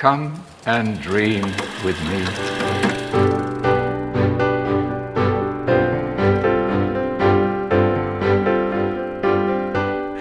Come 0.00 0.42
and 0.64 0.98
dream 1.02 1.42
with 1.84 2.00
me. 2.08 2.24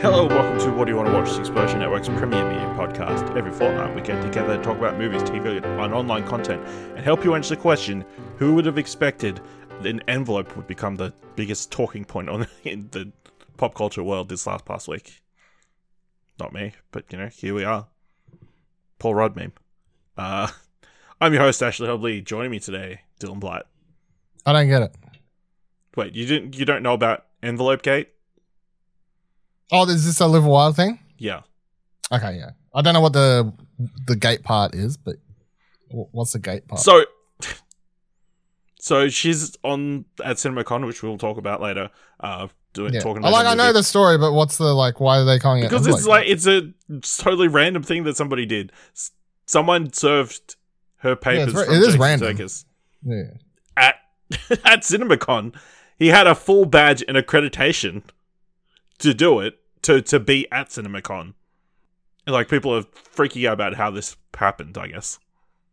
Hello, 0.01 0.27
welcome 0.27 0.59
to 0.59 0.71
What 0.73 0.83
Do 0.83 0.91
You 0.91 0.97
Want 0.97 1.07
to 1.07 1.13
Watch, 1.13 1.29
the 1.29 1.39
Explosion 1.39 1.79
Network's 1.79 2.09
premier 2.09 2.43
media 2.43 2.67
podcast. 2.77 3.37
Every 3.37 3.53
fortnight, 3.53 3.95
we 3.95 4.01
get 4.01 4.21
together 4.21 4.57
to 4.57 4.61
talk 4.61 4.77
about 4.77 4.97
movies, 4.97 5.23
TV, 5.23 5.63
and 5.63 5.93
online 5.93 6.27
content, 6.27 6.61
and 6.67 7.05
help 7.05 7.23
you 7.23 7.33
answer 7.33 7.55
the 7.55 7.61
question: 7.61 8.03
Who 8.35 8.55
would 8.55 8.65
have 8.65 8.77
expected 8.77 9.39
an 9.85 10.01
envelope 10.09 10.57
would 10.57 10.67
become 10.67 10.97
the 10.97 11.13
biggest 11.37 11.71
talking 11.71 12.03
point 12.03 12.27
on 12.27 12.47
in 12.65 12.89
the 12.91 13.13
pop 13.55 13.75
culture 13.75 14.03
world 14.03 14.27
this 14.27 14.45
last 14.45 14.65
past 14.65 14.89
week? 14.89 15.21
Not 16.37 16.51
me, 16.51 16.73
but 16.91 17.05
you 17.13 17.17
know, 17.17 17.27
here 17.27 17.53
we 17.53 17.63
are. 17.63 17.87
Paul 18.97 19.15
Rudd 19.15 19.37
meme. 19.37 19.53
Uh, 20.19 20.47
I'm 21.21 21.33
your 21.33 21.41
host 21.41 21.63
Ashley 21.63 21.87
Hobley. 21.87 22.23
Joining 22.23 22.51
me 22.51 22.59
today, 22.59 23.01
Dylan 23.19 23.39
Blight. 23.39 23.63
I 24.45 24.53
don't 24.53 24.67
get 24.67 24.81
it. 24.81 24.95
Wait, 25.95 26.13
you 26.13 26.25
didn't? 26.25 26.57
You 26.57 26.65
don't 26.65 26.83
know 26.83 26.93
about 26.93 27.25
Envelope 27.41 27.81
Gate? 27.81 28.09
Oh, 29.71 29.87
is 29.87 30.05
this 30.05 30.19
a 30.19 30.27
live 30.27 30.45
a 30.45 30.49
wild 30.49 30.75
thing? 30.75 30.99
Yeah. 31.17 31.41
Okay, 32.11 32.37
yeah. 32.37 32.51
I 32.73 32.81
don't 32.81 32.93
know 32.93 33.01
what 33.01 33.13
the 33.13 33.53
the 34.07 34.15
gate 34.15 34.43
part 34.43 34.75
is, 34.75 34.97
but 34.97 35.15
what's 35.89 36.33
the 36.33 36.39
gate 36.39 36.67
part? 36.67 36.81
So, 36.81 37.05
so 38.79 39.09
she's 39.09 39.57
on 39.63 40.05
at 40.23 40.37
CinemaCon, 40.37 40.85
which 40.85 41.01
we'll 41.01 41.17
talk 41.17 41.37
about 41.37 41.61
later. 41.61 41.91
Uh, 42.19 42.47
doing 42.73 42.93
yeah. 42.93 42.99
talking 42.99 43.23
I 43.23 43.29
about 43.29 43.45
like 43.45 43.47
I 43.47 43.55
know 43.55 43.73
the 43.73 43.83
story, 43.83 44.17
but 44.17 44.33
what's 44.33 44.57
the 44.57 44.73
like? 44.73 44.99
Why 44.99 45.19
are 45.19 45.25
they 45.25 45.39
calling 45.39 45.63
it? 45.63 45.69
because 45.69 45.87
it's 45.87 45.97
envelope? 45.97 46.09
like 46.09 46.27
it's 46.27 46.47
a 46.47 46.73
totally 47.23 47.47
random 47.47 47.83
thing 47.83 48.03
that 48.03 48.17
somebody 48.17 48.45
did. 48.45 48.71
Someone 49.49 49.91
served 49.93 50.57
her 50.97 51.15
papers 51.15 51.51
very- 51.53 51.65
from 51.65 51.99
Jason. 51.99 51.99
Sudeikis 52.19 52.65
yeah. 53.03 53.23
at 53.75 53.95
at 54.63 54.81
CinemaCon. 54.81 55.55
He 55.97 56.09
had 56.09 56.27
a 56.27 56.35
full 56.35 56.65
badge 56.65 57.03
and 57.07 57.17
accreditation 57.17 58.03
to 58.99 59.11
do 59.15 59.39
it 59.39 59.57
to 59.81 60.03
to 60.03 60.19
be 60.19 60.45
at 60.51 60.69
CinemaCon. 60.69 61.33
And, 62.27 62.33
like 62.35 62.47
people 62.47 62.75
are 62.75 62.83
freaking 62.83 63.47
out 63.47 63.53
about 63.53 63.73
how 63.73 63.89
this 63.89 64.15
happened. 64.35 64.77
I 64.77 64.89
guess. 64.89 65.17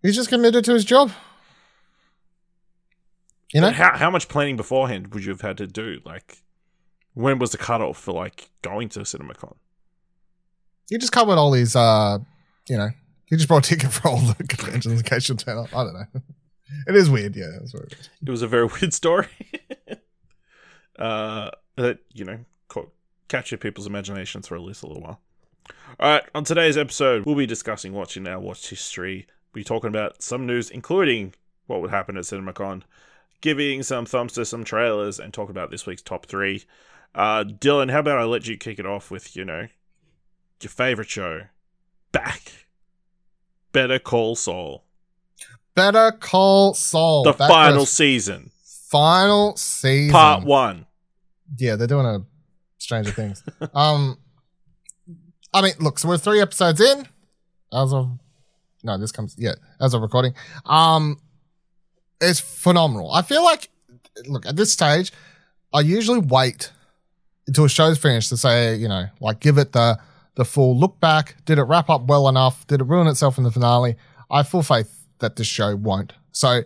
he's 0.01 0.17
just 0.17 0.31
committed 0.31 0.65
to 0.65 0.73
his 0.73 0.87
job. 0.87 1.13
You 3.53 3.61
know, 3.61 3.67
But 3.69 3.75
how 3.77 3.97
how 3.99 4.11
much 4.11 4.29
planning 4.29 4.57
beforehand 4.57 5.13
would 5.13 5.23
you 5.23 5.33
have 5.33 5.43
had 5.43 5.59
to 5.59 5.67
do? 5.67 6.01
Like, 6.03 6.39
when 7.13 7.39
was 7.39 7.53
the 7.53 7.59
cutoff 7.59 7.99
for 7.99 8.13
like 8.13 8.49
going 8.63 8.89
to 8.91 9.01
CinemaCon? 9.01 9.57
he 10.89 10.97
just 10.97 11.13
covered 11.13 11.37
all 11.37 11.51
these. 11.51 11.77
uh 11.77 12.21
You 12.71 12.79
know, 12.79 12.89
he 13.27 13.37
just 13.37 13.49
bought 13.49 13.67
a 13.67 13.69
ticket 13.69 13.93
for 13.93 14.09
all 14.09 14.19
the 14.19 14.35
conventions 14.49 15.01
in 15.01 15.05
case 15.05 15.29
you'll 15.29 15.37
turn 15.37 15.59
up. 15.59 15.75
I 15.77 15.85
don't 15.85 15.95
know. 15.95 16.23
It 16.87 16.97
is 16.97 17.11
weird, 17.11 17.37
yeah. 17.37 17.51
That's 17.59 17.75
it 17.75 18.29
was 18.29 18.43
a 18.43 18.49
very 18.49 18.67
weird 18.81 18.93
story. 18.93 19.29
uh, 20.99 21.51
that 21.77 21.99
you 22.13 22.25
know 22.25 22.39
caught, 22.69 22.93
captured 23.29 23.61
people's 23.61 23.87
imaginations 23.87 24.49
for 24.49 24.57
at 24.57 24.63
least 24.63 24.83
a 24.83 24.87
little 24.87 25.03
while. 25.03 25.21
All 25.99 26.11
right, 26.13 26.23
on 26.35 26.45
today's 26.45 26.77
episode, 26.77 27.25
we'll 27.27 27.35
be 27.35 27.47
discussing 27.47 27.93
watching 27.93 28.27
our 28.27 28.39
watch 28.39 28.69
history. 28.69 29.27
We'll 29.53 29.61
be 29.61 29.65
talking 29.65 29.89
about 29.89 30.23
some 30.23 30.47
news, 30.47 30.71
including 30.71 31.35
what 31.67 31.81
would 31.81 31.91
happen 31.91 32.17
at 32.17 32.25
CinemaCon, 32.25 32.83
giving 33.41 33.83
some 33.83 34.07
thumbs 34.07 34.33
to 34.35 34.45
some 34.45 34.65
trailers, 34.65 35.19
and 35.19 35.33
talk 35.33 35.51
about 35.51 35.71
this 35.71 35.87
week's 35.87 36.03
top 36.03 36.27
three. 36.27 36.65
Uh, 37.15 37.45
Dylan, 37.45 37.91
how 37.91 38.01
about 38.01 38.19
I 38.19 38.25
let 38.25 38.47
you 38.47 38.57
kick 38.57 38.79
it 38.79 38.87
off 38.87 39.11
with 39.11 39.37
you 39.37 39.45
know 39.45 39.69
your 40.61 40.71
favorite 40.71 41.11
show, 41.11 41.43
back, 42.13 42.66
Better 43.77 43.99
Call 43.99 44.35
Saul, 44.37 44.83
Better 45.75 46.11
Call 46.11 46.73
Saul. 46.73 47.25
the 47.25 47.35
final 47.35 47.85
season, 47.85 48.51
final 48.91 49.55
season. 49.57 50.13
part 50.13 50.45
one. 50.45 50.87
Yeah, 51.59 51.77
they're 51.77 51.87
doing 51.87 52.07
a 52.07 52.25
Stranger 52.79 53.11
Things. 53.11 53.43
um, 53.75 54.17
I 55.53 55.61
mean, 55.61 55.73
look, 55.79 55.99
so 55.99 56.09
we're 56.09 56.17
three 56.17 56.41
episodes 56.41 56.81
in 56.81 57.07
as 57.71 57.93
of 57.93 58.19
no, 58.83 58.97
this 58.97 59.13
comes 59.13 59.35
yeah 59.37 59.57
as 59.79 59.93
of 59.93 60.01
recording. 60.01 60.33
Um, 60.65 61.21
it's 62.19 62.41
phenomenal. 62.41 63.13
I 63.13 63.21
feel 63.21 63.45
like 63.45 63.69
look 64.27 64.47
at 64.47 64.57
this 64.57 64.73
stage, 64.73 65.13
I 65.75 65.81
usually 65.81 66.21
wait 66.21 66.73
until 67.47 67.67
a 67.67 67.69
show's 67.69 67.99
finished 67.99 68.31
to 68.31 68.39
say 68.39 68.75
you 68.77 68.89
know 68.89 69.05
like 69.21 69.41
give 69.41 69.59
it 69.59 69.73
the 69.73 69.99
the 70.37 70.45
full 70.45 70.79
look 70.79 71.01
back. 71.01 71.37
Did 71.45 71.59
it 71.59 71.65
wrap 71.65 71.91
up 71.91 72.07
well 72.07 72.29
enough? 72.29 72.67
Did 72.67 72.81
it 72.81 72.85
ruin 72.85 73.09
itself 73.09 73.37
in 73.37 73.45
the 73.45 73.51
finale? 73.51 73.97
I 74.31 74.39
have 74.39 74.49
full 74.49 74.63
faith 74.63 75.07
that 75.19 75.37
this 75.37 75.47
show 75.47 75.75
won't. 75.75 76.13
So 76.33 76.63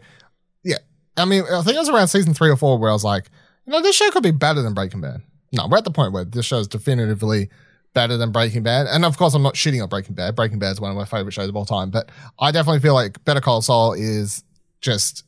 yeah, 0.62 0.78
I 1.16 1.24
mean, 1.24 1.44
I 1.44 1.62
think 1.62 1.76
it 1.76 1.80
was 1.80 1.88
around 1.88 2.08
season 2.08 2.34
three 2.34 2.50
or 2.50 2.56
four 2.56 2.78
where 2.78 2.90
I 2.90 2.92
was 2.92 3.04
like, 3.04 3.30
you 3.66 3.72
know, 3.72 3.80
this 3.80 3.96
show 3.96 4.10
could 4.10 4.22
be 4.22 4.32
better 4.32 4.62
than 4.62 4.74
Breaking 4.74 5.00
Bad. 5.00 5.22
No, 5.52 5.66
we're 5.68 5.78
at 5.78 5.84
the 5.84 5.90
point 5.90 6.12
where 6.12 6.24
this 6.24 6.46
show 6.46 6.58
is 6.58 6.68
definitively 6.68 7.48
better 7.94 8.16
than 8.16 8.32
Breaking 8.32 8.62
Bad. 8.62 8.86
And 8.86 9.04
of 9.04 9.16
course, 9.16 9.34
I'm 9.34 9.42
not 9.42 9.54
shitting 9.54 9.82
on 9.82 9.88
Breaking 9.88 10.14
Bad. 10.14 10.36
Breaking 10.36 10.58
Bad 10.58 10.72
is 10.72 10.80
one 10.80 10.90
of 10.90 10.96
my 10.96 11.04
favorite 11.04 11.32
shows 11.32 11.48
of 11.48 11.56
all 11.56 11.64
time. 11.64 11.90
But 11.90 12.10
I 12.38 12.50
definitely 12.50 12.80
feel 12.80 12.94
like 12.94 13.24
Better 13.24 13.40
Call 13.40 13.62
Saul 13.62 13.92
is 13.92 14.44
just 14.80 15.24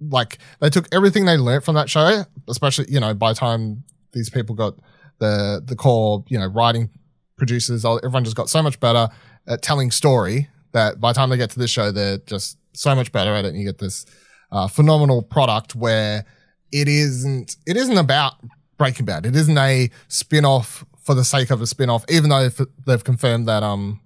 like 0.00 0.38
they 0.60 0.70
took 0.70 0.86
everything 0.92 1.24
they 1.24 1.36
learned 1.36 1.64
from 1.64 1.74
that 1.74 1.88
show, 1.88 2.24
especially, 2.48 2.86
you 2.88 3.00
know, 3.00 3.14
by 3.14 3.32
the 3.32 3.38
time 3.38 3.84
these 4.12 4.30
people 4.30 4.54
got 4.54 4.74
the 5.18 5.62
the 5.64 5.76
core, 5.76 6.24
you 6.28 6.38
know, 6.38 6.46
writing 6.46 6.90
producers, 7.40 7.84
everyone 7.84 8.24
just 8.24 8.36
got 8.36 8.48
so 8.48 8.62
much 8.62 8.78
better 8.78 9.08
at 9.48 9.62
telling 9.62 9.90
story 9.90 10.48
that 10.72 11.00
by 11.00 11.10
the 11.10 11.16
time 11.16 11.30
they 11.30 11.36
get 11.36 11.50
to 11.50 11.58
this 11.58 11.70
show, 11.70 11.90
they're 11.90 12.18
just 12.18 12.58
so 12.72 12.94
much 12.94 13.10
better 13.10 13.34
at 13.34 13.44
it. 13.44 13.48
And 13.48 13.58
you 13.58 13.64
get 13.64 13.78
this 13.78 14.06
uh, 14.52 14.68
phenomenal 14.68 15.22
product 15.22 15.74
where 15.74 16.24
it 16.72 16.86
isn't 16.86 17.56
it 17.66 17.76
isn't 17.76 17.98
about 17.98 18.34
Breaking 18.78 19.06
Bad. 19.06 19.26
It 19.26 19.34
isn't 19.34 19.58
a 19.58 19.90
spin-off 20.08 20.84
for 21.02 21.14
the 21.14 21.24
sake 21.24 21.50
of 21.50 21.60
a 21.60 21.66
spin-off, 21.66 22.04
even 22.08 22.30
though 22.30 22.48
they've 22.86 23.04
confirmed 23.04 23.48
that 23.48 23.62
um 23.62 24.00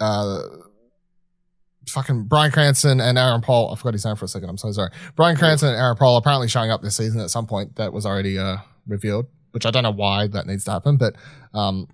uh 0.00 0.42
fucking 1.88 2.24
Bryan 2.24 2.50
Cranston 2.50 3.00
and 3.00 3.18
Aaron 3.18 3.40
Paul 3.40 3.72
I 3.72 3.76
forgot 3.76 3.92
his 3.92 4.04
name 4.04 4.16
for 4.16 4.24
a 4.24 4.28
second, 4.28 4.48
I'm 4.48 4.58
so 4.58 4.72
sorry. 4.72 4.90
Bryan 5.14 5.36
Cranston 5.36 5.68
and 5.70 5.78
Aaron 5.78 5.96
Paul 5.96 6.16
are 6.16 6.18
apparently 6.18 6.48
showing 6.48 6.70
up 6.70 6.82
this 6.82 6.96
season 6.96 7.20
at 7.20 7.30
some 7.30 7.46
point 7.46 7.76
that 7.76 7.92
was 7.92 8.04
already 8.04 8.38
uh 8.38 8.56
revealed, 8.86 9.26
which 9.52 9.64
I 9.66 9.70
don't 9.70 9.82
know 9.82 9.92
why 9.92 10.26
that 10.26 10.46
needs 10.46 10.64
to 10.64 10.72
happen, 10.72 10.96
but 10.96 11.14
um 11.52 11.86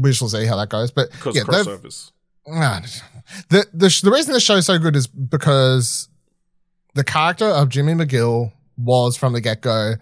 we 0.00 0.12
shall 0.12 0.28
see 0.28 0.46
how 0.46 0.56
that 0.56 0.68
goes. 0.68 0.90
But 0.90 1.10
Because 1.10 1.36
yeah, 1.36 1.42
crossovers. 1.42 2.12
Ah, 2.46 2.82
the 3.48 3.66
the 3.72 4.00
the 4.02 4.10
reason 4.10 4.34
this 4.34 4.42
show 4.42 4.56
is 4.56 4.66
so 4.66 4.78
good 4.78 4.96
is 4.96 5.06
because 5.06 6.08
the 6.94 7.04
character 7.04 7.46
of 7.46 7.68
Jimmy 7.68 7.94
McGill 7.94 8.52
was 8.76 9.16
from 9.16 9.32
the 9.32 9.40
get 9.40 9.60
go 9.62 9.94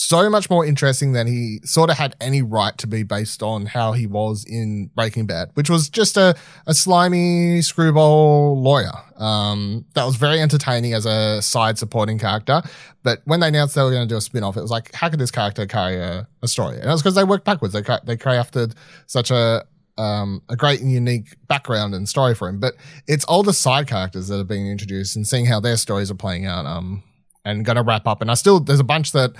so 0.00 0.30
much 0.30 0.48
more 0.48 0.64
interesting 0.64 1.12
than 1.12 1.26
he 1.26 1.60
sort 1.62 1.90
of 1.90 1.98
had 1.98 2.16
any 2.22 2.40
right 2.40 2.76
to 2.78 2.86
be 2.86 3.02
based 3.02 3.42
on 3.42 3.66
how 3.66 3.92
he 3.92 4.06
was 4.06 4.46
in 4.48 4.86
Breaking 4.94 5.26
Bad, 5.26 5.50
which 5.52 5.68
was 5.68 5.90
just 5.90 6.16
a, 6.16 6.34
a 6.66 6.72
slimy 6.72 7.60
screwball 7.60 8.58
lawyer. 8.62 8.94
Um, 9.16 9.84
that 9.92 10.04
was 10.04 10.16
very 10.16 10.40
entertaining 10.40 10.94
as 10.94 11.04
a 11.04 11.42
side 11.42 11.76
supporting 11.76 12.18
character. 12.18 12.62
But 13.02 13.20
when 13.26 13.40
they 13.40 13.48
announced 13.48 13.74
they 13.74 13.82
were 13.82 13.90
going 13.90 14.08
to 14.08 14.12
do 14.12 14.16
a 14.16 14.22
spin 14.22 14.42
off, 14.42 14.56
it 14.56 14.62
was 14.62 14.70
like, 14.70 14.90
how 14.94 15.10
could 15.10 15.18
this 15.18 15.30
character 15.30 15.66
carry 15.66 15.96
a, 15.96 16.26
a 16.42 16.48
story? 16.48 16.76
And 16.76 16.86
it 16.86 16.90
was 16.90 17.02
because 17.02 17.14
they 17.14 17.24
worked 17.24 17.44
backwards. 17.44 17.74
They, 17.74 17.82
they 17.82 18.16
crafted 18.16 18.72
such 19.06 19.30
a, 19.30 19.66
um, 19.98 20.40
a 20.48 20.56
great 20.56 20.80
and 20.80 20.90
unique 20.90 21.36
background 21.46 21.94
and 21.94 22.08
story 22.08 22.34
for 22.34 22.48
him. 22.48 22.58
But 22.58 22.72
it's 23.06 23.26
all 23.26 23.42
the 23.42 23.52
side 23.52 23.86
characters 23.86 24.28
that 24.28 24.40
are 24.40 24.44
being 24.44 24.66
introduced 24.66 25.14
and 25.14 25.28
seeing 25.28 25.44
how 25.44 25.60
their 25.60 25.76
stories 25.76 26.10
are 26.10 26.14
playing 26.14 26.46
out. 26.46 26.64
Um, 26.64 27.02
and 27.44 27.64
going 27.64 27.76
to 27.76 27.82
wrap 27.82 28.06
up. 28.06 28.20
And 28.20 28.30
I 28.30 28.34
still, 28.34 28.60
there's 28.60 28.80
a 28.80 28.84
bunch 28.84 29.12
that, 29.12 29.32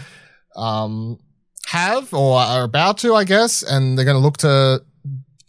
um, 0.56 1.19
have 1.66 2.12
or 2.12 2.38
are 2.38 2.65
about 2.65 2.99
to, 2.99 3.15
I 3.15 3.25
guess, 3.25 3.62
and 3.62 3.97
they're 3.97 4.05
going 4.05 4.16
to 4.16 4.22
look 4.22 4.38
to 4.38 4.83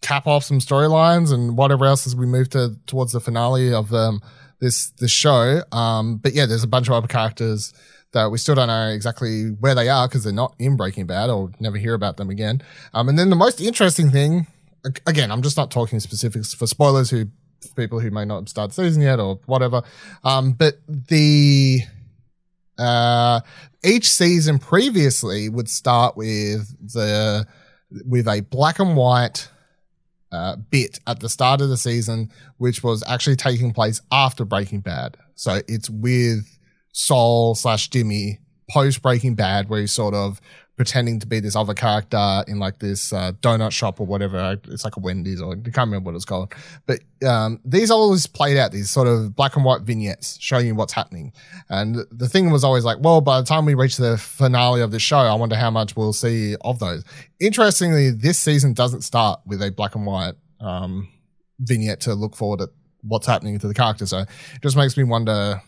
cap 0.01 0.28
off 0.28 0.44
some 0.44 0.59
storylines 0.59 1.31
and 1.31 1.56
whatever 1.56 1.85
else 1.85 2.07
as 2.07 2.16
we 2.16 2.25
move 2.25 2.50
to 2.50 2.75
towards 2.88 3.11
the 3.11 3.19
finale 3.19 3.73
of 3.73 3.94
um, 3.94 4.22
this 4.59 4.91
this 4.91 5.11
show. 5.11 5.61
Um, 5.72 6.17
but 6.17 6.34
yeah, 6.34 6.46
there's 6.46 6.64
a 6.64 6.67
bunch 6.67 6.87
of 6.87 6.93
other 6.93 7.08
characters 7.08 7.73
that 8.14 8.29
we 8.29 8.37
still 8.37 8.55
don't 8.55 8.67
know 8.67 8.90
exactly 8.90 9.49
where 9.59 9.73
they 9.73 9.87
are 9.90 10.08
because 10.08 10.23
they're 10.23 10.34
not 10.34 10.53
in 10.59 10.75
Breaking 10.75 11.05
Bad 11.05 11.29
or 11.29 11.52
never 11.59 11.78
hear 11.78 11.93
about 11.93 12.17
them 12.17 12.29
again. 12.29 12.61
Um, 12.93 13.08
and 13.08 13.17
then 13.17 13.29
the 13.29 13.35
most 13.35 13.61
interesting 13.61 14.11
thing, 14.11 14.47
again, 15.08 15.31
I'm 15.31 15.41
just 15.41 15.55
not 15.55 15.72
talking 15.72 15.99
specifics 15.99 16.53
for 16.53 16.67
spoilers 16.67 17.09
who 17.09 17.28
people 17.75 17.99
who 17.99 18.11
may 18.11 18.25
not 18.25 18.40
have 18.41 18.49
started 18.49 18.73
season 18.73 19.02
yet 19.02 19.20
or 19.20 19.40
whatever. 19.46 19.84
Um, 20.23 20.53
but 20.53 20.79
the 20.87 21.81
uh, 22.78 23.41
each 23.83 24.09
season 24.09 24.59
previously 24.59 25.49
would 25.49 25.69
start 25.69 26.16
with 26.16 26.75
the 26.93 27.45
with 28.05 28.28
a 28.28 28.41
black 28.41 28.79
and 28.79 28.95
white 28.95 29.49
uh, 30.31 30.55
bit 30.55 30.99
at 31.07 31.19
the 31.19 31.29
start 31.29 31.61
of 31.61 31.69
the 31.69 31.78
season, 31.78 32.31
which 32.57 32.83
was 32.83 33.03
actually 33.07 33.35
taking 33.35 33.73
place 33.73 34.01
after 34.11 34.45
Breaking 34.45 34.79
Bad. 34.79 35.17
So 35.35 35.61
it's 35.67 35.89
with 35.89 36.57
Saul 36.93 37.55
slash 37.55 37.89
Jimmy 37.89 38.39
post 38.69 39.01
Breaking 39.01 39.35
Bad, 39.35 39.69
where 39.69 39.81
he's 39.81 39.91
sort 39.91 40.13
of 40.13 40.39
pretending 40.78 41.20
to 41.20 41.28
be 41.28 41.40
this 41.40 41.56
other 41.56 41.73
character 41.73 42.44
in 42.47 42.58
like 42.58 42.79
this 42.79 43.14
uh, 43.14 43.34
donut 43.41 43.72
shop 43.72 44.00
or 44.00 44.08
whatever. 44.08 44.58
It's 44.70 44.84
like 44.84 44.96
a 44.97 45.00
Wendy's 45.00 45.41
or 45.41 45.53
I 45.53 45.56
can't 45.56 45.78
remember 45.78 46.09
what 46.09 46.16
it's 46.16 46.26
called. 46.26 46.53
But 46.85 47.02
um, 47.26 47.59
these 47.64 47.91
always 47.91 48.26
played 48.26 48.58
out 48.58 48.72
these 48.72 48.90
sort 48.90 49.08
of 49.08 49.35
black 49.35 49.56
and 49.56 49.66
white 49.66 49.82
vignettes 49.82 50.38
showing 50.40 50.66
you 50.66 50.76
what's 50.76 50.94
happening. 50.94 51.34
And 51.70 51.97
the 52.12 52.28
thing 52.28 52.50
was 52.50 52.64
always 52.64 52.84
like, 52.84 52.97
well, 53.02 53.22
by 53.22 53.40
the 53.40 53.46
time 53.46 53.66
we 53.66 53.76
reach 53.76 53.97
the 53.97 54.18
finale 54.18 54.82
of 54.82 54.91
the 54.91 55.00
show, 55.00 55.18
I 55.18 55.35
wonder 55.35 55.56
how 55.56 55.70
much 55.70 55.96
we'll 55.96 56.14
see 56.14 56.56
of 56.62 56.79
those. 56.79 57.03
Interestingly, 57.40 58.09
this 58.09 58.40
season 58.40 58.73
doesn't 58.73 59.02
start 59.02 59.41
with 59.46 59.62
a 59.62 59.72
black 59.72 59.96
and 59.96 60.06
white 60.06 60.35
um, 60.59 61.08
vignette 61.59 62.00
to 62.02 62.16
look 62.16 62.35
forward 62.35 62.62
at 62.62 62.70
what's 63.03 63.28
happening 63.28 63.59
to 63.59 63.68
the 63.68 63.73
character. 63.73 64.06
So 64.06 64.20
it 64.20 64.62
just 64.64 64.78
makes 64.78 64.97
me 64.97 65.03
wonder 65.03 65.62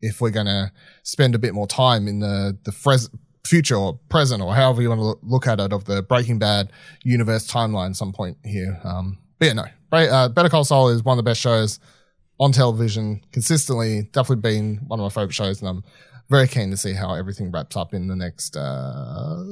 if 0.00 0.20
we're 0.20 0.30
going 0.30 0.46
to 0.46 0.70
spend 1.04 1.34
a 1.34 1.38
bit 1.38 1.54
more 1.54 1.66
time 1.66 2.08
in 2.08 2.18
the 2.20 2.58
the 2.64 2.72
fres- 2.72 3.10
future 3.44 3.76
or 3.76 3.98
present 4.08 4.40
or 4.42 4.54
however 4.54 4.82
you 4.82 4.88
want 4.88 5.00
to 5.00 5.26
look 5.26 5.46
at 5.46 5.58
it 5.60 5.72
of 5.72 5.84
the 5.84 6.02
Breaking 6.02 6.38
Bad 6.38 6.72
universe 7.04 7.50
timeline 7.50 7.94
some 7.96 8.12
point 8.12 8.36
here. 8.44 8.80
Um, 8.84 9.18
but 9.38 9.46
yeah, 9.46 9.52
no, 9.54 9.64
uh, 9.92 10.28
Better 10.28 10.48
Call 10.48 10.64
Saul 10.64 10.88
is 10.90 11.02
one 11.02 11.18
of 11.18 11.24
the 11.24 11.28
best 11.28 11.40
shows 11.40 11.80
on 12.38 12.52
television 12.52 13.20
consistently. 13.32 14.02
Definitely 14.12 14.36
been 14.42 14.76
one 14.86 15.00
of 15.00 15.04
my 15.04 15.08
favorite 15.08 15.34
shows, 15.34 15.60
and 15.60 15.68
I'm 15.68 15.84
very 16.30 16.46
keen 16.48 16.70
to 16.70 16.76
see 16.76 16.92
how 16.94 17.14
everything 17.14 17.50
wraps 17.50 17.76
up 17.76 17.92
in 17.94 18.06
the 18.06 18.16
next 18.16 18.56
uh, 18.56 19.42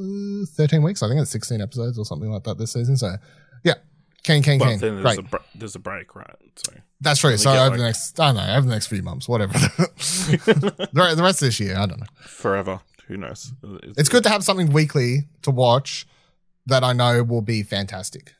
13 0.54 0.82
weeks. 0.82 1.02
I 1.02 1.08
think 1.08 1.20
it's 1.20 1.30
16 1.30 1.60
episodes 1.60 1.98
or 1.98 2.04
something 2.04 2.30
like 2.30 2.44
that 2.44 2.58
this 2.58 2.72
season. 2.72 2.96
So 2.96 3.16
yeah, 3.64 3.74
keen, 4.22 4.42
keen, 4.42 4.60
Well, 4.60 4.70
keen. 4.70 4.78
there's 4.78 5.02
Great. 5.02 5.18
a, 5.18 5.22
br- 5.22 5.36
there's 5.56 5.74
a 5.74 5.78
break, 5.80 6.14
right? 6.14 6.36
So 6.56 6.72
That's 7.00 7.20
true. 7.20 7.36
So 7.36 7.50
over 7.50 7.70
like- 7.70 7.78
the 7.78 7.84
next, 7.84 8.18
I 8.20 8.32
don't 8.32 8.36
know, 8.36 8.54
over 8.56 8.66
the 8.66 8.72
next 8.72 8.86
few 8.86 9.02
months, 9.02 9.28
whatever. 9.28 9.52
the 9.58 11.20
rest 11.20 11.42
of 11.42 11.48
this 11.48 11.60
year, 11.60 11.76
I 11.76 11.86
don't 11.86 12.00
know. 12.00 12.06
forever. 12.22 12.80
Who 13.10 13.16
knows? 13.16 13.52
It's 13.98 14.08
good 14.08 14.22
to 14.22 14.28
have 14.28 14.44
something 14.44 14.72
weekly 14.72 15.26
to 15.42 15.50
watch 15.50 16.06
that 16.66 16.84
I 16.84 16.92
know 16.92 17.24
will 17.24 17.42
be 17.42 17.64
fantastic. 17.64 18.34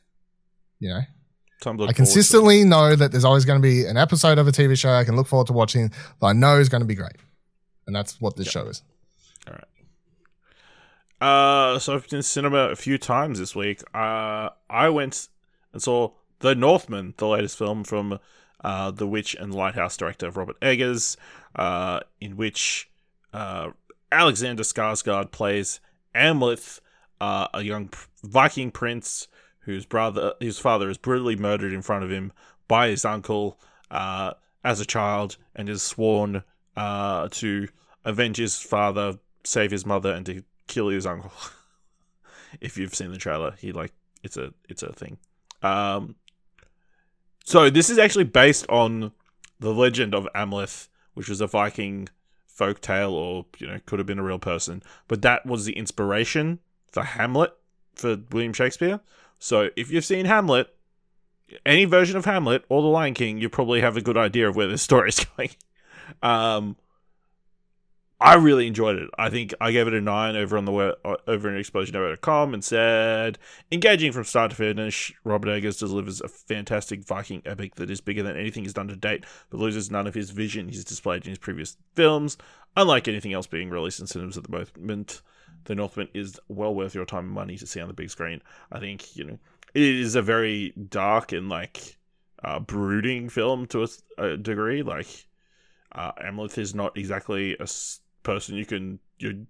You 0.79 0.91
know, 0.91 1.01
Time 1.59 1.75
to 1.75 1.81
look 1.81 1.89
I 1.89 1.93
consistently 1.93 2.63
know 2.63 2.95
that 2.95 3.11
there's 3.11 3.25
always 3.25 3.43
going 3.43 3.61
to 3.61 3.61
be 3.61 3.85
an 3.85 3.97
episode 3.97 4.37
of 4.37 4.47
a 4.47 4.51
TV 4.53 4.77
show 4.77 4.93
I 4.93 5.03
can 5.03 5.17
look 5.17 5.27
forward 5.27 5.47
to 5.47 5.53
watching 5.53 5.89
that 5.89 6.25
I 6.25 6.31
know 6.31 6.57
is 6.57 6.69
going 6.69 6.79
to 6.79 6.87
be 6.87 6.95
great. 6.95 7.17
And 7.85 7.93
that's 7.93 8.21
what 8.21 8.37
this 8.37 8.47
show 8.47 8.65
is. 8.67 8.81
All 9.45 9.55
right. 9.55 9.65
Uh, 11.73 11.77
so 11.77 11.93
I've 11.93 12.07
been 12.07 12.19
to 12.19 12.23
cinema 12.23 12.69
a 12.69 12.77
few 12.77 12.97
times 12.97 13.39
this 13.39 13.53
week. 13.53 13.81
Uh, 13.93 14.51
I 14.69 14.87
went 14.87 15.27
and 15.73 15.81
saw 15.81 16.11
The 16.39 16.55
Northman, 16.55 17.13
the 17.17 17.27
latest 17.27 17.57
film 17.57 17.83
from 17.83 18.19
uh, 18.63 18.91
the 18.91 19.05
Witch 19.05 19.35
and 19.37 19.53
Lighthouse 19.53 19.97
director 19.97 20.31
Robert 20.31 20.55
Eggers, 20.61 21.17
uh, 21.57 21.99
in 22.21 22.37
which 22.37 22.87
uh, 23.33 23.71
Alexander 24.11 24.63
Skarsgård 24.63 25.31
plays 25.31 25.79
Amleth, 26.15 26.79
uh, 27.19 27.47
a 27.53 27.61
young 27.61 27.89
Viking 28.23 28.71
prince 28.71 29.27
whose 29.61 29.85
brother, 29.85 30.33
his 30.39 30.59
father, 30.59 30.89
is 30.89 30.97
brutally 30.97 31.35
murdered 31.35 31.73
in 31.73 31.81
front 31.81 32.03
of 32.03 32.11
him 32.11 32.31
by 32.67 32.89
his 32.89 33.05
uncle 33.05 33.59
uh, 33.89 34.33
as 34.63 34.79
a 34.79 34.85
child, 34.85 35.37
and 35.55 35.69
is 35.69 35.81
sworn 35.81 36.43
uh, 36.75 37.27
to 37.29 37.67
avenge 38.05 38.37
his 38.37 38.59
father, 38.59 39.19
save 39.43 39.71
his 39.71 39.85
mother, 39.85 40.11
and 40.11 40.25
to 40.25 40.43
kill 40.67 40.89
his 40.89 41.05
uncle. 41.05 41.31
if 42.61 42.77
you've 42.77 42.95
seen 42.95 43.11
the 43.11 43.17
trailer, 43.17 43.55
he 43.59 43.71
like 43.71 43.91
it's 44.23 44.37
a 44.37 44.53
it's 44.69 44.83
a 44.83 44.93
thing. 44.93 45.17
Um, 45.61 46.15
so 47.43 47.69
this 47.69 47.89
is 47.89 47.97
actually 47.97 48.25
based 48.25 48.67
on 48.69 49.11
the 49.59 49.73
legend 49.73 50.15
of 50.15 50.27
Amleth, 50.35 50.87
which 51.13 51.29
was 51.29 51.41
a 51.41 51.47
Viking 51.47 52.07
folk 52.53 52.81
tale, 52.81 53.13
or 53.13 53.45
you 53.57 53.67
know, 53.67 53.79
could 53.85 53.99
have 53.99 54.05
been 54.05 54.19
a 54.19 54.23
real 54.23 54.39
person. 54.39 54.83
But 55.07 55.21
that 55.21 55.45
was 55.45 55.65
the 55.65 55.73
inspiration 55.73 56.59
for 56.91 57.03
Hamlet 57.03 57.53
for 57.95 58.17
William 58.31 58.53
Shakespeare. 58.53 58.99
So 59.39 59.69
if 59.75 59.91
you've 59.91 60.05
seen 60.05 60.25
Hamlet, 60.25 60.73
any 61.65 61.85
version 61.85 62.17
of 62.17 62.25
Hamlet 62.25 62.63
or 62.69 62.81
The 62.81 62.87
Lion 62.87 63.13
King, 63.13 63.39
you 63.39 63.49
probably 63.49 63.81
have 63.81 63.97
a 63.97 64.01
good 64.01 64.17
idea 64.17 64.47
of 64.47 64.55
where 64.55 64.67
this 64.67 64.81
story 64.81 65.09
is 65.09 65.25
going. 65.37 65.49
Um, 66.21 66.75
I 68.23 68.35
really 68.35 68.67
enjoyed 68.67 68.97
it. 68.97 69.09
I 69.17 69.31
think 69.31 69.51
I 69.59 69.71
gave 69.71 69.87
it 69.87 69.95
a 69.95 69.99
nine 69.99 70.35
over 70.35 70.55
on 70.55 70.65
the 70.65 70.71
web, 70.71 70.95
uh, 71.03 71.15
over 71.27 71.49
in 71.49 71.59
explosionnetwork.com 71.59 72.53
and 72.53 72.63
said 72.63 73.39
engaging 73.71 74.11
from 74.11 74.25
start 74.25 74.51
to 74.51 74.55
finish. 74.55 75.11
Robert 75.23 75.49
Eggers 75.49 75.79
delivers 75.79 76.21
a 76.21 76.27
fantastic 76.27 77.03
Viking 77.03 77.41
epic 77.47 77.75
that 77.75 77.89
is 77.89 77.99
bigger 77.99 78.21
than 78.21 78.37
anything 78.37 78.63
he's 78.63 78.75
done 78.75 78.87
to 78.89 78.95
date, 78.95 79.25
but 79.49 79.59
loses 79.59 79.89
none 79.89 80.05
of 80.05 80.13
his 80.13 80.29
vision 80.29 80.69
he's 80.69 80.85
displayed 80.85 81.23
in 81.23 81.29
his 81.31 81.39
previous 81.39 81.77
films. 81.95 82.37
Unlike 82.77 83.07
anything 83.07 83.33
else 83.33 83.47
being 83.47 83.71
released 83.71 83.99
in 83.99 84.05
cinemas 84.05 84.37
at 84.37 84.43
the 84.43 84.51
moment, 84.51 85.23
The 85.65 85.73
Northman 85.73 86.09
is 86.13 86.39
well 86.47 86.75
worth 86.75 86.93
your 86.93 87.05
time 87.05 87.25
and 87.25 87.33
money 87.33 87.57
to 87.57 87.65
see 87.65 87.81
on 87.81 87.87
the 87.87 87.93
big 87.93 88.11
screen. 88.11 88.41
I 88.71 88.79
think 88.79 89.15
you 89.15 89.23
know 89.23 89.39
it 89.73 89.81
is 89.81 90.13
a 90.13 90.21
very 90.21 90.73
dark 90.89 91.31
and 91.31 91.49
like 91.49 91.97
uh, 92.43 92.59
brooding 92.59 93.29
film 93.29 93.65
to 93.67 93.83
a, 93.83 94.23
a 94.23 94.37
degree. 94.37 94.83
Like 94.83 95.25
uh, 95.91 96.11
Amleth 96.13 96.57
is 96.57 96.73
not 96.75 96.97
exactly 96.97 97.55
a 97.59 97.67
person 98.23 98.55
you 98.55 98.65
can 98.65 98.99
you. 99.19 99.47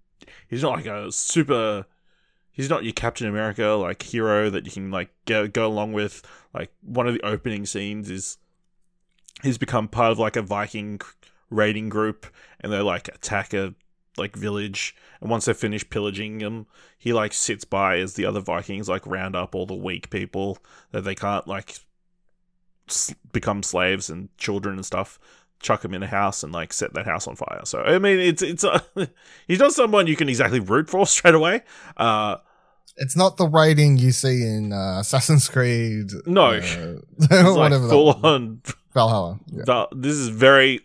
He's 0.47 0.63
not 0.63 0.73
like 0.73 0.85
a 0.85 1.11
super. 1.11 1.85
He's 2.51 2.69
not 2.69 2.83
your 2.83 2.93
Captain 2.93 3.27
America 3.27 3.69
like 3.69 4.01
hero 4.01 4.49
that 4.49 4.65
you 4.65 4.71
can 4.71 4.91
like 4.91 5.09
go 5.25 5.47
go 5.47 5.67
along 5.67 5.93
with. 5.93 6.21
Like 6.53 6.71
one 6.81 7.07
of 7.07 7.13
the 7.13 7.25
opening 7.25 7.65
scenes 7.65 8.09
is 8.09 8.37
he's 9.41 9.57
become 9.57 9.87
part 9.87 10.11
of 10.11 10.19
like 10.19 10.35
a 10.35 10.41
Viking 10.41 10.99
raiding 11.49 11.89
group, 11.89 12.27
and 12.59 12.71
they 12.71 12.79
like 12.79 13.07
attack 13.07 13.53
a 13.53 13.73
like 14.17 14.35
village. 14.35 14.95
And 15.21 15.29
once 15.29 15.45
they 15.45 15.53
finish 15.53 15.89
pillaging 15.89 16.39
them, 16.39 16.67
he 16.97 17.13
like 17.13 17.33
sits 17.33 17.63
by 17.63 17.97
as 17.97 18.15
the 18.15 18.25
other 18.25 18.41
Vikings 18.41 18.89
like 18.89 19.05
round 19.07 19.35
up 19.35 19.55
all 19.55 19.65
the 19.65 19.75
weak 19.75 20.09
people 20.09 20.57
that 20.91 21.01
they 21.01 21.15
can't 21.15 21.47
like 21.47 21.77
become 23.31 23.63
slaves 23.63 24.09
and 24.09 24.35
children 24.37 24.75
and 24.75 24.85
stuff 24.85 25.17
chuck 25.61 25.83
him 25.85 25.93
in 25.93 26.03
a 26.03 26.07
house 26.07 26.43
and 26.43 26.51
like 26.53 26.73
set 26.73 26.93
that 26.93 27.05
house 27.05 27.27
on 27.27 27.35
fire. 27.35 27.61
So 27.65 27.81
I 27.81 27.99
mean, 27.99 28.19
it's 28.19 28.41
it's 28.41 28.63
uh, 28.63 28.79
he's 29.47 29.59
not 29.59 29.73
someone 29.73 30.07
you 30.07 30.15
can 30.15 30.29
exactly 30.29 30.59
root 30.59 30.89
for 30.89 31.05
straight 31.17 31.35
away. 31.35 31.61
Uh, 31.97 32.37
It's 32.97 33.15
not 33.15 33.37
the 33.37 33.47
rating 33.47 33.97
you 33.97 34.11
see 34.11 34.43
in 34.43 34.73
uh, 34.73 34.99
Assassin's 34.99 35.47
Creed. 35.47 36.11
No. 36.25 36.45
uh, 36.51 36.59
it's 36.59 37.31
like 37.31 37.55
whatever. 37.55 37.89
full 37.89 38.19
on. 38.25 38.61
Valhalla. 38.93 39.39
Yeah. 39.47 39.63
Val- 39.65 39.89
This 39.95 40.15
is 40.15 40.27
very 40.27 40.81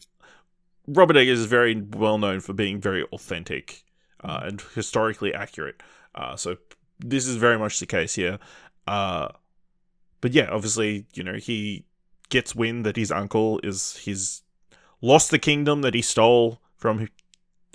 Robert 0.87 1.17
Eggers 1.17 1.41
is 1.41 1.47
very 1.47 1.75
well 1.75 2.19
known 2.19 2.41
for 2.41 2.53
being 2.53 2.81
very 2.81 3.03
authentic 3.13 3.83
uh, 4.23 4.41
and 4.45 4.63
historically 4.75 5.35
accurate. 5.35 5.83
Uh, 6.15 6.37
so 6.37 6.57
this 7.01 7.27
is 7.27 7.37
very 7.37 7.59
much 7.59 7.81
the 7.81 7.87
case 7.87 8.15
here. 8.15 8.39
Uh, 8.87 9.29
but 10.21 10.33
yeah, 10.33 10.49
obviously, 10.51 11.07
you 11.15 11.25
know, 11.25 11.35
he 11.35 11.85
gets 12.29 12.55
wind 12.55 12.87
that 12.87 12.97
his 12.97 13.11
uncle 13.11 13.59
is 13.65 13.97
he's 13.97 14.43
lost 15.01 15.31
the 15.31 15.39
kingdom 15.39 15.83
that 15.83 15.95
he 15.95 16.03
stole 16.03 16.61
from 16.77 17.09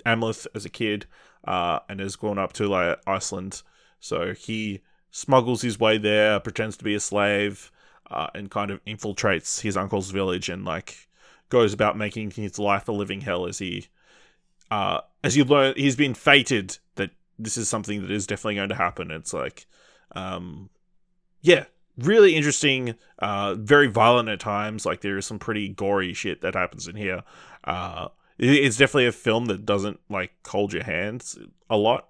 Amleth 0.04 0.46
as 0.54 0.64
a 0.64 0.70
kid, 0.70 1.06
uh, 1.44 1.80
and 1.88 2.00
has 2.00 2.16
gone 2.16 2.38
up 2.38 2.52
to 2.54 2.68
like 2.68 2.98
Iceland. 3.06 3.62
So 4.00 4.34
he 4.34 4.82
smuggles 5.10 5.62
his 5.62 5.78
way 5.78 5.98
there, 5.98 6.40
pretends 6.40 6.76
to 6.78 6.84
be 6.84 6.94
a 6.94 7.00
slave, 7.00 7.70
uh, 8.10 8.28
and 8.34 8.50
kind 8.50 8.70
of 8.70 8.84
infiltrates 8.84 9.60
his 9.60 9.76
uncle's 9.76 10.10
village 10.10 10.48
and 10.48 10.64
like 10.64 11.08
goes 11.48 11.72
about 11.72 11.96
making 11.96 12.30
his 12.30 12.58
life 12.58 12.88
a 12.88 12.92
living 12.92 13.20
hell 13.20 13.46
as 13.46 13.58
he 13.58 13.86
uh 14.70 15.00
as 15.22 15.36
you 15.36 15.44
learn 15.44 15.74
he's 15.76 15.96
been 15.96 16.14
fated 16.14 16.78
that 16.94 17.10
this 17.38 17.58
is 17.58 17.68
something 17.68 18.00
that 18.00 18.10
is 18.10 18.26
definitely 18.26 18.54
going 18.54 18.70
to 18.70 18.74
happen 18.74 19.10
it's 19.10 19.34
like 19.34 19.66
um 20.12 20.70
yeah 21.42 21.64
really 21.98 22.34
interesting 22.34 22.94
uh 23.18 23.54
very 23.54 23.86
violent 23.86 24.28
at 24.28 24.40
times 24.40 24.86
like 24.86 25.00
there 25.02 25.18
is 25.18 25.26
some 25.26 25.38
pretty 25.38 25.68
gory 25.68 26.14
shit 26.14 26.40
that 26.40 26.54
happens 26.54 26.88
in 26.88 26.96
here 26.96 27.22
uh 27.64 28.08
it- 28.38 28.64
it's 28.64 28.76
definitely 28.78 29.06
a 29.06 29.12
film 29.12 29.46
that 29.46 29.66
doesn't 29.66 30.00
like 30.08 30.32
hold 30.46 30.72
your 30.72 30.84
hands 30.84 31.38
a 31.68 31.76
lot 31.76 32.08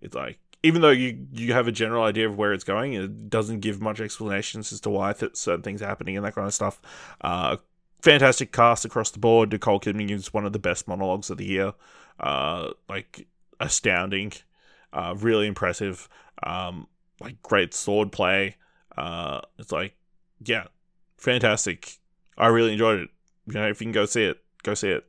it's 0.00 0.14
like 0.14 0.38
even 0.62 0.80
though 0.80 0.90
you 0.90 1.26
you 1.32 1.52
have 1.52 1.68
a 1.68 1.72
general 1.72 2.04
idea 2.04 2.26
of 2.26 2.38
where 2.38 2.52
it's 2.54 2.64
going, 2.64 2.94
it 2.94 3.28
doesn't 3.28 3.60
give 3.60 3.82
much 3.82 4.00
explanations 4.00 4.72
as 4.72 4.80
to 4.80 4.88
why 4.90 5.12
th- 5.12 5.36
certain 5.36 5.62
things 5.62 5.82
are 5.82 5.86
happening 5.86 6.16
and 6.16 6.24
that 6.24 6.34
kind 6.34 6.46
of 6.46 6.54
stuff. 6.54 6.80
Uh, 7.20 7.58
fantastic 8.00 8.50
cast 8.50 8.86
across 8.86 9.10
the 9.10 9.18
board. 9.18 9.52
Nicole 9.52 9.78
Kidman 9.78 10.10
is 10.10 10.32
one 10.32 10.46
of 10.46 10.54
the 10.54 10.58
best 10.58 10.88
monologues 10.88 11.28
of 11.28 11.36
the 11.36 11.44
year. 11.44 11.74
Uh, 12.18 12.70
like 12.88 13.26
astounding, 13.60 14.32
uh, 14.94 15.14
really 15.18 15.46
impressive. 15.46 16.08
Um, 16.42 16.86
like 17.20 17.42
great 17.42 17.74
sword 17.74 18.10
play. 18.10 18.56
Uh, 18.96 19.40
it's 19.58 19.72
like 19.72 19.94
yeah, 20.44 20.64
fantastic. 21.16 21.98
I 22.36 22.48
really 22.48 22.72
enjoyed 22.72 23.00
it. 23.00 23.10
You 23.46 23.54
know, 23.54 23.68
if 23.68 23.80
you 23.80 23.86
can 23.86 23.92
go 23.92 24.06
see 24.06 24.24
it, 24.24 24.42
go 24.62 24.74
see 24.74 24.90
it. 24.90 25.04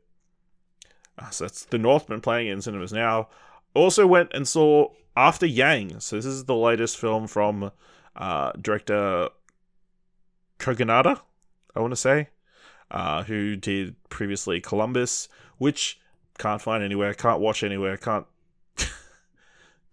Uh, 1.17 1.29
so 1.29 1.45
that's 1.45 1.65
The 1.65 1.77
Northman 1.77 2.21
playing 2.21 2.47
in 2.47 2.61
cinemas 2.61 2.93
now. 2.93 3.29
Also 3.73 4.05
went 4.05 4.31
and 4.33 4.47
saw 4.47 4.89
After 5.15 5.45
Yang. 5.45 5.99
So 6.01 6.17
this 6.17 6.25
is 6.25 6.45
the 6.45 6.55
latest 6.55 6.97
film 6.97 7.27
from 7.27 7.71
uh, 8.15 8.51
director 8.59 9.29
Kogonada, 10.59 11.19
I 11.75 11.79
want 11.79 11.91
to 11.91 11.97
say, 11.97 12.29
uh, 12.91 13.23
who 13.23 13.55
did 13.55 13.95
previously 14.09 14.61
Columbus, 14.61 15.27
which 15.57 15.99
can't 16.37 16.61
find 16.61 16.83
anywhere, 16.83 17.13
can't 17.13 17.39
watch 17.39 17.63
anywhere, 17.63 17.97
can't 17.97 18.25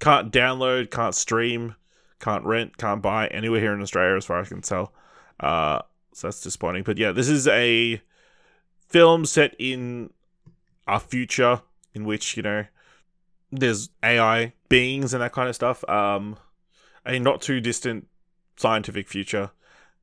can't 0.00 0.32
download, 0.32 0.90
can't 0.90 1.14
stream, 1.14 1.75
can't 2.23 2.45
rent, 2.45 2.79
can't 2.79 3.02
buy 3.02 3.26
anywhere 3.26 3.61
here 3.61 3.75
in 3.75 3.83
Australia, 3.83 4.17
as 4.17 4.25
far 4.25 4.41
as 4.41 4.47
I 4.47 4.49
can 4.49 4.62
tell. 4.62 4.93
Uh, 5.41 5.83
so 6.12 6.29
that's 6.29 6.41
disappointing. 6.41 6.85
But 6.85 6.97
yeah, 6.97 7.12
this 7.12 7.29
is 7.29 7.47
a 7.49 8.00
film 8.88 9.26
set 9.26 9.55
in 9.59 10.11
a 10.87 11.00
future 11.00 11.62
in 11.95 12.05
which 12.05 12.37
you 12.37 12.43
know 12.43 12.64
there's 13.50 13.91
AI 14.02 14.52
beings 14.69 15.12
and 15.12 15.23
that 15.23 15.33
kind 15.33 15.49
of 15.49 15.55
stuff. 15.55 15.87
Um, 15.88 16.37
a 17.05 17.19
not 17.19 17.43
too 17.43 17.61
distant 17.61 18.07
scientific 18.57 19.09
future, 19.09 19.50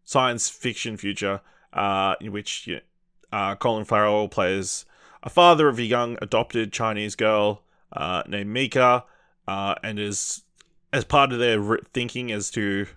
science 0.03 0.49
fiction 0.49 0.97
future, 0.97 1.41
uh, 1.73 2.15
in 2.19 2.31
which 2.31 2.67
you 2.67 2.75
know, 2.75 2.81
uh, 3.31 3.55
Colin 3.55 3.85
Farrell 3.85 4.27
plays 4.27 4.85
a 5.23 5.29
father 5.29 5.69
of 5.69 5.79
a 5.79 5.83
young 5.83 6.17
adopted 6.21 6.73
Chinese 6.73 7.15
girl 7.15 7.63
uh, 7.93 8.23
named 8.27 8.49
Mika, 8.49 9.05
uh, 9.47 9.75
and 9.83 9.99
is 9.99 10.43
as 10.91 11.05
part 11.05 11.31
of 11.31 11.39
their 11.39 11.77
thinking 11.93 12.31
as 12.31 12.49
to 12.51 12.87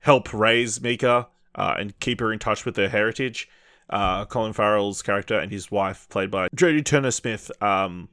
help 0.00 0.32
raise 0.32 0.80
Mika 0.80 1.28
uh, 1.54 1.74
and 1.78 1.98
keep 2.00 2.20
her 2.20 2.32
in 2.32 2.38
touch 2.38 2.64
with 2.64 2.76
her 2.76 2.88
heritage. 2.88 3.48
Uh, 3.88 4.24
Colin 4.24 4.52
Farrell's 4.52 5.02
character 5.02 5.38
and 5.38 5.52
his 5.52 5.70
wife, 5.70 6.08
played 6.08 6.30
by 6.30 6.48
Jodie 6.48 6.84
Turner 6.84 7.10
Smith, 7.10 7.50
um, 7.62 8.08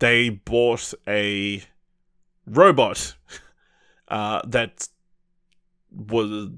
they 0.00 0.28
bought 0.30 0.92
a 1.06 1.62
robot 2.46 3.14
uh, 4.08 4.42
that 4.46 4.88
was 5.90 6.50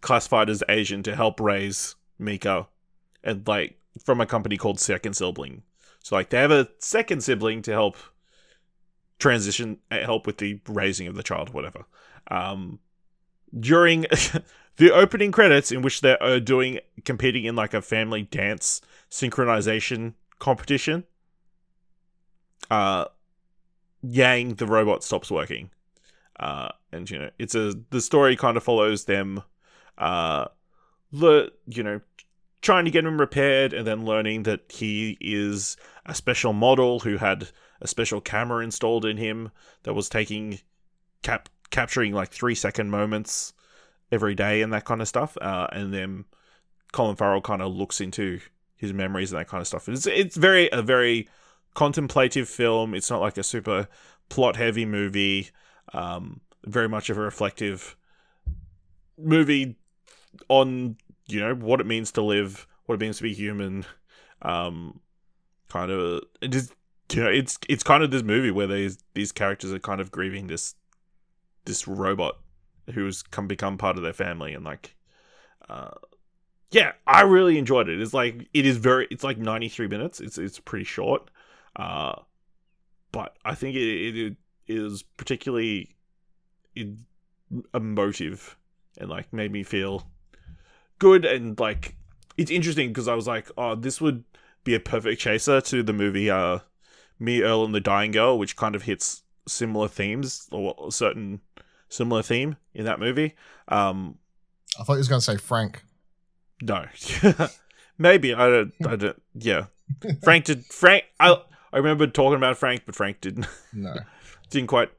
classified 0.00 0.50
as 0.50 0.62
Asian 0.68 1.02
to 1.02 1.16
help 1.16 1.40
raise 1.40 1.96
Mika, 2.18 2.68
and 3.24 3.46
like 3.48 3.78
from 4.04 4.20
a 4.20 4.26
company 4.26 4.56
called 4.56 4.78
Second 4.78 5.14
Sibling. 5.14 5.62
So 6.02 6.14
like 6.14 6.30
they 6.30 6.38
have 6.38 6.50
a 6.50 6.68
second 6.78 7.22
sibling 7.22 7.62
to 7.62 7.72
help 7.72 7.96
transition, 9.18 9.78
uh, 9.90 10.00
help 10.00 10.26
with 10.26 10.38
the 10.38 10.60
raising 10.68 11.06
of 11.06 11.14
the 11.14 11.22
child, 11.22 11.50
whatever. 11.50 11.84
Um, 12.28 12.78
during 13.58 14.02
the 14.76 14.92
opening 14.92 15.32
credits, 15.32 15.72
in 15.72 15.82
which 15.82 16.00
they're 16.00 16.22
uh, 16.22 16.38
doing 16.38 16.80
competing 17.04 17.44
in 17.44 17.56
like 17.56 17.74
a 17.74 17.82
family 17.82 18.22
dance 18.22 18.80
synchronization 19.10 20.14
competition, 20.38 21.04
uh, 22.70 23.06
Yang 24.02 24.54
the 24.54 24.66
robot 24.66 25.02
stops 25.02 25.30
working, 25.30 25.70
uh, 26.38 26.68
and 26.92 27.10
you 27.10 27.18
know 27.18 27.30
it's 27.38 27.56
a 27.56 27.74
the 27.90 28.00
story 28.00 28.36
kind 28.36 28.56
of 28.56 28.62
follows 28.62 29.06
them, 29.06 29.42
uh, 29.96 30.46
the 31.10 31.52
you 31.66 31.82
know 31.82 32.00
trying 32.60 32.84
to 32.84 32.90
get 32.90 33.04
him 33.04 33.20
repaired 33.20 33.72
and 33.72 33.86
then 33.86 34.04
learning 34.04 34.42
that 34.44 34.70
he 34.70 35.16
is 35.20 35.76
a 36.06 36.14
special 36.14 36.52
model 36.52 37.00
who 37.00 37.16
had 37.16 37.48
a 37.80 37.86
special 37.86 38.20
camera 38.20 38.64
installed 38.64 39.04
in 39.04 39.16
him 39.16 39.50
that 39.82 39.94
was 39.94 40.08
taking 40.08 40.60
cap 41.22 41.48
capturing 41.70 42.12
like 42.12 42.30
three 42.30 42.54
second 42.54 42.90
moments 42.90 43.52
every 44.10 44.34
day 44.34 44.62
and 44.62 44.72
that 44.72 44.84
kind 44.84 45.02
of 45.02 45.08
stuff. 45.08 45.36
Uh, 45.40 45.66
and 45.72 45.92
then 45.92 46.24
Colin 46.92 47.16
Farrell 47.16 47.40
kind 47.40 47.62
of 47.62 47.74
looks 47.74 48.00
into 48.00 48.40
his 48.76 48.92
memories 48.92 49.32
and 49.32 49.40
that 49.40 49.48
kind 49.48 49.60
of 49.60 49.66
stuff. 49.66 49.88
It's 49.88 50.06
it's 50.06 50.36
very 50.36 50.68
a 50.72 50.82
very 50.82 51.28
contemplative 51.74 52.48
film. 52.48 52.94
It's 52.94 53.10
not 53.10 53.20
like 53.20 53.38
a 53.38 53.42
super 53.42 53.88
plot 54.28 54.56
heavy 54.56 54.84
movie. 54.84 55.50
Um, 55.92 56.40
very 56.64 56.88
much 56.88 57.10
of 57.10 57.18
a 57.18 57.22
reflective 57.22 57.96
movie 59.16 59.76
on 60.48 60.96
you 61.26 61.40
know 61.40 61.54
what 61.54 61.80
it 61.80 61.86
means 61.86 62.12
to 62.12 62.22
live, 62.22 62.66
what 62.86 62.94
it 62.96 63.00
means 63.00 63.18
to 63.18 63.22
be 63.22 63.34
human. 63.34 63.84
Um, 64.42 65.00
kind 65.68 65.90
of 65.90 66.22
it 66.40 66.54
is 66.54 66.72
you 67.12 67.22
know 67.22 67.30
it's 67.30 67.58
it's 67.68 67.82
kind 67.82 68.02
of 68.02 68.10
this 68.10 68.22
movie 68.22 68.50
where 68.50 68.66
these 68.66 68.98
these 69.14 69.32
characters 69.32 69.72
are 69.72 69.78
kind 69.78 70.00
of 70.00 70.10
grieving 70.10 70.46
this 70.46 70.74
this 71.64 71.88
robot 71.88 72.38
who's 72.94 73.22
come 73.22 73.46
become 73.46 73.78
part 73.78 73.96
of 73.96 74.02
their 74.02 74.12
family 74.12 74.54
and 74.54 74.64
like 74.64 74.94
uh 75.68 75.90
yeah 76.70 76.92
i 77.06 77.22
really 77.22 77.58
enjoyed 77.58 77.88
it. 77.88 78.00
It's 78.00 78.14
like 78.14 78.48
it 78.52 78.66
is 78.66 78.76
very 78.76 79.06
it's 79.10 79.24
like 79.24 79.38
93 79.38 79.88
minutes. 79.88 80.20
It's 80.20 80.38
it's 80.38 80.58
pretty 80.60 80.84
short. 80.84 81.30
Uh 81.76 82.14
but 83.12 83.36
i 83.44 83.54
think 83.54 83.76
it, 83.76 84.16
it 84.16 84.36
is 84.66 85.02
particularly 85.16 85.94
emotive 87.74 88.56
and 88.98 89.08
like 89.08 89.32
made 89.32 89.50
me 89.50 89.62
feel 89.62 90.06
good 90.98 91.24
and 91.24 91.58
like 91.58 91.96
it's 92.36 92.50
interesting 92.50 92.88
because 92.88 93.08
i 93.08 93.14
was 93.14 93.26
like 93.26 93.50
oh 93.56 93.74
this 93.74 94.00
would 94.00 94.24
be 94.64 94.74
a 94.74 94.80
perfect 94.80 95.20
chaser 95.20 95.60
to 95.60 95.82
the 95.82 95.92
movie 95.92 96.30
uh 96.30 96.58
me 97.18 97.42
earl 97.42 97.64
and 97.64 97.74
the 97.74 97.80
dying 97.80 98.12
girl 98.12 98.38
which 98.38 98.56
kind 98.56 98.74
of 98.74 98.82
hits 98.82 99.22
similar 99.46 99.88
themes 99.88 100.46
or 100.52 100.74
a 100.86 100.92
certain 100.92 101.40
similar 101.88 102.22
theme 102.22 102.56
in 102.74 102.84
that 102.84 103.00
movie. 103.00 103.34
Um 103.68 104.18
I 104.78 104.84
thought 104.84 104.94
he 104.94 104.98
was 104.98 105.08
going 105.08 105.20
to 105.20 105.24
say 105.24 105.36
Frank. 105.36 105.82
no. 106.62 106.84
Maybe 107.98 108.32
i 108.32 108.48
don't 108.48 108.72
i 108.86 108.94
don't 108.96 109.20
yeah. 109.34 109.66
Frank 110.22 110.44
did 110.44 110.64
frank 110.66 111.04
i 111.18 111.36
i 111.72 111.76
remember 111.76 112.06
talking 112.06 112.36
about 112.36 112.56
frank 112.56 112.82
but 112.86 112.94
frank 112.94 113.20
didn't. 113.20 113.46
No. 113.72 113.94
didn't 114.50 114.68
quite 114.68 114.90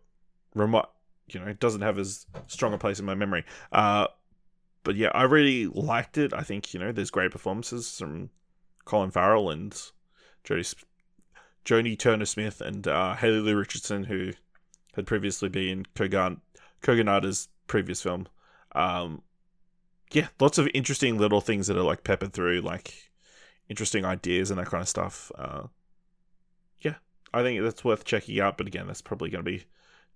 remote 0.55 0.89
you 1.27 1.39
know 1.39 1.45
it 1.47 1.59
doesn't 1.59 1.81
have 1.81 1.97
as 1.99 2.25
strong 2.47 2.73
a 2.73 2.77
place 2.77 2.99
in 2.99 3.05
my 3.05 3.15
memory. 3.15 3.45
Uh 3.71 4.07
but 4.83 4.95
yeah 4.95 5.11
i 5.13 5.23
really 5.23 5.67
liked 5.67 6.17
it. 6.17 6.33
I 6.33 6.41
think 6.41 6.73
you 6.73 6.79
know 6.79 6.91
there's 6.91 7.11
great 7.11 7.31
performances 7.31 7.97
from 7.97 8.31
colin 8.85 9.11
farrell 9.11 9.49
and 9.51 9.71
jodie 10.43 10.73
Jodie 11.65 11.97
turner 11.97 12.25
smith 12.25 12.61
and 12.61 12.87
uh 12.87 13.15
haley 13.15 13.39
Lu 13.39 13.55
richardson 13.55 14.03
who 14.03 14.31
had 14.93 15.05
previously 15.05 15.49
been 15.49 15.85
kogan 15.95 16.39
kogonada's 16.81 17.47
previous 17.67 18.01
film 18.01 18.27
um 18.73 19.21
yeah 20.11 20.27
lots 20.39 20.57
of 20.57 20.67
interesting 20.73 21.17
little 21.17 21.41
things 21.41 21.67
that 21.67 21.77
are 21.77 21.83
like 21.83 22.03
peppered 22.03 22.33
through 22.33 22.61
like 22.61 23.11
interesting 23.67 24.05
ideas 24.05 24.49
and 24.49 24.59
that 24.59 24.67
kind 24.67 24.81
of 24.81 24.87
stuff 24.87 25.31
uh 25.37 25.63
yeah 26.79 26.95
i 27.33 27.43
think 27.43 27.61
that's 27.61 27.83
worth 27.83 28.03
checking 28.03 28.39
out 28.39 28.57
but 28.57 28.67
again 28.67 28.87
that's 28.87 29.01
probably 29.01 29.29
going 29.29 29.43
to 29.43 29.51
be 29.51 29.63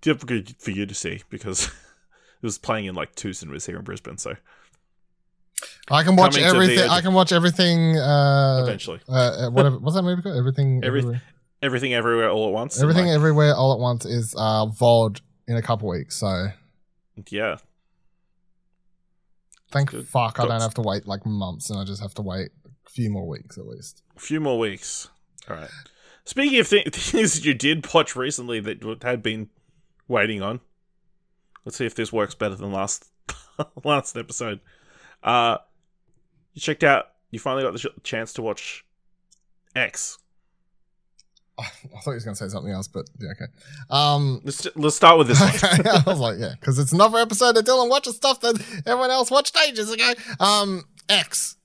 difficult 0.03 0.49
for 0.59 0.71
you 0.71 0.85
to 0.85 0.93
see 0.93 1.23
because 1.29 1.67
it 2.43 2.45
was 2.45 2.57
playing 2.57 2.85
in 2.85 2.93
like 2.93 3.15
two 3.15 3.33
cinemas 3.33 3.65
here 3.65 3.77
in 3.77 3.83
Brisbane. 3.83 4.17
So 4.17 4.35
I 5.91 6.03
can 6.03 6.15
watch 6.15 6.37
everything. 6.37 6.89
I 6.89 7.01
can 7.01 7.13
watch 7.13 7.31
everything. 7.31 7.97
Uh, 7.97 8.61
eventually, 8.63 8.99
uh, 9.09 9.11
uh, 9.11 9.49
whatever. 9.51 9.77
What's 9.79 9.95
that 9.95 10.03
movie 10.03 10.21
called? 10.21 10.37
Everything. 10.37 10.81
Every- 10.83 10.99
everywhere. 11.01 11.21
everything, 11.61 11.93
everywhere, 11.93 12.29
all 12.29 12.47
at 12.47 12.53
once. 12.53 12.81
Everything 12.81 13.07
like, 13.07 13.15
everywhere 13.15 13.53
all 13.55 13.73
at 13.73 13.79
once 13.79 14.05
is 14.05 14.33
uh, 14.37 14.65
VOD 14.67 15.19
in 15.47 15.57
a 15.57 15.61
couple 15.61 15.89
weeks. 15.89 16.15
So 16.17 16.47
yeah, 17.29 17.57
thank 19.71 19.91
Good. 19.91 20.07
fuck 20.07 20.39
I 20.39 20.43
Got- 20.43 20.49
don't 20.49 20.61
have 20.61 20.73
to 20.75 20.81
wait 20.81 21.07
like 21.07 21.25
months, 21.25 21.69
and 21.69 21.79
I 21.79 21.83
just 21.85 22.01
have 22.01 22.13
to 22.15 22.21
wait 22.21 22.49
a 22.65 22.89
few 22.89 23.09
more 23.09 23.27
weeks 23.27 23.57
at 23.57 23.65
least. 23.67 24.03
a 24.15 24.19
few 24.19 24.39
more 24.39 24.57
weeks. 24.59 25.09
All 25.49 25.55
right. 25.57 25.69
Speaking 26.25 26.59
of 26.59 26.67
thi- 26.67 26.83
things 26.91 27.33
that 27.33 27.45
you 27.45 27.53
did 27.53 27.85
watch 27.93 28.15
recently 28.15 28.59
that 28.61 28.81
had 29.03 29.21
been 29.21 29.49
waiting 30.07 30.41
on, 30.41 30.61
let's 31.65 31.77
see 31.77 31.85
if 31.85 31.95
this 31.95 32.13
works 32.13 32.35
better 32.35 32.55
than 32.55 32.71
last 32.71 33.11
last 33.83 34.15
episode. 34.17 34.59
Uh, 35.21 35.57
you 36.53 36.61
checked 36.61 36.83
out. 36.83 37.05
You 37.31 37.39
finally 37.39 37.63
got 37.63 37.73
the 37.73 37.79
ch- 37.79 38.03
chance 38.03 38.33
to 38.33 38.41
watch 38.41 38.85
X. 39.75 40.17
I 41.59 41.63
thought 42.03 42.11
he 42.11 42.15
was 42.15 42.25
going 42.25 42.35
to 42.35 42.43
say 42.43 42.49
something 42.49 42.71
else, 42.71 42.87
but 42.87 43.05
yeah, 43.19 43.29
okay. 43.31 43.45
Um, 43.89 44.41
Let's 44.43 44.67
let's 44.75 44.95
start 44.95 45.17
with 45.17 45.27
this 45.27 45.39
one. 45.41 45.51
I 45.87 46.03
was 46.05 46.19
like, 46.19 46.37
yeah, 46.39 46.53
because 46.59 46.79
it's 46.79 46.91
another 46.91 47.19
episode 47.19 47.57
of 47.57 47.63
Dylan 47.63 47.89
watches 47.89 48.15
stuff 48.15 48.39
that 48.41 48.55
everyone 48.85 49.11
else 49.11 49.29
watched 49.29 49.57
ages 49.67 49.91
ago. 49.91 50.13
Um, 50.39 50.83
X, 51.09 51.57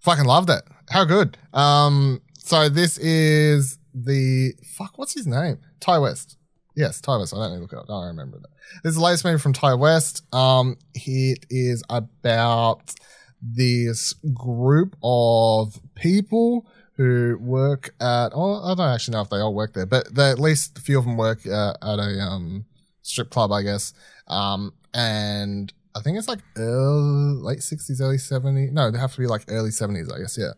fucking 0.00 0.24
loved 0.26 0.50
it. 0.50 0.62
How 0.90 1.04
good. 1.04 1.38
Um, 1.54 2.20
so 2.38 2.68
this 2.68 2.98
is 2.98 3.78
the 3.94 4.52
fuck. 4.76 4.98
What's 4.98 5.14
his 5.14 5.26
name? 5.26 5.58
Ti 5.80 5.98
West. 5.98 6.36
Yes, 6.76 7.00
Ti 7.00 7.12
West. 7.12 7.34
I 7.34 7.38
don't 7.38 7.50
need 7.52 7.56
to 7.56 7.62
look 7.62 7.72
it 7.72 7.78
up. 7.78 7.84
I 7.88 7.92
don't 7.92 8.06
remember 8.08 8.38
that. 8.38 8.50
This 8.82 8.90
is 8.90 8.96
the 8.96 9.02
latest 9.02 9.24
movie 9.24 9.38
from 9.38 9.52
Ti 9.52 9.74
West. 9.74 10.22
Um, 10.34 10.76
it 10.94 11.46
is 11.48 11.82
about 11.90 12.94
this 13.42 14.14
group 14.34 14.96
of 15.02 15.80
people 15.94 16.66
who 16.96 17.38
work 17.40 17.94
at. 18.00 18.32
Oh, 18.34 18.62
I 18.62 18.74
don't 18.74 18.94
actually 18.94 19.12
know 19.12 19.22
if 19.22 19.30
they 19.30 19.38
all 19.38 19.54
work 19.54 19.72
there, 19.72 19.86
but 19.86 20.14
they, 20.14 20.30
at 20.30 20.38
least 20.38 20.78
a 20.78 20.80
few 20.80 20.98
of 20.98 21.04
them 21.04 21.16
work 21.16 21.46
uh, 21.46 21.74
at 21.82 21.98
a 21.98 22.20
um 22.20 22.66
strip 23.02 23.30
club, 23.30 23.52
I 23.52 23.62
guess. 23.62 23.94
Um, 24.28 24.74
and 24.92 25.72
I 25.94 26.00
think 26.00 26.18
it's 26.18 26.28
like 26.28 26.40
early, 26.56 27.42
late 27.42 27.62
sixties, 27.62 28.00
early 28.00 28.18
seventies. 28.18 28.72
No, 28.72 28.90
they 28.90 28.98
have 28.98 29.14
to 29.14 29.20
be 29.20 29.26
like 29.26 29.44
early 29.48 29.70
seventies, 29.70 30.10
I 30.12 30.18
guess. 30.18 30.36
Yeah. 30.38 30.52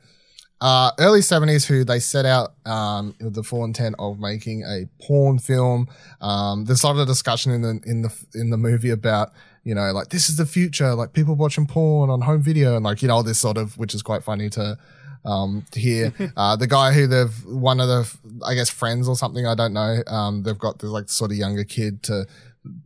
Uh, 0.62 0.92
early 1.00 1.18
70s 1.18 1.66
who 1.66 1.82
they 1.82 1.98
set 1.98 2.24
out 2.24 2.54
um, 2.66 3.16
with 3.20 3.34
the 3.34 3.42
full 3.42 3.64
intent 3.64 3.96
of 3.98 4.20
making 4.20 4.62
a 4.62 4.86
porn 5.04 5.40
film. 5.40 5.88
Um, 6.20 6.66
there's 6.66 6.84
a 6.84 6.86
lot 6.86 6.98
of 6.98 7.08
discussion 7.08 7.50
in 7.50 7.62
the 7.62 7.80
in 7.84 8.02
the 8.02 8.26
in 8.32 8.50
the 8.50 8.56
movie 8.56 8.90
about 8.90 9.32
you 9.64 9.74
know 9.74 9.90
like 9.90 10.10
this 10.10 10.30
is 10.30 10.36
the 10.36 10.46
future, 10.46 10.94
like 10.94 11.14
people 11.14 11.34
watching 11.34 11.66
porn 11.66 12.10
on 12.10 12.20
home 12.20 12.42
video 12.42 12.76
and 12.76 12.84
like 12.84 13.02
you 13.02 13.08
know 13.08 13.24
this 13.24 13.40
sort 13.40 13.56
of 13.58 13.76
which 13.76 13.92
is 13.92 14.02
quite 14.02 14.22
funny 14.22 14.48
to 14.50 14.78
um, 15.24 15.64
to 15.72 15.80
hear. 15.80 16.14
uh, 16.36 16.54
the 16.54 16.68
guy 16.68 16.92
who 16.92 17.08
they've 17.08 17.44
one 17.44 17.80
of 17.80 17.88
the 17.88 18.16
I 18.46 18.54
guess 18.54 18.70
friends 18.70 19.08
or 19.08 19.16
something 19.16 19.44
I 19.44 19.56
don't 19.56 19.72
know. 19.72 20.00
Um, 20.06 20.44
they've 20.44 20.56
got 20.56 20.78
this 20.78 20.90
like 20.90 21.08
sort 21.08 21.32
of 21.32 21.36
younger 21.36 21.64
kid 21.64 22.04
to 22.04 22.24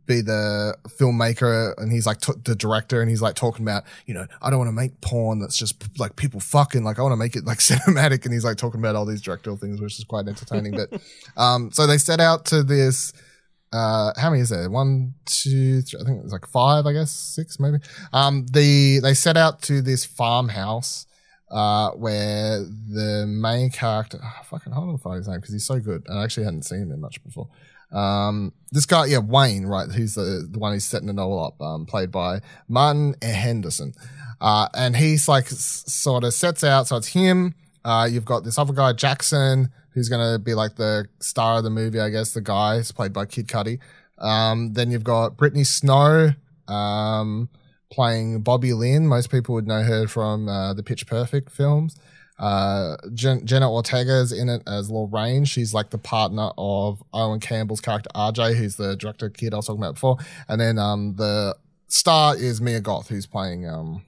be 0.07 0.21
the 0.21 0.75
filmmaker 0.87 1.77
and 1.77 1.91
he's 1.91 2.07
like 2.07 2.19
t- 2.19 2.33
the 2.45 2.55
director 2.55 2.99
and 2.99 3.09
he's 3.09 3.21
like 3.21 3.35
talking 3.35 3.63
about 3.63 3.83
you 4.07 4.13
know 4.13 4.25
i 4.41 4.49
don't 4.49 4.57
want 4.57 4.67
to 4.67 4.73
make 4.73 4.99
porn 5.01 5.39
that's 5.39 5.55
just 5.55 5.99
like 5.99 6.15
people 6.15 6.39
fucking 6.39 6.83
like 6.83 6.97
i 6.97 7.01
want 7.03 7.11
to 7.11 7.17
make 7.17 7.35
it 7.35 7.45
like 7.45 7.57
cinematic 7.59 8.25
and 8.25 8.33
he's 8.33 8.43
like 8.43 8.57
talking 8.57 8.79
about 8.79 8.95
all 8.95 9.05
these 9.05 9.21
directorial 9.21 9.57
things 9.57 9.79
which 9.79 9.99
is 9.99 10.05
quite 10.05 10.27
entertaining 10.27 10.73
but 10.73 10.99
um 11.37 11.71
so 11.71 11.85
they 11.85 11.97
set 11.97 12.19
out 12.19 12.45
to 12.45 12.63
this 12.63 13.13
uh 13.71 14.11
how 14.17 14.31
many 14.31 14.41
is 14.41 14.49
there 14.49 14.67
one 14.69 15.13
two 15.25 15.81
three, 15.83 15.99
i 16.01 16.03
think 16.03 16.23
it's 16.23 16.33
like 16.33 16.47
five 16.47 16.87
i 16.87 16.93
guess 16.93 17.11
six 17.11 17.59
maybe 17.59 17.77
um 18.13 18.47
the 18.47 18.99
they 19.03 19.13
set 19.13 19.37
out 19.37 19.61
to 19.61 19.81
this 19.81 20.05
farmhouse 20.05 21.05
uh, 21.49 21.91
where 21.91 22.59
the 22.59 23.25
main 23.25 23.69
character, 23.69 24.19
oh, 24.21 24.41
fucking 24.49 24.73
hold 24.73 24.89
on 24.89 24.97
find 24.97 25.17
his 25.17 25.27
name 25.29 25.37
because 25.37 25.53
he's 25.53 25.65
so 25.65 25.79
good. 25.79 26.05
I 26.11 26.23
actually 26.23 26.43
hadn't 26.43 26.63
seen 26.63 26.91
him 26.91 26.99
much 26.99 27.23
before. 27.23 27.47
Um, 27.91 28.53
this 28.71 28.85
guy, 28.85 29.05
yeah, 29.05 29.19
Wayne, 29.19 29.65
right, 29.65 29.89
who's 29.89 30.15
the, 30.15 30.47
the 30.49 30.59
one 30.59 30.73
who's 30.73 30.83
setting 30.85 31.09
it 31.09 31.19
all 31.19 31.43
up, 31.45 31.61
um, 31.61 31.85
played 31.85 32.11
by 32.11 32.41
Martin 32.67 33.15
Henderson. 33.21 33.93
Uh, 34.41 34.67
and 34.75 34.95
he's 34.95 35.27
like 35.27 35.45
s- 35.45 35.83
sort 35.87 36.23
of 36.23 36.33
sets 36.33 36.63
out, 36.63 36.87
so 36.87 36.97
it's 36.97 37.07
him. 37.07 37.55
Uh, 37.85 38.07
you've 38.09 38.25
got 38.25 38.43
this 38.43 38.57
other 38.57 38.73
guy, 38.73 38.93
Jackson, 38.93 39.69
who's 39.93 40.09
going 40.09 40.33
to 40.33 40.37
be 40.37 40.53
like 40.53 40.75
the 40.75 41.07
star 41.19 41.57
of 41.59 41.63
the 41.63 41.69
movie, 41.69 41.99
I 41.99 42.09
guess, 42.09 42.33
the 42.33 42.41
guy 42.41 42.75
is 42.75 42.91
played 42.91 43.13
by 43.13 43.25
Kid 43.25 43.47
Cudi. 43.47 43.79
Um, 44.17 44.73
then 44.73 44.91
you've 44.91 45.03
got 45.03 45.37
Brittany 45.37 45.63
Snow, 45.63 46.31
um, 46.67 47.49
playing 47.89 48.41
Bobby 48.41 48.73
Lynn. 48.73 49.07
Most 49.07 49.31
people 49.31 49.55
would 49.55 49.67
know 49.67 49.83
her 49.83 50.07
from, 50.07 50.49
uh, 50.49 50.73
the 50.73 50.83
Pitch 50.83 51.07
Perfect 51.07 51.51
films. 51.51 51.95
Uh, 52.39 52.97
Jen- 53.13 53.45
Jenna 53.45 53.71
Ortega's 53.71 54.31
in 54.31 54.49
it 54.49 54.61
as 54.67 54.91
Lorraine. 54.91 55.45
She's 55.45 55.73
like 55.73 55.89
the 55.89 55.97
partner 55.97 56.51
of 56.57 57.01
Owen 57.13 57.39
Campbell's 57.39 57.81
character 57.81 58.09
RJ, 58.13 58.55
who's 58.55 58.75
the 58.75 58.95
director 58.95 59.29
kid 59.29 59.53
I 59.53 59.57
was 59.57 59.67
talking 59.67 59.81
about 59.81 59.95
before. 59.95 60.17
And 60.47 60.61
then, 60.61 60.77
um, 60.77 61.15
the 61.15 61.55
star 61.87 62.35
is 62.35 62.61
Mia 62.61 62.79
Goth, 62.79 63.09
who's 63.09 63.25
playing, 63.25 63.67
um, 63.67 64.03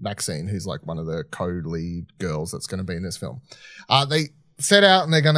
Maxine, 0.00 0.46
who's 0.46 0.66
like 0.66 0.86
one 0.86 0.98
of 0.98 1.06
the 1.06 1.24
co-lead 1.30 2.06
girls 2.18 2.52
that's 2.52 2.66
going 2.66 2.78
to 2.78 2.84
be 2.84 2.94
in 2.94 3.02
this 3.02 3.16
film. 3.16 3.40
Uh, 3.88 4.04
they 4.04 4.30
set 4.58 4.84
out 4.84 5.04
and 5.04 5.12
they're 5.12 5.20
going 5.20 5.34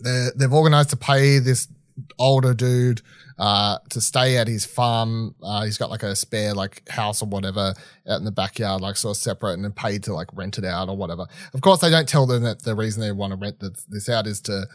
to, 0.00 0.32
they've 0.36 0.52
organized 0.52 0.90
to 0.90 0.96
pay 0.96 1.38
this 1.38 1.68
older 2.18 2.54
dude 2.54 3.02
uh, 3.38 3.78
to 3.90 4.00
stay 4.00 4.36
at 4.36 4.48
his 4.48 4.66
farm. 4.66 5.34
Uh, 5.42 5.64
he's 5.64 5.78
got 5.78 5.90
like 5.90 6.02
a 6.02 6.16
spare 6.16 6.54
like 6.54 6.88
house 6.88 7.22
or 7.22 7.26
whatever 7.26 7.74
out 8.08 8.18
in 8.18 8.24
the 8.24 8.32
backyard, 8.32 8.80
like 8.80 8.96
sort 8.96 9.16
of 9.16 9.22
separate, 9.22 9.52
and 9.52 9.64
then 9.64 9.72
paid 9.72 10.02
to 10.04 10.14
like 10.14 10.28
rent 10.34 10.58
it 10.58 10.64
out 10.64 10.88
or 10.88 10.96
whatever. 10.96 11.26
Of 11.54 11.60
course, 11.60 11.80
they 11.80 11.90
don't 11.90 12.08
tell 12.08 12.26
them 12.26 12.42
that 12.42 12.62
the 12.62 12.74
reason 12.74 13.00
they 13.00 13.12
want 13.12 13.32
to 13.32 13.38
rent 13.38 13.62
this, 13.88 14.08
out 14.08 14.26
is 14.26 14.40
to 14.42 14.66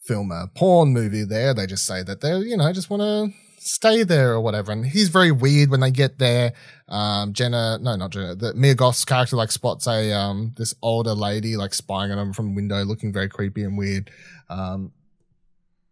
film 0.00 0.30
a 0.30 0.48
porn 0.54 0.92
movie 0.92 1.24
there. 1.24 1.54
They 1.54 1.66
just 1.66 1.86
say 1.86 2.02
that 2.02 2.20
they, 2.20 2.36
you 2.38 2.56
know, 2.56 2.72
just 2.72 2.90
want 2.90 3.02
to 3.02 3.36
stay 3.58 4.02
there 4.02 4.34
or 4.34 4.40
whatever. 4.40 4.70
And 4.70 4.84
he's 4.84 5.08
very 5.08 5.32
weird 5.32 5.70
when 5.70 5.80
they 5.80 5.90
get 5.90 6.18
there. 6.18 6.52
Um, 6.88 7.32
Jenna, 7.32 7.78
no, 7.80 7.96
not 7.96 8.10
Jenna, 8.10 8.34
the 8.34 8.54
Mia 8.54 8.74
Goth's 8.74 9.04
character 9.04 9.36
like 9.36 9.50
spots 9.50 9.86
a, 9.86 10.12
um, 10.12 10.52
this 10.56 10.74
older 10.82 11.14
lady 11.14 11.56
like 11.56 11.72
spying 11.72 12.12
on 12.12 12.18
him 12.18 12.32
from 12.34 12.54
window, 12.54 12.84
looking 12.84 13.12
very 13.12 13.28
creepy 13.28 13.64
and 13.64 13.78
weird. 13.78 14.10
Um, 14.50 14.92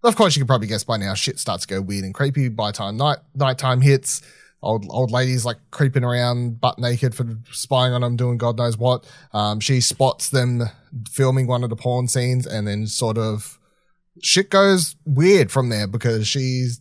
of 0.02 0.16
course, 0.16 0.36
you 0.36 0.40
can 0.40 0.46
probably 0.46 0.66
guess 0.66 0.84
by 0.84 0.96
now, 0.96 1.14
shit 1.14 1.38
starts 1.38 1.66
to 1.66 1.74
go 1.74 1.80
weird 1.80 2.04
and 2.04 2.14
creepy 2.14 2.48
by 2.48 2.70
the 2.70 2.76
time 2.76 2.96
night 2.96 3.18
nighttime 3.34 3.80
hits. 3.80 4.22
Old 4.64 4.86
old 4.90 5.10
ladies 5.10 5.44
like 5.44 5.56
creeping 5.72 6.04
around 6.04 6.60
butt 6.60 6.78
naked 6.78 7.16
for 7.16 7.26
spying 7.50 7.92
on 7.92 8.00
them, 8.00 8.16
doing 8.16 8.38
God 8.38 8.58
knows 8.58 8.78
what. 8.78 9.04
Um, 9.32 9.58
she 9.58 9.80
spots 9.80 10.30
them 10.30 10.62
filming 11.10 11.48
one 11.48 11.64
of 11.64 11.70
the 11.70 11.76
porn 11.76 12.06
scenes, 12.06 12.46
and 12.46 12.66
then 12.66 12.86
sort 12.86 13.18
of 13.18 13.58
shit 14.22 14.50
goes 14.50 14.94
weird 15.04 15.50
from 15.50 15.68
there 15.68 15.88
because 15.88 16.28
she's 16.28 16.80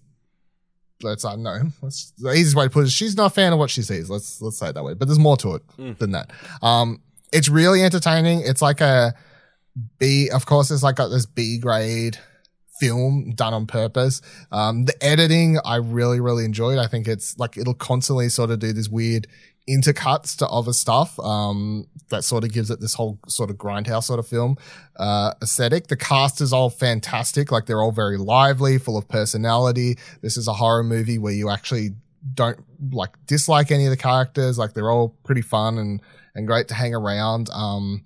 let's 1.01 1.25
I 1.25 1.36
know. 1.36 1.60
That's 1.82 2.12
the 2.18 2.32
easiest 2.32 2.56
way 2.56 2.66
to 2.66 2.70
put 2.70 2.86
it. 2.86 2.92
She's 2.92 3.18
not 3.18 3.28
a 3.28 3.30
fan 3.34 3.51
of 3.54 3.58
what 3.58 3.72
she 3.72 3.82
sees. 3.82 4.12
Let's 4.12 4.42
let's 4.42 4.60
say 4.60 4.70
it 4.70 4.74
that 4.74 4.84
way. 4.84 4.94
But 4.94 5.08
there's 5.08 5.20
more 5.20 5.38
to 5.38 5.56
it 5.56 5.63
than 5.98 6.12
that. 6.12 6.32
Um, 6.62 7.01
it's 7.34 7.50
really 7.50 7.84
entertaining. 7.84 8.42
It's 8.42 8.62
like 8.62 8.82
a 8.82 9.16
B. 9.98 10.30
Of 10.30 10.46
course, 10.46 10.70
it's 10.70 10.84
like 10.84 10.98
got 10.98 11.08
this 11.08 11.25
B 11.25 11.58
grade 11.58 12.19
film 12.82 13.32
done 13.36 13.54
on 13.54 13.67
purpose. 13.67 14.22
Um, 14.52 14.86
the 14.86 15.04
editing 15.04 15.60
I 15.63 15.76
really 15.76 16.20
really 16.20 16.46
enjoyed. 16.46 16.80
I 16.80 16.88
think 16.88 17.08
it's 17.08 17.38
like 17.38 17.58
it'll 17.58 17.76
constantly 17.76 18.28
sort 18.30 18.50
of 18.50 18.58
do 18.58 18.74
this 18.74 18.89
weird 18.89 19.28
intercuts 19.70 20.36
to 20.38 20.48
other 20.48 20.74
stuff 20.74 21.20
um, 21.20 21.86
that 22.10 22.24
sort 22.24 22.44
of 22.44 22.52
gives 22.52 22.72
it 22.72 22.80
this 22.80 22.96
whole 22.96 23.20
sort 23.28 23.52
of 23.52 23.58
grindhouse 23.58 24.06
sort 24.06 24.17
of 24.17 24.28
film 24.28 24.58
uh, 24.98 25.34
aesthetic. 25.44 25.88
The 25.88 25.96
cast 25.96 26.41
is 26.41 26.52
all 26.52 26.72
fantastic. 26.72 27.52
Like 27.52 27.67
they're 27.67 27.82
all 27.82 27.91
very 27.91 28.17
lively, 28.17 28.80
full 28.80 28.98
of 28.98 29.08
personality. 29.08 30.00
This 30.22 30.36
is 30.36 30.48
a 30.48 30.54
horror 30.54 30.84
movie 30.84 31.20
where 31.20 31.34
you 31.34 31.52
actually 31.52 31.91
don't 32.34 32.60
like 32.91 33.12
dislike 33.28 33.72
any 33.72 33.86
of 33.86 33.91
the 33.91 33.98
characters. 33.98 34.58
Like 34.58 34.74
they're 34.74 34.89
all 34.89 35.10
pretty 35.24 35.41
fun 35.44 35.78
and 35.78 36.02
and 36.34 36.48
great 36.48 36.67
to 36.70 36.74
hang 36.74 36.96
around. 36.96 37.50
Um, 37.52 38.04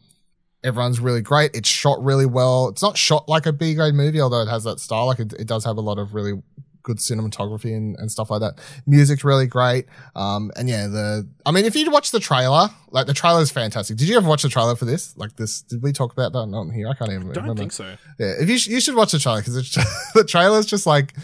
everyone's 0.66 1.00
really 1.00 1.22
great. 1.22 1.52
It's 1.54 1.70
shot 1.70 2.04
really 2.04 2.26
well. 2.26 2.68
It's 2.70 2.82
not 2.82 2.98
shot 2.98 3.30
like 3.30 3.46
a 3.46 3.54
B 3.54 3.76
grade 3.76 3.94
movie, 3.94 4.20
although 4.20 4.42
it 4.42 4.50
has 4.50 4.64
that 4.66 4.80
style. 4.80 5.06
Like 5.06 5.20
it, 5.20 5.34
it 5.34 5.48
does 5.48 5.64
have 5.64 5.78
a 5.78 5.82
lot 5.82 5.98
of 6.00 6.14
really 6.14 6.42
good 6.84 6.98
cinematography 6.98 7.76
and, 7.76 7.96
and 7.98 8.12
stuff 8.12 8.30
like 8.30 8.42
that. 8.42 8.60
Music's 8.86 9.24
really 9.24 9.48
great. 9.48 9.86
Um, 10.16 10.52
and 10.56 10.70
yeah, 10.70 10.86
the, 10.88 11.28
I 11.46 11.52
mean, 11.52 11.66
if 11.66 11.76
you 11.76 11.90
watch 11.90 12.12
the 12.12 12.20
trailer, 12.20 12.70
like 12.92 13.08
the 13.08 13.14
trailer 13.14 13.42
is 13.42 13.50
fantastic. 13.52 13.98
Did 13.98 14.08
you 14.08 14.18
ever 14.18 14.28
watch 14.28 14.44
the 14.44 14.50
trailer 14.50 14.76
for 14.76 14.86
this? 14.86 15.18
Like 15.18 15.36
this, 15.36 15.62
did 15.64 15.82
we 15.82 15.92
talk 15.92 16.14
about 16.14 16.34
that? 16.34 16.46
Not 16.46 16.70
here. 16.72 16.88
I 16.88 16.94
can't 16.94 17.12
even 17.12 17.30
I 17.30 17.34
Don't 17.34 17.44
remember. 17.44 17.60
think 17.60 17.72
so. 17.72 17.96
Yeah, 18.20 18.34
if 18.40 18.50
you 18.50 18.58
sh- 18.60 18.68
you 18.68 18.80
should 18.80 18.96
watch 18.96 19.12
the 19.14 19.20
trailer 19.20 19.40
because 19.42 19.56
the 20.14 20.24
trailer's 20.24 20.68
just 20.68 20.86
like 20.86 21.16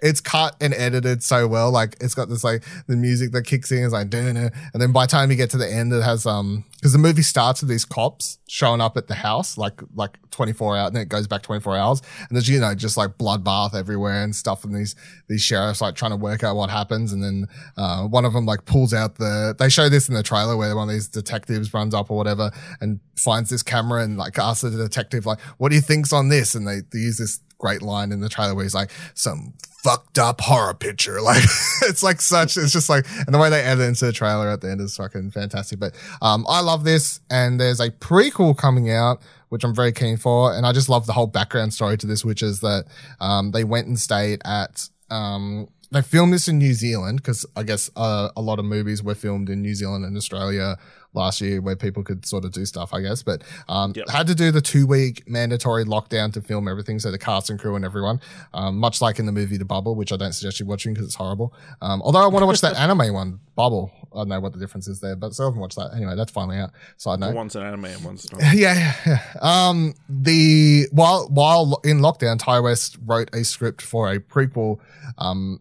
it's 0.00 0.20
cut 0.20 0.56
and 0.60 0.74
edited 0.74 1.22
so 1.22 1.46
well. 1.46 1.70
Like 1.70 1.96
it's 2.00 2.14
got 2.14 2.28
this 2.28 2.44
like 2.44 2.64
the 2.86 2.96
music 2.96 3.32
that 3.32 3.42
kicks 3.42 3.72
in 3.72 3.78
is 3.78 3.92
like 3.92 4.12
and 4.12 4.52
then 4.74 4.92
by 4.92 5.06
the 5.06 5.10
time 5.10 5.30
you 5.30 5.36
get 5.36 5.50
to 5.50 5.56
the 5.56 5.70
end, 5.70 5.92
it 5.92 6.02
has 6.02 6.26
um 6.26 6.64
because 6.74 6.92
the 6.92 6.98
movie 6.98 7.22
starts 7.22 7.60
with 7.60 7.68
these 7.68 7.84
cops 7.84 8.38
showing 8.48 8.80
up 8.80 8.96
at 8.96 9.08
the 9.08 9.14
house 9.14 9.58
like 9.58 9.80
like 9.94 10.18
twenty 10.30 10.52
four 10.52 10.76
hours, 10.76 10.88
and 10.88 10.96
then 10.96 11.02
it 11.02 11.08
goes 11.08 11.26
back 11.26 11.42
twenty 11.42 11.60
four 11.60 11.76
hours, 11.76 12.00
and 12.28 12.36
there's 12.36 12.48
you 12.48 12.60
know 12.60 12.74
just 12.74 12.96
like 12.96 13.18
bloodbath 13.18 13.74
everywhere 13.74 14.22
and 14.22 14.34
stuff, 14.34 14.64
and 14.64 14.74
these 14.74 14.94
these 15.28 15.42
sheriffs 15.42 15.80
like 15.80 15.94
trying 15.94 16.12
to 16.12 16.16
work 16.16 16.44
out 16.44 16.56
what 16.56 16.70
happens, 16.70 17.12
and 17.12 17.22
then 17.22 17.46
uh, 17.76 18.04
one 18.04 18.24
of 18.24 18.32
them 18.32 18.46
like 18.46 18.64
pulls 18.64 18.94
out 18.94 19.16
the 19.16 19.54
they 19.58 19.68
show 19.68 19.88
this 19.88 20.08
in 20.08 20.14
the 20.14 20.22
trailer 20.22 20.56
where 20.56 20.74
one 20.76 20.88
of 20.88 20.94
these 20.94 21.08
detectives 21.08 21.74
runs 21.74 21.94
up 21.94 22.10
or 22.10 22.16
whatever 22.16 22.50
and 22.80 23.00
finds 23.16 23.50
this 23.50 23.62
camera 23.62 24.02
and 24.02 24.16
like 24.16 24.38
asks 24.38 24.62
the 24.62 24.70
detective 24.70 25.26
like 25.26 25.40
what 25.58 25.70
do 25.70 25.74
you 25.74 25.82
think's 25.82 26.12
on 26.12 26.28
this, 26.28 26.54
and 26.54 26.66
they, 26.66 26.80
they 26.92 26.98
use 26.98 27.18
this 27.18 27.40
great 27.58 27.82
line 27.82 28.12
in 28.12 28.20
the 28.20 28.28
trailer 28.28 28.54
where 28.54 28.64
he's 28.64 28.74
like 28.74 28.90
some 29.14 29.52
fucked 29.82 30.18
up 30.18 30.40
horror 30.40 30.74
picture. 30.74 31.18
Like 31.28 31.44
it's 31.82 32.02
like 32.02 32.20
such, 32.20 32.56
it's 32.56 32.72
just 32.72 32.88
like, 32.88 33.06
and 33.26 33.34
the 33.34 33.38
way 33.38 33.50
they 33.50 33.60
edit 33.60 33.86
into 33.86 34.06
the 34.06 34.12
trailer 34.12 34.48
at 34.48 34.60
the 34.60 34.70
end 34.70 34.80
is 34.80 34.96
fucking 34.96 35.30
fantastic. 35.30 35.78
But, 35.78 35.94
um, 36.22 36.46
I 36.48 36.60
love 36.60 36.84
this 36.84 37.20
and 37.30 37.60
there's 37.60 37.80
a 37.80 37.90
prequel 37.90 38.56
coming 38.56 38.90
out, 38.90 39.20
which 39.50 39.64
I'm 39.64 39.74
very 39.74 39.92
keen 39.92 40.16
for. 40.16 40.54
And 40.54 40.64
I 40.64 40.72
just 40.72 40.88
love 40.88 41.06
the 41.06 41.12
whole 41.12 41.26
background 41.26 41.74
story 41.74 41.98
to 41.98 42.06
this, 42.06 42.24
which 42.24 42.42
is 42.42 42.60
that, 42.60 42.86
um, 43.20 43.50
they 43.50 43.64
went 43.64 43.88
and 43.88 43.98
stayed 43.98 44.40
at, 44.44 44.88
um, 45.10 45.68
they 45.90 46.02
filmed 46.02 46.32
this 46.32 46.48
in 46.48 46.58
New 46.58 46.74
Zealand 46.74 47.18
because 47.18 47.46
I 47.56 47.62
guess 47.62 47.90
uh, 47.96 48.30
a 48.36 48.42
lot 48.42 48.58
of 48.58 48.64
movies 48.64 49.02
were 49.02 49.14
filmed 49.14 49.48
in 49.48 49.62
New 49.62 49.74
Zealand 49.74 50.04
and 50.04 50.16
Australia 50.16 50.76
last 51.14 51.40
year 51.40 51.60
where 51.60 51.74
people 51.74 52.02
could 52.02 52.24
sort 52.26 52.44
of 52.44 52.52
do 52.52 52.64
stuff, 52.66 52.92
I 52.92 53.00
guess. 53.00 53.22
But 53.22 53.42
um, 53.68 53.92
Yep. 53.96 54.08
had 54.10 54.26
to 54.26 54.34
do 54.34 54.50
the 54.50 54.60
two 54.60 54.86
week 54.86 55.28
mandatory 55.28 55.84
lockdown 55.84 56.32
to 56.34 56.42
film 56.42 56.68
everything. 56.68 56.98
So 56.98 57.10
the 57.10 57.18
cast 57.18 57.48
and 57.50 57.58
crew 57.58 57.76
and 57.76 57.84
everyone, 57.84 58.20
um, 58.54 58.78
much 58.78 59.00
like 59.00 59.18
in 59.18 59.26
the 59.26 59.32
movie 59.32 59.56
The 59.56 59.64
Bubble, 59.64 59.94
which 59.94 60.12
I 60.12 60.16
don't 60.16 60.32
suggest 60.32 60.60
you 60.60 60.66
watching 60.66 60.92
because 60.92 61.06
it's 61.06 61.14
horrible. 61.16 61.54
Um, 61.80 62.02
although 62.02 62.22
I 62.22 62.26
want 62.26 62.42
to 62.42 62.46
watch 62.46 62.60
that 62.60 62.76
anime 62.78 63.12
one, 63.14 63.40
Bubble. 63.56 63.90
I 64.14 64.18
don't 64.18 64.28
know 64.28 64.40
what 64.40 64.52
the 64.52 64.58
difference 64.58 64.86
is 64.86 65.00
there, 65.00 65.16
but 65.16 65.34
so 65.34 65.44
I 65.44 65.46
haven't 65.48 65.60
watched 65.60 65.76
that. 65.76 65.90
Anyway, 65.94 66.14
that's 66.14 66.30
finally 66.30 66.58
out. 66.58 66.70
Side 66.96 67.18
note. 67.20 67.34
One's 67.34 67.56
an 67.56 67.62
anime 67.64 67.86
and 67.86 68.04
one's 68.04 68.30
not. 68.32 68.40
Yeah, 68.54 68.74
yeah, 68.74 68.94
yeah. 69.06 69.22
Um, 69.40 69.94
the 70.08 70.86
while 70.92 71.26
while 71.28 71.80
in 71.84 71.98
lockdown, 71.98 72.38
Ti 72.38 72.60
West 72.62 72.96
wrote 73.04 73.28
a 73.34 73.44
script 73.44 73.82
for 73.82 74.10
a 74.12 74.20
prequel, 74.20 74.78
um, 75.18 75.60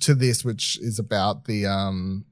to 0.00 0.14
this, 0.14 0.44
which 0.44 0.78
is 0.80 0.98
about 0.98 1.44
the 1.44 1.66
um 1.66 2.24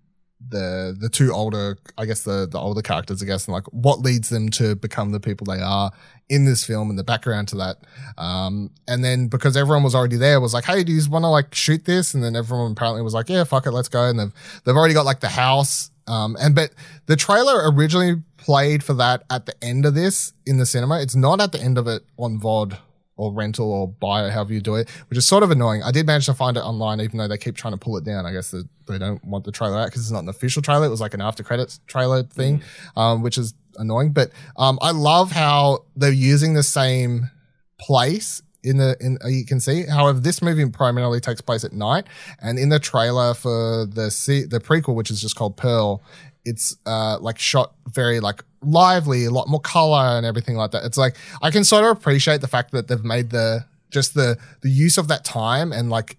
the 0.49 0.97
the 0.99 1.09
two 1.09 1.33
older, 1.33 1.79
I 1.99 2.07
guess 2.07 2.23
the 2.23 2.47
the 2.51 2.59
older 2.59 2.83
characters, 2.83 3.23
I 3.23 3.27
guess, 3.27 3.47
and 3.47 3.53
like 3.53 3.65
what 3.73 4.01
leads 4.01 4.29
them 4.29 4.49
to 4.51 4.75
become 4.77 5.13
the 5.13 5.21
people 5.21 5.47
they 5.47 5.61
are 5.61 5.91
in 6.29 6.45
this 6.45 6.65
film 6.65 6.91
and 6.91 6.99
the 6.99 7.05
background 7.05 7.49
to 7.49 7.57
that. 7.57 7.77
Um, 8.19 8.71
and 8.89 9.05
then 9.05 9.29
because 9.29 9.57
everyone 9.57 9.83
was 9.83 9.95
already 9.95 10.17
there, 10.17 10.41
was 10.41 10.55
like, 10.55 10.65
hey, 10.65 10.83
do 10.83 10.93
you 10.93 11.11
want 11.11 11.25
to 11.25 11.29
like 11.29 11.55
shoot 11.55 11.85
this? 11.85 12.15
And 12.15 12.23
then 12.23 12.35
everyone 12.35 12.73
apparently 12.73 13.03
was 13.03 13.15
like, 13.15 13.29
yeah, 13.29 13.45
fuck 13.45 13.67
it, 13.67 13.73
let's 13.73 13.89
go. 13.89 14.05
And 14.05 14.19
they've 14.19 14.33
they've 14.65 14.77
already 14.77 14.95
got 14.95 15.05
like 15.05 15.21
the 15.21 15.29
house. 15.29 15.91
Um, 16.09 16.37
and 16.41 16.55
but 16.55 16.71
the 17.07 17.17
trailer 17.17 17.71
originally 17.71 18.23
played 18.37 18.85
for 18.85 18.95
that 18.95 19.25
at 19.31 19.47
the 19.47 19.55
end 19.63 19.85
of 19.87 19.95
this 19.95 20.33
in 20.45 20.59
the 20.59 20.67
cinema. 20.67 21.01
It's 21.01 21.17
not 21.17 21.41
at 21.41 21.53
the 21.53 21.61
end 21.61 21.79
of 21.79 21.87
it 21.89 22.03
on 22.17 22.39
VOD 22.39 22.79
or 23.17 23.33
rental 23.33 23.73
or 23.73 23.89
buy 23.89 24.23
or 24.23 24.31
however 24.31 24.53
you 24.53 24.61
do 24.61 24.75
it, 24.75 24.89
which 25.09 25.17
is 25.17 25.27
sort 25.27 25.43
of 25.43 25.51
annoying. 25.51 25.83
I 25.83 25.91
did 25.91 26.07
manage 26.07 26.27
to 26.27 26.35
find 26.35 26.57
it 26.57 26.61
online, 26.61 27.01
even 27.01 27.19
though 27.19 27.29
they 27.29 27.39
keep 27.39 27.57
trying 27.57 27.73
to 27.73 27.79
pull 27.79 27.97
it 27.97 28.05
down. 28.05 28.27
I 28.27 28.33
guess 28.33 28.51
they, 28.51 28.61
they 28.87 28.99
don't 28.99 29.25
want 29.25 29.45
the 29.45 29.53
trailer 29.53 29.79
out 29.79 29.87
because 29.87 30.03
it's 30.03 30.11
not 30.11 30.23
an 30.23 30.29
official 30.29 30.63
trailer. 30.63 30.87
It 30.87 30.91
was 30.91 31.01
like 31.01 31.15
an 31.15 31.21
after 31.21 31.43
credits 31.43 31.81
trailer 31.87 32.23
thing, 32.23 32.63
um, 32.97 33.23
which 33.23 33.39
is 33.39 33.55
annoying. 33.79 34.13
But 34.13 34.31
um, 34.57 34.79
I 34.83 34.91
love 34.91 35.33
how 35.33 35.85
they're 35.97 36.13
using 36.13 36.55
the 36.55 36.63
same 36.63 37.31
place 37.79 38.43
in 38.63 38.79
the 38.79 38.97
in 39.01 39.17
uh, 39.25 39.29
you 39.29 39.47
can 39.47 39.61
see. 39.61 39.87
However, 39.87 40.19
this 40.19 40.43
movie 40.43 40.69
primarily 40.69 41.21
takes 41.21 41.41
place 41.41 41.65
at 41.65 41.73
night, 41.73 42.07
and 42.41 42.59
in 42.59 42.69
the 42.69 42.81
trailer 42.81 43.33
for 43.33 43.87
the 43.87 44.11
se- 44.11 44.47
the 44.47 44.61
prequel, 44.61 44.95
which 44.95 45.11
is 45.11 45.21
just 45.21 45.37
called 45.37 45.57
Pearl, 45.57 46.03
it's 46.47 46.77
uh 46.87 47.19
like 47.21 47.39
shot 47.39 47.75
very 47.93 48.21
like 48.21 48.43
lively, 48.63 49.25
a 49.27 49.31
lot 49.31 49.49
more 49.49 49.61
color 49.61 50.17
and 50.17 50.25
everything 50.25 50.57
like 50.57 50.71
that. 50.71 50.85
It's 50.85 50.97
like 50.97 51.17
I 51.43 51.51
can 51.51 51.65
sort 51.65 51.85
of 51.85 51.97
appreciate 51.97 52.41
the 52.41 52.49
fact 52.49 52.73
that 52.73 52.89
they've 52.89 53.05
made 53.05 53.31
the 53.31 53.67
just 53.91 54.15
the 54.15 54.39
the 54.63 54.71
use 54.71 54.97
of 54.97 55.09
that 55.09 55.25
time 55.25 55.73
and 55.73 55.91
like 55.91 56.17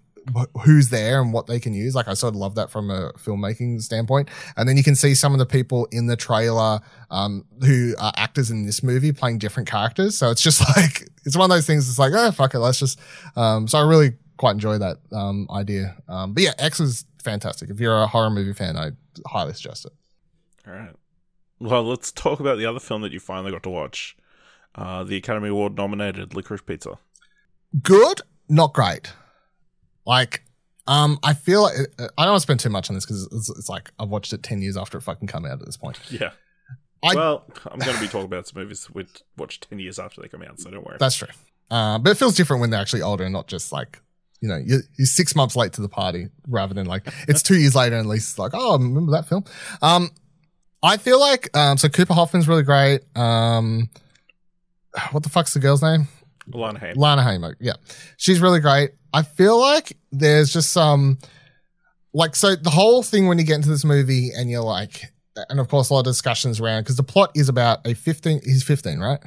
who's 0.62 0.90
there 0.90 1.20
and 1.20 1.32
what 1.32 1.46
they 1.46 1.58
can 1.58 1.72
use. 1.72 1.94
Like 1.94 2.08
I 2.08 2.14
sort 2.14 2.34
of 2.34 2.40
love 2.40 2.54
that 2.56 2.70
from 2.70 2.90
a 2.90 3.12
filmmaking 3.14 3.80
standpoint. 3.82 4.28
And 4.56 4.68
then 4.68 4.76
you 4.76 4.82
can 4.82 4.94
see 4.94 5.14
some 5.14 5.32
of 5.32 5.38
the 5.38 5.46
people 5.46 5.88
in 5.90 6.06
the 6.06 6.16
trailer 6.16 6.80
um, 7.10 7.44
who 7.64 7.94
are 7.98 8.12
actors 8.16 8.50
in 8.50 8.66
this 8.66 8.82
movie 8.82 9.12
playing 9.12 9.38
different 9.38 9.68
characters. 9.68 10.16
So 10.18 10.30
it's 10.30 10.42
just 10.42 10.60
like 10.76 11.08
it's 11.24 11.36
one 11.36 11.50
of 11.50 11.56
those 11.56 11.66
things. 11.66 11.88
It's 11.88 11.98
like 11.98 12.12
oh 12.14 12.30
fuck 12.30 12.54
it, 12.54 12.58
let's 12.58 12.78
just. 12.78 12.98
Um, 13.36 13.68
so 13.68 13.78
I 13.78 13.82
really 13.82 14.12
quite 14.36 14.52
enjoy 14.52 14.78
that 14.78 14.98
um, 15.12 15.48
idea. 15.50 15.96
Um, 16.08 16.34
but 16.34 16.42
yeah, 16.42 16.52
X 16.58 16.80
is 16.80 17.04
fantastic. 17.22 17.70
If 17.70 17.80
you're 17.80 18.02
a 18.02 18.06
horror 18.06 18.30
movie 18.30 18.52
fan, 18.52 18.76
I 18.76 18.92
highly 19.26 19.52
suggest 19.54 19.86
it. 19.86 19.92
All 20.68 20.74
right. 20.74 20.94
Well, 21.60 21.82
let's 21.84 22.12
talk 22.12 22.40
about 22.40 22.58
the 22.58 22.66
other 22.66 22.78
film 22.80 23.02
that 23.02 23.12
you 23.12 23.20
finally 23.20 23.50
got 23.50 23.62
to 23.64 23.70
watch. 23.70 24.16
Uh, 24.74 25.02
the 25.02 25.16
Academy 25.16 25.48
Award 25.48 25.76
nominated 25.76 26.34
Licorice 26.34 26.64
Pizza. 26.64 26.98
good, 27.82 28.20
not 28.48 28.72
great. 28.74 29.12
Like, 30.06 30.44
um, 30.86 31.18
I 31.22 31.34
feel 31.34 31.62
like 31.62 31.74
I 32.16 32.24
don't 32.24 32.32
want 32.32 32.36
to 32.36 32.40
spend 32.42 32.60
too 32.60 32.70
much 32.70 32.88
on 32.90 32.94
this 32.94 33.04
because 33.04 33.28
it's, 33.32 33.50
it's 33.50 33.68
like 33.68 33.90
I've 33.98 34.08
watched 34.08 34.32
it 34.32 34.42
ten 34.42 34.62
years 34.62 34.76
after 34.76 34.98
it 34.98 35.02
fucking 35.02 35.26
come 35.28 35.44
out 35.44 35.60
at 35.60 35.66
this 35.66 35.76
point. 35.76 35.98
Yeah. 36.10 36.30
I- 37.02 37.14
well, 37.14 37.44
I'm 37.66 37.78
going 37.78 37.94
to 37.94 38.00
be 38.00 38.08
talking 38.08 38.24
about 38.24 38.48
some 38.48 38.60
movies 38.60 38.90
we 38.92 39.06
watched 39.36 39.68
10 39.68 39.78
years 39.78 40.00
after 40.00 40.20
they 40.20 40.26
come 40.26 40.42
out, 40.42 40.58
so 40.58 40.68
don't 40.68 40.84
worry. 40.84 40.96
That's 40.98 41.14
true. 41.14 41.28
Uh, 41.70 41.96
but 41.98 42.10
it 42.10 42.16
feels 42.16 42.34
different 42.34 42.60
when 42.60 42.70
they're 42.70 42.80
actually 42.80 43.02
older 43.02 43.22
and 43.22 43.32
not 43.32 43.46
just 43.46 43.70
like 43.70 44.00
you 44.40 44.48
know 44.48 44.56
you're, 44.56 44.80
you're 44.96 45.06
six 45.06 45.36
months 45.36 45.54
late 45.56 45.72
to 45.74 45.80
the 45.82 45.88
party 45.88 46.28
rather 46.48 46.74
than 46.74 46.86
like 46.86 47.06
it's 47.28 47.42
two 47.44 47.56
years 47.56 47.74
later 47.76 47.96
and 47.96 48.04
at 48.06 48.10
least 48.10 48.30
it's 48.30 48.38
like 48.38 48.50
oh 48.54 48.70
I 48.74 48.82
remember 48.82 49.12
that 49.12 49.28
film. 49.28 49.44
Um, 49.82 50.10
I 50.82 50.96
feel 50.96 51.18
like 51.20 51.56
um, 51.56 51.76
so 51.76 51.88
Cooper 51.88 52.14
Hoffman's 52.14 52.48
really 52.48 52.62
great. 52.62 53.00
Um, 53.16 53.90
what 55.10 55.22
the 55.22 55.28
fuck's 55.28 55.54
the 55.54 55.60
girl's 55.60 55.82
name? 55.82 56.08
Alana 56.50 56.78
Haim. 56.78 56.96
Lana 56.96 57.22
Haymock. 57.22 57.56
Yeah. 57.60 57.74
She's 58.16 58.40
really 58.40 58.60
great. 58.60 58.90
I 59.12 59.22
feel 59.22 59.58
like 59.58 59.96
there's 60.12 60.52
just 60.52 60.72
some, 60.72 61.18
like, 62.12 62.36
so 62.36 62.56
the 62.56 62.70
whole 62.70 63.02
thing 63.02 63.26
when 63.26 63.38
you 63.38 63.44
get 63.44 63.56
into 63.56 63.68
this 63.68 63.84
movie 63.84 64.30
and 64.36 64.50
you're 64.50 64.62
like, 64.62 65.04
and 65.48 65.60
of 65.60 65.68
course, 65.68 65.90
a 65.90 65.94
lot 65.94 66.00
of 66.00 66.06
discussions 66.06 66.60
around, 66.60 66.82
because 66.82 66.96
the 66.96 67.02
plot 67.02 67.30
is 67.34 67.48
about 67.48 67.86
a 67.86 67.94
15, 67.94 68.40
he's 68.44 68.62
15, 68.62 68.98
right? 68.98 69.20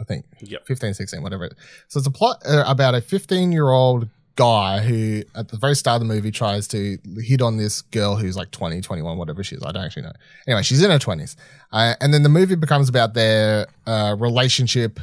I 0.00 0.04
think. 0.04 0.26
Yep. 0.40 0.66
15, 0.66 0.94
16, 0.94 1.22
whatever. 1.22 1.50
So 1.88 1.98
it's 1.98 2.06
a 2.06 2.10
plot 2.10 2.42
uh, 2.46 2.64
about 2.66 2.94
a 2.94 3.00
15 3.00 3.52
year 3.52 3.68
old 3.70 4.08
guy 4.36 4.80
who, 4.80 5.22
at 5.34 5.48
the 5.48 5.56
very 5.56 5.74
start 5.74 6.00
of 6.00 6.08
the 6.08 6.12
movie, 6.12 6.30
tries 6.30 6.66
to 6.68 6.98
hit 7.18 7.40
on 7.40 7.56
this 7.56 7.82
girl 7.82 8.16
who's 8.16 8.36
like 8.36 8.50
20, 8.50 8.80
21, 8.80 9.16
whatever 9.16 9.42
she 9.42 9.56
is. 9.56 9.62
I 9.64 9.72
don't 9.72 9.84
actually 9.84 10.02
know. 10.02 10.12
Anyway, 10.46 10.62
she's 10.62 10.82
in 10.82 10.90
her 10.90 10.98
20s. 10.98 11.36
Uh, 11.72 11.94
and 12.00 12.12
then 12.12 12.22
the 12.22 12.28
movie 12.28 12.54
becomes 12.54 12.88
about 12.88 13.14
their 13.14 13.66
uh, 13.86 14.16
relationship 14.18 15.00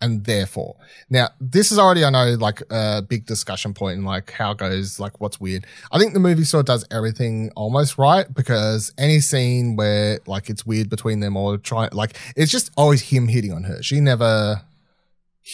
and 0.00 0.24
therefore. 0.24 0.76
Now, 1.10 1.30
this 1.40 1.72
is 1.72 1.78
already, 1.78 2.04
I 2.04 2.10
know, 2.10 2.36
like 2.38 2.62
a 2.70 3.02
big 3.02 3.26
discussion 3.26 3.74
point 3.74 3.98
in 3.98 4.04
like 4.04 4.30
how 4.30 4.54
goes, 4.54 5.00
like 5.00 5.20
what's 5.20 5.40
weird. 5.40 5.66
I 5.90 5.98
think 5.98 6.14
the 6.14 6.20
movie 6.20 6.44
sort 6.44 6.60
of 6.60 6.66
does 6.66 6.86
everything 6.90 7.50
almost 7.56 7.98
right 7.98 8.32
because 8.32 8.92
any 8.96 9.20
scene 9.20 9.76
where 9.76 10.20
like 10.26 10.50
it's 10.50 10.64
weird 10.64 10.88
between 10.88 11.20
them 11.20 11.36
or 11.36 11.58
try 11.58 11.88
like 11.92 12.16
it's 12.36 12.52
just 12.52 12.70
always 12.76 13.02
him 13.02 13.28
hitting 13.28 13.52
on 13.52 13.64
her. 13.64 13.82
She 13.82 14.00
never 14.00 14.62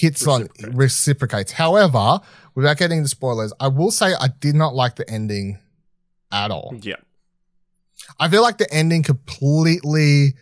hits 0.01 0.27
on 0.27 0.43
Reciprocates. 0.43 0.75
reciprocates. 0.77 1.53
However, 1.53 2.21
without 2.55 2.77
getting 2.79 2.99
into 2.99 3.09
spoilers, 3.09 3.53
I 3.61 3.69
will 3.69 3.91
say 3.91 4.15
I 4.21 4.29
did 4.41 4.55
not 4.55 4.75
like 4.75 4.97
the 4.97 5.09
ending 5.09 5.59
at 6.33 6.51
all. 6.51 6.75
Yeah. 6.83 6.97
I 8.19 8.29
feel 8.29 8.43
like 8.43 8.59
the 8.59 8.73
ending 8.73 9.03
completely 9.03 10.35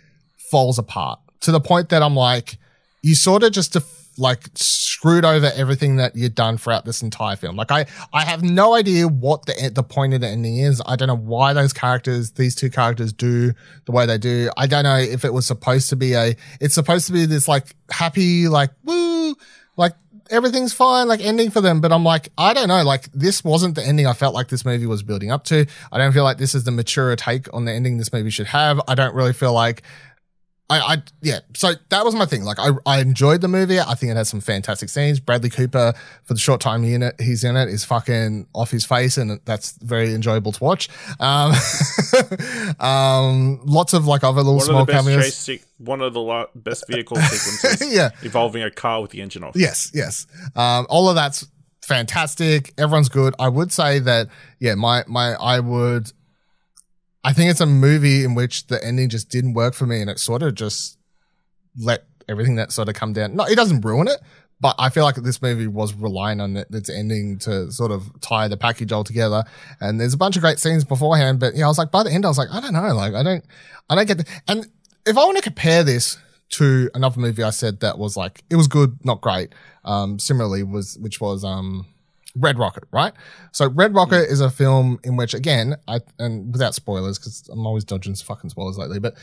falls 0.51 0.79
apart 0.79 1.21
to 1.41 1.53
the 1.53 1.61
point 1.61 1.91
that 1.91 2.03
I'm 2.03 2.17
like, 2.17 2.57
you 3.03 3.15
sort 3.15 3.43
of 3.43 3.53
just 3.53 3.75
def- 3.75 4.02
like 4.19 4.49
screwed 4.55 5.25
over 5.25 5.51
everything 5.55 5.97
that 5.97 6.15
you've 6.15 6.35
done 6.35 6.59
throughout 6.59 6.85
this 6.85 7.03
entire 7.03 7.37
film. 7.37 7.57
Like 7.57 7.71
I, 7.71 7.87
I 8.13 8.25
have 8.25 8.43
no 8.43 8.75
idea 8.75 9.09
what 9.09 9.47
the 9.47 9.71
the 9.75 9.83
point 9.83 10.15
of 10.15 10.21
the 10.21 10.29
ending 10.29 10.59
is. 10.59 10.83
I 10.87 10.97
don't 10.97 11.09
know 11.09 11.17
why 11.17 11.53
those 11.53 11.73
characters, 11.73 12.33
these 12.33 12.55
two 12.55 12.71
characters, 12.71 13.13
do 13.13 13.53
the 13.85 13.93
way 13.93 14.07
they 14.07 14.19
do. 14.19 14.51
I 14.57 14.67
don't 14.67 14.85
know 14.85 14.99
if 14.99 15.25
it 15.25 15.33
was 15.33 15.47
supposed 15.47 15.89
to 15.91 15.97
be 15.97 16.15
a. 16.15 16.37
It's 16.61 16.75
supposed 16.75 17.07
to 17.07 17.13
be 17.13 17.27
this 17.27 17.49
like 17.49 17.75
happy, 17.91 18.49
like 18.49 18.71
woo, 18.85 19.35
like 19.77 19.95
everything's 20.31 20.73
fine, 20.73 21.09
like 21.09 21.21
ending 21.21 21.51
for 21.51 21.61
them. 21.61 21.81
But 21.81 21.93
I'm 21.93 22.05
like, 22.05 22.31
I 22.39 22.55
don't 22.55 22.69
know. 22.69 22.83
Like 22.83 23.11
this 23.13 23.45
wasn't 23.45 23.75
the 23.75 23.85
ending 23.85 24.07
I 24.07 24.13
felt 24.13 24.35
like 24.35 24.49
this 24.49 24.65
movie 24.65 24.87
was 24.87 25.03
building 25.03 25.31
up 25.31 25.45
to. 25.45 25.67
I 25.91 25.99
don't 25.99 26.13
feel 26.13 26.25
like 26.25 26.39
this 26.39 26.55
is 26.55 26.65
the 26.65 26.71
mature 26.71 27.15
take 27.17 27.53
on 27.55 27.65
the 27.65 27.73
ending 27.73 27.99
this 27.99 28.13
movie 28.13 28.31
should 28.31 28.49
have. 28.49 28.81
I 28.89 28.95
don't 28.95 29.15
really 29.15 29.33
feel 29.33 29.53
like. 29.53 29.83
I, 30.73 30.95
I, 30.95 31.03
yeah. 31.21 31.41
So 31.55 31.73
that 31.91 32.05
was 32.05 32.15
my 32.15 32.25
thing. 32.25 32.45
Like, 32.45 32.59
I, 32.59 32.71
I 32.87 33.01
enjoyed 33.01 33.43
the 33.43 33.49
movie. 33.49 33.79
I 33.79 33.95
think 33.95 34.11
it 34.13 34.17
has 34.17 34.29
some 34.29 34.41
fantastic 34.41 34.89
scenes. 34.89 35.21
Bradley 35.21 35.51
Cooper, 35.51 35.93
for 36.25 36.35
the 36.35 36.41
short 36.41 36.61
time 36.63 36.83
he 36.83 36.95
in 36.95 37.03
it, 37.03 37.21
he's 37.21 37.45
in 37.45 37.57
it, 37.57 37.69
is 37.69 37.85
fucking 37.85 38.47
off 38.55 38.71
his 38.71 38.85
face, 38.85 39.19
and 39.19 39.39
that's 39.45 39.73
very 39.83 40.15
enjoyable 40.15 40.53
to 40.53 40.65
watch. 40.65 40.89
Um, 41.21 41.53
um, 42.81 43.61
lots 43.65 43.93
of 43.93 44.07
like 44.07 44.25
other 44.25 44.39
little 44.39 44.57
One 44.57 44.65
small 44.67 44.81
of 44.83 44.87
the 44.87 44.93
best 44.93 45.07
cameos. 45.07 45.25
chase 45.25 45.37
se- 45.37 45.67
one 45.79 46.01
of 46.01 46.13
the 46.15 46.21
lo- 46.21 46.49
best 46.55 46.87
vehicle 46.89 47.17
sequences 47.19 47.93
yeah. 47.95 48.11
involving 48.23 48.63
a 48.63 48.71
car 48.71 49.03
with 49.03 49.11
the 49.11 49.21
engine 49.21 49.45
off. 49.45 49.55
Yes, 49.57 49.91
yes. 49.93 50.27
Um, 50.57 50.87
all 50.89 51.09
of 51.09 51.15
that's 51.17 51.47
fantastic. 51.83 52.73
Everyone's 52.79 53.09
good. 53.09 53.35
I 53.39 53.49
would 53.49 53.73
say 53.73 53.99
that, 53.99 54.29
yeah, 54.59 54.75
my, 54.75 55.05
my, 55.07 55.35
I 55.35 55.61
would, 55.61 56.13
I 57.25 57.33
think 57.33 57.51
it's 57.51 57.61
a 57.61 57.67
movie 57.67 58.25
in 58.25 58.35
which 58.35 58.67
the 58.67 58.85
ending 58.85 59.09
just 59.09 59.29
didn't 59.29 59.55
work 59.55 59.75
for 59.75 59.87
me 59.87 60.01
and 60.01 60.11
it 60.11 60.19
sort 60.19 60.43
of 60.43 60.55
just 60.55 60.99
let 61.79 62.05
everything 62.29 62.57
that 62.57 62.73
sort 62.73 62.89
of 62.89 62.95
come 62.95 63.13
down. 63.13 63.37
No, 63.37 63.45
it 63.45 63.55
doesn't 63.55 63.83
ruin 63.83 64.09
it, 64.09 64.21
but 64.61 64.75
I 64.79 64.91
feel 64.91 65.05
like 65.05 65.17
this 65.17 65.41
movie 65.41 65.67
was 65.67 65.95
relying 65.95 66.41
on 66.41 66.57
it, 66.57 66.69
its 66.71 66.91
ending 66.91 67.39
to 67.41 67.71
sort 67.71 67.91
of 67.91 68.21
tie 68.21 68.49
the 68.49 68.57
package 68.57 68.93
all 68.93 69.05
together. 69.05 69.45
And 69.81 70.01
there's 70.01 70.15
a 70.15 70.19
bunch 70.19 70.37
of 70.37 70.43
great 70.43 70.59
scenes 70.59 70.85
beforehand, 70.85 71.39
but 71.39 71.55
yeah, 71.55 71.65
I 71.65 71.69
was 71.69 71.79
like, 71.79 71.91
by 71.91 72.03
the 72.03 72.11
end, 72.11 72.25
I 72.25 72.29
was 72.29 72.39
like, 72.39 72.51
I 72.53 72.61
don't 72.61 72.73
know, 72.73 72.95
like, 72.95 73.15
I 73.15 73.23
don't, 73.23 73.45
I 73.89 73.95
don't 73.95 74.07
get 74.07 74.19
the, 74.19 74.27
and 74.49 74.67
if 75.07 75.17
I 75.17 75.25
want 75.25 75.37
to 75.37 75.43
compare 75.43 75.85
this 75.85 76.19
to 76.51 76.91
another 76.95 77.19
movie 77.19 77.43
I 77.43 77.51
said 77.51 77.81
that 77.81 77.99
was 77.99 78.17
like, 78.17 78.45
it 78.51 78.57
was 78.57 78.69
good, 78.69 78.99
not 79.05 79.21
great. 79.21 79.55
Um, 79.85 80.19
similarly 80.19 80.63
was, 80.63 80.99
which 80.99 81.21
was, 81.21 81.45
um, 81.45 81.87
Red 82.37 82.59
Rocket, 82.59 82.85
right? 82.93 83.13
So 83.53 83.69
Red 83.69 83.95
Rocket 83.95 84.31
is 84.31 84.41
a 84.41 84.51
film 84.51 84.99
in 85.05 85.17
which, 85.17 85.35
again, 85.35 85.77
I 85.87 86.01
and 86.19 86.53
without 86.53 86.75
spoilers 86.75 87.19
because 87.19 87.49
I'm 87.53 87.67
always 87.67 87.85
dodging 87.85 88.15
fucking 88.15 88.51
spoilers 88.51 88.79
lately, 88.79 88.99
but 88.99 89.15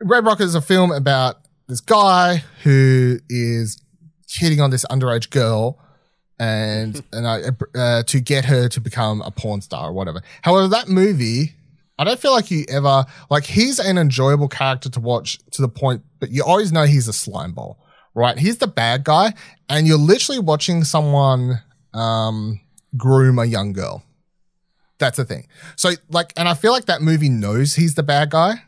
Red 0.00 0.24
Rocket 0.24 0.44
is 0.44 0.54
a 0.54 0.60
film 0.60 0.92
about 0.92 1.36
this 1.68 1.80
guy 1.80 2.44
who 2.62 3.18
is 3.28 3.82
hitting 4.28 4.60
on 4.60 4.70
this 4.70 4.84
underage 4.86 5.30
girl 5.30 5.78
and 6.38 7.02
and 7.12 7.26
I, 7.26 7.42
uh, 7.74 8.02
to 8.04 8.20
get 8.20 8.44
her 8.46 8.68
to 8.68 8.80
become 8.80 9.22
a 9.22 9.30
porn 9.30 9.60
star 9.60 9.90
or 9.90 9.92
whatever. 9.92 10.22
However, 10.42 10.68
that 10.68 10.88
movie, 10.88 11.54
I 11.98 12.04
don't 12.04 12.20
feel 12.20 12.32
like 12.32 12.50
you 12.50 12.64
ever 12.68 13.04
like 13.30 13.44
he's 13.44 13.78
an 13.78 13.98
enjoyable 13.98 14.48
character 14.48 14.88
to 14.90 15.00
watch 15.00 15.38
to 15.52 15.62
the 15.62 15.68
point, 15.68 16.02
but 16.20 16.30
you 16.30 16.44
always 16.44 16.72
know 16.72 16.84
he's 16.84 17.08
a 17.08 17.12
slime 17.12 17.52
ball, 17.52 17.78
right? 18.14 18.38
He's 18.38 18.58
the 18.58 18.66
bad 18.66 19.04
guy, 19.04 19.34
and 19.68 19.86
you're 19.86 19.98
literally 19.98 20.38
watching 20.38 20.84
someone 20.84 21.62
um, 21.96 22.60
groom 22.96 23.38
a 23.38 23.44
young 23.44 23.72
girl. 23.72 24.04
That's 24.98 25.16
the 25.16 25.24
thing. 25.24 25.46
So 25.76 25.90
like, 26.08 26.32
and 26.36 26.48
I 26.48 26.54
feel 26.54 26.72
like 26.72 26.86
that 26.86 27.02
movie 27.02 27.28
knows 27.28 27.74
he's 27.74 27.94
the 27.94 28.02
bad 28.02 28.30
guy 28.30 28.62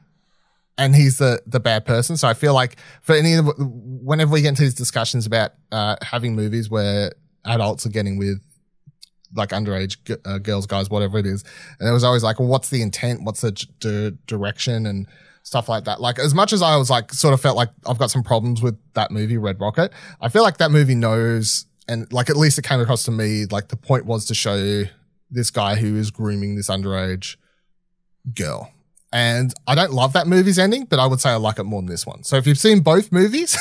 and 0.76 0.94
he's 0.94 1.18
the 1.18 1.42
the 1.46 1.60
bad 1.60 1.84
person. 1.84 2.16
So 2.16 2.28
I 2.28 2.34
feel 2.34 2.54
like 2.54 2.76
for 3.02 3.14
any 3.14 3.34
of 3.34 3.48
whenever 3.58 4.32
we 4.32 4.42
get 4.42 4.50
into 4.50 4.62
these 4.62 4.74
discussions 4.74 5.26
about 5.26 5.52
uh, 5.72 5.96
having 6.02 6.36
movies 6.36 6.70
where 6.70 7.12
adults 7.44 7.84
are 7.86 7.90
getting 7.90 8.18
with 8.18 8.40
like 9.34 9.50
underage 9.50 9.96
g- 10.04 10.16
uh, 10.24 10.38
girls, 10.38 10.66
guys, 10.66 10.88
whatever 10.88 11.18
it 11.18 11.26
is, 11.26 11.44
and 11.80 11.88
it 11.88 11.92
was 11.92 12.04
always 12.04 12.22
like, 12.22 12.38
well, 12.38 12.48
what's 12.48 12.70
the 12.70 12.80
intent? 12.80 13.24
What's 13.24 13.40
the 13.40 13.52
d- 13.52 14.16
direction 14.26 14.86
and 14.86 15.06
stuff 15.42 15.68
like 15.68 15.84
that? 15.84 16.00
Like 16.00 16.18
as 16.18 16.34
much 16.34 16.52
as 16.52 16.62
I 16.62 16.76
was 16.76 16.88
like, 16.90 17.12
sort 17.12 17.34
of 17.34 17.40
felt 17.40 17.56
like 17.56 17.70
I've 17.86 17.98
got 17.98 18.10
some 18.10 18.22
problems 18.22 18.62
with 18.62 18.78
that 18.94 19.10
movie, 19.10 19.36
Red 19.36 19.60
Rocket. 19.60 19.92
I 20.20 20.28
feel 20.28 20.42
like 20.42 20.58
that 20.58 20.70
movie 20.70 20.94
knows, 20.94 21.66
and 21.88 22.12
like 22.12 22.30
at 22.30 22.36
least 22.36 22.58
it 22.58 22.62
came 22.62 22.80
across 22.80 23.02
to 23.04 23.10
me 23.10 23.46
like 23.46 23.68
the 23.68 23.76
point 23.76 24.04
was 24.04 24.26
to 24.26 24.34
show 24.34 24.84
this 25.30 25.50
guy 25.50 25.74
who 25.74 25.96
is 25.96 26.10
grooming 26.10 26.54
this 26.54 26.68
underage 26.68 27.36
girl 28.34 28.70
And 29.12 29.52
I 29.66 29.74
don't 29.74 29.92
love 29.92 30.12
that 30.12 30.26
movie's 30.26 30.58
ending, 30.58 30.84
but 30.84 30.98
I 30.98 31.06
would 31.06 31.20
say 31.20 31.30
I 31.30 31.36
like 31.36 31.58
it 31.58 31.64
more 31.64 31.80
than 31.80 31.88
this 31.88 32.06
one. 32.06 32.24
So 32.24 32.36
if 32.36 32.46
you've 32.46 32.58
seen 32.58 32.80
both 32.80 33.10
movies, 33.10 33.56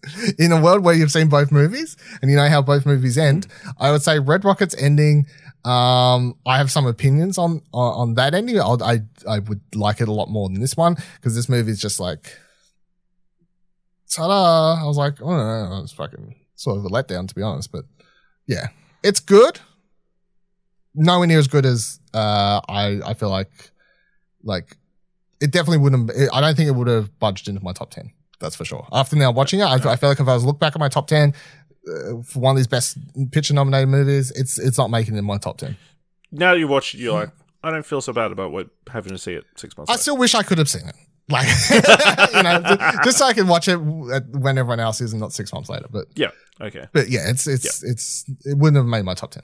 in 0.38 0.52
a 0.52 0.60
world 0.60 0.84
where 0.84 0.94
you've 0.94 1.12
seen 1.12 1.28
both 1.28 1.52
movies 1.52 1.96
and 2.20 2.30
you 2.30 2.36
know 2.36 2.48
how 2.48 2.62
both 2.62 2.86
movies 2.86 3.18
end, 3.18 3.46
I 3.78 3.92
would 3.92 4.02
say 4.02 4.18
Red 4.18 4.44
Rocket's 4.44 4.74
ending. 4.76 5.26
Um, 5.64 6.34
I 6.44 6.56
have 6.56 6.72
some 6.72 6.86
opinions 6.86 7.38
on, 7.38 7.62
on, 7.72 8.14
that 8.14 8.34
ending. 8.34 8.58
I'll, 8.58 8.82
I, 8.82 9.00
I 9.28 9.38
would 9.38 9.60
like 9.74 10.00
it 10.00 10.08
a 10.08 10.12
lot 10.12 10.28
more 10.28 10.48
than 10.48 10.60
this 10.60 10.76
one 10.76 10.96
because 11.16 11.36
this 11.36 11.48
movie 11.48 11.70
is 11.70 11.80
just 11.80 12.00
like, 12.00 12.36
ta-da. 14.10 14.82
I 14.82 14.84
was 14.84 14.96
like, 14.96 15.22
oh, 15.22 15.30
no, 15.30 15.68
no, 15.68 15.82
it's 15.84 15.92
fucking 15.92 16.34
sort 16.62 16.78
of 16.78 16.84
a 16.84 16.88
letdown 16.88 17.28
to 17.28 17.34
be 17.34 17.42
honest, 17.42 17.72
but 17.72 17.84
yeah, 18.46 18.68
it's 19.02 19.20
good. 19.20 19.60
Nowhere 20.94 21.26
near 21.26 21.38
as 21.38 21.48
good 21.48 21.66
as, 21.66 21.98
uh, 22.14 22.60
I, 22.68 23.00
I 23.04 23.14
feel 23.14 23.30
like, 23.30 23.70
like 24.44 24.76
it 25.40 25.50
definitely 25.50 25.78
wouldn't, 25.78 26.10
I 26.32 26.40
don't 26.40 26.56
think 26.56 26.68
it 26.68 26.74
would 26.74 26.88
have 26.88 27.18
budged 27.18 27.48
into 27.48 27.62
my 27.64 27.72
top 27.72 27.90
10. 27.90 28.12
That's 28.40 28.54
for 28.56 28.64
sure. 28.64 28.86
After 28.92 29.16
now 29.16 29.30
watching 29.32 29.60
it, 29.60 29.64
I, 29.64 29.74
I 29.74 29.96
feel 29.96 30.08
like 30.08 30.20
if 30.20 30.28
I 30.28 30.34
was 30.34 30.44
look 30.44 30.58
back 30.58 30.74
at 30.74 30.80
my 30.80 30.88
top 30.88 31.06
10 31.06 31.32
uh, 31.32 32.22
for 32.22 32.40
one 32.40 32.52
of 32.52 32.56
these 32.56 32.66
best 32.66 32.98
picture 33.30 33.54
nominated 33.54 33.88
movies, 33.88 34.30
it's, 34.32 34.58
it's 34.58 34.78
not 34.78 34.90
making 34.90 35.14
it 35.14 35.18
in 35.18 35.24
my 35.24 35.38
top 35.38 35.58
10. 35.58 35.76
Now 36.30 36.52
you 36.52 36.68
watch 36.68 36.94
it, 36.94 36.98
you're 36.98 37.12
like, 37.14 37.30
I 37.64 37.70
don't 37.70 37.86
feel 37.86 38.00
so 38.00 38.12
bad 38.12 38.32
about 38.32 38.52
what 38.52 38.68
having 38.88 39.12
to 39.12 39.18
see 39.18 39.34
it 39.34 39.44
six 39.56 39.76
months. 39.76 39.88
I 39.90 39.94
later. 39.94 40.02
still 40.02 40.16
wish 40.16 40.34
I 40.34 40.42
could 40.42 40.58
have 40.58 40.68
seen 40.68 40.88
it. 40.88 40.96
Like, 41.28 41.46
you 41.70 42.42
know, 42.42 42.62
ju- 42.62 42.98
just 43.04 43.18
so 43.18 43.26
I 43.26 43.32
can 43.32 43.46
watch 43.46 43.68
it 43.68 43.76
when 43.76 44.58
everyone 44.58 44.80
else 44.80 45.00
is 45.00 45.12
and 45.12 45.20
not 45.20 45.32
six 45.32 45.52
months 45.52 45.68
later. 45.68 45.86
But, 45.90 46.06
yeah, 46.14 46.30
okay. 46.60 46.86
but 46.92 47.08
yeah, 47.08 47.30
it's, 47.30 47.46
it's, 47.46 47.82
it's, 47.82 48.24
it 48.44 48.58
wouldn't 48.58 48.76
have 48.76 48.86
made 48.86 49.04
my 49.04 49.14
top 49.14 49.30
10. 49.30 49.42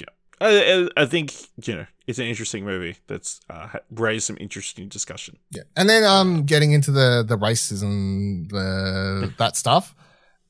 Yeah, 0.00 0.06
I 0.40 0.88
I 0.96 1.06
think 1.06 1.34
you 1.64 1.76
know 1.76 1.86
it's 2.10 2.18
an 2.18 2.26
interesting 2.26 2.64
movie 2.64 2.96
that's 3.06 3.40
uh, 3.48 3.68
raised 3.90 4.26
some 4.26 4.36
interesting 4.40 4.88
discussion. 4.88 5.38
Yeah. 5.50 5.62
And 5.76 5.88
then, 5.88 6.02
um, 6.04 6.44
getting 6.44 6.72
into 6.72 6.90
the, 6.90 7.24
the 7.26 7.38
racism, 7.38 8.50
the, 8.50 9.32
that 9.38 9.56
stuff. 9.56 9.94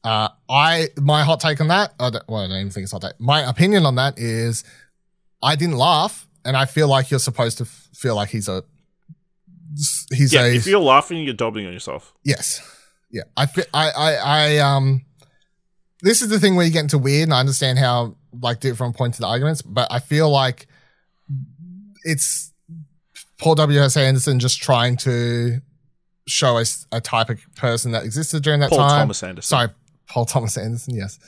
Uh, 0.03 0.31
I, 0.49 0.89
my 0.97 1.23
hot 1.23 1.41
take 1.41 1.61
on 1.61 1.69
that, 1.69 1.93
I 2.01 2.09
don't, 2.09 2.25
well, 2.27 2.43
I 2.43 2.49
don't 2.49 2.57
even 2.57 2.71
think 2.71 2.85
it's 2.85 2.93
hot 2.93 3.03
take. 3.03 3.21
My 3.21 3.43
opinion 3.49 3.85
on 3.85 3.97
that 3.97 4.19
is 4.19 4.65
I 5.43 5.55
didn't 5.55 5.77
laugh 5.77 6.27
and 6.47 6.57
I 6.57 6.65
feel 6.65 6.89
like 6.89 7.11
you're 7.11 7.21
supposed 7.21 7.59
to 7.59 7.65
f- 7.65 7.89
feel 7.95 8.15
like 8.15 8.31
he's 8.31 8.49
a, 8.49 8.65
he's 10.13 10.33
Yeah, 10.33 10.45
a, 10.45 10.55
if 10.55 10.67
you're 10.67 10.81
laughing, 10.81 11.23
you're 11.25 11.35
dobbling 11.35 11.67
on 11.67 11.73
yourself. 11.73 12.13
Yes. 12.25 12.61
Yeah. 13.11 13.23
I, 13.37 13.47
I, 13.75 13.91
I, 13.91 14.15
I, 14.15 14.59
um, 14.59 15.05
this 16.03 16.23
is 16.23 16.29
the 16.29 16.39
thing 16.39 16.57
where 16.57 16.65
you 16.65 16.73
get 16.73 16.81
into 16.81 16.99
weird 16.99 17.25
and 17.25 17.35
I 17.35 17.41
understand 17.41 17.79
how 17.79 18.17
like 18.33 18.61
different 18.61 18.97
points 18.97 19.19
of 19.19 19.23
the 19.23 19.29
arguments, 19.29 19.63
but 19.63 19.89
I 19.91 19.99
feel 19.99 20.31
like 20.31 20.67
it's 22.05 22.53
Paul 23.39 23.55
W.S. 23.57 23.97
Anderson 23.97 24.39
just 24.39 24.63
trying 24.63 24.97
to 24.99 25.61
show 26.27 26.59
us 26.59 26.87
a 26.93 27.01
type 27.01 27.31
of 27.31 27.41
person 27.57 27.93
that 27.93 28.05
existed 28.05 28.43
during 28.43 28.61
that 28.61 28.71
Paul 28.71 28.79
time. 28.79 28.89
Paul 28.89 28.99
Thomas 28.99 29.23
Anderson. 29.23 29.49
Sorry, 29.49 29.69
Paul 30.07 30.25
Thomas 30.27 30.57
Anderson. 30.57 30.95
Yes. 30.95 31.19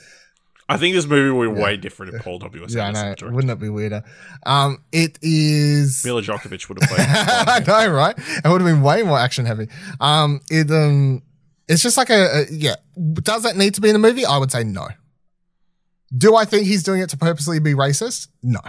I 0.69 0.77
think 0.77 0.95
this 0.95 1.05
movie 1.05 1.29
would 1.29 1.53
be 1.53 1.59
Yeah. 1.59 1.65
way 1.65 1.77
different 1.77 2.13
if 2.15 2.21
Paul 2.23 2.39
W. 2.39 2.63
S. 2.63 2.73
Yeah, 2.73 2.83
I 2.83 2.87
Anderson 2.87 3.05
know. 3.09 3.15
directed. 3.15 3.35
Wouldn't 3.35 3.51
it 3.51 3.59
be 3.59 3.69
weirder? 3.69 4.03
Um, 4.45 4.83
it 4.91 5.19
is. 5.21 6.03
Milla 6.05 6.21
Jovovich 6.21 6.69
would 6.69 6.81
have 6.81 6.89
played. 6.89 7.05
I 7.09 7.59
know, 7.87 7.91
right? 7.93 8.15
It 8.17 8.47
would 8.47 8.61
have 8.61 8.67
been 8.69 8.81
way 8.81 9.03
more 9.03 9.19
action 9.19 9.45
heavy. 9.45 9.67
Um, 9.99 10.39
it 10.49 10.71
um, 10.71 11.21
it's 11.67 11.83
just 11.83 11.97
like 11.97 12.09
a, 12.09 12.43
a 12.43 12.45
yeah. 12.51 12.75
Does 13.13 13.43
that 13.43 13.57
need 13.57 13.73
to 13.75 13.81
be 13.81 13.89
in 13.89 13.93
the 13.93 13.99
movie? 13.99 14.25
I 14.25 14.37
would 14.37 14.51
say 14.51 14.63
no. 14.63 14.87
Do 16.15 16.35
I 16.35 16.45
think 16.45 16.67
he's 16.67 16.83
doing 16.83 17.01
it 17.01 17.09
to 17.09 17.17
purposely 17.17 17.59
be 17.59 17.73
racist? 17.73 18.27
No. 18.41 18.59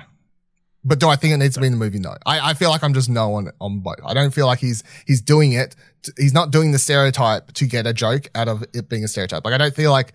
But 0.87 0.99
do 1.01 1.09
I 1.09 1.17
think 1.17 1.33
it 1.33 1.39
needs 1.39 1.55
to 1.55 1.61
be 1.61 1.67
in 1.67 1.73
the 1.73 1.79
movie? 1.79 1.99
No. 1.99 2.15
I, 2.27 2.51
I 2.51 2.55
feel 2.55 2.71
like 2.71 2.83
I'm 2.83 2.93
just 2.95 3.09
no 3.09 3.35
on 3.35 3.51
on 3.61 3.81
both. 3.81 3.97
I 4.05 4.15
don't 4.15 4.33
feel 4.33 4.47
like 4.47 4.59
he's 4.59 4.83
he's 5.07 5.21
doing 5.23 5.53
it. 5.53 5.77
To, 6.03 6.13
he's 6.19 6.35
not 6.35 6.51
doing 6.51 6.73
the 6.73 6.79
stereotype 6.79 7.53
to 7.53 7.67
get 7.67 7.87
a 7.87 7.93
joke 7.93 8.29
out 8.35 8.49
of 8.49 8.65
it 8.75 8.89
being 8.89 9.05
a 9.05 9.09
stereotype. 9.09 9.45
Like 9.45 9.55
I 9.55 9.59
don't 9.59 9.75
feel 9.75 9.91
like 9.91 10.13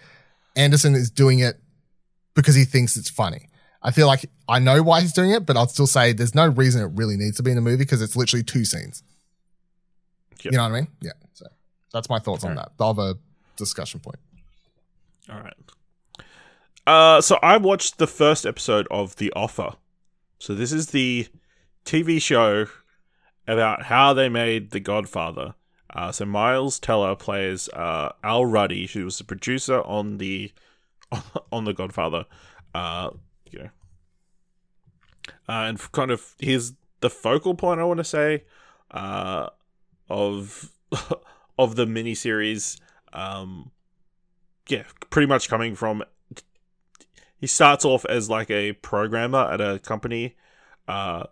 Anderson 0.55 0.93
is 0.95 1.09
doing 1.09 1.39
it 1.39 1.59
because 2.41 2.55
he 2.55 2.65
thinks 2.65 2.97
it's 2.97 3.09
funny. 3.09 3.49
I 3.81 3.91
feel 3.91 4.07
like 4.07 4.29
I 4.47 4.59
know 4.59 4.83
why 4.83 5.01
he's 5.01 5.13
doing 5.13 5.31
it, 5.31 5.45
but 5.45 5.55
I'll 5.55 5.67
still 5.67 5.87
say 5.87 6.11
there's 6.11 6.35
no 6.35 6.47
reason 6.47 6.81
it 6.81 6.91
really 6.95 7.15
needs 7.15 7.37
to 7.37 7.43
be 7.43 7.51
in 7.51 7.55
the 7.55 7.61
movie 7.61 7.77
because 7.77 8.01
it's 8.01 8.15
literally 8.15 8.43
two 8.43 8.65
scenes. 8.65 9.03
Yep. 10.43 10.51
You 10.51 10.57
know 10.57 10.63
what 10.63 10.71
I 10.71 10.81
mean? 10.81 10.87
Yeah. 11.01 11.11
So 11.33 11.45
that's 11.93 12.09
my 12.09 12.19
thoughts 12.19 12.43
on 12.43 12.51
Alright. 12.51 12.65
that. 12.65 12.77
The 12.77 12.85
other 12.85 13.19
discussion 13.55 13.99
point. 13.99 14.19
All 15.29 15.39
right. 15.39 15.53
Uh, 16.87 17.21
so 17.21 17.37
I 17.43 17.57
watched 17.57 17.99
the 17.99 18.07
first 18.07 18.45
episode 18.45 18.87
of 18.89 19.15
The 19.17 19.31
Offer. 19.33 19.73
So 20.39 20.55
this 20.55 20.71
is 20.71 20.87
the 20.87 21.27
TV 21.85 22.21
show 22.21 22.65
about 23.47 23.83
how 23.83 24.13
they 24.13 24.29
made 24.29 24.71
The 24.71 24.79
Godfather. 24.79 25.55
Uh, 25.93 26.11
so 26.11 26.25
Miles 26.25 26.79
Teller 26.79 27.15
plays 27.15 27.67
uh, 27.69 28.11
Al 28.23 28.45
Ruddy, 28.45 28.87
who 28.87 29.05
was 29.05 29.17
the 29.17 29.23
producer 29.23 29.81
on 29.81 30.17
the 30.17 30.51
on 31.51 31.65
The 31.65 31.73
Godfather. 31.73 32.25
Uh, 32.73 33.11
you 33.51 33.59
know, 33.59 33.69
uh, 35.47 35.67
and 35.67 35.91
kind 35.91 36.11
of 36.11 36.35
he's 36.39 36.73
the 37.01 37.09
focal 37.09 37.55
point. 37.55 37.79
I 37.79 37.83
want 37.83 37.99
to 37.99 38.03
say 38.03 38.43
uh, 38.91 39.49
of 40.09 40.71
of 41.57 41.75
the 41.75 41.85
miniseries. 41.85 42.79
Um, 43.13 43.71
yeah, 44.67 44.83
pretty 45.09 45.27
much 45.27 45.49
coming 45.49 45.75
from. 45.75 46.03
He 47.37 47.47
starts 47.47 47.85
off 47.85 48.05
as 48.05 48.29
like 48.29 48.51
a 48.51 48.73
programmer 48.73 49.51
at 49.51 49.61
a 49.61 49.79
company. 49.79 50.35
Uh, 50.87 51.25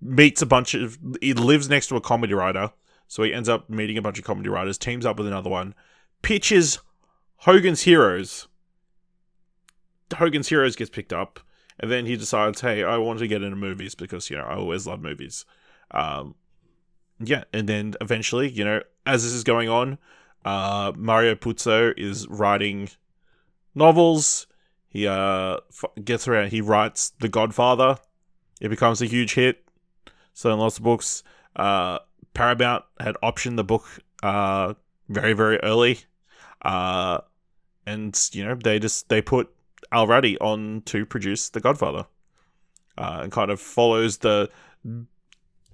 meets 0.00 0.42
a 0.42 0.46
bunch 0.46 0.74
of. 0.74 0.98
He 1.20 1.32
lives 1.34 1.68
next 1.68 1.88
to 1.88 1.96
a 1.96 2.00
comedy 2.00 2.34
writer, 2.34 2.72
so 3.08 3.22
he 3.22 3.32
ends 3.32 3.48
up 3.48 3.70
meeting 3.70 3.96
a 3.96 4.02
bunch 4.02 4.18
of 4.18 4.24
comedy 4.24 4.48
writers. 4.48 4.78
Teams 4.78 5.06
up 5.06 5.18
with 5.18 5.26
another 5.26 5.50
one. 5.50 5.74
Pitches 6.22 6.80
Hogan's 7.38 7.82
Heroes. 7.82 8.48
Hogan's 10.16 10.48
Heroes 10.48 10.76
gets 10.76 10.90
picked 10.90 11.12
up, 11.12 11.40
and 11.78 11.90
then 11.90 12.06
he 12.06 12.16
decides, 12.16 12.60
"Hey, 12.60 12.82
I 12.82 12.96
want 12.98 13.18
to 13.18 13.28
get 13.28 13.42
into 13.42 13.56
movies 13.56 13.94
because 13.94 14.30
you 14.30 14.36
know 14.36 14.44
I 14.44 14.56
always 14.56 14.86
love 14.86 15.00
movies." 15.00 15.44
Um, 15.90 16.34
yeah, 17.18 17.44
and 17.52 17.68
then 17.68 17.94
eventually, 18.00 18.48
you 18.48 18.64
know, 18.64 18.82
as 19.04 19.24
this 19.24 19.32
is 19.32 19.44
going 19.44 19.68
on, 19.68 19.98
uh, 20.44 20.92
Mario 20.96 21.34
Puzo 21.34 21.92
is 21.96 22.26
writing 22.28 22.88
novels. 23.74 24.46
He 24.88 25.06
uh 25.06 25.58
f- 25.70 26.04
gets 26.04 26.26
around. 26.26 26.50
He 26.50 26.60
writes 26.60 27.12
The 27.20 27.28
Godfather. 27.28 27.98
It 28.60 28.68
becomes 28.68 29.02
a 29.02 29.06
huge 29.06 29.34
hit, 29.34 29.68
selling 30.32 30.58
lots 30.58 30.78
of 30.78 30.84
books. 30.84 31.22
Uh, 31.54 31.98
Paramount 32.32 32.84
had 33.00 33.16
optioned 33.22 33.56
the 33.56 33.64
book 33.64 33.84
uh 34.22 34.74
very 35.08 35.32
very 35.32 35.58
early, 35.62 36.00
uh, 36.62 37.18
and 37.86 38.28
you 38.32 38.44
know 38.44 38.54
they 38.54 38.78
just 38.78 39.08
they 39.08 39.22
put 39.22 39.48
Al 39.92 40.06
Ruddy 40.06 40.38
on 40.38 40.82
to 40.86 41.06
produce 41.06 41.48
The 41.48 41.60
Godfather, 41.60 42.06
uh, 42.98 43.20
and 43.22 43.32
kind 43.32 43.50
of 43.50 43.60
follows 43.60 44.18
the 44.18 44.50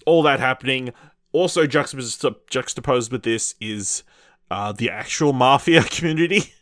all 0.07 0.23
that 0.23 0.41
happening. 0.41 0.93
Also 1.33 1.67
juxtaposed 1.67 2.25
juxtaposed 2.49 3.11
with 3.11 3.23
this 3.23 3.55
is 3.61 4.03
uh, 4.51 4.73
the 4.73 4.91
actual 4.91 5.33
mafia 5.45 5.83
community, 5.85 6.53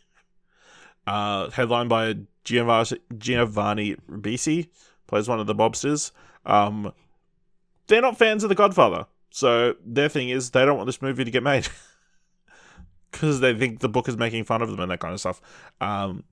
uh, 1.05 1.49
headlined 1.49 1.89
by 1.89 2.15
Giovanni, 2.43 2.99
Giovanni 3.17 3.95
Ribisi, 4.09 4.69
plays 5.07 5.27
one 5.27 5.39
of 5.39 5.47
the 5.47 5.55
mobsters. 5.55 6.11
Um, 6.45 6.93
they're 7.87 8.01
not 8.01 8.17
fans 8.17 8.43
of 8.43 8.49
The 8.49 8.55
Godfather, 8.55 9.07
so 9.29 9.75
their 9.85 10.07
thing 10.07 10.29
is 10.29 10.51
they 10.51 10.65
don't 10.65 10.77
want 10.77 10.87
this 10.87 11.01
movie 11.01 11.25
to 11.25 11.31
get 11.31 11.43
made 11.43 11.67
because 13.11 13.39
they 13.39 13.53
think 13.53 13.79
the 13.79 13.89
book 13.89 14.07
is 14.07 14.17
making 14.17 14.45
fun 14.45 14.61
of 14.61 14.69
them 14.69 14.79
and 14.79 14.91
that 14.91 14.99
kind 14.99 15.13
of 15.13 15.19
stuff. 15.19 15.41
Um, 15.79 16.23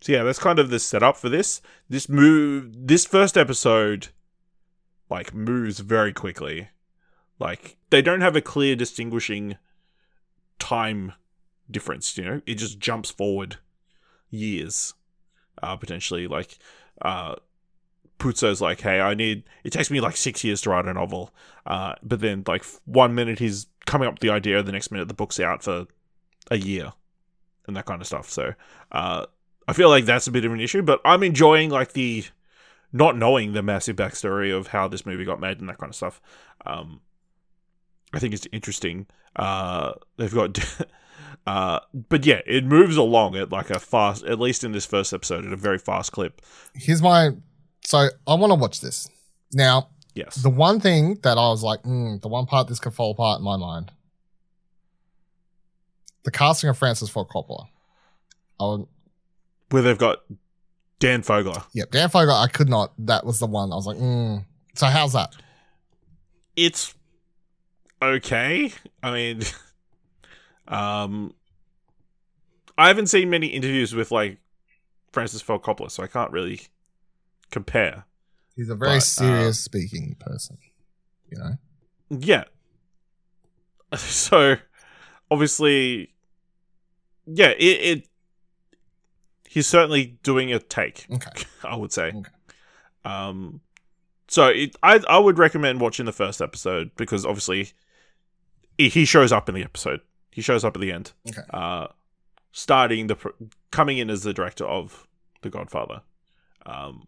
so 0.00 0.12
yeah, 0.12 0.22
that's 0.22 0.38
kind 0.38 0.58
of 0.58 0.70
the 0.70 0.78
setup 0.78 1.16
for 1.16 1.28
this. 1.28 1.60
This 1.88 2.08
move, 2.08 2.70
this 2.74 3.04
first 3.04 3.36
episode, 3.36 4.08
like 5.10 5.34
moves 5.34 5.80
very 5.80 6.12
quickly. 6.12 6.68
Like 7.38 7.76
they 7.90 8.02
don't 8.02 8.20
have 8.20 8.36
a 8.36 8.40
clear 8.40 8.76
distinguishing 8.76 9.56
time 10.58 11.12
difference. 11.70 12.16
You 12.16 12.24
know, 12.24 12.42
it 12.46 12.54
just 12.54 12.78
jumps 12.78 13.10
forward 13.10 13.56
years, 14.30 14.94
uh, 15.62 15.76
potentially. 15.76 16.26
Like, 16.26 16.58
uh, 17.02 17.36
Puzo's 18.18 18.60
like, 18.60 18.80
hey, 18.80 19.00
I 19.00 19.14
need. 19.14 19.44
It 19.64 19.70
takes 19.70 19.90
me 19.90 20.00
like 20.00 20.16
six 20.16 20.42
years 20.42 20.60
to 20.62 20.70
write 20.70 20.86
a 20.86 20.94
novel, 20.94 21.32
uh, 21.66 21.94
but 22.02 22.20
then 22.20 22.44
like 22.46 22.64
one 22.84 23.14
minute 23.14 23.38
he's 23.38 23.66
coming 23.86 24.08
up 24.08 24.14
with 24.14 24.20
the 24.20 24.30
idea, 24.30 24.62
the 24.62 24.72
next 24.72 24.90
minute 24.90 25.08
the 25.08 25.14
book's 25.14 25.40
out 25.40 25.62
for 25.62 25.86
a 26.50 26.56
year, 26.56 26.92
and 27.66 27.76
that 27.76 27.86
kind 27.86 28.00
of 28.00 28.06
stuff. 28.06 28.30
So, 28.30 28.54
uh, 28.92 29.26
I 29.66 29.72
feel 29.72 29.88
like 29.88 30.06
that's 30.06 30.26
a 30.26 30.32
bit 30.32 30.44
of 30.44 30.52
an 30.52 30.60
issue, 30.60 30.82
but 30.82 31.00
I'm 31.04 31.22
enjoying 31.22 31.70
like 31.70 31.92
the 31.92 32.24
not 32.92 33.16
knowing 33.16 33.52
the 33.52 33.62
massive 33.62 33.96
backstory 33.96 34.56
of 34.56 34.68
how 34.68 34.88
this 34.88 35.04
movie 35.04 35.24
got 35.24 35.40
made 35.40 35.60
and 35.60 35.68
that 35.68 35.78
kind 35.78 35.90
of 35.90 35.96
stuff. 35.96 36.20
Um, 36.64 37.00
I 38.12 38.18
think 38.18 38.32
it's 38.34 38.46
interesting. 38.52 39.06
Uh, 39.36 39.92
they've 40.16 40.32
got, 40.32 40.58
uh, 41.46 41.80
but 42.08 42.24
yeah, 42.24 42.40
it 42.46 42.64
moves 42.64 42.96
along 42.96 43.36
at 43.36 43.52
like 43.52 43.70
a 43.70 43.78
fast, 43.78 44.24
at 44.24 44.40
least 44.40 44.64
in 44.64 44.72
this 44.72 44.86
first 44.86 45.12
episode, 45.12 45.44
at 45.46 45.52
a 45.52 45.56
very 45.56 45.78
fast 45.78 46.12
clip. 46.12 46.40
Here's 46.74 47.02
my. 47.02 47.30
So 47.84 48.08
I 48.26 48.34
want 48.34 48.50
to 48.50 48.54
watch 48.54 48.80
this 48.80 49.08
now. 49.52 49.90
Yes. 50.14 50.36
The 50.36 50.50
one 50.50 50.80
thing 50.80 51.18
that 51.22 51.38
I 51.38 51.48
was 51.48 51.62
like, 51.62 51.82
mm, 51.82 52.20
the 52.20 52.28
one 52.28 52.46
part 52.46 52.68
this 52.68 52.80
could 52.80 52.94
fall 52.94 53.12
apart 53.12 53.38
in 53.38 53.44
my 53.44 53.56
mind, 53.56 53.92
the 56.24 56.30
casting 56.30 56.70
of 56.70 56.78
Francis 56.78 57.08
Ford 57.08 57.28
Coppola. 57.28 57.66
I 58.60 58.64
would, 58.64 58.86
Where 59.70 59.82
they've 59.82 59.98
got 59.98 60.18
Dan 60.98 61.22
Fogler. 61.22 61.64
yeah, 61.72 61.84
Dan 61.90 62.08
Fogler. 62.08 62.34
I 62.34 62.48
could 62.48 62.68
not. 62.68 62.92
That 62.98 63.24
was 63.24 63.38
the 63.38 63.46
one. 63.46 63.72
I 63.72 63.76
was 63.76 63.86
like, 63.86 63.96
mm. 63.98 64.44
so 64.74 64.86
how's 64.86 65.12
that? 65.12 65.34
It's 66.56 66.94
okay. 68.02 68.72
I 69.02 69.12
mean, 69.12 69.42
um, 70.68 71.34
I 72.76 72.88
haven't 72.88 73.06
seen 73.06 73.30
many 73.30 73.46
interviews 73.48 73.94
with 73.94 74.10
like 74.10 74.38
Francis 75.12 75.40
Ford 75.40 75.62
Coppola, 75.62 75.90
so 75.90 76.02
I 76.02 76.08
can't 76.08 76.32
really 76.32 76.62
compare. 77.50 78.04
He's 78.56 78.68
a 78.70 78.74
very 78.74 78.90
But, 78.92 78.96
uh, 78.96 79.00
serious 79.00 79.60
speaking 79.60 80.16
person. 80.18 80.58
You 81.30 81.38
know, 81.38 81.58
Yeah. 82.10 82.44
So, 83.96 84.56
obviously, 85.30 86.14
yeah, 87.26 87.50
it, 87.50 87.98
it 87.98 88.08
he's 89.48 89.66
certainly 89.66 90.18
doing 90.22 90.52
a 90.52 90.58
take. 90.58 91.06
okay. 91.12 91.44
I 91.64 91.76
would 91.76 91.92
say. 91.92 92.08
Okay. 92.08 92.30
Um, 93.04 93.60
so 94.28 94.48
it, 94.48 94.76
I 94.82 95.00
I 95.08 95.18
would 95.18 95.38
recommend 95.38 95.80
watching 95.80 96.06
the 96.06 96.12
first 96.12 96.40
episode 96.40 96.90
because 96.96 97.24
obviously 97.24 97.72
he 98.78 99.04
shows 99.04 99.32
up 99.32 99.48
in 99.48 99.54
the 99.54 99.64
episode. 99.64 100.00
He 100.30 100.40
shows 100.40 100.64
up 100.64 100.76
at 100.76 100.80
the 100.80 100.92
end. 100.92 101.12
Okay. 101.28 101.42
Uh, 101.50 101.88
starting 102.52 103.08
the 103.08 103.16
coming 103.70 103.98
in 103.98 104.08
as 104.08 104.22
the 104.22 104.32
director 104.32 104.64
of 104.64 105.06
The 105.42 105.50
Godfather. 105.50 106.02
Um, 106.64 107.06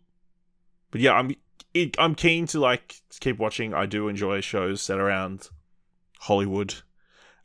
but 0.91 1.01
yeah, 1.01 1.13
I'm 1.13 1.35
it, 1.73 1.95
I'm 1.99 2.15
keen 2.15 2.47
to 2.49 2.61
like 2.61 2.97
keep 3.21 3.39
watching. 3.39 3.73
I 3.75 3.87
do 3.87 4.09
enjoy 4.09 4.41
shows 4.41 4.83
set 4.83 4.99
around 4.99 5.49
Hollywood 6.19 6.75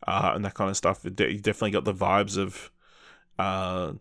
uh, 0.08 0.31
and 0.36 0.45
that 0.45 0.53
kind 0.53 0.69
of 0.69 0.77
stuff. 0.77 1.03
You 1.03 1.12
definitely 1.12 1.71
got 1.71 1.86
the 1.86 1.93
vibes 1.93 2.38
of 2.38 2.71
uh, 3.38 3.93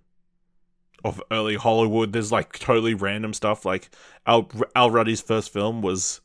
of 1.04 1.22
early 1.30 1.56
Hollywood. 1.56 2.12
There's 2.12 2.32
like 2.32 2.58
totally 2.58 2.94
random 2.94 3.34
stuff. 3.34 3.64
Like 3.64 3.90
Al 4.26 4.50
Al 4.74 4.90
Ruddy's 4.90 5.20
first 5.20 5.52
film 5.52 5.82
was 5.82 6.20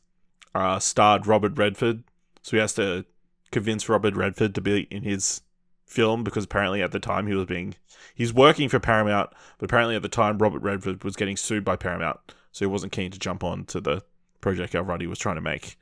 uh, 0.54 0.78
starred 0.78 1.26
Robert 1.26 1.56
Redford, 1.56 2.04
so 2.42 2.56
he 2.56 2.60
has 2.60 2.74
to 2.74 3.04
convince 3.52 3.88
Robert 3.88 4.14
Redford 4.14 4.54
to 4.54 4.60
be 4.60 4.82
in 4.90 5.02
his 5.02 5.42
film 5.86 6.22
because 6.22 6.44
apparently 6.44 6.82
at 6.82 6.92
the 6.92 7.00
time 7.00 7.26
he 7.26 7.34
was 7.34 7.46
being 7.46 7.74
he's 8.14 8.32
working 8.32 8.68
for 8.68 8.78
Paramount, 8.78 9.30
but 9.58 9.64
apparently 9.64 9.96
at 9.96 10.02
the 10.02 10.08
time 10.08 10.38
Robert 10.38 10.62
Redford 10.62 11.04
was 11.04 11.16
getting 11.16 11.36
sued 11.36 11.64
by 11.64 11.76
Paramount, 11.76 12.18
so 12.52 12.64
he 12.64 12.70
wasn't 12.70 12.92
keen 12.92 13.10
to 13.10 13.18
jump 13.18 13.44
on 13.44 13.64
to 13.66 13.80
the 13.80 14.02
project 14.40 14.74
Al 14.74 14.82
Ruddy 14.82 15.06
was 15.06 15.18
trying 15.18 15.34
to 15.34 15.40
make, 15.40 15.76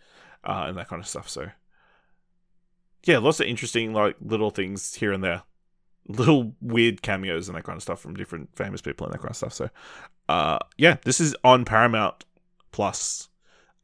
uh, 0.44 0.64
and 0.66 0.76
that 0.76 0.88
kind 0.88 1.00
of 1.00 1.08
stuff. 1.08 1.28
So 1.28 1.50
yeah, 3.04 3.18
lots 3.18 3.40
of 3.40 3.46
interesting 3.46 3.92
like 3.92 4.16
little 4.20 4.50
things 4.50 4.94
here 4.94 5.12
and 5.12 5.22
there, 5.24 5.42
little 6.08 6.52
weird 6.60 7.02
cameos 7.02 7.48
and 7.48 7.56
that 7.56 7.64
kind 7.64 7.76
of 7.76 7.82
stuff 7.82 8.00
from 8.00 8.14
different 8.14 8.54
famous 8.56 8.80
people 8.80 9.06
and 9.06 9.14
that 9.14 9.18
kind 9.18 9.30
of 9.30 9.36
stuff. 9.36 9.52
So 9.52 9.70
uh, 10.28 10.58
yeah, 10.76 10.96
this 11.04 11.20
is 11.20 11.34
on 11.44 11.64
Paramount 11.64 12.24
Plus, 12.72 13.28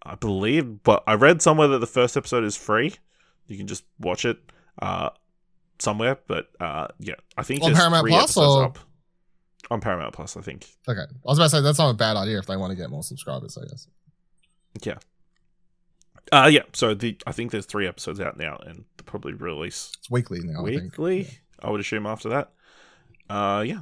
I 0.03 0.15
believe, 0.15 0.83
but 0.83 1.03
I 1.07 1.15
read 1.15 1.41
somewhere 1.43 1.69
that 1.69 1.79
the 1.79 1.87
first 1.87 2.17
episode 2.17 2.45
is 2.45 2.57
free. 2.57 2.95
You 3.47 3.57
can 3.57 3.67
just 3.67 3.85
watch 3.99 4.25
it. 4.25 4.39
Uh, 4.81 5.11
somewhere, 5.81 6.17
but 6.29 6.49
uh, 6.61 6.87
yeah, 7.01 7.15
I 7.37 7.43
think 7.43 7.63
On 7.63 7.75
Paramount 7.75 8.07
Plus 8.09 8.37
or- 8.37 8.65
up. 8.65 8.79
on 9.71 9.81
Paramount 9.81 10.13
Plus. 10.15 10.37
I 10.37 10.41
think. 10.41 10.67
Okay. 10.89 11.01
I 11.01 11.07
was 11.25 11.39
about 11.39 11.47
to 11.47 11.51
say 11.51 11.61
that's 11.63 11.79
not 11.79 11.91
a 11.91 11.95
bad 11.95 12.17
idea 12.17 12.39
if 12.39 12.47
they 12.47 12.57
want 12.57 12.71
to 12.71 12.77
get 12.77 12.91
more 12.91 13.03
subscribers. 13.03 13.59
I 13.59 13.67
guess. 13.67 13.89
Uh, 16.33 16.49
yeah. 16.53 16.63
So 16.73 16.95
the 16.95 17.17
I 17.27 17.33
think 17.33 17.51
there's 17.51 17.67
three 17.67 17.87
episodes 17.87 18.21
out 18.21 18.37
now, 18.37 18.57
and 18.67 18.85
they'll 18.97 19.05
probably 19.05 19.35
release 19.35 19.93
It's 19.99 20.11
weekly 20.11 20.41
now. 20.43 20.63
I 20.65 20.71
think. 20.71 20.83
weekly. 20.83 21.29
I, 21.61 21.71
would 21.71 21.81
assume 21.81 22.07
after 22.07 22.29
that. 22.31 22.53
Uh, 23.29 23.63
yeah. 23.67 23.81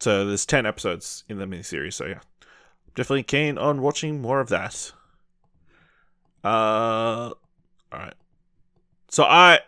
So 0.00 0.26
there's 0.26 0.46
ten 0.46 0.66
episodes 0.66 1.24
in 1.28 1.38
the 1.38 1.44
miniseries. 1.44 1.94
So 1.94 2.06
yeah, 2.06 2.20
definitely 2.94 3.22
keen 3.24 3.58
on 3.58 3.80
watching 3.82 4.20
more 4.20 4.40
of 4.40 4.48
that. 4.48 4.92
Uh, 6.44 7.30
all 7.30 7.34
right. 7.92 8.14
So 9.10 9.24
I, 9.24 9.60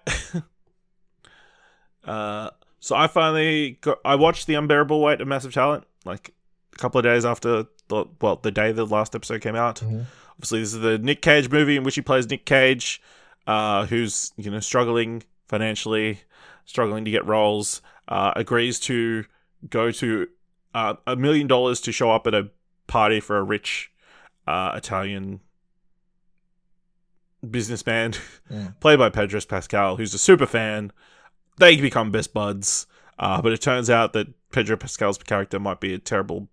uh, 2.04 2.50
so 2.80 2.96
I 2.96 3.06
finally 3.06 3.78
got. 3.80 3.98
I 4.04 4.14
watched 4.16 4.46
the 4.46 4.54
unbearable 4.54 5.00
weight 5.00 5.20
of 5.20 5.28
massive 5.28 5.52
talent 5.52 5.84
like 6.04 6.34
a 6.72 6.76
couple 6.76 6.98
of 6.98 7.04
days 7.04 7.24
after 7.24 7.66
the 7.88 8.06
well 8.20 8.36
the 8.36 8.50
day 8.50 8.72
the 8.72 8.86
last 8.86 9.14
episode 9.14 9.40
came 9.40 9.56
out. 9.56 9.76
Mhm. 9.80 10.06
Obviously, 10.34 10.60
this 10.60 10.74
is 10.74 10.80
the 10.80 10.98
Nick 10.98 11.22
Cage 11.22 11.50
movie 11.50 11.76
in 11.76 11.84
which 11.84 11.94
he 11.94 12.02
plays 12.02 12.28
Nick 12.28 12.44
Cage, 12.44 13.00
uh, 13.46 13.86
who's 13.86 14.32
you 14.36 14.50
know 14.50 14.60
struggling 14.60 15.22
financially, 15.48 16.20
struggling 16.64 17.04
to 17.04 17.10
get 17.10 17.24
roles. 17.26 17.80
Uh, 18.08 18.32
agrees 18.36 18.78
to 18.80 19.24
go 19.70 19.90
to 19.90 20.26
uh, 20.74 20.94
a 21.06 21.16
million 21.16 21.46
dollars 21.46 21.80
to 21.80 21.92
show 21.92 22.10
up 22.10 22.26
at 22.26 22.34
a 22.34 22.50
party 22.86 23.20
for 23.20 23.38
a 23.38 23.42
rich 23.42 23.90
uh, 24.46 24.72
Italian 24.74 25.40
businessman, 27.48 28.12
Mm. 28.50 28.74
played 28.80 28.98
by 28.98 29.08
Pedro 29.10 29.40
Pascal, 29.40 29.96
who's 29.96 30.14
a 30.14 30.18
super 30.18 30.46
fan. 30.46 30.92
They 31.58 31.76
become 31.80 32.10
best 32.10 32.34
buds, 32.34 32.86
uh, 33.18 33.40
but 33.40 33.52
it 33.52 33.60
turns 33.60 33.88
out 33.88 34.12
that 34.12 34.28
Pedro 34.50 34.76
Pascal's 34.76 35.18
character 35.18 35.58
might 35.60 35.80
be 35.80 35.94
a 35.94 35.98
terrible 35.98 36.48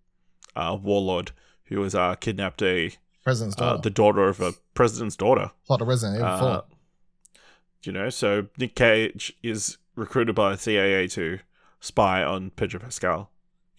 uh, 0.56 0.78
warlord 0.82 1.32
who 1.66 1.82
has 1.82 1.96
uh, 1.96 2.16
kidnapped 2.16 2.62
a 2.62 2.92
President's 3.24 3.56
uh, 3.60 3.62
daughter. 3.74 3.82
the 3.84 3.90
daughter 3.90 4.28
of 4.28 4.40
a 4.42 4.54
president's 4.74 5.16
daughter. 5.16 5.52
Plot 5.68 5.82
of 5.82 5.88
Resident 5.88 6.18
Evil 6.20 6.28
Uh, 6.28 6.40
4. 6.40 6.64
you 7.84 7.92
know, 7.92 8.10
so 8.10 8.48
Nick 8.58 8.76
Cage 8.76 9.34
is 9.44 9.78
recruited 9.96 10.36
by 10.36 10.52
the 10.52 10.58
CIA 10.58 11.08
to 11.10 11.40
spy 11.80 12.24
on 12.24 12.50
Pedro 12.52 12.80
Pascal. 12.80 13.30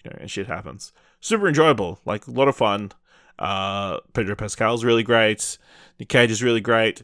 You 0.05 0.11
know, 0.11 0.19
and 0.21 0.31
shit 0.31 0.47
happens. 0.47 0.93
Super 1.21 1.47
enjoyable, 1.49 2.01
like 2.05 2.27
a 2.27 2.31
lot 2.31 2.49
of 2.49 2.57
fun. 2.57 2.93
Uh, 3.39 3.99
Pedro 4.13 4.35
Pascal's 4.37 4.85
really 4.85 5.03
great. 5.03 5.59
Nick 5.99 6.09
Cage 6.09 6.31
is 6.31 6.43
really 6.43 6.61
great. 6.61 7.03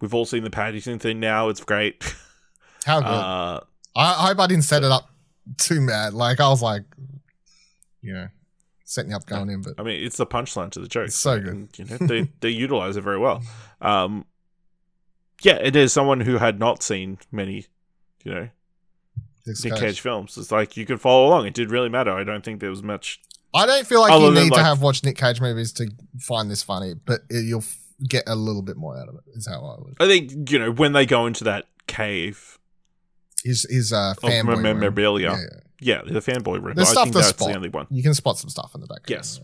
We've 0.00 0.14
all 0.14 0.24
seen 0.24 0.44
the 0.44 0.50
Paddington 0.50 0.98
thing 0.98 1.20
now. 1.20 1.48
It's 1.50 1.62
great. 1.62 2.02
How 2.86 3.00
good. 3.00 3.06
uh, 3.06 3.60
I, 3.94 4.00
I 4.24 4.26
hope 4.28 4.40
I 4.40 4.46
didn't 4.46 4.64
set 4.64 4.82
it 4.82 4.90
up 4.90 5.10
too 5.58 5.80
mad. 5.82 6.14
Like, 6.14 6.40
I 6.40 6.48
was 6.48 6.62
like, 6.62 6.84
you 8.00 8.14
know, 8.14 8.28
setting 8.90 9.12
up 9.12 9.24
going 9.24 9.48
in, 9.50 9.62
but 9.62 9.74
I 9.78 9.82
mean, 9.84 10.02
it's 10.04 10.16
the 10.16 10.26
punchline 10.26 10.70
to 10.72 10.80
the 10.80 10.88
joke. 10.88 11.06
It's 11.06 11.16
so 11.16 11.38
good. 11.38 11.52
And, 11.52 11.78
you 11.78 11.84
know, 11.84 11.96
they 11.98 12.28
they 12.40 12.48
utilize 12.50 12.96
it 12.96 13.02
very 13.02 13.18
well. 13.18 13.42
Um, 13.80 14.24
yeah, 15.42 15.54
it 15.56 15.76
is 15.76 15.92
someone 15.92 16.20
who 16.20 16.38
had 16.38 16.58
not 16.58 16.82
seen 16.82 17.18
many, 17.32 17.66
you 18.24 18.34
know, 18.34 18.48
Nick 19.46 19.56
Cage. 19.62 19.78
Cage 19.80 20.00
films. 20.00 20.36
It's 20.36 20.50
like 20.52 20.76
you 20.76 20.84
could 20.84 21.00
follow 21.00 21.28
along. 21.28 21.46
It 21.46 21.54
did 21.54 21.70
really 21.70 21.88
matter. 21.88 22.10
I 22.12 22.24
don't 22.24 22.44
think 22.44 22.60
there 22.60 22.70
was 22.70 22.82
much. 22.82 23.20
I 23.54 23.64
don't 23.66 23.86
feel 23.86 24.00
like 24.00 24.12
you 24.12 24.30
need 24.32 24.50
like- 24.50 24.60
to 24.60 24.64
have 24.64 24.82
watched 24.82 25.04
Nick 25.04 25.16
Cage 25.16 25.40
movies 25.40 25.72
to 25.74 25.90
find 26.18 26.50
this 26.50 26.62
funny, 26.62 26.94
but 26.94 27.20
it, 27.30 27.44
you'll 27.46 27.60
f- 27.60 27.78
get 28.08 28.24
a 28.26 28.34
little 28.34 28.62
bit 28.62 28.76
more 28.76 28.96
out 28.98 29.08
of 29.08 29.14
it. 29.14 29.22
Is 29.34 29.46
how 29.48 29.60
I 29.64 29.80
would. 29.82 29.96
I 30.00 30.06
think 30.06 30.50
you 30.50 30.58
know 30.58 30.70
when 30.72 30.92
they 30.92 31.06
go 31.06 31.26
into 31.26 31.44
that 31.44 31.66
cave 31.86 32.58
His 33.42 33.66
his 33.70 33.92
uh, 33.92 34.14
room. 34.22 34.62
memorabilia. 34.62 35.30
Yeah, 35.30 35.38
yeah. 35.40 35.60
Yeah, 35.80 36.02
the 36.06 36.20
fanboy 36.20 36.62
room. 36.62 36.74
There's 36.74 36.88
I 36.88 36.92
stuff 36.92 37.04
think 37.04 37.14
that's 37.16 37.28
spot. 37.28 37.48
the 37.48 37.54
only 37.56 37.68
one. 37.70 37.86
You 37.90 38.02
can 38.02 38.14
spot 38.14 38.38
some 38.38 38.50
stuff 38.50 38.74
in 38.74 38.80
the 38.80 38.86
background. 38.86 39.08
Yes. 39.08 39.40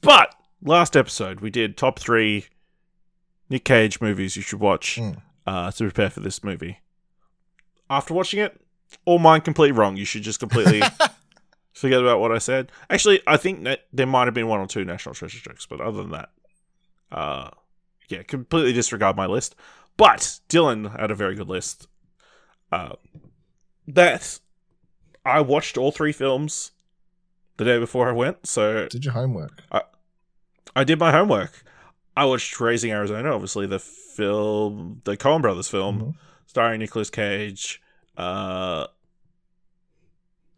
But 0.00 0.34
last 0.62 0.96
episode 0.96 1.40
we 1.40 1.50
did 1.50 1.76
top 1.76 1.98
three 1.98 2.46
Nick 3.48 3.64
Cage 3.64 4.00
movies 4.00 4.36
you 4.36 4.42
should 4.42 4.60
watch 4.60 4.96
Mm. 4.96 5.20
uh, 5.46 5.70
to 5.70 5.84
prepare 5.84 6.10
for 6.10 6.20
this 6.20 6.42
movie. 6.42 6.78
After 7.90 8.14
watching 8.14 8.40
it, 8.40 8.60
all 9.04 9.18
mine 9.18 9.42
completely 9.42 9.72
wrong. 9.78 9.96
You 9.96 10.04
should 10.04 10.22
just 10.22 10.40
completely 10.40 10.82
forget 11.72 12.00
about 12.00 12.20
what 12.20 12.32
I 12.32 12.38
said. 12.38 12.72
Actually, 12.90 13.20
I 13.26 13.36
think 13.36 13.64
that 13.64 13.86
there 13.92 14.06
might 14.06 14.26
have 14.26 14.34
been 14.34 14.48
one 14.48 14.60
or 14.60 14.66
two 14.66 14.84
National 14.84 15.14
Treasure 15.14 15.38
jokes, 15.40 15.66
but 15.66 15.80
other 15.80 15.98
than 16.02 16.10
that, 16.12 16.30
uh, 17.12 17.50
yeah, 18.08 18.22
completely 18.22 18.72
disregard 18.72 19.16
my 19.16 19.26
list. 19.26 19.54
But 19.96 20.40
Dylan 20.48 20.98
had 20.98 21.10
a 21.10 21.14
very 21.14 21.34
good 21.34 21.48
list. 21.48 21.86
Uh, 22.72 22.94
that 23.88 24.40
I 25.24 25.40
watched 25.40 25.76
all 25.78 25.90
three 25.90 26.12
films 26.12 26.72
the 27.56 27.64
day 27.64 27.78
before 27.78 28.08
I 28.08 28.12
went, 28.12 28.46
so 28.46 28.86
Did 28.88 29.04
your 29.04 29.14
homework. 29.14 29.62
I 30.76 30.82
did 30.84 30.98
my 30.98 31.12
homework. 31.12 31.62
I 32.16 32.24
watched 32.24 32.58
Raising 32.60 32.90
Arizona, 32.90 33.32
obviously 33.32 33.66
the 33.66 33.78
film, 33.78 35.00
the 35.04 35.16
Coen 35.16 35.40
Brothers 35.40 35.68
film, 35.68 36.00
Mhm. 36.00 36.14
starring 36.46 36.80
Nicolas 36.80 37.10
Cage, 37.10 37.80
uh, 38.16 38.86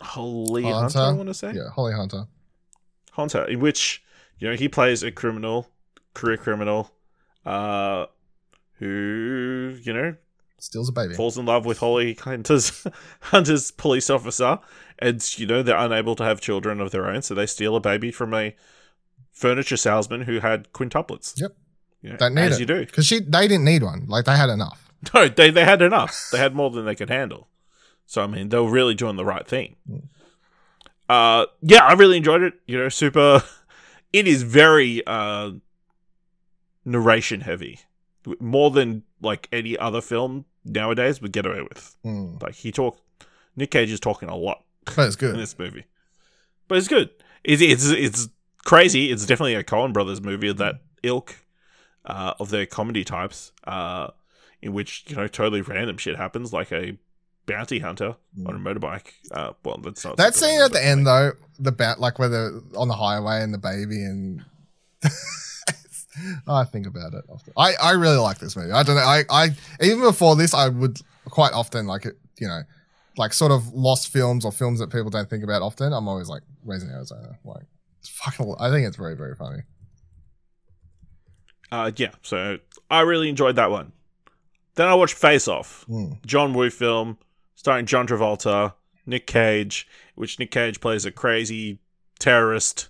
Holly 0.00 0.62
Hunter, 0.64 0.98
Hunter? 0.98 0.98
I 0.98 1.12
want 1.12 1.28
to 1.28 1.34
say 1.34 1.52
Yeah, 1.54 1.70
Holly 1.74 1.94
Hunter. 1.94 2.26
Hunter, 3.12 3.44
in 3.44 3.60
which 3.60 4.02
you 4.38 4.48
know 4.48 4.54
he 4.56 4.68
plays 4.68 5.02
a 5.02 5.10
criminal, 5.10 5.70
career 6.14 6.36
criminal, 6.36 6.90
uh, 7.46 8.06
who 8.78 9.78
you 9.82 9.92
know 9.92 10.16
Steals 10.58 10.88
a 10.88 10.92
baby. 10.92 11.14
falls 11.14 11.36
in 11.36 11.44
love 11.46 11.66
with 11.66 11.78
Holly 11.78 12.14
Hunter's 12.14 12.86
Hunter's 13.20 13.70
police 13.70 14.08
officer, 14.10 14.58
and 14.98 15.22
you 15.38 15.46
know 15.46 15.62
they're 15.62 15.76
unable 15.76 16.16
to 16.16 16.24
have 16.24 16.40
children 16.40 16.80
of 16.80 16.90
their 16.90 17.06
own, 17.06 17.22
so 17.22 17.34
they 17.34 17.46
steal 17.46 17.76
a 17.76 17.80
baby 17.80 18.10
from 18.10 18.32
a 18.34 18.56
furniture 19.32 19.76
salesman 19.76 20.22
who 20.22 20.40
had 20.40 20.72
quintuplets. 20.72 21.38
Yep. 21.40 21.54
You 22.02 22.10
know, 22.10 22.16
Don't 22.16 22.34
need 22.34 22.42
as 22.42 22.56
it. 22.56 22.60
you 22.60 22.66
do. 22.66 22.86
Because 22.86 23.06
she 23.06 23.20
they 23.20 23.46
didn't 23.48 23.64
need 23.64 23.82
one. 23.82 24.06
Like 24.08 24.24
they 24.24 24.36
had 24.36 24.50
enough. 24.50 24.82
No, 25.14 25.28
they 25.28 25.50
they 25.50 25.64
had 25.64 25.82
enough. 25.82 26.28
They 26.32 26.38
had 26.38 26.54
more 26.54 26.70
than 26.70 26.84
they 26.86 26.94
could 26.94 27.10
handle. 27.10 27.48
So 28.06 28.22
I 28.22 28.26
mean, 28.26 28.48
they 28.48 28.58
were 28.58 28.70
really 28.70 28.94
doing 28.94 29.16
the 29.16 29.24
right 29.26 29.46
thing. 29.46 29.76
Uh, 31.08 31.46
yeah, 31.62 31.84
I 31.84 31.92
really 31.92 32.16
enjoyed 32.16 32.42
it. 32.42 32.54
You 32.66 32.78
know, 32.78 32.88
super. 32.88 33.42
It 34.12 34.26
is 34.26 34.42
very 34.44 35.02
uh 35.06 35.50
narration 36.86 37.42
heavy, 37.42 37.80
more 38.40 38.70
than 38.70 39.02
like 39.26 39.48
any 39.52 39.76
other 39.76 40.00
film 40.00 40.44
nowadays 40.64 41.20
would 41.20 41.32
get 41.32 41.44
away 41.46 41.60
with. 41.62 41.94
Mm. 42.04 42.42
Like 42.42 42.54
he 42.54 42.72
talk, 42.72 42.98
Nick 43.56 43.70
Cage 43.70 43.90
is 43.90 44.00
talking 44.00 44.28
a 44.28 44.36
lot 44.36 44.64
But 44.96 45.08
it's 45.08 45.16
in 45.16 45.20
good. 45.32 45.36
this 45.38 45.58
movie, 45.58 45.84
but 46.68 46.78
it's 46.78 46.88
good. 46.88 47.10
It's 47.44 47.60
it's 47.62 47.86
it's 47.90 48.28
crazy. 48.64 49.10
It's 49.12 49.26
definitely 49.26 49.54
a 49.54 49.62
Coen 49.64 49.92
Brothers 49.92 50.20
movie 50.20 50.48
of 50.48 50.56
that 50.56 50.76
ilk 51.02 51.36
uh, 52.04 52.34
of 52.40 52.50
their 52.50 52.66
comedy 52.66 53.04
types, 53.04 53.52
uh, 53.64 54.08
in 54.62 54.72
which 54.72 55.04
you 55.08 55.16
know 55.16 55.26
totally 55.28 55.60
random 55.60 55.96
shit 55.98 56.16
happens, 56.16 56.52
like 56.52 56.72
a 56.72 56.96
bounty 57.46 57.78
hunter 57.78 58.16
on 58.44 58.56
a 58.56 58.58
motorbike. 58.58 59.12
Uh, 59.30 59.52
well, 59.64 59.78
that's 59.78 60.04
not 60.04 60.16
That 60.16 60.34
scene 60.34 60.60
at 60.60 60.72
the 60.72 60.84
end 60.84 61.06
though, 61.06 61.32
the 61.60 61.70
bat 61.72 62.00
like 62.00 62.18
where 62.18 62.28
they're 62.28 62.60
on 62.76 62.88
the 62.88 62.94
highway 62.94 63.42
and 63.42 63.54
the 63.54 63.58
baby 63.58 64.02
and 64.02 64.44
I 66.48 66.64
think 66.64 66.86
about 66.86 67.14
it 67.14 67.24
often. 67.28 67.52
I, 67.56 67.74
I 67.82 67.90
really 67.92 68.16
like 68.16 68.38
this 68.38 68.56
movie. 68.56 68.72
I 68.72 68.82
don't 68.82 68.96
know. 68.96 69.02
I, 69.02 69.24
I 69.30 69.48
even 69.80 70.00
before 70.02 70.36
this 70.36 70.54
I 70.54 70.68
would 70.68 71.00
quite 71.26 71.52
often 71.52 71.86
like 71.86 72.06
it, 72.06 72.18
you 72.38 72.46
know, 72.48 72.62
like 73.16 73.32
sort 73.32 73.52
of 73.52 73.72
lost 73.72 74.08
films 74.12 74.44
or 74.44 74.52
films 74.52 74.78
that 74.80 74.90
people 74.90 75.10
don't 75.10 75.28
think 75.28 75.44
about 75.44 75.62
often. 75.62 75.92
I'm 75.92 76.08
always 76.08 76.28
like 76.28 76.42
Raising 76.64 76.90
Arizona. 76.90 77.38
Like 77.44 77.64
it's 78.00 78.08
fucking 78.08 78.54
I 78.60 78.70
think 78.70 78.86
it's 78.86 78.96
very, 78.96 79.16
very 79.16 79.34
funny. 79.34 79.62
Uh, 81.72 81.90
yeah, 81.96 82.12
so 82.22 82.58
I 82.90 83.00
really 83.00 83.28
enjoyed 83.28 83.56
that 83.56 83.70
one. 83.70 83.92
Then 84.76 84.88
I 84.88 84.94
watched 84.94 85.14
Face 85.14 85.48
Off, 85.48 85.84
Mm. 85.88 86.24
John 86.24 86.54
Woo 86.54 86.70
film 86.70 87.18
starring 87.54 87.86
John 87.86 88.06
Travolta, 88.06 88.74
Nick 89.06 89.26
Cage, 89.26 89.88
which 90.14 90.38
Nick 90.38 90.50
Cage 90.50 90.80
plays 90.80 91.04
a 91.04 91.10
crazy 91.10 91.80
terrorist, 92.18 92.88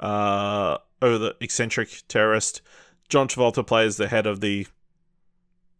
uh, 0.00 0.78
over 1.02 1.18
the 1.18 1.36
eccentric 1.40 2.02
terrorist. 2.08 2.62
John 3.08 3.28
Travolta 3.28 3.66
plays 3.66 3.96
the 3.96 4.08
head 4.08 4.26
of 4.26 4.40
the 4.40 4.66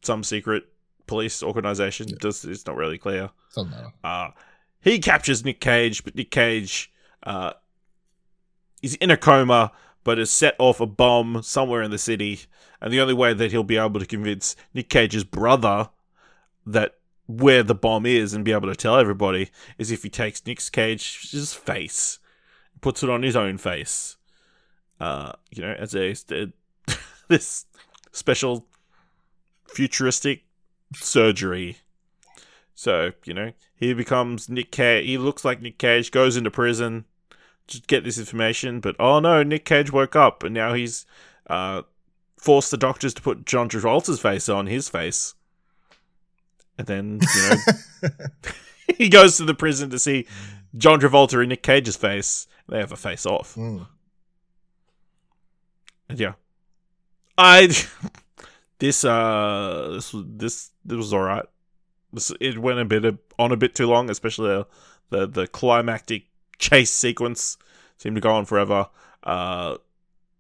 some 0.03 0.23
secret 0.23 0.65
police 1.07 1.43
organization. 1.43 2.09
Does 2.21 2.45
it's 2.45 2.67
not 2.67 2.77
really 2.77 2.99
clear. 2.99 3.31
Doesn't 3.55 3.71
matter. 3.71 3.93
Uh, 4.03 4.31
he 4.81 4.99
captures 4.99 5.45
Nick 5.45 5.61
Cage, 5.61 6.05
but 6.05 6.15
Nick 6.15 6.31
Cage 6.31 6.93
uh, 7.23 7.53
is 8.83 8.95
in 8.97 9.11
a 9.11 9.17
coma, 9.17 9.73
but 10.05 10.19
has 10.19 10.31
set 10.31 10.55
off 10.59 10.81
a 10.81 10.87
bomb 10.87 11.43
somewhere 11.43 11.83
in 11.83 11.91
the 11.91 11.99
city. 11.99 12.41
And 12.81 12.93
the 12.93 13.01
only 13.01 13.15
way 13.15 13.33
that 13.33 13.51
he'll 13.51 13.65
be 13.65 13.79
able 13.79 14.01
to 14.01 14.07
convince 14.07 14.57
Nick 14.75 14.91
Cage's 14.91 15.25
brother 15.25 15.89
that 16.67 16.97
where 17.27 17.63
the 17.63 17.75
bomb 17.75 18.05
is 18.05 18.35
and 18.35 18.45
be 18.45 18.53
able 18.53 18.69
to 18.69 18.77
tell 18.77 18.97
everybody 18.97 19.51
is 19.79 19.91
if 19.91 20.03
he 20.03 20.11
takes 20.11 20.45
Nick 20.47 20.61
Cage's 20.71 21.55
face, 21.55 22.19
puts 22.83 23.03
it 23.03 23.09
on 23.09 23.23
his 23.23 23.37
own 23.37 23.57
face. 23.57 24.17
Uh, 25.01 25.33
you 25.51 25.63
know, 25.63 25.73
as 25.73 25.95
a 25.95 26.15
this 27.29 27.67
special 28.13 28.67
futuristic 29.67 30.45
surgery 30.95 31.79
so, 32.75 33.13
you 33.25 33.35
know, 33.35 33.53
he 33.75 33.95
becomes 33.95 34.49
Nick 34.49 34.73
Cage. 34.73 35.07
He 35.07 35.17
looks 35.17 35.45
like 35.45 35.63
Nick 35.63 35.79
Cage, 35.79 36.11
goes 36.11 36.37
into 36.37 36.51
prison 36.51 37.05
to 37.69 37.81
get 37.83 38.05
this 38.05 38.19
information, 38.19 38.81
but 38.81 38.97
oh 38.99 39.21
no, 39.21 39.43
Nick 39.43 39.65
Cage 39.65 39.93
woke 39.93 40.17
up 40.17 40.43
and 40.43 40.53
now 40.53 40.75
he's 40.75 41.07
uh, 41.49 41.83
forced 42.37 42.71
the 42.71 42.77
doctors 42.77 43.15
to 43.15 43.23
put 43.23 43.47
John 43.47 43.69
Travolta's 43.69 44.21
face 44.21 44.49
on 44.49 44.67
his 44.67 44.89
face. 44.89 45.35
And 46.77 46.87
then, 46.89 47.21
you 47.35 47.49
know, 47.49 48.09
he 48.99 49.09
goes 49.09 49.37
to 49.37 49.45
the 49.45 49.55
prison 49.55 49.91
to 49.91 49.99
see 49.99 50.27
John 50.77 51.01
Travolta 51.01 51.41
in 51.43 51.49
Nick 51.51 51.63
Cage's 51.63 51.97
face. 51.97 52.49
They 52.69 52.79
have 52.79 52.93
a 52.93 52.97
face 52.97 53.25
off. 53.25 53.55
Mm. 53.55 53.87
Yeah. 56.13 56.35
I 57.37 57.73
this 58.79 59.05
uh 59.05 59.91
this 59.95 60.13
was 60.13 60.25
this 60.29 60.71
this 60.85 60.97
was 60.97 61.15
alright. 61.15 61.47
This 62.13 62.33
it 62.41 62.59
went 62.59 62.79
a 62.79 62.85
bit 62.85 63.17
on 63.39 63.53
a 63.53 63.57
bit 63.57 63.75
too 63.75 63.87
long, 63.87 64.11
especially 64.11 64.49
the 64.49 64.67
the, 65.11 65.27
the 65.27 65.47
climactic 65.47 66.25
chase 66.59 66.93
sequence 66.93 67.57
seemed 67.99 68.17
to 68.17 68.21
go 68.21 68.31
on 68.31 68.45
forever. 68.45 68.89
Uh 69.23 69.77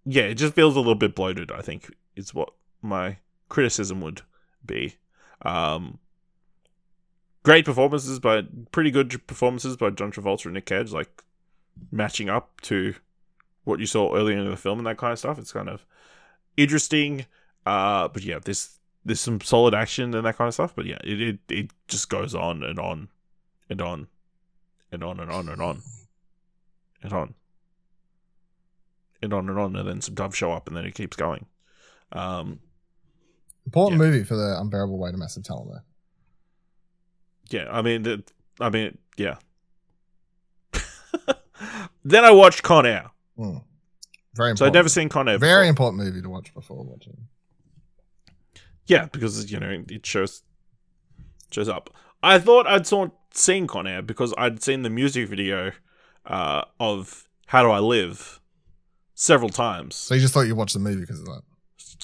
yeah, 0.04 0.24
it 0.24 0.34
just 0.34 0.54
feels 0.54 0.76
a 0.76 0.80
little 0.80 0.94
bit 0.94 1.14
bloated, 1.14 1.50
I 1.50 1.62
think, 1.62 1.94
is 2.14 2.34
what 2.34 2.50
my 2.82 3.18
criticism 3.48 4.00
would 4.02 4.22
be. 4.64 4.96
Um 5.42 5.98
great 7.42 7.64
performances 7.64 8.18
by 8.18 8.42
pretty 8.72 8.90
good 8.90 9.26
performances 9.26 9.76
by 9.76 9.90
John 9.90 10.12
Travolta 10.12 10.46
and 10.46 10.54
Nick 10.54 10.66
Cage, 10.66 10.92
like 10.92 11.22
matching 11.90 12.28
up 12.28 12.60
to 12.62 12.94
what 13.64 13.80
you 13.80 13.86
saw 13.86 14.14
earlier 14.16 14.38
in 14.38 14.48
the 14.50 14.56
film 14.56 14.78
and 14.78 14.86
that 14.86 14.98
kind 14.98 15.12
of 15.12 15.18
stuff. 15.18 15.38
It's 15.38 15.52
kind 15.52 15.68
of 15.68 15.84
interesting. 16.56 17.26
Uh, 17.66 18.08
but 18.08 18.22
yeah, 18.22 18.38
there's 18.44 18.78
there's 19.04 19.20
some 19.20 19.40
solid 19.40 19.74
action 19.74 20.14
and 20.14 20.24
that 20.26 20.36
kind 20.36 20.48
of 20.48 20.54
stuff. 20.54 20.74
But 20.76 20.86
yeah, 20.86 20.98
it 21.04 21.20
it, 21.20 21.38
it 21.48 21.70
just 21.88 22.08
goes 22.08 22.34
on 22.34 22.62
and 22.62 22.78
on 22.78 23.08
and 23.70 23.80
on 23.80 24.08
and 24.92 25.02
on 25.02 25.18
and 25.20 25.30
on 25.30 25.48
and 25.48 25.60
on 25.62 25.82
and 27.02 27.12
on 27.12 27.34
and 29.22 29.32
on 29.32 29.48
and 29.48 29.58
on, 29.58 29.76
and 29.76 29.88
then 29.88 30.00
some 30.00 30.14
doves 30.14 30.36
show 30.36 30.52
up, 30.52 30.68
and 30.68 30.76
then 30.76 30.84
it 30.84 30.94
keeps 30.94 31.16
going. 31.16 31.46
Um, 32.12 32.60
Important 33.66 33.98
Yeah. 34.00 34.06
movie 34.06 34.24
for 34.24 34.36
the 34.36 34.60
unbearable 34.60 34.98
weight 34.98 35.14
of 35.14 35.20
massive 35.20 35.42
talent 35.42 35.70
though. 35.72 37.58
yeah, 37.58 37.66
I 37.70 37.80
mean, 37.80 38.02
the, 38.02 38.22
I 38.60 38.68
mean, 38.68 38.98
yeah. 39.16 39.36
then 42.04 42.24
I 42.24 42.30
watched 42.30 42.62
Con 42.62 42.84
Air. 42.84 43.10
Mm. 43.39 43.62
Very 44.35 44.51
important. 44.51 44.59
So 44.59 44.66
I'd 44.66 44.72
never 44.72 44.89
seen 44.89 45.09
Con 45.09 45.28
Air. 45.28 45.39
Very 45.39 45.62
before. 45.62 45.68
important 45.68 46.03
movie 46.05 46.22
to 46.22 46.28
watch 46.28 46.53
before 46.55 46.82
watching. 46.85 47.28
Yeah, 48.87 49.07
because 49.07 49.51
you 49.51 49.59
know 49.61 49.82
it 49.89 50.05
shows 50.05 50.43
shows 51.51 51.68
up. 51.68 51.91
I 52.22 52.39
thought 52.39 52.66
I'd 52.66 52.87
saw 52.87 53.09
seen 53.32 53.66
Con 53.66 53.87
Air 53.87 54.03
because 54.03 54.35
I'd 54.37 54.62
seen 54.62 54.82
the 54.82 54.91
music 54.91 55.28
video 55.28 55.72
uh, 56.26 56.62
of 56.80 57.28
How 57.47 57.62
Do 57.62 57.70
I 57.70 57.78
Live 57.78 58.41
several 59.14 59.51
times. 59.51 59.95
So 59.95 60.14
you 60.14 60.20
just 60.20 60.35
thought 60.35 60.43
you 60.43 60.55
watched 60.55 60.74
the 60.74 60.80
movie 60.80 61.01
because 61.01 61.20
of 61.20 61.26
that. 61.26 61.43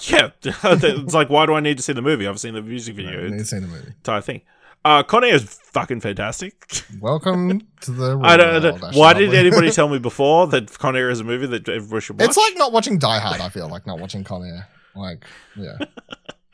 Yeah, 0.03 0.31
it's 0.45 1.15
like 1.15 1.29
why 1.29 1.45
do 1.47 1.53
I 1.55 1.61
need 1.61 1.77
to 1.77 1.83
see 1.83 1.93
the 1.93 2.01
movie? 2.03 2.27
I've 2.27 2.41
seen 2.41 2.55
the 2.55 2.63
music 2.63 2.97
No, 2.97 3.03
video, 3.05 3.23
you 3.25 3.31
need 3.31 3.39
to 3.39 3.45
see 3.45 3.59
the 3.59 3.67
movie. 3.67 3.89
entire 3.89 4.21
thing. 4.23 4.43
Uh, 4.85 5.03
Con 5.03 5.25
Air 5.25 5.35
is 5.35 5.45
fucking 5.45 6.01
fantastic. 6.01 6.85
Welcome 7.01 7.61
to 7.83 7.91
the. 7.91 8.19
I 8.23 8.37
don't, 8.37 8.55
I 8.55 8.59
don't- 8.61 8.81
world, 8.81 8.95
why 8.97 9.13
did 9.13 9.35
anybody 9.35 9.71
tell 9.73 9.89
me 9.89 9.99
before 9.99 10.47
that 10.49 10.77
Con 10.79 10.97
Air 10.97 11.11
is 11.11 11.21
a 11.21 11.25
movie 11.25 11.47
that 11.47 11.69
everybody 11.69 12.01
should 12.01 12.19
watch? 12.19 12.29
It's 12.29 12.37
like 12.37 12.57
not 12.57 12.73
watching 12.73 12.99
Die 12.99 13.19
Hard. 13.19 13.41
I 13.41 13.51
feel 13.51 13.69
like 13.69 13.87
not 13.87 13.99
watching 13.99 14.25
Con 14.25 14.43
Air. 14.43 14.69
Like, 14.97 15.25
yeah, 15.57 15.79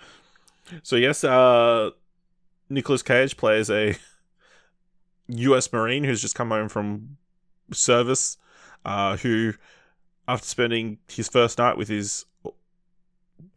So 0.82 0.96
yes, 0.96 1.22
uh 1.24 1.90
Nicolas 2.68 3.02
Cage 3.02 3.36
plays 3.36 3.70
a 3.70 3.96
US 5.28 5.72
Marine 5.72 6.02
who's 6.04 6.20
just 6.20 6.34
come 6.34 6.50
home 6.50 6.68
from 6.68 7.16
service, 7.72 8.36
uh, 8.84 9.16
who 9.18 9.54
after 10.28 10.46
spending 10.46 10.98
his 11.08 11.28
first 11.28 11.58
night 11.58 11.78
with 11.78 11.88
his 11.88 12.24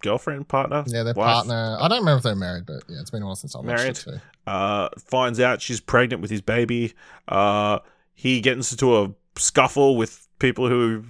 girlfriend, 0.02 0.48
partner, 0.48 0.84
yeah. 0.88 1.04
Their 1.04 1.14
wife, 1.16 1.34
partner. 1.46 1.78
I 1.82 1.88
don't 1.88 2.00
remember 2.00 2.18
if 2.18 2.24
they're 2.24 2.36
married, 2.36 2.66
but 2.66 2.84
yeah, 2.88 3.02
it's 3.02 3.10
been 3.10 3.24
a 3.24 3.26
while 3.26 3.36
since 3.36 3.56
I 3.56 3.60
watched 3.60 3.68
Married. 3.68 3.90
it 3.90 3.96
too. 3.96 4.20
Uh, 4.50 4.90
finds 4.98 5.40
out 5.40 5.62
she's 5.62 5.80
pregnant 5.80 6.22
with 6.22 6.32
his 6.32 6.42
baby. 6.42 6.94
Uh, 7.28 7.80
he 8.14 8.42
gets 8.42 8.72
into 8.72 8.98
a 8.98 9.12
scuffle 9.38 9.96
with 9.96 10.28
people 10.40 10.68
who 10.68 11.04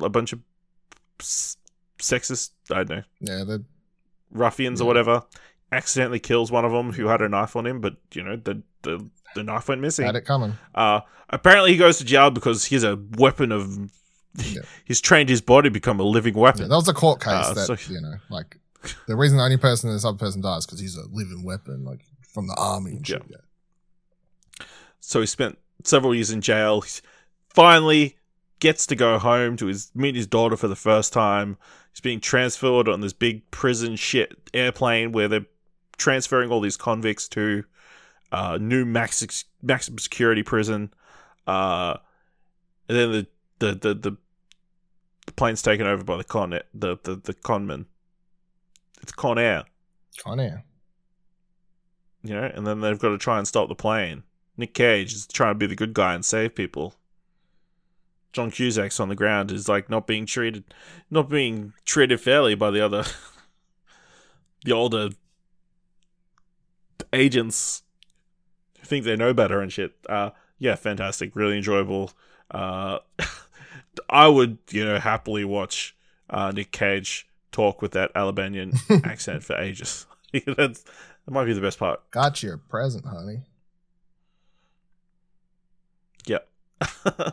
a 0.00 0.08
bunch 0.08 0.32
of 0.32 0.40
sexist, 1.98 2.50
I 2.70 2.84
don't 2.84 2.90
know, 2.90 3.02
Yeah, 3.20 3.44
the 3.44 3.64
ruffians 4.30 4.80
or 4.80 4.86
whatever, 4.86 5.22
accidentally 5.70 6.18
kills 6.20 6.50
one 6.50 6.64
of 6.64 6.72
them 6.72 6.92
who 6.92 7.06
had 7.06 7.22
a 7.22 7.28
knife 7.28 7.56
on 7.56 7.66
him, 7.66 7.80
but 7.80 7.96
you 8.12 8.22
know 8.22 8.36
the 8.36 8.62
the, 8.82 9.08
the 9.34 9.42
knife 9.42 9.68
went 9.68 9.80
missing. 9.80 10.04
had 10.06 10.16
it 10.16 10.24
coming. 10.24 10.54
Uh, 10.74 11.00
apparently 11.30 11.72
he 11.72 11.78
goes 11.78 11.98
to 11.98 12.04
jail 12.04 12.30
because 12.30 12.64
he's 12.64 12.82
a 12.84 12.98
weapon 13.18 13.52
of. 13.52 13.90
Yeah. 14.38 14.62
He's 14.86 15.02
trained 15.02 15.28
his 15.28 15.42
body 15.42 15.68
to 15.68 15.70
become 15.70 16.00
a 16.00 16.04
living 16.04 16.34
Yeah, 16.34 16.40
weapon. 16.40 16.68
that 16.70 16.74
was 16.74 16.88
a 16.88 16.94
court 16.94 17.20
case 17.20 17.32
Uh, 17.48 17.52
that 17.52 17.66
so- 17.66 17.92
you 17.92 18.00
know, 18.00 18.14
like 18.30 18.56
the 19.06 19.14
reason 19.14 19.36
the 19.36 19.44
only 19.44 19.58
person 19.58 19.92
this 19.92 20.06
other 20.06 20.16
person 20.16 20.40
dies 20.40 20.64
because 20.64 20.80
he's 20.80 20.96
a 20.96 21.04
living 21.12 21.42
weapon, 21.44 21.84
like 21.84 22.00
from 22.32 22.46
the 22.46 22.54
army 22.58 22.92
and 22.92 23.06
shit. 23.06 23.22
Yeah. 23.28 24.66
so 25.00 25.20
he 25.20 25.26
spent 25.26 25.58
several 25.84 26.14
years 26.14 26.30
in 26.30 26.40
jail. 26.40 26.80
He 26.80 27.00
finally 27.48 28.16
gets 28.60 28.86
to 28.86 28.96
go 28.96 29.18
home 29.18 29.56
to 29.56 29.66
his 29.66 29.90
meet 29.94 30.14
his 30.14 30.26
daughter 30.26 30.56
for 30.56 30.68
the 30.68 30.76
first 30.76 31.12
time. 31.12 31.56
He's 31.92 32.00
being 32.00 32.20
transferred 32.20 32.88
on 32.88 33.00
this 33.00 33.12
big 33.12 33.50
prison 33.50 33.96
shit 33.96 34.50
airplane 34.54 35.12
where 35.12 35.28
they're 35.28 35.46
transferring 35.98 36.50
all 36.50 36.60
these 36.60 36.76
convicts 36.76 37.28
to 37.28 37.64
uh, 38.30 38.58
new 38.60 38.84
max 38.84 39.44
maximum 39.62 39.98
security 39.98 40.42
prison. 40.42 40.92
Uh, 41.46 41.96
and 42.88 42.98
then 42.98 43.12
the 43.12 43.26
the, 43.58 43.74
the 43.74 43.94
the 43.94 44.16
the 45.26 45.32
plane's 45.32 45.62
taken 45.62 45.86
over 45.86 46.02
by 46.02 46.16
the 46.16 46.24
con 46.24 46.50
the 46.50 46.98
the, 47.02 47.16
the 47.16 47.34
conmen 47.34 47.86
it's 49.02 49.12
Con 49.12 49.38
Air, 49.38 49.64
Con 50.22 50.38
Air. 50.38 50.64
You 52.22 52.34
know, 52.34 52.50
and 52.54 52.66
then 52.66 52.80
they've 52.80 52.98
got 52.98 53.10
to 53.10 53.18
try 53.18 53.38
and 53.38 53.46
stop 53.46 53.68
the 53.68 53.74
plane. 53.74 54.22
Nick 54.56 54.74
Cage 54.74 55.12
is 55.12 55.26
trying 55.26 55.54
to 55.54 55.58
be 55.58 55.66
the 55.66 55.76
good 55.76 55.94
guy 55.94 56.14
and 56.14 56.24
save 56.24 56.54
people. 56.54 56.94
John 58.32 58.50
Cusack's 58.50 59.00
on 59.00 59.08
the 59.08 59.14
ground 59.14 59.50
is 59.50 59.68
like 59.68 59.90
not 59.90 60.06
being 60.06 60.24
treated, 60.24 60.64
not 61.10 61.28
being 61.28 61.74
treated 61.84 62.20
fairly 62.20 62.54
by 62.54 62.70
the 62.70 62.80
other, 62.80 63.04
the 64.64 64.72
older 64.72 65.10
agents 67.12 67.82
who 68.78 68.86
think 68.86 69.04
they 69.04 69.16
know 69.16 69.34
better 69.34 69.60
and 69.60 69.72
shit. 69.72 69.94
Uh, 70.08 70.30
yeah, 70.58 70.76
fantastic, 70.76 71.36
really 71.36 71.56
enjoyable. 71.56 72.12
Uh, 72.50 72.98
I 74.08 74.28
would, 74.28 74.58
you 74.70 74.84
know, 74.84 74.98
happily 74.98 75.44
watch 75.44 75.94
uh, 76.30 76.52
Nick 76.52 76.72
Cage 76.72 77.28
talk 77.50 77.82
with 77.82 77.92
that 77.92 78.10
Alabamian 78.14 78.72
accent 79.04 79.44
for 79.44 79.56
ages. 79.56 80.06
That's 80.46 80.84
that 81.24 81.32
might 81.32 81.44
be 81.44 81.52
the 81.52 81.60
best 81.60 81.78
part. 81.78 82.10
Got 82.10 82.42
you 82.42 82.54
a 82.54 82.58
present, 82.58 83.06
honey. 83.06 83.42
Yeah. 86.26 86.38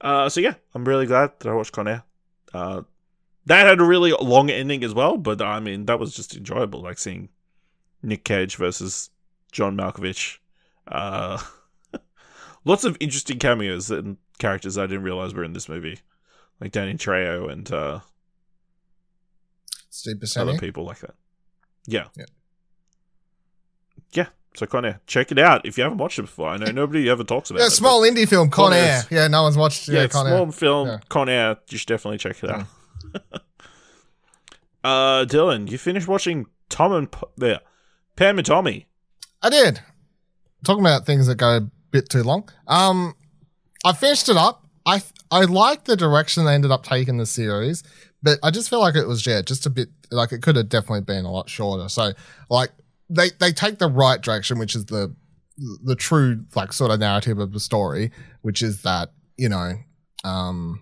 uh, 0.00 0.28
so 0.28 0.40
yeah, 0.40 0.54
I'm 0.74 0.84
really 0.84 1.06
glad 1.06 1.32
that 1.40 1.48
I 1.48 1.54
watched 1.54 1.72
Con 1.72 1.88
Air. 1.88 2.04
Uh, 2.52 2.82
that 3.46 3.66
had 3.66 3.80
a 3.80 3.84
really 3.84 4.12
long 4.12 4.50
ending 4.50 4.84
as 4.84 4.94
well, 4.94 5.16
but 5.16 5.42
I 5.42 5.60
mean 5.60 5.86
that 5.86 5.98
was 5.98 6.14
just 6.14 6.36
enjoyable, 6.36 6.80
like 6.80 6.98
seeing 6.98 7.28
Nick 8.02 8.24
Cage 8.24 8.56
versus 8.56 9.10
John 9.52 9.76
Malkovich. 9.76 10.38
Uh, 10.86 11.38
lots 12.64 12.84
of 12.84 12.96
interesting 13.00 13.38
cameos 13.38 13.90
and 13.90 14.16
characters 14.38 14.78
I 14.78 14.86
didn't 14.86 15.02
realize 15.02 15.34
were 15.34 15.44
in 15.44 15.52
this 15.52 15.68
movie, 15.68 16.00
like 16.60 16.72
Danny 16.72 16.94
Trejo 16.94 17.50
and 17.50 17.70
uh, 17.70 18.00
Steve 19.90 20.22
other 20.36 20.58
people 20.58 20.84
like 20.84 20.98
that. 21.00 21.14
Yeah. 21.86 22.06
Yeah. 22.16 22.24
Yeah. 24.14 24.26
So 24.56 24.66
Con 24.66 24.84
Air, 24.84 25.00
check 25.06 25.32
it 25.32 25.38
out 25.38 25.66
if 25.66 25.76
you 25.76 25.82
haven't 25.82 25.98
watched 25.98 26.18
it 26.18 26.22
before. 26.22 26.48
I 26.48 26.56
know 26.58 26.70
nobody 26.70 27.08
ever 27.10 27.24
talks 27.24 27.50
about 27.50 27.60
Yeah, 27.60 27.66
it. 27.66 27.70
small 27.70 28.02
indie 28.02 28.28
film, 28.28 28.50
Con 28.50 28.70
Con 28.70 28.72
Air. 28.72 29.02
Yeah, 29.10 29.26
no 29.28 29.42
one's 29.42 29.56
watched. 29.56 29.88
yeah, 29.88 30.02
Yeah, 30.02 30.06
Con 30.08 30.26
small 30.26 30.46
Air. 30.46 30.52
film 30.52 30.88
Yeah. 30.88 30.98
Con 31.08 31.28
Air. 31.28 31.56
You 31.68 31.78
should 31.78 31.88
definitely 31.88 32.18
check 32.18 32.42
it 32.42 32.50
out. 32.50 32.66
uh, 34.84 35.24
Dylan, 35.26 35.70
you 35.70 35.78
finished 35.78 36.08
watching 36.08 36.46
Tom 36.68 36.92
and 36.92 37.10
P- 37.10 37.20
there, 37.36 37.60
Pam 38.16 38.38
and 38.38 38.46
Tommy. 38.46 38.86
I 39.42 39.50
did. 39.50 39.80
Talking 40.64 40.82
about 40.84 41.04
things 41.06 41.26
that 41.26 41.34
go 41.36 41.56
a 41.56 41.60
bit 41.90 42.08
too 42.08 42.22
long. 42.22 42.48
Um, 42.66 43.14
I 43.84 43.92
finished 43.92 44.28
it 44.28 44.36
up. 44.36 44.64
I 44.86 45.02
I 45.30 45.42
like 45.44 45.84
the 45.84 45.96
direction 45.96 46.44
they 46.44 46.54
ended 46.54 46.70
up 46.70 46.84
taking 46.84 47.16
the 47.18 47.26
series, 47.26 47.82
but 48.22 48.38
I 48.42 48.50
just 48.50 48.70
feel 48.70 48.80
like 48.80 48.94
it 48.94 49.06
was 49.06 49.26
yeah, 49.26 49.42
just 49.42 49.66
a 49.66 49.70
bit 49.70 49.88
like 50.10 50.32
it 50.32 50.42
could 50.42 50.56
have 50.56 50.68
definitely 50.68 51.00
been 51.02 51.24
a 51.24 51.30
lot 51.30 51.48
shorter. 51.50 51.88
So 51.88 52.12
like 52.48 52.70
they 53.08 53.30
they 53.40 53.52
take 53.52 53.78
the 53.78 53.88
right 53.88 54.20
direction, 54.20 54.58
which 54.58 54.74
is 54.74 54.86
the 54.86 55.14
the 55.84 55.96
true 55.96 56.44
like 56.54 56.72
sort 56.72 56.90
of 56.90 57.00
narrative 57.00 57.38
of 57.38 57.52
the 57.52 57.60
story, 57.60 58.10
which 58.42 58.62
is 58.62 58.82
that 58.82 59.10
you 59.36 59.48
know, 59.48 59.74
um, 60.24 60.80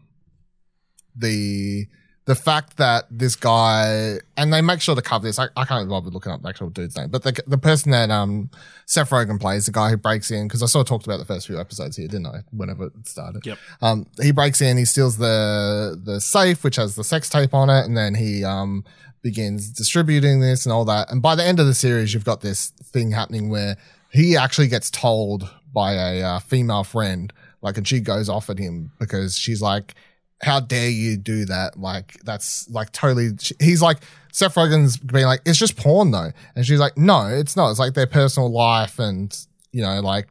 the 1.16 1.86
the 2.24 2.34
fact 2.36 2.76
that 2.76 3.04
this 3.10 3.34
guy 3.34 4.18
and 4.36 4.52
they 4.52 4.60
make 4.60 4.80
sure 4.80 4.94
to 4.94 5.02
cover 5.02 5.26
this. 5.26 5.38
I, 5.38 5.48
I 5.56 5.64
can't 5.64 5.88
bother 5.88 6.10
looking 6.10 6.30
up 6.30 6.42
the 6.42 6.48
actual 6.48 6.70
dude's 6.70 6.96
name, 6.96 7.10
but 7.10 7.24
the 7.24 7.42
the 7.46 7.58
person 7.58 7.90
that 7.90 8.10
um 8.10 8.50
Seth 8.86 9.10
Rogen 9.10 9.40
plays, 9.40 9.66
the 9.66 9.72
guy 9.72 9.90
who 9.90 9.96
breaks 9.96 10.30
in 10.30 10.46
because 10.46 10.62
I 10.62 10.66
sort 10.66 10.86
of 10.86 10.88
talked 10.88 11.06
about 11.06 11.18
the 11.18 11.24
first 11.24 11.46
few 11.46 11.58
episodes 11.58 11.96
here, 11.96 12.06
didn't 12.06 12.26
I? 12.26 12.40
Whenever 12.52 12.86
it 12.86 13.08
started. 13.08 13.44
Yep. 13.44 13.58
Um, 13.80 14.06
he 14.20 14.30
breaks 14.30 14.60
in, 14.60 14.76
he 14.76 14.84
steals 14.84 15.16
the 15.16 16.00
the 16.02 16.20
safe 16.20 16.62
which 16.62 16.76
has 16.76 16.94
the 16.94 17.04
sex 17.04 17.28
tape 17.28 17.54
on 17.54 17.68
it, 17.68 17.84
and 17.84 17.96
then 17.96 18.14
he 18.14 18.44
um 18.44 18.84
begins 19.22 19.70
distributing 19.70 20.40
this 20.40 20.66
and 20.66 20.72
all 20.72 20.84
that. 20.84 21.10
And 21.10 21.22
by 21.22 21.34
the 21.34 21.44
end 21.44 21.60
of 21.60 21.66
the 21.66 21.74
series, 21.74 22.12
you've 22.12 22.24
got 22.24 22.40
this 22.40 22.70
thing 22.70 23.12
happening 23.12 23.48
where 23.48 23.76
he 24.10 24.36
actually 24.36 24.68
gets 24.68 24.90
told 24.90 25.48
by 25.72 25.92
a 25.92 26.22
uh, 26.22 26.38
female 26.40 26.84
friend, 26.84 27.32
like, 27.62 27.78
and 27.78 27.86
she 27.88 28.00
goes 28.00 28.28
off 28.28 28.50
at 28.50 28.58
him 28.58 28.90
because 28.98 29.36
she's 29.36 29.62
like, 29.62 29.94
"How 30.42 30.60
dare 30.60 30.90
you 30.90 31.16
do 31.16 31.46
that? 31.46 31.78
Like, 31.78 32.18
that's 32.24 32.68
like 32.68 32.92
totally." 32.92 33.30
He's 33.60 33.80
like, 33.80 33.98
Seth 34.32 34.54
Rogen's 34.54 34.96
being 34.98 35.24
like, 35.24 35.40
"It's 35.46 35.58
just 35.58 35.76
porn, 35.76 36.10
though," 36.10 36.32
and 36.54 36.66
she's 36.66 36.80
like, 36.80 36.98
"No, 36.98 37.28
it's 37.28 37.56
not. 37.56 37.70
It's 37.70 37.78
like 37.78 37.94
their 37.94 38.06
personal 38.06 38.50
life, 38.50 38.98
and 38.98 39.36
you 39.72 39.82
know, 39.82 40.00
like." 40.00 40.28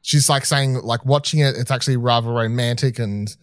She's 0.00 0.28
like 0.30 0.46
saying, 0.46 0.74
like 0.84 1.04
watching 1.04 1.40
it, 1.40 1.54
it's 1.58 1.70
actually 1.70 1.98
rather 1.98 2.30
romantic 2.30 2.98
and 2.98 3.36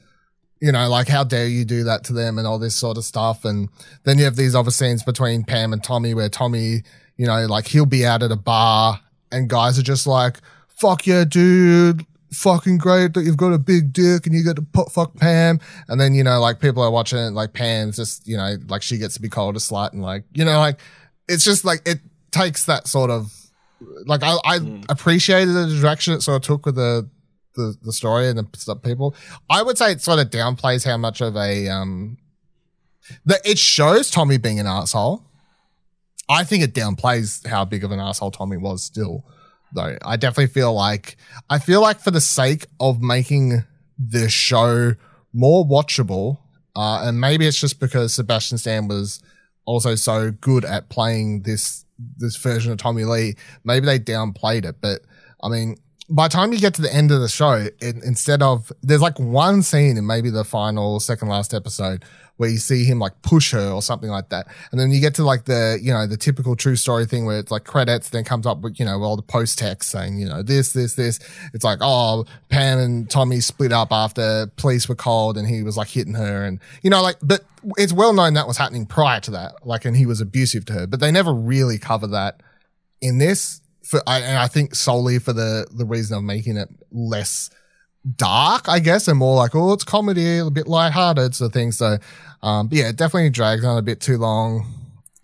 you 0.66 0.72
know, 0.72 0.90
like 0.90 1.08
how 1.08 1.24
dare 1.24 1.48
you 1.48 1.64
do 1.64 1.84
that 1.84 2.04
to 2.06 2.14
them 2.14 2.40
and 2.40 2.48
all 2.48 2.58
this 2.58 2.74
sort 2.76 2.98
of 2.98 3.06
stuff. 3.06 3.46
And 3.46 3.70
then 4.04 4.18
you 4.18 4.24
have 4.24 4.36
these 4.36 4.56
other 4.56 4.72
scenes 4.72 5.04
between 5.04 5.44
Pam 5.44 5.74
and 5.74 5.84
Tommy 5.84 6.16
where 6.16 6.28
Tommy, 6.28 6.82
you 7.18 7.28
know, 7.28 7.46
like 7.46 7.68
he'll 7.68 7.86
be 7.86 8.04
out 8.04 8.24
at 8.24 8.32
a 8.32 8.36
bar 8.36 9.00
and 9.32 9.48
guys 9.48 9.78
are 9.78 9.84
just 9.84 10.08
like, 10.08 10.38
fuck 10.70 11.06
yeah, 11.06 11.24
dude. 11.24 12.04
Fucking 12.34 12.80
great 12.80 13.14
that 13.14 13.22
you've 13.26 13.38
got 13.38 13.54
a 13.54 13.60
big 13.60 13.94
dick 13.94 14.26
and 14.26 14.34
you 14.36 14.44
get 14.44 14.56
to 14.56 14.64
put 14.64 14.92
fuck 14.92 15.14
Pam. 15.18 15.60
And 15.88 16.02
then, 16.02 16.16
you 16.16 16.24
know, 16.24 16.40
like 16.42 16.60
people 16.60 16.82
are 16.82 16.90
watching 16.90 17.20
it, 17.20 17.30
like 17.34 17.54
Pam's 17.54 17.98
just, 17.98 18.28
you 18.28 18.36
know, 18.36 18.56
like 18.68 18.82
she 18.82 18.98
gets 18.98 19.14
to 19.14 19.22
be 19.22 19.30
called 19.30 19.56
a 19.56 19.60
slut 19.60 19.94
and 19.94 20.02
like, 20.02 20.24
you 20.34 20.46
know, 20.46 20.58
like 20.58 20.80
it's 21.30 21.44
just 21.44 21.64
like 21.64 21.88
it 21.88 22.00
takes 22.32 22.66
that 22.66 22.88
sort 22.88 23.12
of, 23.12 23.32
like 24.08 24.24
I, 24.24 24.36
I 24.44 24.58
Mm. 24.58 24.84
appreciated 24.90 25.54
the 25.54 25.68
direction 25.80 26.16
it 26.16 26.22
sort 26.24 26.38
of 26.38 26.42
took 26.42 26.66
with 26.66 26.76
the, 26.76 27.08
the, 27.56 27.76
the 27.82 27.94
story 27.94 28.28
and 28.28 28.38
the 28.38 28.76
people. 28.76 29.16
I 29.50 29.62
would 29.62 29.78
say 29.78 29.92
it 29.92 30.02
sort 30.02 30.20
of 30.20 30.30
downplays 30.30 30.86
how 30.86 30.98
much 30.98 31.22
of 31.22 31.36
a 31.36 31.68
um 31.70 32.18
that 33.26 33.42
it 33.46 33.58
shows 33.58 34.10
Tommy 34.10 34.38
being 34.38 34.60
an 34.60 34.68
asshole. 34.68 35.24
I 36.28 36.44
think 36.44 36.64
it 36.64 36.74
downplays 36.74 37.46
how 37.46 37.66
big 37.66 37.84
of 37.84 37.92
an 37.92 38.00
asshole 38.00 38.32
Tommy 38.32 38.58
was 38.58 38.84
still, 38.84 39.26
though. 39.74 39.98
I 40.04 40.16
definitely 40.18 40.48
feel 40.48 40.74
like 40.74 41.18
I 41.50 41.60
feel 41.60 41.82
like 41.82 42.00
for 42.00 42.12
the 42.12 42.22
sake 42.22 42.66
of 42.80 43.02
making 43.02 43.64
the 43.98 44.30
show 44.30 44.94
more 45.34 45.66
watchable, 45.66 46.40
uh, 46.76 47.02
and 47.04 47.20
maybe 47.20 47.46
it's 47.46 47.60
just 47.60 47.80
because 47.80 48.14
Sebastian 48.14 48.58
Stan 48.58 48.88
was 48.88 49.22
also 49.66 49.96
so 49.96 50.32
good 50.32 50.66
at 50.66 50.90
playing 50.90 51.44
this 51.44 51.86
this 52.18 52.36
version 52.38 52.72
of 52.72 52.78
Tommy 52.78 53.06
Lee, 53.06 53.36
maybe 53.64 53.86
they 53.86 54.00
downplayed 54.00 54.66
it. 54.66 54.78
But 54.82 55.02
I 55.42 55.50
mean, 55.50 55.78
by 56.10 56.28
the 56.28 56.34
time 56.34 56.54
you 56.54 56.60
get 56.60 56.74
to 56.76 56.82
the 56.82 56.94
end 56.94 57.12
of 57.12 57.22
the 57.22 57.28
show, 57.28 57.54
it, 57.54 57.82
instead 57.82 58.42
of 58.42 58.72
there's 58.82 59.02
like 59.02 59.20
one 59.20 59.64
scene 59.64 59.98
in 59.98 60.06
maybe 60.06 60.30
the 60.30 60.44
final 60.44 61.00
second 61.00 61.30
last 61.30 61.54
episode 61.54 62.04
where 62.38 62.50
you 62.50 62.58
see 62.58 62.84
him 62.84 63.00
like 63.00 63.22
push 63.22 63.54
her 63.54 63.72
or 63.72 63.82
something 63.82 64.10
like 64.10 64.30
that, 64.30 64.48
and 64.72 64.80
then 64.80 64.92
you 64.92 65.00
get 65.00 65.16
to 65.16 65.24
like 65.24 65.46
the 65.46 65.80
you 65.82 65.92
know 65.92 66.06
the 66.06 66.18
typical 66.18 66.56
true 66.56 66.76
story 66.76 67.06
thing 67.06 67.26
where 67.26 67.40
it's 67.40 67.50
like 67.50 67.64
credits, 67.64 68.10
then 68.10 68.24
comes 68.24 68.46
up 68.46 68.60
with 68.60 68.80
you 68.80 68.86
know 68.86 69.02
all 69.02 69.16
the 69.16 69.22
post 69.22 69.58
text 69.58 69.90
saying 69.90 70.20
you 70.20 70.28
know 70.28 70.44
this 70.44 70.74
this 70.74 70.96
this. 70.96 71.20
It's 71.54 71.64
like 71.64 71.80
oh 71.82 72.26
Pam 72.50 72.78
and 72.78 73.10
Tommy 73.10 73.40
split 73.40 73.72
up 73.72 73.92
after 73.92 74.48
police 74.58 74.88
were 74.88 74.96
called 74.96 75.38
and 75.38 75.48
he 75.48 75.64
was 75.64 75.78
like 75.78 75.88
hitting 75.88 76.16
her 76.16 76.44
and 76.44 76.60
you 76.84 76.90
know 76.90 77.02
like 77.02 77.18
but 77.22 77.46
it's 77.78 77.94
well 77.94 78.14
known 78.14 78.36
that 78.36 78.48
was 78.48 78.58
happening 78.58 78.86
prior 78.86 79.20
to 79.22 79.32
that 79.32 79.66
like 79.66 79.86
and 79.86 79.98
he 79.98 80.06
was 80.06 80.22
abusive 80.22 80.66
to 80.66 80.74
her, 80.74 80.88
but 80.88 81.00
they 81.00 81.12
never 81.12 81.34
really 81.34 81.80
cover 81.80 82.06
that 82.08 82.42
in 83.02 83.18
this 83.18 83.62
for 83.86 84.02
I, 84.08 84.20
and 84.20 84.38
I 84.38 84.48
think 84.48 84.76
solely 84.76 85.20
for 85.20 85.34
the 85.34 85.68
the 85.72 85.86
reason 85.86 86.18
of 86.18 86.24
making 86.24 86.58
it 86.58 86.70
less 86.92 87.50
dark, 88.16 88.68
I 88.68 88.80
guess, 88.80 89.08
and 89.08 89.18
more 89.18 89.36
like 89.36 89.56
oh, 89.56 89.74
it's 89.74 89.84
comedy, 89.84 90.40
a 90.40 90.50
bit 90.50 90.68
lighthearted 90.68 91.36
sort 91.36 91.50
of 91.50 91.54
thing. 91.54 91.72
So, 91.72 91.98
um, 92.44 92.70
yeah, 92.72 92.90
it 92.90 92.96
definitely 92.96 93.30
drags 93.30 93.64
on 93.64 93.78
a 93.78 93.82
bit 93.82 94.02
too 94.02 94.18
long. 94.18 94.66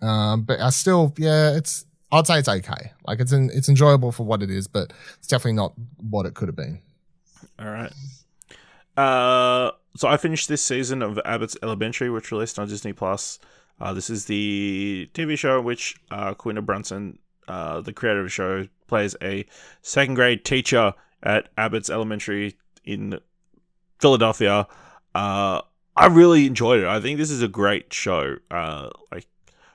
Um, 0.00 0.42
but 0.42 0.60
I 0.60 0.70
still, 0.70 1.14
yeah, 1.16 1.56
it's 1.56 1.86
I'd 2.10 2.26
say 2.26 2.38
it's 2.38 2.48
okay. 2.48 2.92
Like 3.06 3.20
it's 3.20 3.32
in, 3.32 3.50
it's 3.54 3.68
enjoyable 3.68 4.12
for 4.12 4.24
what 4.24 4.42
it 4.42 4.50
is, 4.50 4.68
but 4.68 4.92
it's 5.18 5.28
definitely 5.28 5.54
not 5.54 5.72
what 6.10 6.26
it 6.26 6.34
could 6.34 6.48
have 6.48 6.56
been. 6.56 6.80
All 7.58 7.70
right. 7.70 7.92
Uh, 8.96 9.70
so 9.96 10.08
I 10.08 10.16
finished 10.18 10.48
this 10.48 10.62
season 10.62 11.02
of 11.02 11.18
Abbott's 11.24 11.56
Elementary, 11.62 12.10
which 12.10 12.30
released 12.30 12.58
on 12.58 12.68
Disney 12.68 12.92
Plus. 12.92 13.38
Uh, 13.80 13.94
this 13.94 14.10
is 14.10 14.26
the 14.26 15.08
TV 15.14 15.38
show 15.38 15.58
in 15.58 15.64
which 15.64 15.96
uh, 16.10 16.34
Quinta 16.34 16.60
Brunson, 16.60 17.18
uh, 17.52 17.82
the 17.82 17.92
creator 17.92 18.20
of 18.20 18.26
the 18.26 18.30
show, 18.30 18.66
plays 18.86 19.14
a 19.20 19.44
second 19.82 20.14
grade 20.14 20.42
teacher 20.42 20.94
at 21.22 21.50
Abbott's 21.58 21.90
Elementary 21.90 22.56
in 22.82 23.20
Philadelphia. 24.00 24.66
Uh, 25.14 25.60
I 25.94 26.06
really 26.06 26.46
enjoyed 26.46 26.80
it. 26.80 26.86
I 26.86 26.98
think 26.98 27.18
this 27.18 27.30
is 27.30 27.42
a 27.42 27.48
great 27.48 27.92
show. 27.92 28.36
Uh, 28.50 28.88
like 29.12 29.26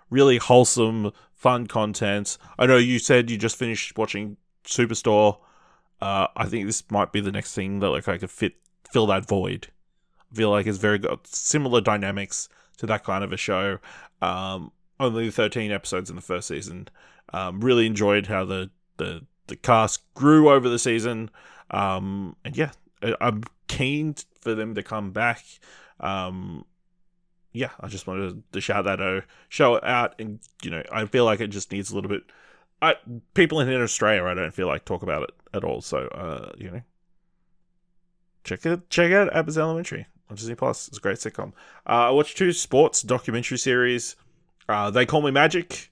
really 0.10 0.38
wholesome, 0.38 1.12
fun 1.36 1.68
content. 1.68 2.40
I 2.58 2.66
know 2.66 2.78
you 2.78 2.98
said 2.98 3.30
you 3.30 3.38
just 3.38 3.58
finished 3.58 3.96
watching 3.96 4.38
Superstore. 4.66 5.38
Uh, 6.02 6.28
I 6.36 6.46
think 6.46 6.66
this 6.66 6.84
might 6.90 7.12
be 7.12 7.22
the 7.22 7.32
next 7.32 7.54
thing 7.54 7.80
that 7.82 7.90
like 7.90 8.08
I 8.08 8.18
could 8.18 8.32
fit 8.32 8.56
fill 8.92 9.06
that 9.08 9.28
void. 9.28 9.68
I 10.32 10.36
feel 10.36 10.50
like 10.50 10.66
it's 10.66 10.80
very 10.80 10.98
good, 10.98 11.20
similar 11.28 11.82
dynamics 11.82 12.50
to 12.78 12.88
that 12.88 13.04
kind 13.04 13.24
of 13.24 13.32
a 13.32 13.38
show. 13.38 13.78
Um, 14.20 14.72
only 15.00 15.30
13 15.30 15.72
episodes 15.72 16.10
in 16.10 16.16
the 16.16 16.22
first 16.24 16.48
season. 16.48 16.88
Um, 17.34 17.60
really 17.60 17.86
enjoyed 17.86 18.28
how 18.28 18.46
the, 18.46 18.70
the 18.98 19.26
the 19.48 19.56
cast 19.56 20.14
grew 20.14 20.50
over 20.50 20.70
the 20.70 20.80
season. 20.80 21.30
Um, 21.72 22.36
and 22.46 22.56
yeah, 22.56 22.72
I'm 23.20 23.44
keen 23.68 24.16
for 24.42 24.56
them 24.56 24.76
to 24.76 24.84
come 24.84 25.12
back. 25.12 25.44
Um, 26.00 26.66
yeah, 27.54 27.72
I 27.80 27.88
just 27.88 28.08
wanted 28.08 28.44
to 28.52 28.62
shout 28.62 28.86
that 28.86 29.02
out, 29.02 29.24
show 29.50 29.76
it 29.76 29.84
out, 29.84 30.16
and 30.20 30.40
you 30.62 30.70
know, 30.70 30.84
I 30.92 31.06
feel 31.06 31.26
like 31.26 31.40
it 31.40 31.48
just 31.48 31.72
needs 31.72 31.92
a 31.92 31.96
little 31.96 32.10
bit. 32.10 32.24
I 32.82 32.96
people 33.34 33.60
in 33.60 33.82
Australia, 33.82 34.26
I 34.26 34.34
don't 34.36 34.54
feel 34.54 34.68
like 34.68 34.86
talk 34.86 35.02
about 35.02 35.24
it 35.24 35.32
at 35.54 35.64
all. 35.64 35.82
So, 35.82 36.08
uh, 36.08 36.52
you 36.58 36.70
know, 36.70 36.82
check 38.44 38.66
it, 38.66 38.90
check 38.90 39.12
out 39.12 39.34
Abbott's 39.36 39.58
Elementary 39.58 40.06
on 40.30 40.36
Disney 40.36 40.56
Plus. 40.56 40.88
It's 40.88 41.00
a 41.00 41.02
great 41.02 41.18
sitcom. 41.18 41.54
Uh, 41.88 42.08
I 42.08 42.10
watched 42.12 42.38
two 42.38 42.54
sports 42.54 43.02
documentary 43.02 43.58
series. 43.58 44.16
Uh, 44.70 44.92
they 44.92 45.06
Call 45.06 45.22
Me 45.22 45.32
Magic, 45.32 45.92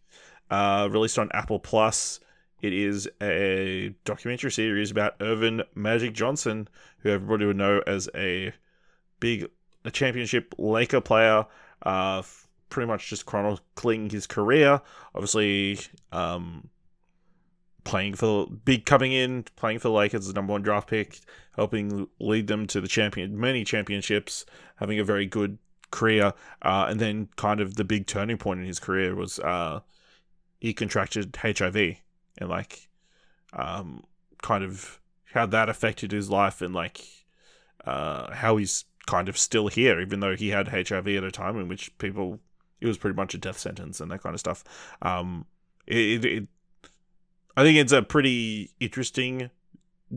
uh, 0.49 0.87
released 0.91 1.19
on 1.19 1.29
Apple 1.33 1.59
Plus. 1.59 2.19
It 2.61 2.73
is 2.73 3.09
a 3.21 3.93
documentary 4.05 4.51
series 4.51 4.91
about 4.91 5.19
Earvin 5.19 5.63
Magic 5.75 6.13
Johnson, 6.13 6.67
who 6.99 7.09
everybody 7.09 7.45
would 7.45 7.57
know 7.57 7.81
as 7.85 8.09
a 8.15 8.53
big 9.19 9.47
a 9.83 9.91
championship 9.91 10.55
Laker 10.57 11.01
player. 11.01 11.45
Uh, 11.83 12.23
pretty 12.69 12.87
much 12.87 13.09
just 13.09 13.25
chronicling 13.25 14.09
his 14.09 14.25
career. 14.27 14.81
Obviously, 15.13 15.79
um, 16.11 16.69
playing 17.83 18.15
for 18.15 18.47
big 18.47 18.85
coming 18.85 19.13
in, 19.13 19.45
playing 19.55 19.79
for 19.79 19.89
the 19.89 19.93
Lakers 19.93 20.27
the 20.27 20.33
number 20.33 20.51
one 20.51 20.61
draft 20.61 20.89
pick, 20.89 21.19
helping 21.55 22.07
lead 22.19 22.47
them 22.47 22.67
to 22.67 22.81
the 22.81 22.87
champion 22.87 23.39
many 23.39 23.63
championships, 23.63 24.45
having 24.77 24.99
a 24.99 25.03
very 25.03 25.25
good 25.25 25.57
career, 25.91 26.33
uh, 26.63 26.87
and 26.89 26.99
then 26.99 27.29
kind 27.37 27.61
of 27.61 27.75
the 27.75 27.83
big 27.83 28.07
turning 28.07 28.37
point 28.37 28.59
in 28.59 28.65
his 28.65 28.79
career 28.79 29.15
was 29.15 29.39
uh, 29.39 29.79
he 30.60 30.74
contracted 30.74 31.36
HIV 31.36 31.76
and 32.38 32.49
like 32.49 32.89
um, 33.53 34.03
kind 34.41 34.64
of 34.64 34.99
how 35.34 35.45
that 35.45 35.70
affected 35.70 36.12
his 36.12 36.30
life 36.30 36.62
and 36.62 36.74
like 36.74 37.01
uh, 37.86 38.34
how 38.34 38.58
he's 38.58 38.86
kind 39.06 39.30
of 39.30 39.38
still 39.38 39.68
here, 39.68 40.01
even 40.01 40.20
though 40.20 40.36
he 40.36 40.49
had 40.49 40.70
HIV 40.70 41.08
at 41.08 41.24
a 41.24 41.32
time 41.32 41.60
in 41.60 41.68
which 41.68 41.95
people 41.97 42.39
it 42.82 42.88
was 42.88 42.97
pretty 42.97 43.16
much 43.16 43.34
a 43.34 43.38
death 43.38 43.58
sentence 43.58 43.99
and 43.99 44.12
that 44.12 44.22
kind 44.22 44.34
of 44.34 44.39
stuff. 44.39 44.64
Um, 45.01 45.45
it, 45.88 46.26
it, 46.26 46.47
I 47.56 47.64
think 47.64 47.78
it's 47.78 47.91
a 47.91 48.01
pretty 48.01 48.72
interesting 48.80 49.49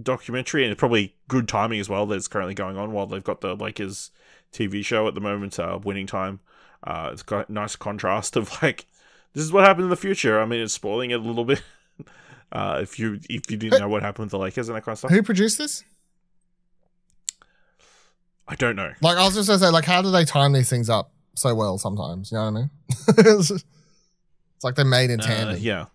documentary 0.02 0.64
and 0.64 0.72
it's 0.72 0.78
probably 0.78 1.14
good 1.28 1.48
timing 1.48 1.80
as 1.80 1.88
well 1.88 2.06
that's 2.06 2.28
currently 2.28 2.54
going 2.54 2.76
on 2.76 2.92
while 2.92 3.06
they've 3.06 3.24
got 3.24 3.40
the 3.40 3.54
Lakers 3.54 4.10
TV 4.52 4.84
show 4.84 5.06
at 5.06 5.14
the 5.14 5.20
moment, 5.20 5.58
uh, 5.58 5.78
winning 5.82 6.06
time. 6.06 6.40
Uh, 6.82 7.10
it's 7.12 7.22
got 7.22 7.48
a 7.48 7.52
nice 7.52 7.76
contrast 7.76 8.36
of 8.36 8.62
like 8.62 8.86
this 9.34 9.44
is 9.44 9.52
what 9.52 9.64
happened 9.64 9.84
in 9.84 9.90
the 9.90 9.96
future. 9.96 10.40
I 10.40 10.44
mean, 10.46 10.60
it's 10.60 10.72
spoiling 10.74 11.10
it 11.10 11.20
a 11.20 11.22
little 11.22 11.44
bit. 11.44 11.62
Uh, 12.50 12.78
if 12.80 12.98
you 12.98 13.20
if 13.28 13.50
you 13.50 13.58
didn't 13.58 13.78
know 13.78 13.90
what 13.90 14.00
happened 14.02 14.24
with 14.24 14.30
the 14.30 14.38
Lakers 14.38 14.70
and 14.70 14.76
that 14.76 14.80
kind 14.82 14.94
of 14.94 14.98
stuff, 14.98 15.10
Who 15.10 15.22
produced 15.22 15.58
this? 15.58 15.84
I 18.46 18.54
don't 18.54 18.76
know. 18.76 18.90
Like 19.02 19.18
I 19.18 19.24
was 19.26 19.34
just 19.34 19.48
gonna 19.48 19.58
say, 19.58 19.68
like, 19.68 19.84
how 19.84 20.00
do 20.00 20.10
they 20.10 20.24
time 20.24 20.52
these 20.54 20.70
things 20.70 20.88
up 20.88 21.12
so 21.34 21.54
well? 21.54 21.76
Sometimes, 21.76 22.32
you 22.32 22.38
know 22.38 22.44
what 22.44 22.48
I 22.48 22.60
mean? 22.62 22.70
it's, 23.08 23.48
just- 23.48 23.66
it's 24.56 24.64
like 24.64 24.74
they're 24.76 24.84
made 24.86 25.10
in 25.10 25.20
Uh, 25.20 25.56
yeah, 25.60 25.86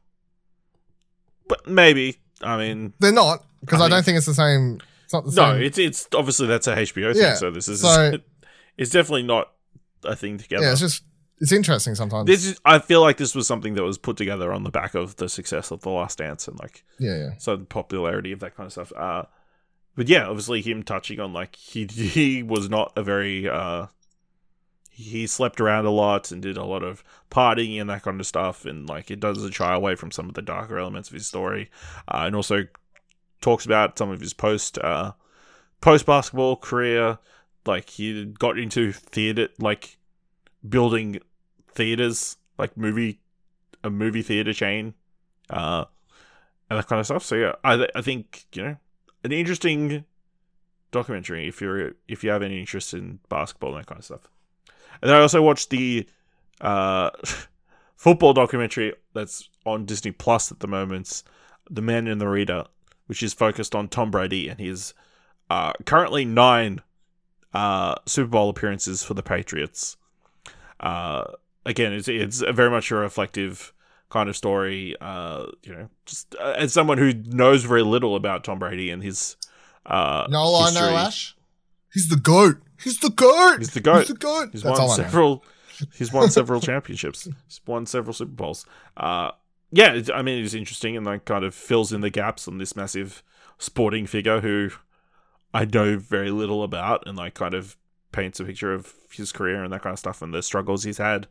but 1.48 1.68
maybe. 1.68 2.20
I 2.42 2.58
mean, 2.58 2.94
They're 3.00 3.12
not 3.12 3.44
because 3.62 3.82
I 3.82 3.86
I, 3.86 3.90
don't 3.90 4.04
think 4.06 4.18
it's 4.18 4.26
the 4.28 4.34
same. 4.36 4.80
It's 5.06 5.14
not 5.14 5.26
the 5.26 5.32
no, 5.32 5.54
same. 5.56 5.64
it's 5.64 5.78
it's 5.80 6.08
obviously 6.14 6.46
that's 6.48 6.68
a 6.68 6.76
HBO 6.76 7.14
thing, 7.14 7.22
Yeah, 7.24 7.34
so 7.34 7.50
this 7.50 7.68
is 7.68 7.82
so- 7.82 8.20
it's 8.78 8.92
definitely 8.92 9.24
not 9.24 9.52
a 10.04 10.16
thing 10.16 10.38
together. 10.38 10.66
yeah, 10.66 10.72
it's 10.74 10.82
just 10.82 11.04
it's 11.40 11.52
interesting 11.52 11.96
sometimes. 11.96 12.28
this 12.28 12.46
is 12.46 12.60
I 12.64 12.80
feel 12.80 13.02
like 13.02 13.18
this 13.18 13.36
was 13.36 13.48
something 13.48 13.74
that 13.76 13.84
was 13.84 13.98
put 13.98 14.18
together 14.18 14.54
on 14.54 14.64
the 14.64 14.72
back 14.72 14.96
of 14.96 15.16
the 15.18 15.30
success 15.30 15.72
of 15.72 15.82
The 15.82 15.90
Last 15.90 16.18
Dance 16.20 16.48
and 16.48 16.60
like 16.60 16.84
yeah, 17.00 17.16
yeah. 17.16 17.30
so 17.38 17.56
the 17.56 17.66
popularity 17.66 18.32
of 18.32 18.40
that 18.40 18.56
kind 18.56 18.68
of 18.68 18.72
stuff. 18.72 18.94
Uh, 18.96 19.24
but 19.96 20.08
yeah, 20.08 20.28
obviously 20.28 20.62
him 20.62 20.84
touching 20.84 21.20
on 21.20 21.34
like 21.34 21.56
he 21.56 21.86
he 21.86 22.44
was 22.44 22.70
not 22.70 22.94
a 22.96 23.04
very 23.04 23.48
uh 23.48 23.88
he 24.96 25.26
slept 25.26 25.60
around 25.60 25.86
a 25.86 25.92
lot 25.92 26.32
and 26.32 26.44
did 26.44 26.56
a 26.56 26.64
lot 26.64 26.84
of 26.84 27.04
partying 27.32 27.82
and 27.82 27.90
that 27.90 28.04
kind 28.04 28.20
of 28.20 28.28
stuff 28.28 28.64
and 28.64 28.88
like 28.88 29.10
it 29.10 29.20
doesn't 29.20 29.52
shy 29.52 29.74
away 29.74 29.96
from 29.96 30.12
some 30.12 30.30
of 30.30 30.36
the 30.36 30.42
darker 30.42 30.78
elements 30.78 31.10
of 31.10 31.16
his 31.16 31.26
story 31.26 31.72
uh, 32.08 32.24
and 32.26 32.36
also 32.36 32.68
talks 33.42 33.66
about 33.66 33.98
some 33.98 34.12
of 34.12 34.22
his 34.22 34.34
post 34.34 34.78
uh 34.78 35.12
post 35.82 36.06
basketball 36.06 36.56
career 36.56 37.18
like 37.66 37.90
he 37.90 38.26
got 38.26 38.60
into 38.60 38.92
theater 38.92 39.50
like 39.58 39.98
building 40.68 41.20
theaters 41.70 42.38
like 42.58 42.78
movie 42.78 43.20
a 43.84 43.90
movie 43.90 44.22
theater 44.22 44.54
chain 44.54 44.94
uh 45.50 45.86
and 46.70 46.80
that 46.80 46.88
kind 46.88 47.00
of 47.00 47.06
stuff. 47.06 47.24
So 47.24 47.36
yeah 47.36 47.54
i 47.64 47.88
i 47.96 48.02
think 48.02 48.46
you 48.54 48.64
know 48.64 48.78
an 49.24 49.32
interesting 49.32 50.06
documentary 50.92 51.48
if 51.48 51.60
you're 51.62 51.94
if 52.08 52.24
you 52.24 52.30
have 52.30 52.44
any 52.44 52.60
interest 52.60 52.94
in 52.94 53.20
basketball 53.30 53.72
and 53.72 53.80
that 53.80 53.88
kind 53.88 54.00
of 54.00 54.06
stuff. 54.06 54.30
And 55.02 55.10
then 55.10 55.18
i 55.18 55.22
also 55.22 55.42
watched 55.42 55.70
the 55.70 56.08
uh 56.62 57.10
football 57.96 58.34
documentary 58.34 58.94
that's 59.14 59.50
on 59.66 59.86
disney 59.86 60.12
plus 60.12 60.52
at 60.52 60.60
the 60.60 60.68
moment 60.68 61.24
the 61.70 61.82
man 61.82 62.08
in 62.08 62.18
the 62.18 62.28
arena 62.28 62.68
which 63.08 63.24
is 63.24 63.34
focused 63.34 63.76
on 63.76 63.88
tom 63.88 64.12
brady 64.12 64.50
and 64.50 64.60
his 64.60 64.94
uh 65.50 65.74
currently 65.86 66.26
nine 66.26 66.82
uh 67.54 67.96
super 68.06 68.30
bowl 68.30 68.50
appearances 68.50 69.04
for 69.04 69.14
the 69.14 69.24
patriots 69.24 69.98
uh 70.84 71.24
again 71.66 71.94
it's 71.94 72.08
it's 72.08 72.40
very 72.52 72.70
much 72.70 72.92
a 72.92 72.96
reflective 72.96 73.74
kind 74.10 74.30
of 74.30 74.36
story 74.36 74.96
uh 75.02 75.46
you 75.64 75.74
know 75.74 75.90
just 76.06 76.36
uh, 76.40 76.54
as 76.58 76.72
someone 76.72 77.00
who 77.00 77.14
knows 77.14 77.64
very 77.64 77.82
little 77.82 78.16
about 78.16 78.44
tom 78.44 78.60
brady 78.60 78.92
and 78.92 79.02
his 79.02 79.38
uh 79.86 80.28
all 80.34 80.56
I 80.56 80.72
know. 80.72 80.96
Ash? 80.96 81.36
He's 81.94 82.10
the 82.10 82.16
goat. 82.16 82.58
He's 82.84 82.98
the 83.00 83.10
goat. 83.10 83.60
He's 83.60 83.72
the 83.72 83.80
GOAT. 83.80 84.00
He's 84.00 84.08
the 84.08 84.14
goat. 84.16 84.50
He's 84.52 84.64
That's 84.64 84.80
won 84.80 84.90
several. 84.90 85.46
He's 85.96 86.12
won 86.12 86.30
several 86.30 86.60
championships. 86.62 87.26
He's 87.48 87.62
won 87.66 87.86
several 87.86 88.14
Super 88.14 88.32
Bowls. 88.32 88.66
Uh, 88.98 89.32
yeah, 89.72 90.02
I 90.14 90.22
mean, 90.22 90.44
it's 90.44 90.54
interesting 90.54 90.98
and 90.98 91.06
like 91.06 91.26
kind 91.26 91.46
of 91.46 91.56
fills 91.56 91.94
in 91.94 92.02
the 92.02 92.10
gaps 92.10 92.48
on 92.48 92.58
this 92.58 92.76
massive 92.76 93.24
sporting 93.58 94.06
figure 94.06 94.42
who 94.42 94.72
I 95.54 95.66
know 95.66 95.98
very 95.98 96.32
little 96.32 96.64
about, 96.64 97.08
and 97.08 97.18
like 97.18 97.36
kind 97.36 97.54
of 97.54 97.78
paints 98.14 98.40
a 98.40 98.46
picture 98.46 98.74
of 98.74 98.94
his 99.12 99.32
career 99.32 99.64
and 99.64 99.74
that 99.74 99.82
kind 99.82 99.94
of 99.94 100.00
stuff 100.00 100.22
and 100.22 100.34
the 100.34 100.42
struggles 100.42 100.84
he's 100.84 100.98
had, 100.98 101.28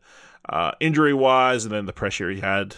uh, 0.49 0.73
injury 0.81 1.15
wise, 1.15 1.65
and 1.65 1.73
then 1.73 1.87
the 1.87 1.93
pressure 1.93 2.31
he 2.31 2.41
had 2.41 2.77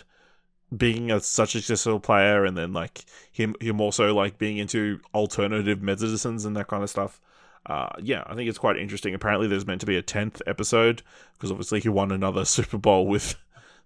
being 0.74 1.11
a, 1.11 1.20
such 1.20 1.55
a 1.55 1.59
successful 1.59 1.98
player, 1.98 2.44
and 2.44 2.57
then 2.57 2.72
like 2.72 3.05
him 3.32 3.57
him 3.61 3.80
also 3.80 4.14
like 4.14 4.38
being 4.38 4.59
into 4.59 5.00
alternative 5.12 5.82
medicines 5.82 6.44
and 6.44 6.57
that 6.57 6.68
kind 6.68 6.82
of 6.82 6.90
stuff 6.90 7.20
uh, 7.66 7.88
yeah, 8.02 8.22
I 8.26 8.34
think 8.34 8.48
it's 8.48 8.59
quite 8.59 8.76
interesting. 8.76 9.14
Apparently, 9.14 9.46
there's 9.46 9.66
meant 9.66 9.80
to 9.80 9.86
be 9.86 9.96
a 9.96 10.02
tenth 10.02 10.42
episode 10.46 11.02
because 11.34 11.50
obviously 11.50 11.80
he 11.80 11.88
won 11.88 12.12
another 12.12 12.44
Super 12.44 12.78
Bowl 12.78 13.07
with 13.07 13.36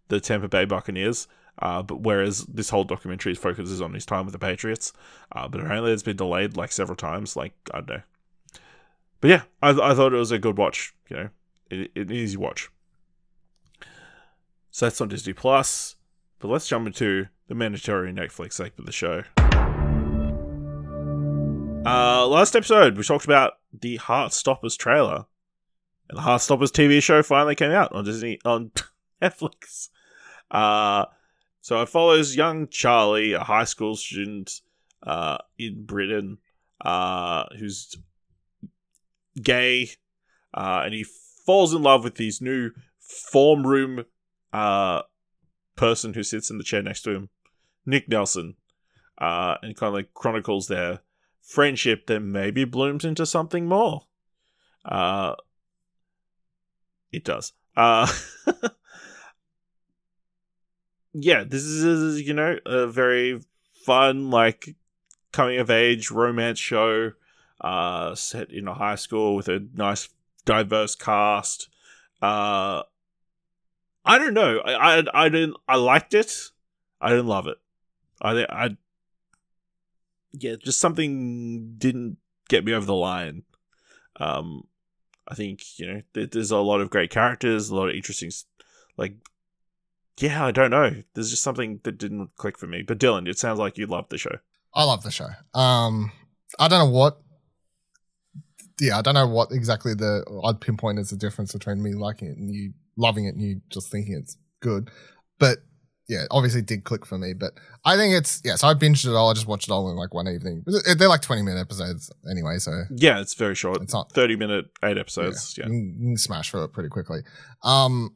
the 0.08 0.20
Tampa 0.20 0.48
Bay 0.48 0.64
Buccaneers. 0.64 1.28
Uh, 1.60 1.82
but 1.82 2.00
whereas 2.00 2.44
this 2.44 2.70
whole 2.70 2.84
documentary 2.84 3.34
focuses 3.34 3.82
on 3.82 3.92
his 3.92 4.06
time 4.06 4.24
with 4.24 4.32
the 4.32 4.38
Patriots, 4.38 4.92
uh, 5.32 5.48
but 5.48 5.60
apparently 5.60 5.92
it's 5.92 6.04
been 6.04 6.16
delayed 6.16 6.56
like 6.56 6.70
several 6.70 6.94
times. 6.94 7.34
Like 7.34 7.52
I 7.74 7.78
don't 7.78 7.88
know, 7.88 8.02
but 9.20 9.30
yeah, 9.30 9.42
I, 9.62 9.70
I 9.70 9.94
thought 9.94 10.12
it 10.12 10.18
was 10.18 10.30
a 10.30 10.38
good 10.38 10.56
watch. 10.56 10.94
You 11.08 11.16
know, 11.16 11.28
it, 11.70 11.90
it, 11.94 12.08
an 12.08 12.12
easy 12.12 12.36
watch. 12.36 12.70
So 14.70 14.86
that's 14.86 15.00
on 15.00 15.08
Disney 15.08 15.32
Plus. 15.32 15.96
But 16.38 16.48
let's 16.48 16.68
jump 16.68 16.86
into 16.86 17.26
the 17.48 17.54
mandatory 17.54 18.12
Netflix 18.12 18.52
segment 18.52 18.80
of 18.80 18.86
the 18.86 18.92
show. 18.92 19.24
Uh, 21.84 22.26
last 22.26 22.54
episode, 22.54 22.96
we 22.96 23.02
talked 23.02 23.24
about 23.24 23.54
the 23.72 23.98
Heartstoppers 23.98 24.76
trailer, 24.76 25.24
and 26.08 26.18
the 26.18 26.22
Heartstoppers 26.22 26.70
TV 26.70 27.02
show 27.02 27.22
finally 27.22 27.54
came 27.54 27.70
out 27.70 27.92
on 27.92 28.04
Disney 28.04 28.38
on 28.44 28.70
Netflix. 29.22 29.88
Uh, 30.50 31.06
so 31.60 31.82
it 31.82 31.88
follows 31.88 32.36
young 32.36 32.68
Charlie, 32.68 33.32
a 33.32 33.40
high 33.40 33.64
school 33.64 33.96
student 33.96 34.60
uh, 35.02 35.38
in 35.58 35.84
Britain, 35.84 36.38
uh, 36.80 37.44
who's 37.58 37.96
gay, 39.38 39.90
uh, 40.54 40.82
and 40.84 40.94
he 40.94 41.04
falls 41.46 41.72
in 41.72 41.82
love 41.82 42.04
with 42.04 42.16
his 42.18 42.40
new 42.40 42.70
form 42.98 43.66
room 43.66 44.04
uh, 44.52 45.02
person 45.76 46.14
who 46.14 46.22
sits 46.22 46.50
in 46.50 46.58
the 46.58 46.64
chair 46.64 46.82
next 46.82 47.02
to 47.02 47.12
him, 47.12 47.28
Nick 47.86 48.08
Nelson, 48.08 48.56
uh, 49.18 49.56
and 49.62 49.76
kind 49.76 49.88
of 49.88 49.94
like 49.94 50.14
chronicles 50.14 50.68
their 50.68 51.00
friendship 51.42 52.06
that 52.06 52.20
maybe 52.20 52.64
blooms 52.64 53.04
into 53.04 53.24
something 53.24 53.66
more. 53.66 54.02
Uh, 54.84 55.34
it 57.12 57.24
does. 57.24 57.52
Uh, 57.76 58.10
yeah, 61.12 61.44
this 61.44 61.62
is 61.62 62.20
you 62.20 62.34
know 62.34 62.58
a 62.66 62.86
very 62.86 63.40
fun 63.84 64.30
like 64.30 64.76
coming 65.32 65.58
of 65.58 65.70
age 65.70 66.10
romance 66.10 66.58
show 66.58 67.12
uh 67.60 68.14
set 68.14 68.50
in 68.50 68.68
a 68.68 68.74
high 68.74 68.94
school 68.94 69.34
with 69.34 69.48
a 69.48 69.66
nice 69.74 70.08
diverse 70.44 70.94
cast 70.94 71.68
uh 72.22 72.82
i 74.04 74.18
don't 74.18 74.34
know 74.34 74.58
i 74.60 74.98
i, 74.98 75.04
I 75.14 75.28
didn't 75.28 75.56
i 75.66 75.76
liked 75.76 76.14
it 76.14 76.50
i 77.00 77.10
didn't 77.10 77.26
love 77.26 77.46
it 77.46 77.58
i 78.22 78.44
i 78.44 78.76
yeah 80.32 80.54
just 80.62 80.80
something 80.80 81.74
didn't 81.78 82.18
get 82.48 82.64
me 82.64 82.72
over 82.72 82.86
the 82.86 82.94
line 82.94 83.42
um 84.16 84.64
I 85.28 85.34
think 85.34 85.78
you 85.78 85.86
know 85.86 86.02
there's 86.14 86.50
a 86.50 86.56
lot 86.56 86.80
of 86.80 86.88
great 86.88 87.10
characters, 87.10 87.68
a 87.68 87.76
lot 87.76 87.90
of 87.90 87.94
interesting, 87.94 88.30
like 88.96 89.14
yeah, 90.18 90.44
I 90.44 90.50
don't 90.50 90.70
know. 90.70 91.02
There's 91.14 91.30
just 91.30 91.42
something 91.42 91.80
that 91.84 91.98
didn't 91.98 92.34
click 92.36 92.58
for 92.58 92.66
me. 92.66 92.82
But 92.82 92.98
Dylan, 92.98 93.28
it 93.28 93.38
sounds 93.38 93.58
like 93.58 93.78
you 93.78 93.86
loved 93.86 94.10
the 94.10 94.18
show. 94.18 94.38
I 94.74 94.84
love 94.84 95.02
the 95.02 95.10
show. 95.10 95.28
Um, 95.54 96.10
I 96.58 96.68
don't 96.68 96.78
know 96.78 96.98
what. 96.98 97.20
Yeah, 98.80 98.98
I 98.98 99.02
don't 99.02 99.14
know 99.14 99.26
what 99.26 99.48
exactly 99.52 99.94
the 99.94 100.24
I'd 100.44 100.60
pinpoint 100.60 100.98
as 100.98 101.10
the 101.10 101.16
difference 101.16 101.52
between 101.52 101.82
me 101.82 101.94
liking 101.94 102.28
it 102.28 102.36
and 102.38 102.52
you 102.54 102.72
loving 102.96 103.24
it 103.26 103.34
and 103.34 103.42
you 103.42 103.60
just 103.70 103.90
thinking 103.90 104.14
it's 104.14 104.36
good. 104.60 104.90
But 105.38 105.58
yeah, 106.08 106.24
obviously 106.30 106.60
it 106.60 106.66
did 106.66 106.84
click 106.84 107.04
for 107.04 107.18
me. 107.18 107.34
But 107.34 107.52
I 107.84 107.96
think 107.96 108.14
it's 108.14 108.40
yeah. 108.44 108.54
So 108.54 108.66
I 108.68 108.74
binged 108.74 109.04
it 109.06 109.14
all. 109.14 109.30
I 109.30 109.34
just 109.34 109.46
watched 109.46 109.68
it 109.68 109.72
all 109.72 109.90
in 109.90 109.96
like 109.96 110.14
one 110.14 110.26
evening. 110.28 110.64
They're 110.96 111.08
like 111.08 111.22
twenty 111.22 111.42
minute 111.42 111.60
episodes 111.60 112.10
anyway, 112.30 112.58
so 112.58 112.84
Yeah, 112.90 113.20
it's 113.20 113.34
very 113.34 113.54
short. 113.54 113.82
it's 113.82 113.92
not 113.92 114.12
Thirty 114.12 114.36
minute, 114.36 114.66
eight 114.84 114.96
episodes. 114.96 115.54
yeah, 115.58 115.66
Yeah, 115.68 115.72
You, 115.98 116.16
smash 116.16 116.50
through 116.50 116.64
it 116.64 116.72
pretty 116.72 116.88
quickly. 116.88 117.20
Um, 117.62 118.14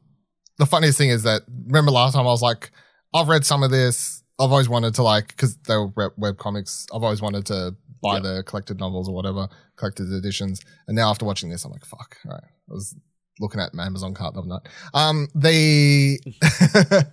the 0.57 0.65
funniest 0.65 0.97
thing 0.97 1.09
is 1.09 1.23
that 1.23 1.41
remember 1.67 1.91
last 1.91 2.13
time 2.13 2.21
I 2.21 2.31
was 2.31 2.41
like, 2.41 2.71
I've 3.13 3.27
read 3.27 3.45
some 3.45 3.61
of 3.63 3.69
this. 3.69 4.22
I've 4.39 4.51
always 4.51 4.67
wanted 4.69 4.95
to 4.95 5.03
like 5.03 5.27
because 5.29 5.57
they 5.67 5.75
were 5.75 5.87
web, 5.87 6.11
web 6.17 6.37
comics. 6.37 6.85
I've 6.93 7.03
always 7.03 7.21
wanted 7.21 7.45
to 7.47 7.75
buy 8.01 8.15
Yeah. 8.15 8.19
the 8.21 8.43
collected 8.43 8.79
novels 8.79 9.07
or 9.07 9.13
whatever, 9.15 9.47
collected 9.75 10.11
editions. 10.11 10.61
And 10.87 10.95
now 10.95 11.09
after 11.09 11.25
watching 11.25 11.49
this, 11.49 11.63
I'm 11.65 11.71
like, 11.71 11.85
fuck. 11.85 12.17
All 12.25 12.31
right, 12.31 12.43
I 12.43 12.73
was 12.73 12.95
looking 13.39 13.61
at 13.61 13.73
my 13.73 13.85
Amazon 13.85 14.13
cart 14.13 14.33
the 14.33 14.39
other 14.41 14.49
night. 14.49 14.67
Um, 14.93 15.27
the 15.35 16.19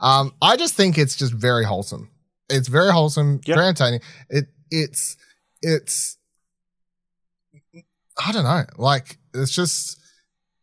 um, 0.00 0.32
I 0.42 0.56
just 0.56 0.74
think 0.74 0.98
it's 0.98 1.16
just 1.16 1.32
very 1.32 1.64
wholesome. 1.64 2.10
It's 2.48 2.68
very 2.68 2.92
wholesome, 2.92 3.40
Yeah. 3.46 3.54
very 3.56 3.68
entertaining. 3.68 4.00
It 4.30 4.46
it's 4.70 5.16
it's 5.62 6.16
I 8.22 8.32
don't 8.32 8.44
know. 8.44 8.64
Like 8.76 9.18
it's 9.34 9.54
just 9.54 9.98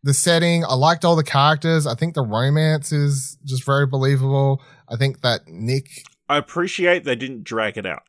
the 0.03 0.13
setting. 0.13 0.63
I 0.65 0.73
liked 0.73 1.05
all 1.05 1.15
the 1.15 1.23
characters. 1.23 1.85
I 1.85 1.95
think 1.95 2.15
the 2.15 2.23
romance 2.23 2.91
is 2.91 3.37
just 3.45 3.65
very 3.65 3.85
believable. 3.85 4.61
I 4.91 4.97
think 4.97 5.21
that 5.21 5.47
Nick 5.47 6.03
I 6.27 6.37
appreciate 6.37 7.03
they 7.03 7.15
didn't 7.15 7.43
drag 7.43 7.77
it 7.77 7.85
out. 7.85 8.03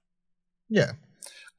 yeah. 0.69 0.93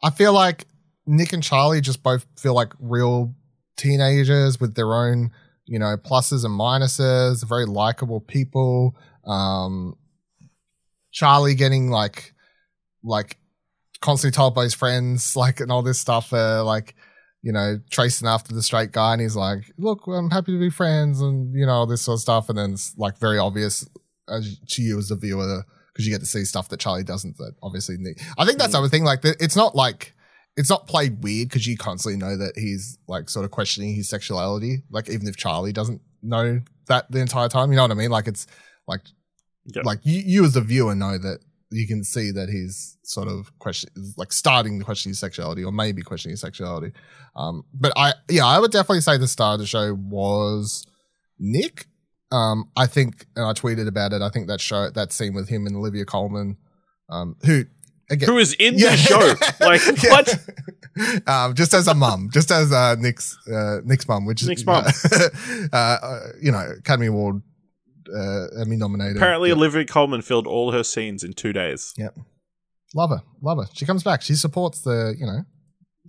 I 0.01 0.09
feel 0.09 0.33
like 0.33 0.65
Nick 1.05 1.33
and 1.33 1.43
Charlie 1.43 1.81
just 1.81 2.03
both 2.03 2.25
feel 2.37 2.53
like 2.53 2.73
real 2.79 3.33
teenagers 3.77 4.59
with 4.59 4.75
their 4.75 4.93
own, 4.93 5.31
you 5.65 5.79
know, 5.79 5.97
pluses 5.97 6.43
and 6.45 6.59
minuses, 6.59 7.47
very 7.47 7.65
likable 7.65 8.21
people. 8.21 8.95
Um 9.25 9.95
Charlie 11.11 11.55
getting 11.55 11.89
like 11.89 12.33
like 13.03 13.37
constantly 14.01 14.35
told 14.35 14.55
by 14.55 14.63
his 14.63 14.73
friends, 14.73 15.35
like 15.37 15.59
and 15.59 15.71
all 15.71 15.83
this 15.83 15.99
stuff, 15.99 16.33
uh, 16.33 16.63
like, 16.63 16.95
you 17.41 17.51
know, 17.51 17.79
tracing 17.89 18.27
after 18.27 18.53
the 18.53 18.63
straight 18.63 18.91
guy 18.91 19.13
and 19.13 19.21
he's 19.21 19.35
like, 19.35 19.71
Look, 19.77 20.07
I'm 20.07 20.29
happy 20.29 20.53
to 20.53 20.59
be 20.59 20.69
friends 20.69 21.21
and 21.21 21.53
you 21.53 21.65
know, 21.65 21.73
all 21.73 21.87
this 21.87 22.01
sort 22.01 22.15
of 22.17 22.21
stuff, 22.21 22.49
and 22.49 22.57
then 22.57 22.73
it's 22.73 22.97
like 22.97 23.17
very 23.17 23.37
obvious 23.37 23.87
as 24.29 24.57
to 24.69 24.81
you 24.81 24.97
as 24.99 25.09
the 25.09 25.15
viewer 25.15 25.63
because 25.93 26.05
you 26.07 26.11
get 26.13 26.21
to 26.21 26.25
see 26.25 26.43
stuff 26.45 26.69
that 26.69 26.79
Charlie 26.79 27.03
doesn't. 27.03 27.37
That 27.37 27.53
obviously, 27.61 27.97
Nick. 27.99 28.19
I 28.37 28.45
think 28.45 28.57
that's 28.57 28.71
the 28.73 28.79
other 28.79 28.89
thing. 28.89 29.03
Like, 29.03 29.19
it's 29.23 29.55
not 29.55 29.75
like 29.75 30.13
it's 30.55 30.69
not 30.69 30.87
played 30.87 31.23
weird 31.23 31.49
because 31.49 31.65
you 31.67 31.77
constantly 31.77 32.17
know 32.19 32.37
that 32.37 32.53
he's 32.55 32.97
like 33.07 33.29
sort 33.29 33.45
of 33.45 33.51
questioning 33.51 33.95
his 33.95 34.09
sexuality. 34.09 34.83
Like, 34.91 35.09
even 35.09 35.27
if 35.27 35.35
Charlie 35.37 35.73
doesn't 35.73 36.01
know 36.21 36.61
that 36.87 37.11
the 37.11 37.19
entire 37.19 37.49
time, 37.49 37.71
you 37.71 37.75
know 37.75 37.83
what 37.83 37.91
I 37.91 37.95
mean? 37.95 38.11
Like, 38.11 38.27
it's 38.27 38.47
like 38.87 39.01
Yeah. 39.65 39.81
like 39.85 39.99
you, 40.03 40.21
you 40.25 40.45
as 40.45 40.53
the 40.53 40.61
viewer 40.61 40.95
know 40.95 41.17
that 41.17 41.39
you 41.71 41.87
can 41.87 42.03
see 42.03 42.29
that 42.31 42.49
he's 42.49 42.97
sort 43.03 43.27
of 43.27 43.57
question 43.57 43.89
like 44.15 44.31
starting 44.31 44.77
to 44.77 44.85
question 44.85 45.09
his 45.09 45.17
sexuality 45.19 45.63
or 45.63 45.71
maybe 45.71 46.01
questioning 46.03 46.33
his 46.33 46.41
sexuality. 46.41 46.91
Um, 47.35 47.63
but 47.73 47.91
I 47.95 48.13
yeah, 48.29 48.45
I 48.45 48.59
would 48.59 48.71
definitely 48.71 49.01
say 49.01 49.17
the 49.17 49.27
star 49.27 49.53
of 49.53 49.59
the 49.59 49.65
show 49.65 49.93
was 49.95 50.85
Nick. 51.39 51.87
Um, 52.33 52.69
I 52.75 52.87
think, 52.87 53.25
and 53.35 53.45
I 53.45 53.53
tweeted 53.53 53.87
about 53.87 54.11
it. 54.13 54.21
I 54.21 54.29
think 54.29 54.47
that 54.47 54.59
show, 54.59 54.89
that 54.89 55.11
scene 55.13 55.33
with 55.35 55.49
him 55.49 55.67
and 55.67 55.75
Olivia 55.75 56.03
Colman, 56.05 56.57
um, 57.09 57.35
who 57.45 57.65
again, 58.09 58.27
Who 58.29 58.37
is 58.39 58.53
in 58.53 58.75
the 58.75 58.97
show? 58.97 59.33
Like 59.65 59.81
Yeah. 60.03 60.09
what? 60.11 61.27
um, 61.27 61.53
just 61.53 61.73
as 61.73 61.87
a 61.87 61.93
mum, 61.93 62.29
just 62.33 62.49
as 62.51 62.71
uh, 62.71 62.95
Nick's 62.97 63.37
uh, 63.47 63.81
Nick's 63.83 64.07
mum, 64.07 64.25
which 64.25 64.41
is 64.41 64.47
Nick's 64.47 64.65
mum. 64.65 64.83
uh, 65.71 65.75
uh, 65.77 66.19
you 66.41 66.51
know, 66.51 66.73
Academy 66.79 67.07
Award, 67.07 67.41
uh, 68.15 68.45
Emmy 68.59 68.77
nominated. 68.77 69.17
Apparently, 69.17 69.49
Yeah. 69.49 69.55
Olivia 69.55 69.85
Colman 69.85 70.21
filled 70.21 70.47
all 70.47 70.71
her 70.71 70.83
scenes 70.83 71.23
in 71.23 71.33
two 71.33 71.53
days. 71.53 71.93
Yep, 71.97 72.17
love 72.95 73.09
her, 73.11 73.21
love 73.41 73.57
her. 73.59 73.65
She 73.73 73.85
comes 73.85 74.03
back. 74.03 74.21
She 74.23 74.33
supports 74.35 74.81
the, 74.81 75.15
you 75.19 75.25
know, 75.25 75.45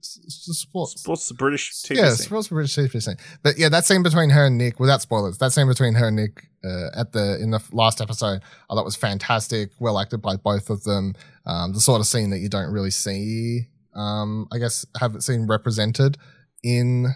s- 0.04 0.20
s- 0.26 0.58
supports. 0.58 1.06
What's 1.06 1.28
the 1.28 1.34
British 1.34 1.72
TV 1.72 1.96
yeah, 1.96 2.08
scene? 2.10 2.24
supports 2.24 2.48
the 2.48 2.54
British 2.54 2.76
TV 2.76 3.02
scene. 3.02 3.16
But 3.42 3.58
yeah, 3.58 3.68
that 3.70 3.84
scene 3.84 4.02
between 4.02 4.30
her 4.30 4.46
and 4.46 4.58
Nick, 4.58 4.78
without 4.78 5.02
spoilers, 5.02 5.38
that 5.38 5.52
scene 5.52 5.66
between 5.66 5.94
her 5.94 6.08
and 6.08 6.16
Nick 6.16 6.48
uh, 6.64 6.88
at 6.94 7.12
the 7.12 7.38
in 7.40 7.50
the 7.50 7.62
last 7.72 8.00
episode, 8.00 8.42
I 8.70 8.74
thought 8.74 8.84
was 8.84 8.96
fantastic. 8.96 9.70
Well 9.78 9.98
acted 9.98 10.22
by 10.22 10.36
both 10.36 10.70
of 10.70 10.84
them. 10.84 11.14
Um, 11.46 11.72
the 11.72 11.80
sort 11.80 12.00
of 12.00 12.06
scene 12.06 12.30
that 12.30 12.38
you 12.38 12.48
don't 12.48 12.70
really 12.70 12.90
see, 12.90 13.68
um, 13.94 14.46
I 14.52 14.58
guess, 14.58 14.86
haven't 14.98 15.22
seen 15.22 15.46
represented 15.46 16.18
in 16.62 17.06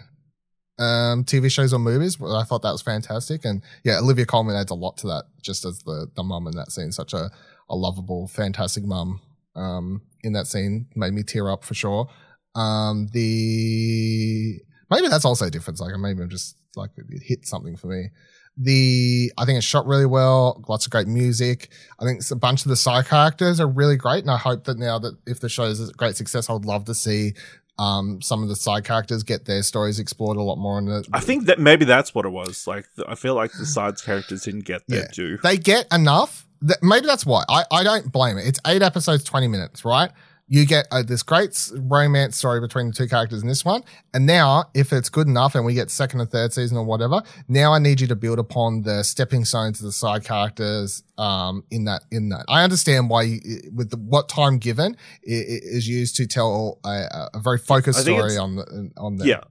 um, 0.77 1.23
TV 1.25 1.51
shows 1.51 1.73
or 1.73 1.79
movies. 1.79 2.15
But 2.15 2.35
I 2.35 2.43
thought 2.43 2.61
that 2.63 2.71
was 2.71 2.81
fantastic. 2.81 3.45
And 3.45 3.61
yeah, 3.83 3.99
Olivia 3.99 4.25
Colman 4.25 4.55
adds 4.55 4.71
a 4.71 4.75
lot 4.75 4.97
to 4.97 5.07
that, 5.07 5.25
just 5.41 5.65
as 5.65 5.79
the 5.79 6.07
the 6.15 6.23
mum 6.23 6.47
in 6.47 6.55
that 6.55 6.71
scene, 6.71 6.91
such 6.91 7.13
a 7.13 7.29
a 7.69 7.75
lovable, 7.75 8.27
fantastic 8.27 8.83
mum 8.83 9.21
um, 9.55 10.01
in 10.23 10.33
that 10.33 10.47
scene, 10.47 10.87
made 10.95 11.13
me 11.13 11.23
tear 11.23 11.49
up 11.51 11.63
for 11.63 11.73
sure. 11.73 12.09
Um, 12.55 13.07
the 13.13 14.59
maybe 14.89 15.07
that's 15.07 15.25
also 15.25 15.45
a 15.45 15.49
difference. 15.49 15.79
Like 15.79 15.95
maybe 15.97 16.21
I'm 16.21 16.29
just 16.29 16.57
like 16.75 16.91
it 16.97 17.21
hit 17.23 17.45
something 17.47 17.75
for 17.77 17.87
me. 17.87 18.09
The 18.57 19.31
I 19.37 19.45
think 19.45 19.57
it's 19.57 19.65
shot 19.65 19.85
really 19.85 20.05
well. 20.05 20.63
Lots 20.67 20.85
of 20.85 20.91
great 20.91 21.07
music. 21.07 21.71
I 21.99 22.03
think 22.05 22.19
it's 22.19 22.31
a 22.31 22.35
bunch 22.35 22.65
of 22.65 22.69
the 22.69 22.75
side 22.75 23.05
characters 23.05 23.59
are 23.59 23.67
really 23.67 23.95
great, 23.95 24.23
and 24.23 24.31
I 24.31 24.37
hope 24.37 24.65
that 24.65 24.77
now 24.77 24.99
that 24.99 25.17
if 25.25 25.39
the 25.39 25.47
show 25.49 25.63
is 25.63 25.89
a 25.89 25.93
great 25.93 26.15
success, 26.17 26.49
I 26.49 26.53
would 26.53 26.65
love 26.65 26.85
to 26.85 26.93
see 26.95 27.33
um, 27.77 28.21
some 28.21 28.43
of 28.43 28.49
the 28.49 28.57
side 28.57 28.83
characters 28.83 29.23
get 29.23 29.45
their 29.45 29.63
stories 29.63 29.99
explored 29.99 30.35
a 30.35 30.41
lot 30.41 30.57
more. 30.57 30.77
In 30.79 30.85
the, 30.85 31.07
I 31.13 31.21
think 31.21 31.45
that 31.45 31.59
maybe 31.59 31.85
that's 31.85 32.13
what 32.13 32.25
it 32.25 32.29
was. 32.29 32.67
Like, 32.67 32.85
I 33.07 33.15
feel 33.15 33.35
like 33.35 33.53
the 33.53 33.65
sides 33.65 34.01
characters 34.01 34.43
didn't 34.43 34.65
get 34.65 34.81
their 34.89 35.03
Yeah. 35.03 35.07
due. 35.13 35.37
they 35.41 35.57
get 35.57 35.85
enough. 35.93 36.45
That, 36.61 36.79
maybe 36.83 37.05
that's 37.05 37.25
why. 37.25 37.45
I, 37.47 37.63
I 37.71 37.83
don't 37.85 38.11
blame 38.11 38.37
it. 38.37 38.45
It's 38.45 38.59
eight 38.67 38.81
episodes, 38.81 39.23
20 39.23 39.47
minutes, 39.47 39.85
right? 39.85 40.11
You 40.51 40.65
get 40.65 40.87
uh, 40.91 41.03
this 41.03 41.21
great 41.21 41.69
romance 41.75 42.35
story 42.35 42.59
between 42.59 42.87
the 42.87 42.93
two 42.93 43.07
characters 43.07 43.43
in 43.43 43.47
this 43.47 43.63
one. 43.63 43.83
And 44.15 44.25
now, 44.25 44.65
if 44.73 44.91
it's 44.91 45.07
good 45.07 45.27
enough 45.27 45.53
and 45.53 45.63
we 45.63 45.75
get 45.75 45.91
second 45.91 46.21
or 46.21 46.25
third 46.25 46.51
season 46.53 46.75
or 46.75 46.83
whatever, 46.83 47.21
now 47.47 47.71
I 47.73 47.77
need 47.79 48.01
you 48.01 48.07
to 48.07 48.15
build 48.15 48.39
upon 48.39 48.81
the 48.81 49.03
stepping 49.03 49.45
stones 49.45 49.79
of 49.79 49.85
the 49.85 49.91
side 49.91 50.23
characters 50.23 51.03
um, 51.19 51.63
in 51.69 51.85
that. 51.85 52.01
In 52.11 52.29
that, 52.29 52.45
I 52.49 52.63
understand 52.63 53.09
why, 53.11 53.21
you, 53.23 53.39
with 53.75 53.91
the, 53.91 53.97
what 53.97 54.27
time 54.27 54.57
given, 54.57 54.97
i- 55.27 55.29
i- 55.31 55.61
is 55.77 55.87
used 55.87 56.15
to 56.15 56.25
tell 56.25 56.79
a, 56.83 57.29
a- 57.35 57.39
very 57.39 57.59
focused 57.59 57.99
story 58.01 58.37
on 58.37 58.55
the 58.55 58.91
on 58.97 59.17
the 59.17 59.27
Yeah. 59.27 59.41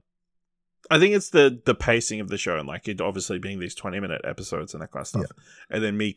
I 0.91 0.99
think 0.99 1.13
it's 1.15 1.29
the 1.29 1.61
the 1.65 1.75
pacing 1.75 2.19
of 2.19 2.27
the 2.29 2.37
show 2.37 2.57
and 2.57 2.67
like 2.67 2.87
it 2.87 2.99
obviously 2.99 3.39
being 3.39 3.59
these 3.59 3.75
20 3.75 3.99
minute 3.99 4.21
episodes 4.25 4.73
and 4.73 4.81
that 4.83 4.91
kind 4.91 5.01
of 5.01 5.07
stuff. 5.07 5.23
And 5.69 5.83
then 5.83 5.95
me 5.97 6.13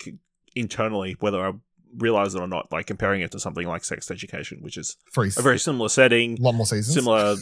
internally, 0.56 1.16
whether 1.20 1.44
I 1.46 1.52
realize 1.97 2.34
it 2.34 2.40
or 2.40 2.47
not, 2.49 2.70
like 2.72 2.86
comparing 2.86 3.20
it 3.20 3.30
to 3.32 3.38
something 3.40 3.66
like 3.66 3.84
Sex 3.84 4.11
Education, 4.11 4.59
which 4.62 4.76
is 4.76 4.97
freeze. 5.11 5.38
a 5.38 5.43
very 5.43 5.59
similar 5.59 5.88
setting, 5.88 6.38
a 6.38 6.43
lot 6.43 6.55
more 6.55 6.66
seasons. 6.66 6.95
similar. 6.95 7.36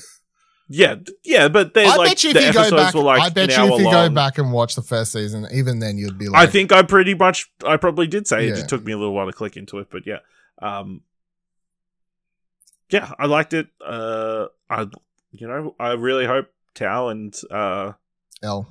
Yeah, 0.73 0.97
yeah, 1.25 1.49
but 1.49 1.75
they 1.75 1.85
I 1.85 1.97
like 1.97 2.11
bet 2.11 2.25
you 2.25 2.31
if 2.31 2.35
the 2.35 2.43
you 2.47 2.53
go 2.53 2.61
episodes 2.61 2.83
back, 2.83 2.95
were 2.95 3.03
like 3.03 3.21
I 3.23 3.29
bet 3.31 3.49
you 3.57 3.65
if 3.75 3.79
you 3.81 3.85
long. 3.87 4.09
go 4.09 4.15
back 4.15 4.39
and 4.39 4.53
watch 4.53 4.77
the 4.77 4.83
first 4.83 5.11
season, 5.13 5.47
even 5.53 5.81
then 5.81 5.99
you'd 5.99 6.17
be 6.17 6.29
like, 6.29 6.49
I 6.49 6.51
think 6.51 6.71
I 6.71 6.83
pretty 6.83 7.15
much, 7.15 7.51
I 7.67 7.77
probably 7.77 8.07
did 8.07 8.29
say 8.29 8.45
it. 8.45 8.49
Yeah. 8.51 8.55
just 8.55 8.69
took 8.69 8.85
me 8.85 8.93
a 8.93 8.97
little 8.97 9.13
while 9.13 9.27
to 9.27 9.33
click 9.33 9.57
into 9.57 9.79
it, 9.79 9.89
but 9.91 10.07
yeah, 10.07 10.19
um, 10.63 11.01
yeah, 12.89 13.13
I 13.19 13.27
liked 13.27 13.53
it. 13.53 13.67
Uh, 13.85 14.47
I, 14.69 14.87
you 15.33 15.49
know, 15.49 15.75
I 15.81 15.93
really 15.95 16.27
hope 16.27 16.47
Tao 16.75 17.09
and 17.09 17.35
uh 17.51 17.93
Elle 18.43 18.69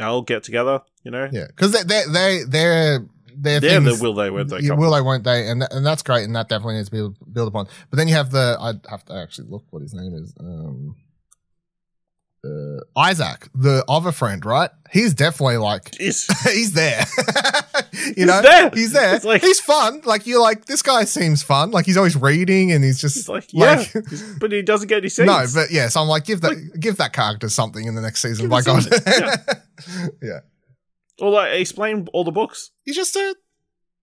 Al 0.00 0.22
get 0.22 0.42
together. 0.42 0.80
You 1.04 1.10
know, 1.10 1.28
Yeah, 1.30 1.46
because 1.48 1.72
they 1.72 1.82
they 1.82 2.04
they 2.10 2.40
they're 2.48 3.06
they're 3.40 3.60
they're 3.60 3.80
the 3.80 3.98
will 4.00 4.14
they 4.14 4.30
won't 4.30 4.48
they 4.48 4.60
you 4.60 4.74
will 4.74 4.92
they 4.92 5.00
won't 5.00 5.24
they, 5.24 5.48
and 5.48 5.62
that, 5.62 5.72
and 5.72 5.84
that's 5.86 6.02
great, 6.02 6.24
and 6.24 6.34
that 6.36 6.48
definitely 6.48 6.74
needs 6.76 6.90
to 6.90 7.10
be 7.10 7.16
built 7.32 7.48
upon. 7.48 7.66
But 7.90 7.96
then 7.96 8.08
you 8.08 8.14
have 8.14 8.30
the 8.30 8.56
I'd 8.60 8.80
have 8.90 9.04
to 9.06 9.14
actually 9.14 9.48
look 9.48 9.64
what 9.70 9.82
his 9.82 9.94
name 9.94 10.14
is. 10.14 10.34
Um, 10.40 10.96
uh, 12.44 12.80
Isaac, 12.96 13.48
the 13.54 13.84
other 13.88 14.12
friend, 14.12 14.44
right? 14.44 14.70
He's 14.92 15.12
definitely 15.12 15.56
like 15.56 15.94
he's 15.98 16.26
there. 16.72 17.04
you 17.92 18.12
He's 18.14 18.26
know, 18.26 18.40
there. 18.42 18.70
he's 18.72 18.92
there. 18.92 19.18
Like- 19.18 19.42
he's 19.42 19.60
fun. 19.60 20.02
Like 20.04 20.26
you're 20.26 20.40
like 20.40 20.66
this 20.66 20.80
guy 20.82 21.04
seems 21.04 21.42
fun. 21.42 21.72
Like 21.72 21.84
he's 21.84 21.96
always 21.96 22.16
reading, 22.16 22.70
and 22.72 22.84
he's 22.84 23.00
just 23.00 23.16
It's 23.16 23.28
like, 23.28 23.52
yeah, 23.52 23.84
but 24.38 24.52
he 24.52 24.62
doesn't 24.62 24.86
get 24.88 24.98
any 24.98 25.08
scenes. 25.08 25.26
No, 25.26 25.44
but 25.52 25.70
yeah, 25.72 25.88
so 25.88 26.00
I'm 26.00 26.08
like, 26.08 26.24
give 26.24 26.40
that 26.42 26.76
give 26.78 26.96
that 26.98 27.12
character 27.12 27.48
something 27.48 27.84
in 27.86 27.94
the 27.96 28.00
next 28.00 28.22
season. 28.22 28.48
By 28.48 28.62
God, 28.62 28.84
something, 28.84 30.10
yeah. 30.22 30.40
Or 31.20 31.30
like 31.30 31.52
explain 31.60 32.08
all 32.12 32.24
the 32.24 32.30
books. 32.30 32.70
he's 32.84 32.96
just 32.96 33.14
a 33.16 33.34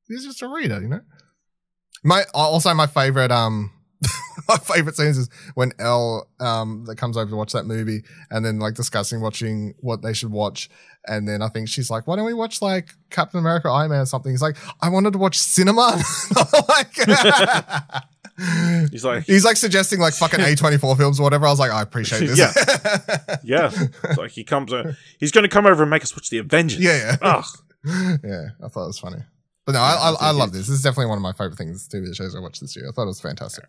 he's 0.07 0.25
just 0.25 0.41
a 0.41 0.47
reader, 0.47 0.81
you 0.81 0.87
know. 0.87 1.01
My 2.03 2.23
also 2.33 2.73
my 2.73 2.87
favorite 2.87 3.31
um 3.31 3.71
my 4.47 4.57
favorite 4.57 4.95
scenes 4.95 5.17
is 5.17 5.29
when 5.55 5.71
Elle 5.79 6.27
um 6.39 6.85
that 6.85 6.97
comes 6.97 7.17
over 7.17 7.29
to 7.29 7.35
watch 7.35 7.53
that 7.53 7.65
movie 7.65 8.03
and 8.29 8.45
then 8.45 8.59
like 8.59 8.75
discussing 8.75 9.21
watching 9.21 9.73
what 9.79 10.01
they 10.01 10.13
should 10.13 10.31
watch. 10.31 10.69
And 11.07 11.27
then 11.27 11.41
I 11.41 11.49
think 11.49 11.69
she's 11.69 11.91
like, 11.91 12.07
why 12.07 12.15
don't 12.15 12.25
we 12.25 12.33
watch 12.33 12.61
like 12.61 12.89
Captain 13.11 13.39
America, 13.39 13.69
Iron 13.69 13.91
Man 13.91 14.01
or 14.01 14.05
something? 14.05 14.31
He's 14.31 14.41
like, 14.41 14.57
I 14.81 14.89
wanted 14.89 15.13
to 15.13 15.19
watch 15.19 15.37
cinema. 15.37 16.01
like, 16.69 16.95
He's 18.91 19.05
like, 19.05 19.23
he's 19.23 19.45
like 19.45 19.55
suggesting 19.55 19.99
like 19.99 20.13
fucking 20.13 20.41
A24 20.41 20.97
films 20.97 21.19
or 21.21 21.23
whatever. 21.23 21.47
I 21.47 21.51
was 21.51 21.59
like, 21.59 21.71
I 21.71 21.81
appreciate 21.81 22.27
this. 22.27 22.37
Yeah. 22.37 22.51
yeah. 23.43 23.71
It's 24.03 24.17
like 24.17 24.31
he 24.31 24.43
comes, 24.43 24.73
uh, 24.73 24.93
he's 25.19 25.31
going 25.31 25.43
to 25.43 25.49
come 25.49 25.65
over 25.65 25.83
and 25.83 25.89
make 25.89 26.03
us 26.03 26.13
watch 26.13 26.29
the 26.29 26.39
Avengers. 26.39 26.81
yeah, 26.83 26.97
yeah. 26.97 27.17
Ugh. 27.21 27.45
yeah, 28.23 28.47
I 28.61 28.67
thought 28.67 28.83
it 28.83 28.87
was 28.87 28.99
funny. 28.99 29.19
But 29.65 29.73
no, 29.73 29.79
I, 29.79 29.93
I, 29.93 30.15
I 30.19 30.31
love 30.31 30.51
this. 30.51 30.67
This 30.67 30.77
is 30.77 30.81
definitely 30.81 31.07
one 31.07 31.17
of 31.17 31.21
my 31.21 31.31
favorite 31.31 31.57
things, 31.57 31.87
TV 31.87 32.13
shows 32.13 32.35
I 32.35 32.39
watched 32.39 32.61
this 32.61 32.75
year. 32.75 32.89
I 32.89 32.91
thought 32.91 33.03
it 33.03 33.07
was 33.07 33.21
fantastic. 33.21 33.65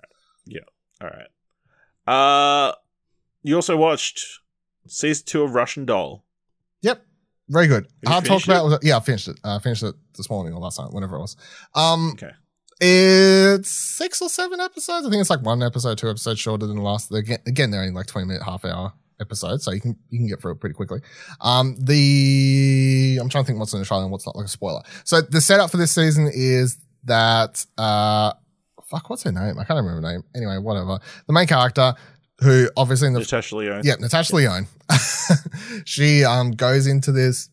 All 1.00 1.08
right. 1.10 1.26
Uh, 2.06 2.72
you 3.42 3.54
also 3.54 3.76
watched 3.76 4.24
season 4.86 5.24
two 5.26 5.42
of 5.42 5.54
Russian 5.54 5.84
Doll. 5.84 6.24
Yep. 6.82 7.02
Very 7.48 7.66
good. 7.66 7.86
to 8.04 8.20
talk 8.22 8.44
about. 8.44 8.82
Yeah, 8.82 8.96
I 8.96 9.00
finished 9.00 9.28
it. 9.28 9.38
I 9.44 9.58
finished 9.58 9.82
it 9.82 9.94
this 10.16 10.30
morning 10.30 10.54
or 10.54 10.60
last 10.60 10.78
night, 10.78 10.92
whenever 10.92 11.16
it 11.16 11.20
was. 11.20 11.36
Um, 11.74 12.12
Okay. 12.14 12.30
It's 12.80 13.70
six 13.70 14.20
or 14.20 14.28
seven 14.28 14.60
episodes. 14.60 15.06
I 15.06 15.10
think 15.10 15.20
it's 15.20 15.30
like 15.30 15.40
one 15.42 15.62
episode, 15.62 15.96
two 15.96 16.10
episodes 16.10 16.38
shorter 16.40 16.66
than 16.66 16.76
the 16.76 16.82
last. 16.82 17.10
Again, 17.12 17.38
again 17.46 17.70
they're 17.70 17.80
only 17.80 17.94
like 17.94 18.06
twenty 18.06 18.26
minute, 18.26 18.42
half 18.42 18.64
hour 18.66 18.92
episodes, 19.18 19.64
so 19.64 19.70
you 19.70 19.80
can 19.80 19.96
you 20.10 20.18
can 20.18 20.26
get 20.28 20.42
through 20.42 20.52
it 20.52 20.60
pretty 20.60 20.74
quickly. 20.74 21.00
Um, 21.40 21.74
the 21.78 23.18
I'm 23.18 23.30
trying 23.30 23.44
to 23.44 23.46
think 23.46 23.58
what's 23.58 23.72
in 23.72 23.78
the 23.80 23.86
trailer 23.86 24.02
and 24.02 24.12
what's 24.12 24.26
not 24.26 24.36
like 24.36 24.44
a 24.44 24.48
spoiler. 24.50 24.82
So 25.04 25.22
the 25.22 25.40
setup 25.40 25.70
for 25.70 25.78
this 25.78 25.92
season 25.92 26.30
is 26.30 26.76
that 27.04 27.64
uh, 27.78 28.34
fuck, 28.86 29.10
what's 29.10 29.24
her 29.24 29.32
name? 29.32 29.58
I 29.58 29.64
can't 29.64 29.76
remember 29.84 30.06
her 30.06 30.12
name. 30.12 30.22
Anyway, 30.34 30.58
whatever. 30.58 30.98
The 31.26 31.32
main 31.32 31.46
character, 31.46 31.94
who 32.40 32.70
obviously 32.76 33.08
in 33.08 33.14
the 33.14 33.20
Natasha 33.20 33.56
Lyonne. 33.56 33.82
yeah, 33.84 33.94
Natasha 33.98 34.34
Lyonne. 34.34 34.66
she 35.84 36.24
um 36.24 36.52
goes 36.52 36.86
into 36.86 37.12
this 37.12 37.48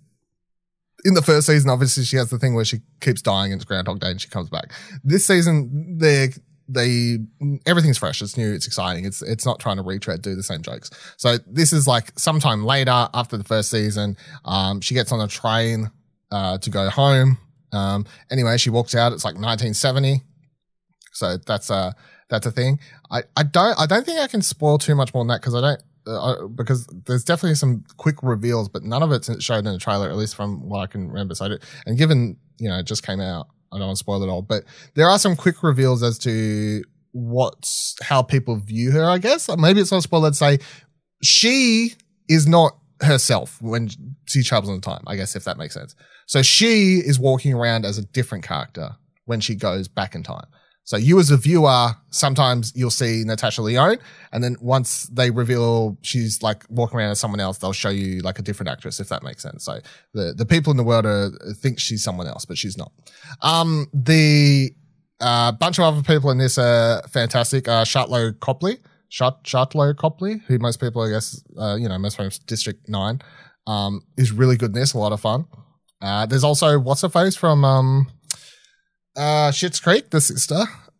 in 1.05 1.13
the 1.13 1.21
first 1.21 1.47
season. 1.47 1.69
Obviously, 1.69 2.03
she 2.03 2.17
has 2.17 2.29
the 2.29 2.39
thing 2.39 2.53
where 2.55 2.65
she 2.65 2.81
keeps 3.01 3.21
dying 3.21 3.51
and 3.51 3.61
it's 3.61 3.65
Groundhog 3.65 3.99
Day, 3.99 4.11
and 4.11 4.21
she 4.21 4.29
comes 4.29 4.49
back. 4.49 4.71
This 5.03 5.25
season, 5.25 5.97
they 5.97 6.29
they 6.67 7.19
everything's 7.65 7.97
fresh. 7.97 8.21
It's 8.21 8.37
new. 8.37 8.53
It's 8.53 8.67
exciting. 8.67 9.05
It's 9.05 9.21
it's 9.21 9.45
not 9.45 9.59
trying 9.59 9.77
to 9.77 9.83
retread, 9.83 10.21
do 10.21 10.35
the 10.35 10.43
same 10.43 10.61
jokes. 10.61 10.91
So 11.17 11.37
this 11.47 11.73
is 11.73 11.87
like 11.87 12.17
sometime 12.17 12.63
later 12.63 13.09
after 13.13 13.37
the 13.37 13.43
first 13.43 13.69
season. 13.69 14.17
Um, 14.45 14.81
she 14.81 14.93
gets 14.93 15.11
on 15.11 15.19
a 15.19 15.27
train 15.27 15.91
uh 16.31 16.57
to 16.59 16.69
go 16.69 16.89
home. 16.89 17.37
Um, 17.71 18.05
anyway, 18.29 18.57
she 18.57 18.69
walks 18.69 18.93
out. 18.95 19.13
It's 19.13 19.25
like 19.25 19.33
1970. 19.35 20.21
So 21.13 21.37
that's 21.37 21.69
a 21.69 21.95
that's 22.29 22.45
a 22.45 22.51
thing. 22.51 22.79
I, 23.11 23.23
I 23.37 23.43
don't 23.43 23.79
I 23.79 23.85
don't 23.85 24.05
think 24.05 24.19
I 24.19 24.27
can 24.27 24.41
spoil 24.41 24.77
too 24.77 24.95
much 24.95 25.13
more 25.13 25.23
than 25.23 25.29
that 25.29 25.41
because 25.41 25.55
I 25.55 25.61
don't 25.61 25.83
uh, 26.05 26.47
because 26.47 26.87
there's 27.05 27.23
definitely 27.23 27.55
some 27.55 27.83
quick 27.97 28.17
reveals, 28.21 28.67
but 28.67 28.83
none 28.83 29.03
of 29.03 29.11
it's 29.11 29.29
shown 29.43 29.59
in 29.59 29.73
the 29.73 29.79
trailer, 29.79 30.09
at 30.09 30.17
least 30.17 30.35
from 30.35 30.67
what 30.67 30.79
I 30.79 30.87
can 30.87 31.07
remember. 31.07 31.35
So, 31.35 31.57
and 31.85 31.97
given 31.97 32.37
you 32.59 32.69
know 32.69 32.79
it 32.79 32.85
just 32.85 33.05
came 33.05 33.21
out, 33.21 33.47
I 33.71 33.77
don't 33.77 33.87
want 33.87 33.97
to 33.97 33.99
spoil 33.99 34.23
it 34.23 34.29
all, 34.29 34.41
but 34.41 34.63
there 34.95 35.07
are 35.07 35.19
some 35.19 35.35
quick 35.35 35.63
reveals 35.63 36.03
as 36.03 36.17
to 36.19 36.83
what's 37.11 37.95
how 38.01 38.21
people 38.21 38.57
view 38.57 38.91
her. 38.91 39.05
I 39.05 39.17
guess 39.17 39.49
maybe 39.57 39.79
it's 39.79 39.91
not 39.91 39.99
a 39.99 40.01
spoiler 40.01 40.31
to 40.31 40.35
say 40.35 40.59
she 41.21 41.93
is 42.27 42.47
not 42.47 42.77
herself 43.01 43.61
when 43.61 43.89
she 44.25 44.43
travels 44.43 44.73
in 44.73 44.81
time. 44.81 45.03
I 45.07 45.15
guess 45.15 45.35
if 45.35 45.43
that 45.45 45.57
makes 45.57 45.73
sense. 45.73 45.95
So 46.25 46.41
she 46.41 46.97
is 46.97 47.19
walking 47.19 47.53
around 47.53 47.85
as 47.85 47.97
a 47.97 48.03
different 48.03 48.43
character 48.43 48.91
when 49.25 49.39
she 49.39 49.55
goes 49.55 49.87
back 49.87 50.15
in 50.15 50.23
time. 50.23 50.45
So 50.85 50.97
you 50.97 51.19
as 51.19 51.31
a 51.31 51.37
viewer, 51.37 51.91
sometimes 52.09 52.73
you'll 52.75 52.89
see 52.89 53.23
Natasha 53.25 53.61
Lyonne, 53.61 53.99
and 54.31 54.43
then 54.43 54.57
once 54.59 55.03
they 55.05 55.31
reveal 55.31 55.97
she's 56.01 56.43
like 56.43 56.65
walking 56.69 56.99
around 56.99 57.11
as 57.11 57.19
someone 57.19 57.39
else, 57.39 57.57
they'll 57.57 57.71
show 57.71 57.89
you 57.89 58.19
like 58.21 58.37
a 58.37 58.41
different 58.41 58.69
actress, 58.69 58.99
if 58.99 59.07
that 59.09 59.23
makes 59.23 59.41
sense. 59.41 59.63
So 59.63 59.79
the, 60.13 60.33
the 60.33 60.45
people 60.45 60.71
in 60.71 60.77
the 60.77 60.83
world 60.83 61.05
are, 61.05 61.31
think 61.55 61.79
she's 61.79 62.03
someone 62.03 62.27
else, 62.27 62.43
but 62.43 62.57
she's 62.57 62.77
not. 62.77 62.91
Um, 63.41 63.87
the 63.93 64.71
uh, 65.21 65.53
bunch 65.53 65.79
of 65.79 65.85
other 65.85 66.03
people 66.03 66.31
in 66.31 66.37
this 66.37 66.57
are 66.57 67.01
fantastic. 67.03 67.67
Uh, 67.67 67.85
Copley, 68.41 68.79
Shart, 69.07 69.45
Copley, 69.97 70.41
who 70.47 70.59
most 70.59 70.81
people, 70.81 71.01
I 71.01 71.11
guess, 71.11 71.41
uh, 71.57 71.75
you 71.79 71.87
know, 71.87 71.97
most 71.97 72.17
famous 72.17 72.39
District 72.39 72.89
9, 72.89 73.21
um, 73.67 74.01
is 74.17 74.33
really 74.33 74.57
good 74.57 74.75
in 74.75 74.81
this, 74.81 74.93
a 74.93 74.97
lot 74.97 75.13
of 75.13 75.21
fun. 75.21 75.45
Uh, 76.01 76.25
there's 76.25 76.43
also 76.43 76.77
what's 76.77 77.01
her 77.01 77.09
face 77.09 77.35
from 77.37 77.63
um, 77.63 78.11
uh, 79.15 79.51
Schitt's 79.51 79.79
Creek, 79.79 80.09
the 80.09 80.21
sister. 80.21 80.55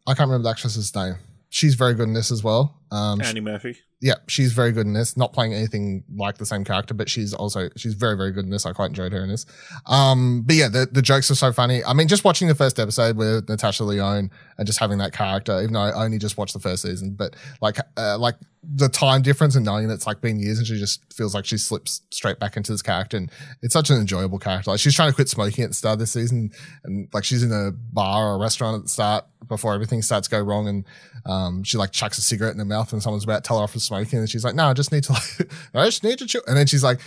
I 0.05 0.13
can't 0.13 0.27
remember 0.29 0.43
the 0.43 0.49
actress's 0.49 0.93
name. 0.95 1.15
She's 1.49 1.75
very 1.75 1.93
good 1.93 2.07
in 2.07 2.13
this 2.13 2.31
as 2.31 2.43
well. 2.43 2.79
Um, 2.91 3.21
Annie 3.21 3.39
Murphy. 3.41 3.77
Yeah, 4.03 4.15
she's 4.27 4.51
very 4.51 4.73
good 4.73 4.85
in 4.85 4.91
this. 4.91 5.15
Not 5.15 5.31
playing 5.31 5.53
anything 5.53 6.03
like 6.13 6.37
the 6.37 6.45
same 6.45 6.65
character, 6.65 6.93
but 6.93 7.09
she's 7.09 7.33
also 7.33 7.69
she's 7.77 7.93
very 7.93 8.17
very 8.17 8.33
good 8.33 8.43
in 8.43 8.51
this. 8.51 8.65
I 8.65 8.73
quite 8.73 8.87
enjoyed 8.87 9.13
her 9.13 9.23
in 9.23 9.29
this. 9.29 9.45
Um, 9.85 10.43
but 10.45 10.57
yeah, 10.57 10.67
the 10.67 10.89
the 10.91 11.01
jokes 11.01 11.31
are 11.31 11.35
so 11.35 11.53
funny. 11.53 11.85
I 11.85 11.93
mean, 11.93 12.09
just 12.09 12.25
watching 12.25 12.49
the 12.49 12.55
first 12.55 12.79
episode 12.79 13.15
with 13.15 13.47
Natasha 13.47 13.85
Lyonne 13.85 14.29
and 14.57 14.67
just 14.67 14.79
having 14.79 14.97
that 14.97 15.13
character, 15.13 15.57
even 15.61 15.71
though 15.71 15.79
I 15.79 16.03
only 16.03 16.17
just 16.17 16.37
watched 16.37 16.53
the 16.53 16.59
first 16.59 16.81
season, 16.81 17.13
but 17.13 17.37
like 17.61 17.77
uh, 17.95 18.17
like 18.17 18.35
the 18.75 18.87
time 18.87 19.21
difference 19.21 19.55
and 19.55 19.65
knowing 19.65 19.87
that 19.87 19.95
it's 19.95 20.07
like 20.07 20.21
been 20.21 20.39
years 20.39 20.57
and 20.57 20.65
she 20.65 20.77
just 20.77 21.01
feels 21.13 21.35
like 21.35 21.45
she 21.45 21.57
slips 21.57 22.01
straight 22.11 22.39
back 22.39 22.55
into 22.55 22.71
this 22.71 22.81
character 22.81 23.17
and 23.17 23.29
it's 23.61 23.73
such 23.73 23.89
an 23.89 23.97
enjoyable 23.97 24.39
character. 24.39 24.71
Like 24.71 24.79
she's 24.79 24.95
trying 24.95 25.09
to 25.09 25.15
quit 25.15 25.27
smoking 25.27 25.65
at 25.65 25.71
the 25.71 25.73
start 25.73 25.93
of 25.93 25.99
this 25.99 26.11
season 26.11 26.51
and 26.83 27.09
like 27.13 27.25
she's 27.25 27.43
in 27.43 27.51
a 27.51 27.71
bar 27.71 28.29
or 28.29 28.35
a 28.35 28.37
restaurant 28.37 28.77
at 28.77 28.83
the 28.83 28.89
start 28.89 29.25
before 29.49 29.73
everything 29.73 30.01
starts 30.01 30.29
to 30.29 30.31
go 30.31 30.41
wrong 30.41 30.69
and 30.69 30.85
um 31.25 31.63
she 31.63 31.77
like 31.77 31.91
chucks 31.91 32.17
a 32.17 32.21
cigarette 32.21 32.53
in 32.53 32.59
her 32.59 32.65
mouth 32.65 32.93
and 32.93 33.03
someone's 33.03 33.25
about 33.25 33.43
to 33.43 33.47
tell 33.47 33.57
her 33.57 33.63
off 33.63 33.73
for 33.73 33.79
smoking 33.79 33.92
and 33.95 34.29
she's 34.29 34.43
like, 34.43 34.55
No, 34.55 34.67
I 34.67 34.73
just 34.73 34.91
need 34.91 35.03
to 35.05 35.13
like 35.13 35.49
I 35.73 35.85
just 35.85 36.03
need 36.03 36.19
to 36.19 36.25
chill 36.25 36.41
and 36.47 36.57
then 36.57 36.67
she's 36.67 36.83
like 36.83 36.99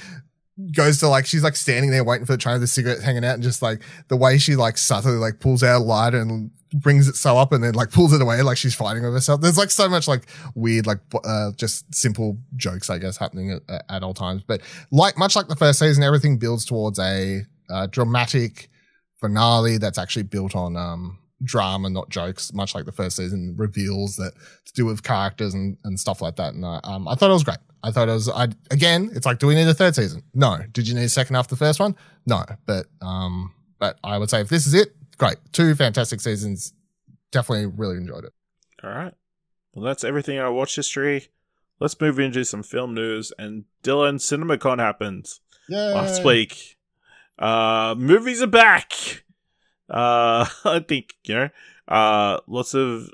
goes 0.74 0.98
to 0.98 1.08
like 1.08 1.26
she's 1.26 1.42
like 1.42 1.54
standing 1.54 1.90
there 1.90 2.02
waiting 2.02 2.24
for 2.24 2.32
the 2.32 2.38
train 2.38 2.54
with 2.54 2.62
the 2.62 2.66
cigarette 2.66 3.02
hanging 3.02 3.24
out 3.24 3.34
and 3.34 3.42
just 3.42 3.60
like 3.60 3.82
the 4.08 4.16
way 4.16 4.38
she 4.38 4.56
like 4.56 4.78
subtly 4.78 5.12
like 5.12 5.38
pulls 5.38 5.62
out 5.62 5.82
a 5.82 5.84
lighter 5.84 6.18
and 6.18 6.50
brings 6.72 7.08
it 7.08 7.16
so 7.16 7.36
up 7.36 7.52
and 7.52 7.62
then 7.62 7.74
like 7.74 7.90
pulls 7.90 8.12
it 8.12 8.22
away 8.22 8.40
like 8.42 8.56
she's 8.56 8.74
fighting 8.74 9.02
with 9.02 9.12
herself. 9.12 9.40
There's 9.40 9.58
like 9.58 9.70
so 9.70 9.88
much 9.88 10.08
like 10.08 10.26
weird 10.54 10.86
like 10.86 10.98
uh, 11.24 11.52
just 11.56 11.94
simple 11.94 12.38
jokes 12.56 12.88
I 12.88 12.98
guess 12.98 13.16
happening 13.16 13.60
at, 13.68 13.84
at 13.88 14.02
all 14.02 14.14
times. 14.14 14.42
But 14.46 14.62
like 14.90 15.18
much 15.18 15.36
like 15.36 15.48
the 15.48 15.56
first 15.56 15.78
season, 15.78 16.02
everything 16.02 16.38
builds 16.38 16.64
towards 16.64 16.98
a 16.98 17.42
uh, 17.68 17.86
dramatic 17.88 18.70
finale 19.20 19.78
that's 19.78 19.98
actually 19.98 20.22
built 20.24 20.54
on 20.54 20.76
um 20.76 21.18
drama, 21.42 21.90
not 21.90 22.08
jokes. 22.08 22.52
Much 22.52 22.74
like 22.74 22.84
the 22.86 22.92
first 22.92 23.16
season 23.16 23.54
reveals 23.56 24.16
that 24.16 24.32
to 24.64 24.72
do 24.74 24.84
with 24.86 25.02
characters 25.02 25.54
and, 25.54 25.76
and 25.84 25.98
stuff 25.98 26.20
like 26.22 26.36
that. 26.36 26.54
And 26.54 26.64
uh, 26.64 26.80
um, 26.84 27.06
I 27.08 27.14
thought 27.14 27.30
it 27.30 27.34
was 27.34 27.44
great. 27.44 27.58
I 27.82 27.90
thought 27.90 28.08
it 28.08 28.12
was. 28.12 28.28
I 28.28 28.48
again, 28.70 29.10
it's 29.14 29.26
like, 29.26 29.38
do 29.38 29.46
we 29.46 29.54
need 29.54 29.68
a 29.68 29.74
third 29.74 29.94
season? 29.94 30.22
No. 30.34 30.58
Did 30.72 30.88
you 30.88 30.94
need 30.94 31.04
a 31.04 31.08
second 31.08 31.36
after 31.36 31.54
the 31.54 31.58
first 31.58 31.78
one? 31.80 31.94
No. 32.26 32.44
But 32.66 32.86
um, 33.02 33.52
but 33.78 33.98
I 34.02 34.18
would 34.18 34.30
say 34.30 34.40
if 34.40 34.48
this 34.48 34.66
is 34.66 34.74
it, 34.74 34.94
great. 35.18 35.36
Two 35.52 35.74
fantastic 35.74 36.20
seasons. 36.20 36.72
Definitely 37.32 37.66
really 37.66 37.96
enjoyed 37.96 38.24
it. 38.24 38.32
All 38.82 38.90
right. 38.90 39.14
Well, 39.74 39.84
that's 39.84 40.04
everything 40.04 40.38
I 40.38 40.48
watch 40.48 40.74
history. 40.76 41.28
Let's 41.78 42.00
move 42.00 42.18
into 42.18 42.44
some 42.44 42.62
film 42.62 42.94
news. 42.94 43.32
And 43.38 43.64
Dylan 43.82 44.14
CinemaCon 44.16 44.78
happened 44.78 45.28
Yeah. 45.68 45.88
last 45.92 46.24
week. 46.24 46.76
Uh, 47.38 47.94
movies 47.98 48.40
are 48.40 48.46
back. 48.46 49.24
Uh, 49.88 50.46
I 50.64 50.80
think 50.80 51.14
you 51.24 51.34
know. 51.34 51.48
Uh, 51.88 52.40
lots 52.48 52.74
of 52.74 53.08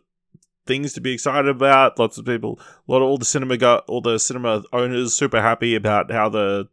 things 0.66 0.94
to 0.94 1.00
be 1.00 1.12
excited 1.12 1.48
about. 1.48 1.98
Lots 1.98 2.18
of 2.18 2.24
people, 2.24 2.58
a 2.60 2.92
lot 2.92 3.02
of 3.02 3.08
all 3.08 3.18
the 3.18 3.24
cinema, 3.24 3.56
go, 3.56 3.82
all 3.86 4.00
the 4.00 4.18
cinema 4.18 4.62
owners, 4.72 5.14
super 5.14 5.42
happy 5.42 5.74
about 5.74 6.10
how 6.10 6.28
the 6.28 6.68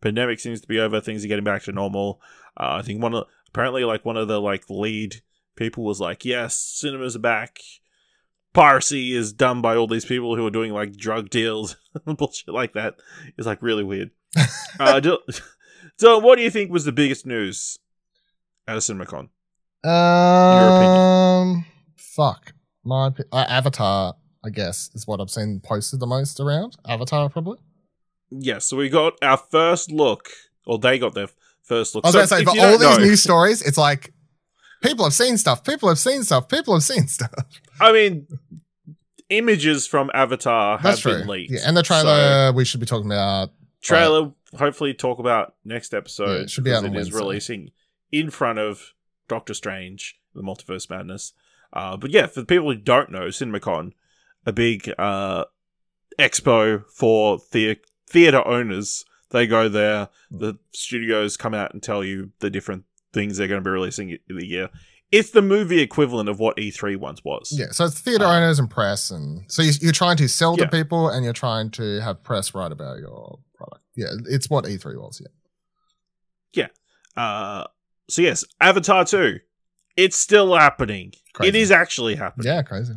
pandemic 0.00 0.40
seems 0.40 0.60
to 0.60 0.68
be 0.68 0.80
over. 0.80 1.00
Things 1.00 1.24
are 1.24 1.28
getting 1.28 1.44
back 1.44 1.62
to 1.64 1.72
normal. 1.72 2.20
Uh, 2.56 2.76
I 2.80 2.82
think 2.82 3.02
one 3.02 3.14
of 3.14 3.26
apparently 3.48 3.84
like 3.84 4.04
one 4.04 4.16
of 4.16 4.28
the 4.28 4.40
like 4.40 4.68
lead 4.70 5.16
people 5.56 5.84
was 5.84 6.00
like, 6.00 6.24
"Yes, 6.24 6.56
cinemas 6.56 7.16
are 7.16 7.20
back." 7.20 7.58
Piracy 8.54 9.14
is 9.14 9.32
done 9.32 9.62
by 9.62 9.76
all 9.76 9.86
these 9.86 10.04
people 10.04 10.36
who 10.36 10.46
are 10.46 10.50
doing 10.50 10.72
like 10.72 10.94
drug 10.94 11.30
deals 11.30 11.76
bullshit 12.04 12.52
like 12.52 12.74
that. 12.74 12.96
It's 13.38 13.46
like 13.46 13.62
really 13.62 13.84
weird. 13.84 14.10
uh, 14.78 15.00
Dylan, 15.00 15.40
so, 15.96 16.18
what 16.18 16.36
do 16.36 16.42
you 16.42 16.50
think 16.50 16.70
was 16.70 16.84
the 16.84 16.92
biggest 16.92 17.26
news 17.26 17.78
at 18.66 18.76
a 18.76 18.80
CinemaCon? 18.80 19.28
Um, 19.84 21.64
fuck. 21.96 22.52
My 22.84 23.10
uh, 23.32 23.44
Avatar, 23.48 24.14
I 24.44 24.50
guess, 24.50 24.90
is 24.94 25.06
what 25.06 25.20
I've 25.20 25.30
seen 25.30 25.60
posted 25.64 26.00
the 26.00 26.06
most 26.06 26.40
around. 26.40 26.76
Avatar, 26.88 27.28
probably. 27.28 27.58
Yes, 28.30 28.66
so 28.66 28.76
we 28.76 28.88
got 28.88 29.14
our 29.22 29.36
first 29.36 29.90
look, 29.92 30.28
or 30.66 30.78
they 30.78 30.98
got 30.98 31.14
their 31.14 31.28
first 31.62 31.94
look. 31.94 32.04
I 32.04 32.08
was 32.08 32.12
So 32.14 32.18
going 32.18 32.28
to 32.28 32.34
say, 32.34 32.40
if 32.42 32.44
for 32.44 32.66
all 32.66 32.78
these 32.78 32.98
know- 32.98 33.04
news 33.04 33.22
stories, 33.22 33.62
it's 33.62 33.78
like 33.78 34.12
people 34.82 35.04
have 35.04 35.14
seen 35.14 35.36
stuff. 35.38 35.62
People 35.64 35.88
have 35.88 35.98
seen 35.98 36.22
stuff. 36.24 36.48
People 36.48 36.74
have 36.74 36.82
seen 36.82 37.06
stuff. 37.08 37.30
I 37.80 37.92
mean, 37.92 38.26
images 39.28 39.86
from 39.86 40.10
Avatar 40.14 40.78
have 40.78 40.82
That's 40.82 41.00
true. 41.00 41.18
been 41.18 41.28
leaked. 41.28 41.52
Yeah, 41.52 41.60
and 41.66 41.76
the 41.76 41.84
So, 41.84 41.94
trailer 42.02 42.52
we 42.52 42.64
should 42.64 42.80
be 42.80 42.86
talking 42.86 43.06
about. 43.06 43.50
trailer, 43.80 44.32
hopefully, 44.58 44.94
talk 44.94 45.18
about 45.18 45.54
next 45.64 45.92
Yeah, 45.92 45.98
episode. 45.98 46.40
it 46.42 46.50
should 46.50 46.64
be 46.64 46.72
out 46.72 46.82
because 46.82 46.90
on 46.90 46.96
It 46.96 47.00
is 47.00 47.06
Wednesday. 47.12 47.18
releasing 47.24 47.70
in 48.10 48.30
front 48.30 48.58
of 48.58 48.92
Doctor 49.32 49.54
Strange, 49.54 50.20
the 50.34 50.42
Multiverse 50.42 50.90
Madness. 50.90 51.32
Uh, 51.72 51.96
but 51.96 52.10
yeah, 52.10 52.26
for 52.26 52.40
the 52.40 52.46
people 52.46 52.70
who 52.70 52.76
don't 52.78 53.10
know, 53.10 53.28
CinemaCon 53.28 53.92
a 54.44 54.52
big 54.52 54.92
uh, 54.98 55.44
expo 56.18 56.84
for 56.94 57.38
the 57.52 57.76
theater 58.10 58.46
owners. 58.46 59.04
They 59.30 59.46
go 59.46 59.68
there. 59.70 60.08
The 60.30 60.58
studios 60.74 61.38
come 61.38 61.54
out 61.54 61.72
and 61.72 61.82
tell 61.82 62.04
you 62.04 62.32
the 62.40 62.50
different 62.50 62.84
things 63.14 63.36
they're 63.38 63.48
going 63.48 63.62
to 63.62 63.64
be 63.64 63.70
releasing 63.70 64.10
in 64.10 64.36
the 64.36 64.46
year. 64.46 64.68
It's 65.10 65.30
the 65.30 65.42
movie 65.42 65.80
equivalent 65.80 66.28
of 66.28 66.38
what 66.38 66.56
E3 66.58 66.96
once 66.98 67.22
was. 67.24 67.54
Yeah, 67.56 67.66
so 67.70 67.84
it's 67.86 68.00
theater 68.00 68.24
Uh, 68.26 68.36
owners 68.36 68.58
and 68.58 68.68
press, 68.70 69.10
and 69.10 69.50
so 69.50 69.62
you, 69.62 69.72
you're 69.80 69.92
trying 69.92 70.16
to 70.18 70.28
sell 70.28 70.56
Yeah. 70.58 70.64
to 70.66 70.70
people, 70.70 71.08
and 71.08 71.22
you're 71.24 71.32
trying 71.34 71.70
to 71.72 72.00
have 72.00 72.22
press 72.22 72.54
write 72.54 72.72
about 72.72 72.98
your 72.98 73.38
product. 73.54 73.82
Yeah, 73.94 74.08
it's 74.28 74.48
what 74.50 74.64
E3 74.64 74.96
was. 74.96 75.20
Yeah, 75.22 76.68
yeah, 77.16 77.22
Uh, 77.22 77.64
so 78.08 78.22
yes, 78.22 78.44
Avatar 78.60 79.04
2. 79.04 79.38
It's 79.96 80.16
still 80.16 80.54
happening. 80.54 81.12
Crazy. 81.34 81.48
It 81.48 81.54
is 81.54 81.70
actually 81.70 82.14
happening. 82.14 82.46
yeah, 82.46 82.62
crazy. 82.62 82.94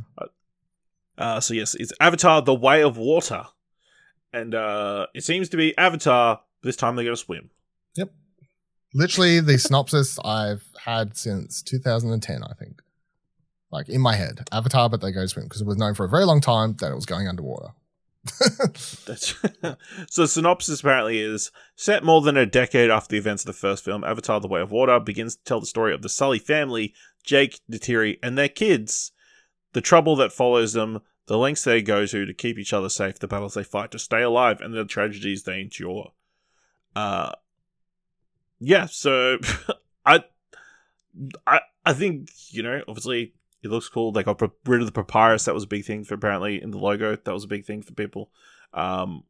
Uh, 1.18 1.40
so 1.40 1.54
yes, 1.54 1.76
it's 1.76 1.94
Avatar: 2.00 2.42
The 2.42 2.54
Way 2.54 2.84
of 2.84 2.98
Water, 2.98 3.44
and 4.34 4.54
uh, 4.54 5.08
it 5.14 5.24
seems 5.24 5.50
to 5.50 5.58
be 5.58 5.78
Avatar. 5.78 6.42
This 6.64 6.76
time 6.76 6.96
they're 6.96 7.06
going 7.06 7.16
to 7.16 7.22
swim. 7.22 7.50
Yep. 7.96 8.12
Literally, 8.94 9.40
the 9.40 9.58
synopsis 9.58 10.18
I've 10.24 10.64
had 10.84 11.16
since 11.16 11.62
2010, 11.62 12.44
I 12.44 12.54
think. 12.54 12.82
Like 13.72 13.90
in 13.90 14.02
my 14.02 14.16
head, 14.16 14.48
Avatar, 14.52 14.90
but 14.90 15.02
they 15.02 15.12
go 15.12 15.26
swim 15.26 15.46
because 15.46 15.62
it 15.62 15.68
was 15.68 15.78
known 15.78 15.96
for 15.96 16.06
a 16.06 16.10
very 16.10 16.26
long 16.26 16.40
time 16.42 16.76
that 16.80 16.92
it 16.92 16.96
was 16.96 17.06
going 17.06 17.28
underwater. 17.28 17.70
So. 20.10 20.26
Synopsis 20.26 20.80
apparently 20.80 21.20
is 21.20 21.52
set 21.76 22.04
more 22.04 22.22
than 22.22 22.38
a 22.38 22.46
decade 22.46 22.90
after 22.90 23.12
the 23.12 23.18
events 23.18 23.44
of 23.44 23.48
the 23.48 23.54
first 23.54 23.84
film. 23.84 24.04
Avatar: 24.04 24.40
The 24.40 24.48
Way 24.48 24.62
of 24.62 24.72
Water 24.72 25.00
begins 25.00 25.36
to 25.36 25.44
tell 25.44 25.60
the 25.60 25.66
story 25.66 25.94
of 25.94 26.02
the 26.02 26.10
Sully 26.10 26.40
family, 26.40 26.94
Jake, 27.24 27.60
Neytiri, 27.70 28.18
and 28.24 28.38
their 28.38 28.50
kids. 28.50 29.12
The 29.74 29.82
trouble 29.82 30.16
that 30.18 30.32
follows 30.32 30.74
them, 30.74 31.02
the 31.28 31.38
lengths 31.38 31.64
they 31.64 31.82
go 31.82 32.06
to 32.06 32.26
to 32.26 32.34
keep 32.34 32.58
each 32.58 32.74
other 32.74 32.90
safe, 32.90 33.20
the 33.20 33.28
battles 33.28 33.56
they 33.56 33.64
fight 33.64 33.92
to 33.92 34.00
stay 34.00 34.22
alive, 34.22 34.62
and 34.62 34.74
the 34.74 34.86
tragedies 34.86 35.44
they 35.44 35.62
endure. 35.62 36.14
Uh, 36.96 37.34
yeah. 38.60 38.86
So, 38.86 39.38
I, 40.06 40.24
I, 41.46 41.60
I 41.86 41.94
think 41.94 42.30
you 42.50 42.64
know. 42.64 42.82
Obviously, 42.88 43.34
it 43.64 43.70
looks 43.70 43.90
cool. 43.90 44.12
They 44.12 44.24
got 44.24 44.42
rid 44.66 44.82
of 44.82 44.86
the 44.86 44.92
papyrus. 44.92 45.46
That 45.46 45.54
was 45.54 45.64
a 45.64 45.68
big 45.68 45.86
thing 45.86 46.04
for 46.04 46.14
apparently 46.16 46.62
in 46.62 46.72
the 46.72 46.78
logo. 46.78 47.16
That 47.16 47.34
was 47.34 47.44
a 47.44 47.48
big 47.48 47.66
thing 47.66 47.82
for 47.82 47.94
people. 47.94 48.30
Um, 48.74 49.24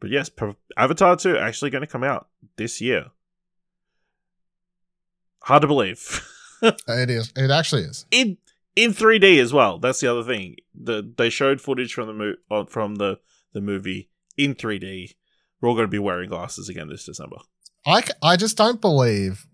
but 0.00 0.10
yes, 0.10 0.30
Avatar 0.76 1.16
2 1.16 1.36
actually 1.36 1.70
going 1.70 1.82
to 1.82 1.86
come 1.86 2.04
out 2.04 2.28
this 2.56 2.80
year. 2.80 3.06
Hard 5.42 5.62
to 5.62 5.68
believe. 5.68 6.26
It 6.88 7.10
is. 7.10 7.30
It 7.36 7.50
actually 7.50 7.82
is. 7.82 8.06
in 8.10 8.38
in 8.74 8.92
3D 8.92 9.38
as 9.38 9.52
well. 9.52 9.78
That's 9.78 10.00
the 10.00 10.06
other 10.10 10.22
thing. 10.22 10.56
The 10.74 11.12
they 11.18 11.28
showed 11.28 11.60
footage 11.60 11.92
from 11.92 12.06
the 12.06 12.14
mo- 12.14 12.36
uh, 12.50 12.64
from 12.64 12.94
the 12.94 13.18
the 13.52 13.60
movie 13.60 14.08
in 14.38 14.54
3D. 14.54 15.14
We're 15.60 15.68
all 15.68 15.74
going 15.74 15.86
to 15.86 15.90
be 15.90 15.98
wearing 15.98 16.30
glasses 16.30 16.70
again 16.70 16.88
this 16.88 17.04
December. 17.04 17.36
I, 17.86 18.02
I 18.22 18.36
just 18.38 18.56
don't 18.56 18.80
believe. 18.80 19.46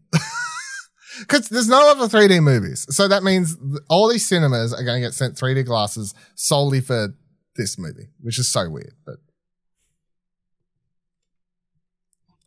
Because 1.21 1.49
there's 1.49 1.69
no 1.69 1.91
other 1.91 2.07
3D 2.07 2.43
movies. 2.43 2.87
So 2.91 3.09
that 3.09 3.23
means 3.23 3.57
all 3.89 4.09
these 4.09 4.27
cinemas 4.27 4.73
are 4.73 4.83
going 4.83 5.01
to 5.01 5.07
get 5.07 5.15
sent 5.15 5.37
3D 5.37 5.65
glasses 5.65 6.15
solely 6.35 6.81
for 6.81 7.15
this 7.57 7.79
movie, 7.79 8.09
which 8.21 8.39
is 8.39 8.49
so 8.49 8.69
weird. 8.69 8.95
But 9.05 9.17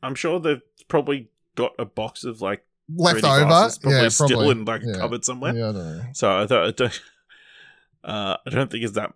I'm 0.02 0.16
sure 0.16 0.40
they've 0.40 0.62
probably 0.88 1.30
got 1.56 1.74
a 1.80 1.86
box 1.86 2.24
of 2.24 2.42
like 2.42 2.66
left 2.90 3.20
3D 3.20 3.38
over. 3.38 3.46
glasses 3.46 3.80
probably 3.80 4.02
yeah, 4.02 4.10
still 4.10 4.50
in 4.50 4.66
like 4.66 4.84
a 4.84 4.88
yeah. 4.88 4.98
cupboard 4.98 5.26
somewhere. 5.26 5.56
Yeah, 5.56 5.70
I 5.70 5.72
don't 5.72 5.98
know. 5.98 6.04
So 6.14 6.32
I 6.32 6.46
don't, 6.46 6.68
I 6.68 6.72
don't, 6.72 7.02
uh, 8.04 8.38
I 8.46 8.50
don't 8.50 8.72
think 8.72 8.84
it's 8.84 8.94
that 8.94 9.14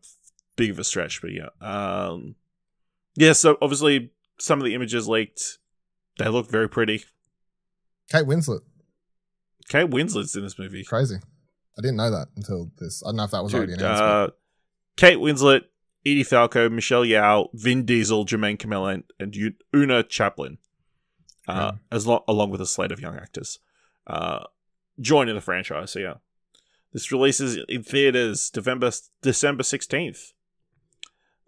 big 0.56 0.72
of 0.72 0.80
a 0.80 0.84
stretch, 0.84 1.22
but 1.22 1.32
yeah. 1.32 1.50
Um, 1.62 2.36
yeah, 3.16 3.34
so 3.34 3.58
obviously 3.62 4.12
some 4.40 4.60
of 4.60 4.66
the 4.66 4.76
images 4.76 5.08
leaked. 5.08 5.58
They 6.20 6.28
look 6.30 6.50
very 6.50 6.70
pretty. 6.70 7.04
Kate 8.12 8.26
Winslet. 8.26 8.62
Kate 9.70 9.90
Winslet's 9.90 10.36
in 10.36 10.44
this 10.44 10.58
movie. 10.58 10.84
Crazy. 10.84 11.16
I 11.78 11.82
didn't 11.82 11.98
know 11.98 12.10
that 12.12 12.28
until 12.36 12.72
this. 12.80 13.04
I 13.06 13.10
don't 13.10 13.18
know 13.18 13.24
if 13.26 13.32
that 13.32 13.44
was 13.44 13.54
already 13.54 13.74
announced. 13.74 14.02
uh, 14.02 14.28
Kate 14.96 15.18
Winslet, 15.18 15.64
Edie 16.06 16.24
Falco, 16.24 16.70
Michelle 16.70 17.04
Yeoh, 17.04 17.50
Vin 17.54 17.86
Diesel, 17.86 18.26
Jemaine 18.26 18.58
Clement, 18.58 19.06
and, 19.20 19.36
and 19.36 19.54
Oona 19.76 20.04
Chaplin, 20.04 20.58
uh, 21.48 21.70
Okay. 21.74 21.78
as 21.92 22.08
lo- 22.08 22.24
along 22.28 22.50
with 22.50 22.62
a 22.62 22.66
slate 22.66 22.92
of 22.92 23.00
young 23.00 23.16
actors, 23.16 23.60
uh, 24.08 24.46
joining 25.00 25.36
the 25.36 25.42
franchise. 25.42 25.92
So 25.92 26.00
yeah, 26.00 26.16
this 26.94 27.12
releases 27.12 27.58
in 27.70 27.84
theaters 27.84 28.50
November 28.56 28.90
December 29.22 29.62
sixteenth. 29.64 30.32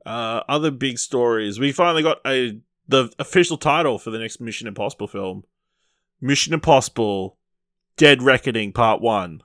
Uh, 0.06 0.44
other 0.48 0.72
big 0.72 0.98
stories. 1.00 1.60
We 1.60 1.72
finally 1.72 2.04
got 2.04 2.20
a 2.26 2.60
the 2.88 3.12
official 3.18 3.58
title 3.58 3.98
for 3.98 4.12
the 4.12 4.20
next 4.20 4.40
Mission 4.40 4.68
Impossible 4.68 5.08
film, 5.08 5.44
Mission 6.22 6.54
Impossible: 6.54 7.38
Dead 8.00 8.24
Reckoning 8.24 8.72
Part 8.72 9.02
One. 9.02 9.42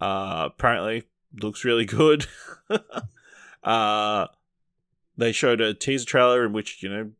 Uh, 0.00 0.48
apparently 0.52 1.04
looks 1.38 1.66
really 1.66 1.84
good. 1.84 2.26
uh, 3.62 4.26
they 5.18 5.32
showed 5.32 5.60
a 5.60 5.74
teaser 5.74 6.06
trailer 6.06 6.46
in 6.46 6.54
which 6.54 6.82
you 6.82 6.88
know, 6.88 7.10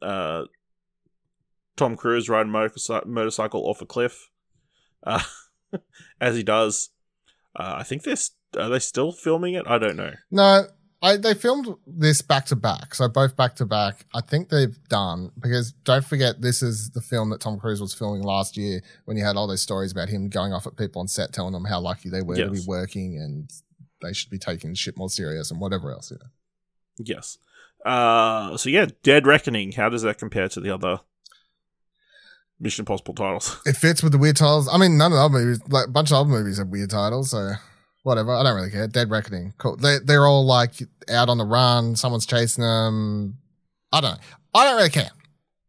uh, 0.00 0.44
Tom 1.76 1.96
Cruise 1.96 2.28
riding 2.28 2.54
a 2.54 3.02
motorcycle, 3.04 3.68
off 3.68 3.82
a 3.82 3.86
cliff, 3.86 4.30
uh, 5.02 5.24
as 6.20 6.36
he 6.36 6.44
does. 6.44 6.90
Uh, 7.56 7.74
I 7.78 7.82
think 7.82 8.04
they're 8.04 8.16
are 8.56 8.68
they 8.68 8.78
still 8.78 9.10
filming 9.10 9.54
it? 9.54 9.64
I 9.66 9.78
don't 9.78 9.96
know. 9.96 10.12
No, 10.30 10.66
I, 11.02 11.16
they 11.16 11.34
filmed 11.34 11.74
this 11.84 12.22
back 12.22 12.46
to 12.46 12.56
back. 12.56 12.94
So 12.94 13.08
both 13.08 13.36
back 13.36 13.56
to 13.56 13.66
back. 13.66 14.06
I 14.14 14.20
think 14.20 14.48
they've 14.50 14.76
done 14.88 15.32
because 15.38 15.72
don't 15.72 16.04
forget 16.04 16.40
this 16.40 16.62
is 16.62 16.90
the 16.90 17.00
film 17.00 17.30
that 17.30 17.40
Tom 17.40 17.58
Cruise 17.58 17.80
was 17.80 17.92
filming 17.92 18.22
last 18.22 18.56
year 18.56 18.82
when 19.04 19.16
you 19.16 19.24
had 19.24 19.34
all 19.34 19.48
those 19.48 19.62
stories 19.62 19.90
about 19.90 20.08
him 20.08 20.28
going 20.28 20.52
off 20.52 20.66
at 20.66 20.76
people 20.76 21.00
on 21.00 21.08
set 21.08 21.32
telling 21.32 21.52
them 21.52 21.64
how 21.64 21.80
lucky 21.80 22.08
they 22.08 22.22
were 22.22 22.36
to 22.36 22.50
be 22.50 22.60
working 22.66 23.16
and 23.16 23.50
they 24.00 24.12
should 24.12 24.30
be 24.30 24.38
taking 24.38 24.74
shit 24.74 24.96
more 24.96 25.10
serious 25.10 25.50
and 25.50 25.60
whatever 25.60 25.90
else. 25.90 26.12
Yeah. 26.12 26.28
Yes. 26.98 27.38
Uh, 27.84 28.56
so 28.56 28.68
yeah, 28.70 28.86
Dead 29.02 29.26
Reckoning. 29.26 29.72
How 29.72 29.88
does 29.88 30.02
that 30.02 30.18
compare 30.18 30.48
to 30.50 30.60
the 30.60 30.72
other 30.72 31.00
Mission 32.60 32.82
Impossible 32.82 33.14
titles? 33.14 33.60
It 33.66 33.76
fits 33.76 34.04
with 34.04 34.12
the 34.12 34.18
weird 34.18 34.36
titles. 34.36 34.68
I 34.72 34.78
mean, 34.78 34.96
none 34.96 35.10
of 35.10 35.16
the 35.16 35.22
other 35.24 35.34
movies, 35.34 35.60
like 35.68 35.88
a 35.88 35.90
bunch 35.90 36.12
of 36.12 36.18
other 36.18 36.30
movies 36.30 36.58
have 36.58 36.68
weird 36.68 36.90
titles, 36.90 37.30
so 37.30 37.54
whatever. 38.02 38.32
I 38.32 38.42
don't 38.42 38.56
really 38.56 38.70
care. 38.70 38.86
Dead 38.86 39.10
Reckoning. 39.10 39.54
Cool. 39.58 39.76
They, 39.76 39.98
they're 40.04 40.26
all 40.26 40.44
like 40.44 40.72
out 41.08 41.28
on 41.28 41.38
the 41.38 41.44
run. 41.44 41.96
Someone's 41.96 42.26
chasing 42.26 42.62
them. 42.62 43.38
I 43.92 44.00
don't 44.00 44.12
know. 44.12 44.20
I 44.54 44.64
don't 44.64 44.76
really 44.76 44.90
care. 44.90 45.10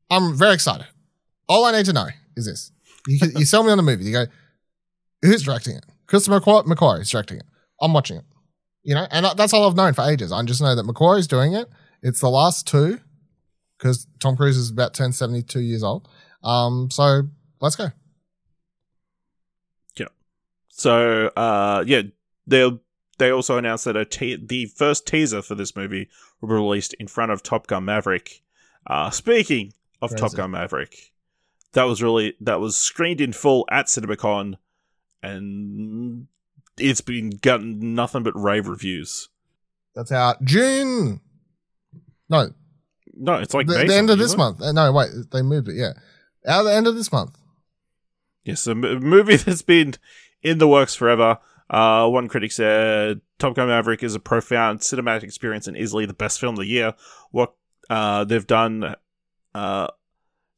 I'm 0.10 0.36
very 0.36 0.54
excited. 0.54 0.88
All 1.48 1.66
I 1.66 1.72
need 1.72 1.86
to 1.86 1.94
know 1.94 2.08
is 2.36 2.46
this. 2.46 2.72
You, 3.08 3.20
you 3.36 3.46
sell 3.46 3.64
me 3.64 3.72
on 3.72 3.78
the 3.78 3.84
movie. 3.84 4.06
You 4.06 4.14
go, 4.14 4.26
who's 5.22 5.44
directing 5.44 5.76
it? 5.76 5.86
Christopher 6.08 6.40
McQu- 6.40 6.66
McQuarrie 6.66 7.02
is 7.02 7.10
directing 7.10 7.38
it. 7.38 7.46
I'm 7.82 7.94
watching 7.94 8.18
it. 8.18 8.24
You 8.84 8.96
know, 8.96 9.08
and 9.12 9.26
that's 9.38 9.54
all 9.54 9.68
I've 9.68 9.76
known 9.76 9.94
for 9.94 10.04
ages. 10.04 10.32
I 10.32 10.42
just 10.44 10.62
know 10.62 10.76
that 10.76 10.86
McQuarrie's 10.86 11.28
doing 11.28 11.54
it. 11.54 11.70
It's 12.02 12.20
the 12.20 12.30
last 12.30 12.68
two 12.68 13.00
because 13.78 14.08
Tom 14.20 14.36
Cruise 14.36 14.58
is 14.58 14.70
about 14.70 14.94
turned 14.94 15.16
72 15.16 15.60
years 15.60 15.84
old. 15.84 16.08
Um, 16.44 16.90
so 16.92 17.24
let's 17.62 17.76
go. 17.76 17.92
Yeah. 19.98 20.08
So 20.70 21.28
uh, 21.36 21.84
yeah, 21.88 22.04
they 22.48 22.70
they 23.20 23.30
also 23.32 23.58
announced 23.58 23.86
that 23.86 23.96
a 23.96 24.06
te- 24.06 24.36
the 24.44 24.66
first 24.66 25.06
teaser 25.08 25.41
for 25.41 25.56
this 25.56 25.76
movie 25.76 26.10
will 26.41 26.50
be 26.50 26.54
released 26.56 26.94
in 26.96 27.08
front 27.08 27.32
of 27.32 27.44
Top 27.44 27.68
Gun 27.68 27.86
Maverick. 27.86 28.41
Uh, 28.88 29.10
speaking 29.12 29.74
of 30.02 30.16
Top 30.16 30.34
Gun 30.34 30.52
Maverick, 30.52 31.12
that 31.74 31.84
was 31.84 32.02
really 32.04 32.36
that 32.41 32.60
was 32.60 32.76
screened 32.76 33.22
in 33.22 33.32
full 33.34 33.66
at 33.72 33.86
CinemaCon, 33.86 34.56
and 35.22 36.28
it's 36.78 37.02
been 37.02 37.30
gotten 37.30 37.94
nothing 37.96 38.24
but 38.24 38.36
rave 38.39 38.68
reviews. 38.68 39.30
That's 39.96 40.12
out 40.12 40.44
June. 40.44 41.22
No, 42.30 42.50
No, 43.14 43.36
it's 43.36 43.54
like 43.54 43.68
the, 43.68 43.76
May 43.78 43.88
the 43.88 43.96
end 43.96 44.10
of 44.10 44.18
this 44.18 44.34
it? 44.34 44.38
month. 44.38 44.62
Uh, 44.62 44.72
No, 44.72 44.91
wait, 44.91 45.10
they 45.32 45.41
moved 45.44 45.68
it. 45.68 45.76
Yeah, 45.76 45.94
out 46.48 46.64
the 46.64 46.74
end 46.74 46.88
of 46.88 46.96
this 46.96 47.12
month. 47.12 47.38
Yes, 48.44 48.66
a 48.68 48.72
m- 48.72 48.82
movie 48.82 49.36
that's 49.38 49.62
been 49.62 49.94
in 50.41 50.58
the 50.58 50.68
works 50.68 50.96
forever. 50.96 51.38
Uh, 51.70 52.07
one 52.09 52.28
critic 52.28 52.51
said 52.51 53.22
Top 53.39 53.55
Gun 53.55 53.68
Maverick 53.68 54.03
is 54.03 54.16
a 54.16 54.20
profound 54.20 54.80
cinematic 54.80 55.24
experience 55.24 55.68
and 55.68 55.78
easily 55.78 56.05
the 56.05 56.14
best 56.14 56.39
film 56.39 56.55
of 56.55 56.59
the 56.59 56.68
year. 56.68 56.93
What 57.32 57.53
uh, 57.89 58.24
they've 58.26 58.45
done 58.45 58.95
uh, 59.55 59.88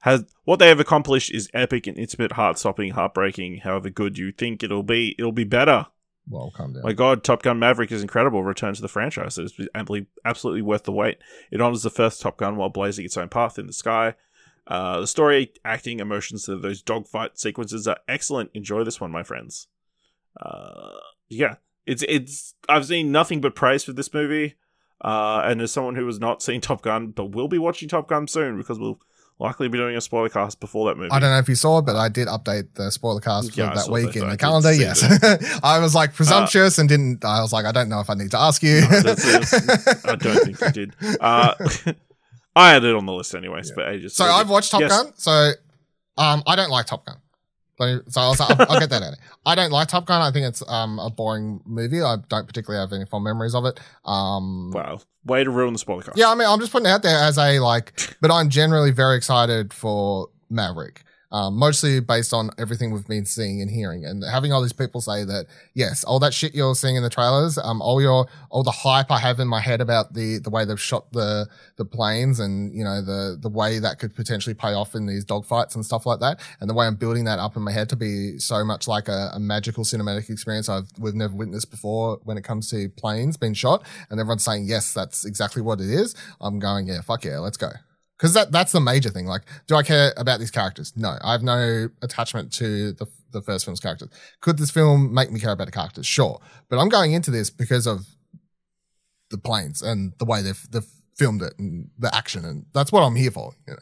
has 0.01 0.25
what 0.43 0.59
they 0.59 0.67
have 0.67 0.79
accomplished 0.79 1.31
is 1.31 1.49
epic 1.53 1.87
and 1.87 1.97
intimate, 1.97 2.33
heart-stopping, 2.33 2.91
heartbreaking. 2.91 3.59
However 3.63 3.89
good 3.89 4.17
you 4.17 4.31
think 4.31 4.63
it'll 4.63 4.83
be, 4.83 5.15
it'll 5.17 5.31
be 5.31 5.43
better. 5.43 5.87
Well, 6.27 6.51
calm 6.55 6.73
down. 6.73 6.83
My 6.83 6.93
God, 6.93 7.23
Top 7.23 7.43
Gun 7.43 7.59
Maverick 7.59 7.91
is 7.91 8.01
incredible. 8.01 8.43
Return 8.43 8.73
to 8.73 8.81
the 8.81 8.87
franchise. 8.87 9.37
It's 9.37 9.53
amply, 9.75 10.07
absolutely 10.25 10.63
worth 10.63 10.83
the 10.83 10.91
wait. 10.91 11.19
It 11.51 11.61
honors 11.61 11.83
the 11.83 11.89
first 11.91 12.19
Top 12.19 12.37
Gun 12.37 12.55
while 12.55 12.69
blazing 12.69 13.05
its 13.05 13.17
own 13.17 13.29
path 13.29 13.59
in 13.59 13.67
the 13.67 13.73
sky. 13.73 14.15
Uh, 14.67 15.01
the 15.01 15.07
story, 15.07 15.53
acting, 15.63 15.99
emotions, 15.99 16.47
those 16.47 16.81
dogfight 16.81 17.37
sequences 17.37 17.87
are 17.87 17.99
excellent. 18.07 18.49
Enjoy 18.55 18.83
this 18.83 18.99
one, 18.99 19.11
my 19.11 19.21
friends. 19.21 19.67
Uh, 20.41 20.97
yeah, 21.29 21.55
it's 21.85 22.03
it's 22.07 22.53
I've 22.69 22.85
seen 22.85 23.11
nothing 23.11 23.41
but 23.41 23.55
praise 23.55 23.83
for 23.83 23.93
this 23.93 24.13
movie. 24.13 24.55
Uh, 25.01 25.41
and 25.45 25.61
as 25.61 25.71
someone 25.71 25.95
who 25.95 26.05
has 26.07 26.19
not 26.19 26.41
seen 26.41 26.61
Top 26.61 26.81
Gun 26.81 27.07
but 27.11 27.31
will 27.35 27.47
be 27.49 27.57
watching 27.57 27.89
Top 27.89 28.07
Gun 28.07 28.27
soon 28.27 28.57
because 28.57 28.79
we'll 28.79 28.97
likely 29.37 29.67
be 29.67 29.77
doing 29.77 29.95
a 29.97 30.01
spoiler 30.01 30.29
cast 30.29 30.61
before 30.61 30.87
that 30.87 30.95
movie. 30.97 31.11
I 31.11 31.19
don't 31.19 31.29
know 31.29 31.37
if 31.37 31.49
you 31.49 31.55
saw 31.55 31.79
it, 31.79 31.85
but 31.85 31.97
I 31.97 32.07
did 32.07 32.27
update 32.29 32.73
the 32.75 32.89
spoiler 32.89 33.19
cast 33.19 33.53
for 33.53 33.59
Yeah, 33.59 33.73
that 33.75 33.89
week 33.89 34.13
that. 34.13 34.23
in 34.23 34.29
the 34.29 34.37
calendar. 34.37 34.73
Yes, 34.73 35.03
I 35.63 35.79
was 35.79 35.93
like 35.93 36.13
presumptuous 36.13 36.77
and 36.77 36.87
didn't. 36.87 37.25
I 37.25 37.41
was 37.41 37.51
like, 37.51 37.65
I 37.65 37.73
don't 37.73 37.89
know 37.89 37.99
if 37.99 38.09
I 38.09 38.13
need 38.13 38.31
to 38.31 38.39
ask 38.39 38.63
you. 38.63 38.81
No, 38.81 38.87
that's- 39.01 39.51
that's- 39.51 40.05
I 40.05 40.15
don't 40.15 40.37
think 40.45 40.61
you 40.61 40.71
did. 40.71 40.95
Uh, 41.19 41.53
I 42.55 42.71
had 42.71 42.85
it 42.85 42.95
on 42.95 43.05
the 43.05 43.11
list 43.13 43.35
anyways, 43.35 43.73
but 43.75 43.89
ages. 43.89 44.15
so 44.15 44.23
I've 44.23 44.49
watched 44.49 44.71
Top 44.71 44.79
Yes. 44.79 44.89
Gun. 45.03 45.11
So, 45.17 45.51
um, 46.17 46.41
I 46.47 46.55
don't 46.55 46.69
like 46.71 46.85
Top 46.85 47.05
Gun. 47.05 47.17
So, 47.77 47.99
I'll, 48.21 48.35
I'll, 48.39 48.65
I'll 48.71 48.79
get 48.79 48.89
that 48.89 49.03
out. 49.03 49.15
I 49.45 49.55
don't 49.55 49.71
like 49.71 49.87
Top 49.89 50.05
Gun. 50.05 50.21
I 50.21 50.31
think 50.31 50.45
it's 50.47 50.63
um 50.67 50.97
a 50.99 51.09
boring 51.09 51.61
movie. 51.65 52.01
I 52.01 52.17
don't 52.29 52.47
particularly 52.47 52.81
have 52.81 52.93
any 52.93 53.05
fond 53.05 53.23
memories 53.23 53.53
of 53.55 53.65
it. 53.65 53.79
Um, 54.05 54.71
Wow, 54.71 54.99
way 55.25 55.43
to 55.43 55.49
ruin 55.51 55.73
the 55.73 55.79
spoiler 55.79 56.03
cast. 56.03 56.17
Yeah, 56.17 56.29
I 56.31 56.35
mean, 56.35 56.47
I'm 56.47 56.59
just 56.59 56.71
putting 56.71 56.85
it 56.85 56.91
out 56.91 57.03
there 57.03 57.17
as 57.19 57.37
a 57.37 57.59
like, 57.59 58.15
but 58.21 58.31
I'm 58.31 58.49
generally 58.49 58.91
very 58.91 59.17
excited 59.17 59.73
for 59.73 60.29
Maverick. 60.49 61.03
Um, 61.35 61.55
mostly 61.57 61.99
based 61.99 62.33
on 62.33 62.49
everything 62.57 62.91
we've 62.91 63.05
been 63.05 63.25
seeing 63.25 63.61
and 63.61 63.69
hearing, 63.69 64.05
and 64.05 64.23
having 64.23 64.53
all 64.53 64.61
these 64.61 64.71
people 64.71 65.01
say 65.01 65.25
that 65.25 65.47
yes, 65.73 66.05
all 66.05 66.17
that 66.19 66.33
shit 66.33 66.55
you're 66.55 66.75
seeing 66.75 66.95
in 66.95 67.03
the 67.03 67.09
trailers, 67.09 67.57
um, 67.57 67.81
all 67.81 68.01
your 68.01 68.27
all 68.49 68.63
the 68.63 68.71
hype 68.71 69.11
I 69.11 69.19
have 69.19 69.41
in 69.41 69.49
my 69.49 69.59
head 69.59 69.81
about 69.81 70.13
the 70.13 70.37
the 70.37 70.49
way 70.49 70.63
they've 70.63 70.79
shot 70.79 71.11
the 71.11 71.49
the 71.75 71.83
planes, 71.83 72.39
and 72.39 72.73
you 72.73 72.85
know 72.85 73.01
the 73.01 73.37
the 73.37 73.49
way 73.49 73.79
that 73.79 73.99
could 73.99 74.15
potentially 74.15 74.53
pay 74.53 74.71
off 74.71 74.95
in 74.95 75.07
these 75.07 75.25
dogfights 75.25 75.75
and 75.75 75.85
stuff 75.85 76.05
like 76.05 76.21
that, 76.21 76.39
and 76.61 76.69
the 76.69 76.73
way 76.73 76.87
I'm 76.87 76.95
building 76.95 77.25
that 77.25 77.37
up 77.37 77.57
in 77.57 77.63
my 77.63 77.73
head 77.73 77.89
to 77.89 77.97
be 77.97 78.39
so 78.39 78.63
much 78.63 78.87
like 78.87 79.09
a, 79.09 79.31
a 79.33 79.39
magical 79.39 79.83
cinematic 79.83 80.29
experience 80.29 80.69
I've 80.69 80.89
we've 80.97 81.15
never 81.15 81.35
witnessed 81.35 81.69
before 81.69 82.21
when 82.23 82.37
it 82.37 82.45
comes 82.45 82.69
to 82.69 82.87
planes 82.87 83.35
being 83.35 83.55
shot, 83.55 83.85
and 84.09 84.21
everyone's 84.21 84.45
saying 84.45 84.67
yes, 84.67 84.93
that's 84.93 85.25
exactly 85.25 85.61
what 85.61 85.81
it 85.81 85.89
is. 85.89 86.15
I'm 86.39 86.59
going, 86.59 86.87
yeah, 86.87 87.01
fuck 87.01 87.25
yeah, 87.25 87.39
let's 87.39 87.57
go. 87.57 87.71
Because 88.17 88.33
that 88.33 88.51
that's 88.51 88.71
the 88.71 88.79
major 88.79 89.09
thing. 89.09 89.25
Like, 89.25 89.43
do 89.67 89.75
I 89.75 89.83
care 89.83 90.13
about 90.15 90.39
these 90.39 90.51
characters? 90.51 90.93
No, 90.95 91.17
I 91.21 91.33
have 91.33 91.43
no 91.43 91.89
attachment 92.01 92.53
to 92.53 92.93
the 92.93 93.07
the 93.31 93.41
first 93.41 93.65
film's 93.65 93.79
characters. 93.79 94.09
Could 94.39 94.57
this 94.57 94.71
film 94.71 95.13
make 95.13 95.31
me 95.31 95.39
care 95.39 95.51
about 95.51 95.65
the 95.65 95.71
characters? 95.71 96.05
Sure, 96.05 96.39
but 96.69 96.79
I'm 96.79 96.89
going 96.89 97.13
into 97.13 97.31
this 97.31 97.49
because 97.49 97.85
of 97.85 98.05
the 99.29 99.37
planes 99.37 99.81
and 99.81 100.13
the 100.17 100.25
way 100.25 100.41
they've 100.41 100.67
they've 100.71 100.87
filmed 101.15 101.41
it 101.41 101.53
and 101.59 101.89
the 101.99 102.13
action, 102.15 102.45
and 102.45 102.65
that's 102.73 102.91
what 102.91 103.01
I'm 103.01 103.15
here 103.15 103.31
for. 103.31 103.53
You 103.67 103.73
know? 103.73 103.79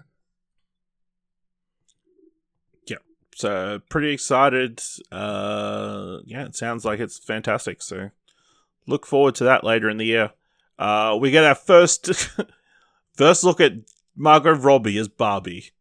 So 3.36 3.82
pretty 3.90 4.12
excited. 4.12 4.82
Uh, 5.12 6.20
yeah, 6.26 6.46
it 6.46 6.56
sounds 6.56 6.86
like 6.86 7.00
it's 7.00 7.18
fantastic. 7.18 7.82
So 7.82 8.12
look 8.88 9.06
forward 9.06 9.36
to 9.36 9.44
that 9.46 9.64
later 9.64 9.90
in 9.90 9.98
the 9.98 10.06
year. 10.06 10.32
Uh, 10.78 11.18
we 11.20 11.32
get 11.32 11.44
our 11.44 11.56
first 11.56 12.12
first 13.16 13.44
look 13.44 13.60
at 13.62 13.74
Margot 14.16 14.54
Robbie 14.54 14.98
as 14.98 15.08
Barbie. 15.08 15.72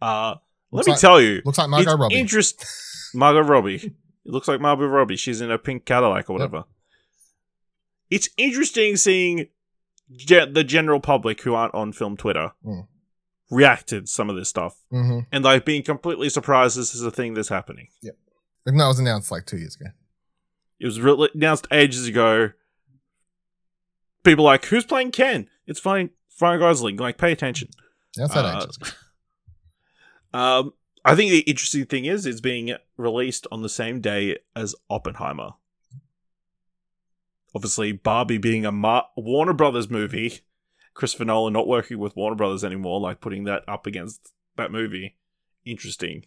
Uh, 0.00 0.36
let 0.70 0.86
me 0.86 0.92
like- 0.92 1.00
tell 1.00 1.20
you, 1.20 1.42
Looks 1.44 1.58
like 1.58 1.68
Margot 1.70 1.90
it's 1.92 2.00
Robbie. 2.00 2.14
Interest 2.18 2.66
Margot 3.14 3.40
Robbie. 3.42 3.74
It 3.76 4.30
looks 4.30 4.48
like 4.48 4.60
Margot 4.60 4.86
Robbie. 4.86 5.16
She's 5.16 5.40
in 5.40 5.50
a 5.50 5.58
pink 5.58 5.84
Cadillac 5.84 6.30
or 6.30 6.34
whatever. 6.34 6.64
It's 8.10 8.28
interesting 8.36 8.96
seeing 8.96 9.48
ge- 10.14 10.52
the 10.52 10.64
general 10.64 11.00
public 11.00 11.42
who 11.42 11.54
aren't 11.54 11.74
on 11.74 11.92
film 11.92 12.16
Twitter 12.16 12.52
Mm. 12.64 12.86
react 13.50 13.88
to 13.88 14.06
some 14.06 14.28
of 14.30 14.36
this 14.36 14.48
stuff, 14.48 14.76
mm-hmm. 14.92 15.20
and 15.32 15.44
like 15.44 15.64
being 15.64 15.82
completely 15.82 16.28
surprised 16.28 16.76
this 16.76 16.94
is 16.94 17.02
a 17.02 17.10
thing 17.10 17.34
that's 17.34 17.48
happening. 17.48 17.88
Even 18.02 18.78
though 18.78 18.84
it 18.84 18.88
was 18.88 18.98
announced 19.00 19.30
like 19.30 19.44
two 19.46 19.58
years 19.58 19.76
ago. 19.76 19.90
It 20.78 20.86
was 20.86 21.00
re- 21.00 21.28
announced 21.34 21.66
ages 21.72 22.06
ago. 22.06 22.50
People 24.24 24.44
like, 24.44 24.64
who's 24.66 24.84
playing 24.84 25.10
Ken? 25.10 25.48
It's 25.66 25.80
fine, 25.80 26.10
Ryan 26.40 26.60
Gosling. 26.60 26.96
Like, 26.96 27.18
pay 27.18 27.32
attention. 27.32 27.68
That's 28.16 28.34
that 28.34 28.44
Uh. 28.44 28.66
Um, 30.34 30.72
I 31.04 31.14
think 31.14 31.30
the 31.30 31.40
interesting 31.40 31.84
thing 31.84 32.06
is 32.06 32.24
it's 32.24 32.40
being 32.40 32.74
released 32.96 33.46
on 33.52 33.60
the 33.60 33.68
same 33.68 34.00
day 34.00 34.38
as 34.56 34.74
Oppenheimer. 34.88 35.50
Obviously, 37.54 37.92
Barbie 37.92 38.38
being 38.38 38.64
a 38.64 38.72
Mar- 38.72 39.08
Warner 39.14 39.52
Brothers 39.52 39.90
movie, 39.90 40.40
Christopher 40.94 41.26
Nolan 41.26 41.52
not 41.52 41.68
working 41.68 41.98
with 41.98 42.16
Warner 42.16 42.36
Brothers 42.36 42.64
anymore, 42.64 42.98
like 42.98 43.20
putting 43.20 43.44
that 43.44 43.62
up 43.68 43.86
against 43.86 44.32
that 44.56 44.70
movie, 44.72 45.16
interesting. 45.66 46.24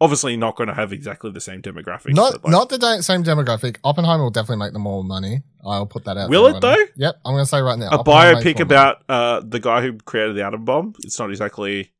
Obviously, 0.00 0.36
not 0.36 0.54
going 0.54 0.68
to 0.68 0.74
have 0.74 0.92
exactly 0.92 1.30
the 1.32 1.40
same 1.40 1.60
demographics. 1.60 2.14
Not 2.14 2.44
like, 2.44 2.52
not 2.52 2.68
the 2.68 3.02
same 3.02 3.24
demographic. 3.24 3.78
Oppenheimer 3.82 4.22
will 4.22 4.30
definitely 4.30 4.64
make 4.64 4.72
them 4.72 4.82
more 4.82 5.02
money. 5.02 5.42
I'll 5.64 5.86
put 5.86 6.04
that 6.04 6.16
out. 6.16 6.30
Will 6.30 6.46
it 6.46 6.52
right 6.52 6.62
now. 6.62 6.74
though? 6.76 6.84
Yep, 6.96 7.20
I'm 7.24 7.32
going 7.34 7.44
to 7.44 7.48
say 7.48 7.60
right 7.60 7.78
now. 7.78 7.88
a 7.90 8.04
biopic 8.04 8.60
about 8.60 9.02
uh, 9.08 9.40
the 9.44 9.58
guy 9.58 9.82
who 9.82 9.94
created 9.98 10.36
the 10.36 10.44
atom 10.46 10.64
bomb. 10.64 10.94
It's 11.00 11.18
not 11.18 11.30
exactly 11.30 11.90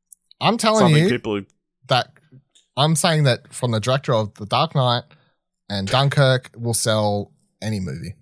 I'm 0.40 0.58
telling 0.58 0.94
you 0.94 1.08
people 1.08 1.36
who 1.36 1.46
that 1.88 2.12
I'm 2.76 2.94
saying 2.94 3.24
that 3.24 3.52
from 3.52 3.72
the 3.72 3.80
director 3.80 4.14
of 4.14 4.34
The 4.34 4.46
Dark 4.46 4.74
Knight 4.74 5.02
and 5.68 5.88
Dunkirk 5.88 6.50
will 6.56 6.74
sell 6.74 7.32
any 7.60 7.80
movie. 7.80 8.14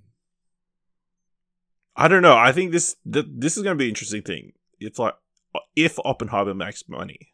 I 1.95 2.09
don't 2.09 2.23
know. 2.23 2.37
I 2.37 2.53
think 2.53 2.73
this 2.73 2.97
th- 3.11 3.27
this 3.31 3.57
is 3.57 3.63
going 3.63 3.77
to 3.77 3.79
be 3.79 3.85
an 3.85 3.91
interesting 3.91 4.23
thing. 4.23 4.53
It's 4.79 4.99
like 4.99 5.15
if 5.75 5.99
Oppenheimer 6.05 6.55
makes 6.55 6.89
money. 6.89 7.33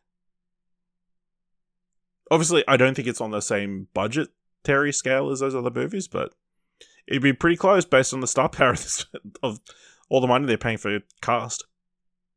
Obviously, 2.33 2.65
I 2.67 2.77
don't 2.77 2.95
think 2.95 3.07
it's 3.09 3.21
on 3.21 3.31
the 3.31 3.41
same 3.41 3.89
budgetary 3.95 4.93
scale 4.93 5.31
as 5.31 5.41
those 5.41 5.55
other 5.55 5.71
movies, 5.71 6.09
but 6.09 6.33
it'd 7.07 7.23
be 7.23 7.33
pretty 7.33 7.57
close 7.57 7.85
based 7.85 8.15
on 8.15 8.21
the 8.21 8.27
star 8.27 8.49
power 8.59 8.71
of, 8.71 8.83
this, 8.83 9.05
of 9.43 9.61
all 10.09 10.21
the 10.21 10.27
money 10.27 10.47
they're 10.47 10.57
paying 10.59 10.79
for 10.79 10.99
cast. 11.21 11.65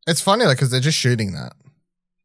It's 0.07 0.21
funny 0.21 0.43
though, 0.45 0.51
because 0.51 0.69
they're 0.69 0.79
just 0.79 0.97
shooting 0.97 1.31
that 1.33 1.53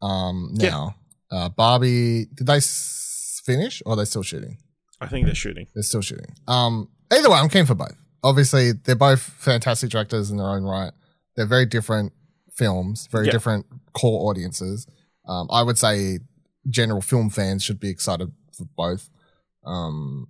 um 0.05 0.55
Yeah. 0.59 0.71
now. 0.71 0.95
Uh, 1.31 1.49
Barbie, 1.49 2.27
did 2.35 2.47
they 2.49 2.57
s- 2.57 3.41
finish 3.45 3.83
or 3.87 3.93
are 3.93 3.97
they 3.97 4.05
still 4.05 4.23
shooting? 4.25 4.59
I 5.01 5.07
think 5.07 5.27
they're 5.27 5.35
shooting. 5.35 5.66
They're 5.75 5.83
still 5.85 6.03
shooting. 6.03 6.35
Um, 6.49 6.89
either 7.12 7.31
way, 7.31 7.39
I'm 7.39 7.49
keen 7.49 7.66
for 7.66 7.75
both. 7.77 7.95
Obviously, 8.25 8.73
they're 8.73 8.97
both 8.97 9.21
fantastic 9.23 9.91
directors 9.91 10.31
in 10.31 10.37
their 10.39 10.49
own 10.49 10.64
right. 10.64 10.93
They're 11.37 11.47
very 11.47 11.66
different 11.66 12.12
films, 12.53 13.07
very 13.12 13.27
Yeah. 13.27 13.33
different 13.33 13.66
core 13.93 14.29
audiences. 14.29 14.87
Um, 15.27 15.47
I 15.51 15.62
would 15.62 15.79
say 15.79 16.18
general 16.69 17.01
film 17.01 17.31
fans 17.31 17.63
should 17.63 17.81
be 17.81 17.89
excited 17.89 18.31
for 18.57 18.65
both. 18.77 19.09
Um, 19.65 20.29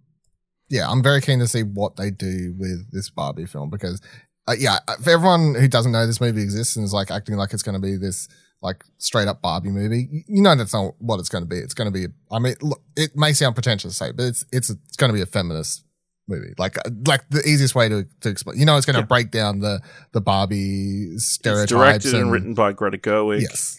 yeah, 0.68 0.88
I'm 0.88 1.02
very 1.02 1.20
keen 1.20 1.38
to 1.40 1.48
see 1.48 1.62
what 1.62 1.96
they 1.96 2.10
do 2.10 2.54
with 2.58 2.90
this 2.92 3.10
Barbie 3.10 3.46
film 3.46 3.70
because, 3.70 4.00
uh, 4.46 4.54
yeah, 4.58 4.78
for 5.02 5.10
everyone 5.10 5.54
who 5.54 5.66
doesn't 5.68 5.92
know 5.92 6.06
this 6.06 6.20
movie 6.20 6.42
exists 6.42 6.76
and 6.76 6.84
is 6.84 6.92
like 6.92 7.10
acting 7.10 7.36
like 7.36 7.52
it's 7.52 7.62
going 7.62 7.74
to 7.74 7.80
be 7.80 7.96
this 7.96 8.28
like 8.62 8.84
straight 8.98 9.26
up 9.26 9.40
Barbie 9.42 9.70
movie, 9.70 10.24
you 10.28 10.42
know 10.42 10.54
that's 10.54 10.74
not 10.74 10.94
what 10.98 11.18
it's 11.18 11.28
going 11.30 11.42
to 11.42 11.48
be. 11.48 11.56
It's 11.56 11.74
going 11.74 11.92
to 11.92 11.98
be. 11.98 12.12
I 12.30 12.38
mean, 12.38 12.54
look, 12.60 12.82
it 12.94 13.16
may 13.16 13.32
sound 13.32 13.54
pretentious 13.56 13.92
to 13.92 13.96
say, 14.04 14.12
but 14.12 14.24
it's 14.26 14.44
it's 14.52 14.70
it's 14.70 14.96
going 14.96 15.08
to 15.10 15.14
be 15.14 15.22
a 15.22 15.26
feminist 15.26 15.84
movie. 16.28 16.52
Like 16.58 16.76
uh, 16.78 16.90
like 17.06 17.28
the 17.30 17.40
easiest 17.40 17.74
way 17.74 17.88
to 17.88 18.06
to 18.20 18.28
explain. 18.28 18.58
You 18.58 18.66
know, 18.66 18.76
it's 18.76 18.84
going 18.86 18.94
to 18.96 19.00
Yeah. 19.00 19.06
break 19.06 19.30
down 19.30 19.60
the 19.60 19.80
the 20.12 20.20
Barbie 20.20 21.08
It's 21.14 21.24
stereotypes. 21.32 21.70
directed 21.70 22.14
and, 22.14 22.30
written 22.30 22.52
by 22.54 22.72
Greta 22.74 22.98
Gerwig. 22.98 23.40
Yes, 23.40 23.78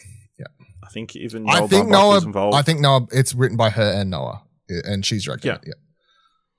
think 0.94 1.16
even 1.16 1.48
I 1.50 1.66
think 1.68 1.88
Baumbach 1.88 1.92
Noah. 1.92 2.16
was 2.16 2.24
involved. 2.24 2.56
I 2.58 2.62
think 2.62 2.80
Noah. 2.80 3.08
It's 3.12 3.34
written 3.34 3.58
by 3.58 3.70
her 3.70 3.92
and 4.02 4.10
Noah, 4.10 4.44
and 4.70 5.06
she's 5.06 5.26
directing 5.26 5.50
Yeah. 5.52 5.56
it. 5.58 5.64
Yeah. 5.68 5.74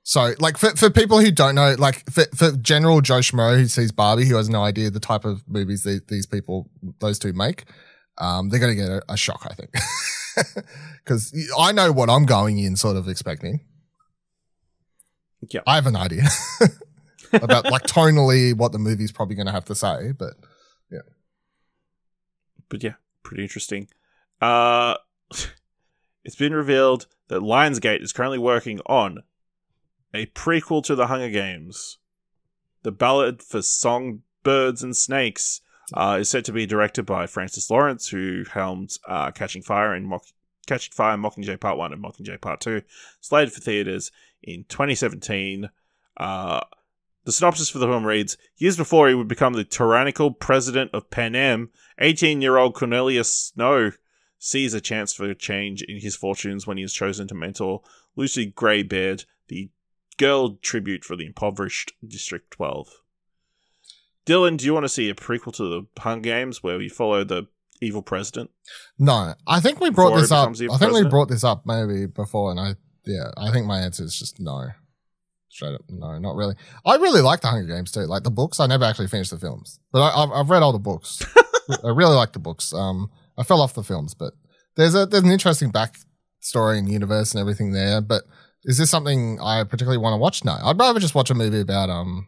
So, 0.04 0.34
like, 0.40 0.56
for, 0.58 0.70
for 0.70 0.90
people 0.90 1.20
who 1.20 1.30
don't 1.30 1.54
know, 1.54 1.76
like, 1.78 2.10
for, 2.10 2.24
for 2.34 2.50
general 2.56 3.00
Joe 3.02 3.18
Schmo 3.20 3.56
who 3.56 3.66
sees 3.68 3.92
Barbie, 3.92 4.24
who 4.26 4.34
has 4.34 4.48
no 4.48 4.64
idea 4.64 4.90
the 4.90 4.98
type 4.98 5.24
of 5.24 5.44
movies 5.46 5.84
these, 5.84 6.00
these 6.08 6.26
people, 6.26 6.68
those 6.98 7.20
two 7.20 7.32
make, 7.32 7.66
um, 8.18 8.48
they're 8.48 8.58
going 8.58 8.76
to 8.76 8.82
get 8.82 8.90
a, 8.90 9.02
a 9.10 9.16
shock, 9.16 9.46
I 9.48 9.54
think. 9.54 9.70
Because 11.04 11.32
I 11.58 11.72
know 11.72 11.92
what 11.92 12.08
I'm 12.10 12.24
going 12.26 12.58
in 12.58 12.74
sort 12.74 12.96
of 12.96 13.06
expecting. 13.08 13.60
Yeah. 15.50 15.60
I 15.66 15.74
have 15.76 15.86
an 15.86 15.94
idea 15.96 16.22
about, 17.32 17.70
like, 17.70 17.82
tonally 17.82 18.56
what 18.56 18.72
the 18.72 18.78
movie's 18.78 19.12
probably 19.12 19.34
going 19.36 19.46
to 19.46 19.52
have 19.52 19.66
to 19.66 19.74
say, 19.74 20.12
but 20.18 20.34
yeah, 20.90 21.00
but 22.68 22.82
yeah, 22.82 22.94
pretty 23.22 23.42
interesting. 23.42 23.88
Uh, 24.42 24.96
it's 26.24 26.36
been 26.36 26.52
revealed 26.52 27.06
that 27.28 27.40
Lionsgate 27.40 28.02
is 28.02 28.12
currently 28.12 28.38
working 28.38 28.80
on 28.86 29.22
a 30.12 30.26
prequel 30.26 30.84
to 30.84 30.96
the 30.96 31.06
Hunger 31.06 31.30
Games. 31.30 31.98
The 32.82 32.90
Ballad 32.90 33.40
for 33.40 33.62
Songbirds 33.62 34.82
and 34.82 34.96
Snakes 34.96 35.60
uh, 35.94 36.18
is 36.20 36.28
set 36.28 36.44
to 36.46 36.52
be 36.52 36.66
directed 36.66 37.06
by 37.06 37.26
Francis 37.26 37.70
Lawrence, 37.70 38.08
who 38.08 38.42
helmed 38.52 38.90
uh, 39.06 39.30
Catching 39.30 39.62
Fire 39.62 39.94
and 39.94 40.08
Mock- 40.08 40.26
Catching 40.66 40.92
Fire, 40.92 41.16
Mockingjay 41.16 41.60
Part 41.60 41.78
One, 41.78 41.92
and 41.92 42.02
Mockingjay 42.02 42.40
Part 42.40 42.60
Two, 42.60 42.82
slated 43.20 43.52
for 43.52 43.60
theaters 43.60 44.10
in 44.42 44.64
2017. 44.68 45.70
Uh, 46.16 46.60
the 47.24 47.32
synopsis 47.32 47.68
for 47.68 47.78
the 47.78 47.86
film 47.86 48.04
reads: 48.04 48.36
Years 48.56 48.76
before 48.76 49.08
he 49.08 49.14
would 49.14 49.28
become 49.28 49.52
the 49.52 49.64
tyrannical 49.64 50.32
president 50.32 50.90
of 50.92 51.10
Panem, 51.10 51.70
18 52.00 52.42
year 52.42 52.56
old 52.56 52.74
Cornelius 52.74 53.32
Snow 53.32 53.92
sees 54.44 54.74
a 54.74 54.80
chance 54.80 55.14
for 55.14 55.30
a 55.30 55.36
change 55.36 55.82
in 55.82 56.00
his 56.00 56.16
fortunes 56.16 56.66
when 56.66 56.76
he 56.76 56.82
is 56.82 56.92
chosen 56.92 57.28
to 57.28 57.34
mentor 57.34 57.80
Lucy 58.16 58.44
Gray 58.44 58.82
Baird, 58.82 59.24
the 59.46 59.70
girl 60.18 60.56
tribute 60.56 61.04
for 61.04 61.14
the 61.14 61.26
impoverished 61.26 61.92
District 62.04 62.50
12. 62.50 62.88
Dylan, 64.26 64.56
do 64.56 64.66
you 64.66 64.74
want 64.74 64.82
to 64.82 64.88
see 64.88 65.08
a 65.08 65.14
prequel 65.14 65.54
to 65.54 65.62
the 65.62 66.02
Hunger 66.02 66.22
Games 66.22 66.60
where 66.60 66.76
we 66.76 66.88
follow 66.88 67.22
the 67.22 67.46
evil 67.80 68.02
president? 68.02 68.50
No, 68.98 69.34
I 69.46 69.60
think 69.60 69.78
we 69.78 69.90
brought 69.90 70.16
this 70.16 70.32
up. 70.32 70.48
I 70.48 70.76
think 70.76 70.92
we 70.92 71.04
brought 71.04 71.28
this 71.28 71.44
up 71.44 71.64
maybe 71.64 72.06
before, 72.06 72.50
and 72.50 72.58
I 72.58 72.74
yeah, 73.04 73.30
I 73.36 73.52
think 73.52 73.66
my 73.66 73.78
answer 73.78 74.02
is 74.02 74.18
just 74.18 74.40
no. 74.40 74.70
Straight 75.50 75.74
up, 75.74 75.82
no, 75.88 76.18
not 76.18 76.34
really. 76.34 76.56
I 76.84 76.96
really 76.96 77.20
like 77.20 77.42
the 77.42 77.48
Hunger 77.48 77.72
Games 77.72 77.92
too. 77.92 78.06
Like 78.06 78.24
the 78.24 78.30
books, 78.30 78.58
I 78.58 78.66
never 78.66 78.84
actually 78.84 79.08
finished 79.08 79.30
the 79.30 79.38
films, 79.38 79.78
but 79.92 80.00
I, 80.00 80.22
I've, 80.22 80.32
I've 80.32 80.50
read 80.50 80.64
all 80.64 80.72
the 80.72 80.78
books. 80.80 81.24
I 81.84 81.90
really 81.90 82.16
like 82.16 82.32
the 82.32 82.40
books. 82.40 82.72
Um, 82.72 83.10
I 83.38 83.42
fell 83.44 83.60
off 83.60 83.74
the 83.74 83.82
films, 83.82 84.14
but 84.14 84.34
there's 84.76 84.94
a 84.94 85.06
there's 85.06 85.22
an 85.24 85.30
interesting 85.30 85.70
backstory 85.72 86.78
and 86.78 86.90
universe 86.90 87.32
and 87.32 87.40
everything 87.40 87.72
there. 87.72 88.00
But 88.00 88.24
is 88.64 88.78
this 88.78 88.90
something 88.90 89.40
I 89.40 89.64
particularly 89.64 89.98
want 89.98 90.14
to 90.14 90.18
watch? 90.18 90.44
No, 90.44 90.56
I'd 90.62 90.78
rather 90.78 91.00
just 91.00 91.14
watch 91.14 91.30
a 91.30 91.34
movie 91.34 91.60
about 91.60 91.90
um 91.90 92.26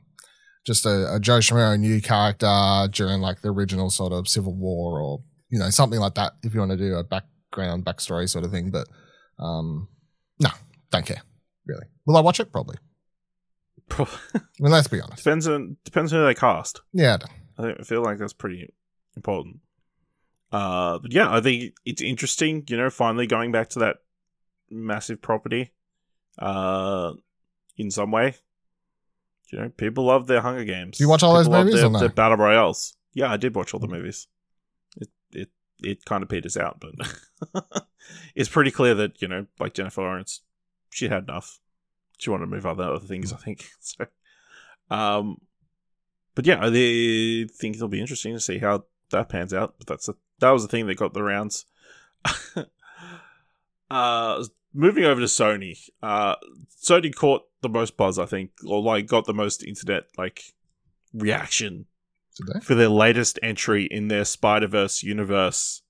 just 0.66 0.86
a, 0.86 1.14
a 1.14 1.20
Joe 1.20 1.38
Schmo 1.38 1.78
new 1.78 2.00
character 2.00 2.88
during 2.90 3.20
like 3.20 3.42
the 3.42 3.52
original 3.52 3.90
sort 3.90 4.12
of 4.12 4.28
Civil 4.28 4.54
War 4.54 5.00
or 5.00 5.22
you 5.50 5.58
know 5.58 5.70
something 5.70 6.00
like 6.00 6.14
that. 6.14 6.32
If 6.42 6.54
you 6.54 6.60
want 6.60 6.72
to 6.72 6.76
do 6.78 6.94
a 6.94 7.04
background 7.04 7.84
backstory 7.84 8.28
sort 8.28 8.44
of 8.44 8.50
thing, 8.50 8.70
but 8.70 8.88
um, 9.38 9.88
no, 10.40 10.48
don't 10.90 11.06
care 11.06 11.22
really. 11.66 11.86
Will 12.06 12.16
I 12.16 12.20
watch 12.20 12.40
it? 12.40 12.52
Probably. 12.52 12.76
Probably. 13.88 14.14
I 14.34 14.40
mean, 14.60 14.72
let's 14.72 14.88
be 14.88 15.00
honest. 15.00 15.22
depends 15.24 15.46
on 15.46 15.76
depends 15.84 16.12
on 16.12 16.20
who 16.20 16.26
they 16.26 16.34
cast. 16.34 16.80
Yeah, 16.92 17.18
I 17.58 17.62
don't- 17.62 17.80
I 17.80 17.84
feel 17.84 18.02
like 18.02 18.18
that's 18.18 18.32
pretty 18.32 18.72
important. 19.16 19.58
Uh, 20.52 20.98
but 20.98 21.12
yeah, 21.12 21.34
I 21.34 21.40
think 21.40 21.74
it's 21.84 22.02
interesting. 22.02 22.64
You 22.68 22.76
know, 22.76 22.90
finally 22.90 23.26
going 23.26 23.52
back 23.52 23.70
to 23.70 23.80
that 23.80 23.96
massive 24.70 25.20
property. 25.20 25.72
Uh, 26.38 27.12
in 27.76 27.90
some 27.90 28.10
way, 28.10 28.34
you 29.50 29.58
know, 29.58 29.68
people 29.68 30.04
love 30.04 30.26
their 30.26 30.40
Hunger 30.40 30.64
Games. 30.64 30.98
You 31.00 31.08
watch 31.08 31.22
all 31.22 31.34
those 31.34 31.46
People 31.46 31.58
love 31.58 31.66
movies 31.66 31.80
their, 31.80 31.88
or 31.88 31.92
no? 31.92 31.98
their 32.00 32.08
battle 32.08 32.36
royales? 32.36 32.96
Yeah, 33.12 33.30
I 33.30 33.36
did 33.36 33.54
watch 33.54 33.74
all 33.74 33.80
the 33.80 33.88
movies. 33.88 34.26
It 34.96 35.08
it 35.32 35.50
it 35.80 36.04
kind 36.04 36.22
of 36.22 36.28
peters 36.28 36.56
out, 36.56 36.80
but 36.80 37.86
it's 38.34 38.48
pretty 38.48 38.70
clear 38.70 38.94
that 38.94 39.20
you 39.22 39.28
know, 39.28 39.46
like 39.58 39.74
Jennifer 39.74 40.02
Lawrence, 40.02 40.40
she 40.90 41.08
had 41.08 41.24
enough. 41.24 41.60
She 42.18 42.30
wanted 42.30 42.46
to 42.46 42.50
move 42.50 42.66
on 42.66 42.76
to 42.76 42.84
other 42.84 43.06
things, 43.06 43.32
I 43.32 43.36
think. 43.36 43.64
So, 43.80 44.06
um, 44.90 45.38
but 46.34 46.46
yeah, 46.46 46.58
I 46.60 46.70
think 46.70 47.76
it'll 47.76 47.88
be 47.88 48.00
interesting 48.00 48.34
to 48.34 48.40
see 48.40 48.58
how 48.58 48.84
that 49.10 49.28
pans 49.28 49.54
out. 49.54 49.74
But 49.78 49.86
that's 49.86 50.08
a, 50.08 50.14
that 50.40 50.50
was 50.50 50.62
the 50.62 50.68
thing 50.68 50.86
that 50.86 50.96
got 50.96 51.14
the 51.14 51.22
rounds. 51.22 51.66
uh, 53.90 54.44
moving 54.72 55.04
over 55.04 55.20
to 55.20 55.26
Sony, 55.26 55.78
uh, 56.02 56.36
Sony 56.82 57.14
caught 57.14 57.42
the 57.62 57.68
most 57.68 57.96
buzz, 57.96 58.18
I 58.18 58.26
think, 58.26 58.50
or 58.66 58.82
like 58.82 59.06
got 59.06 59.24
the 59.24 59.34
most 59.34 59.64
internet 59.64 60.04
like 60.18 60.54
reaction 61.12 61.86
they? 62.52 62.60
for 62.60 62.74
their 62.74 62.88
latest 62.88 63.38
entry 63.42 63.84
in 63.84 64.08
their 64.08 64.24
Spider 64.24 64.68
Verse 64.68 65.02
universe. 65.02 65.82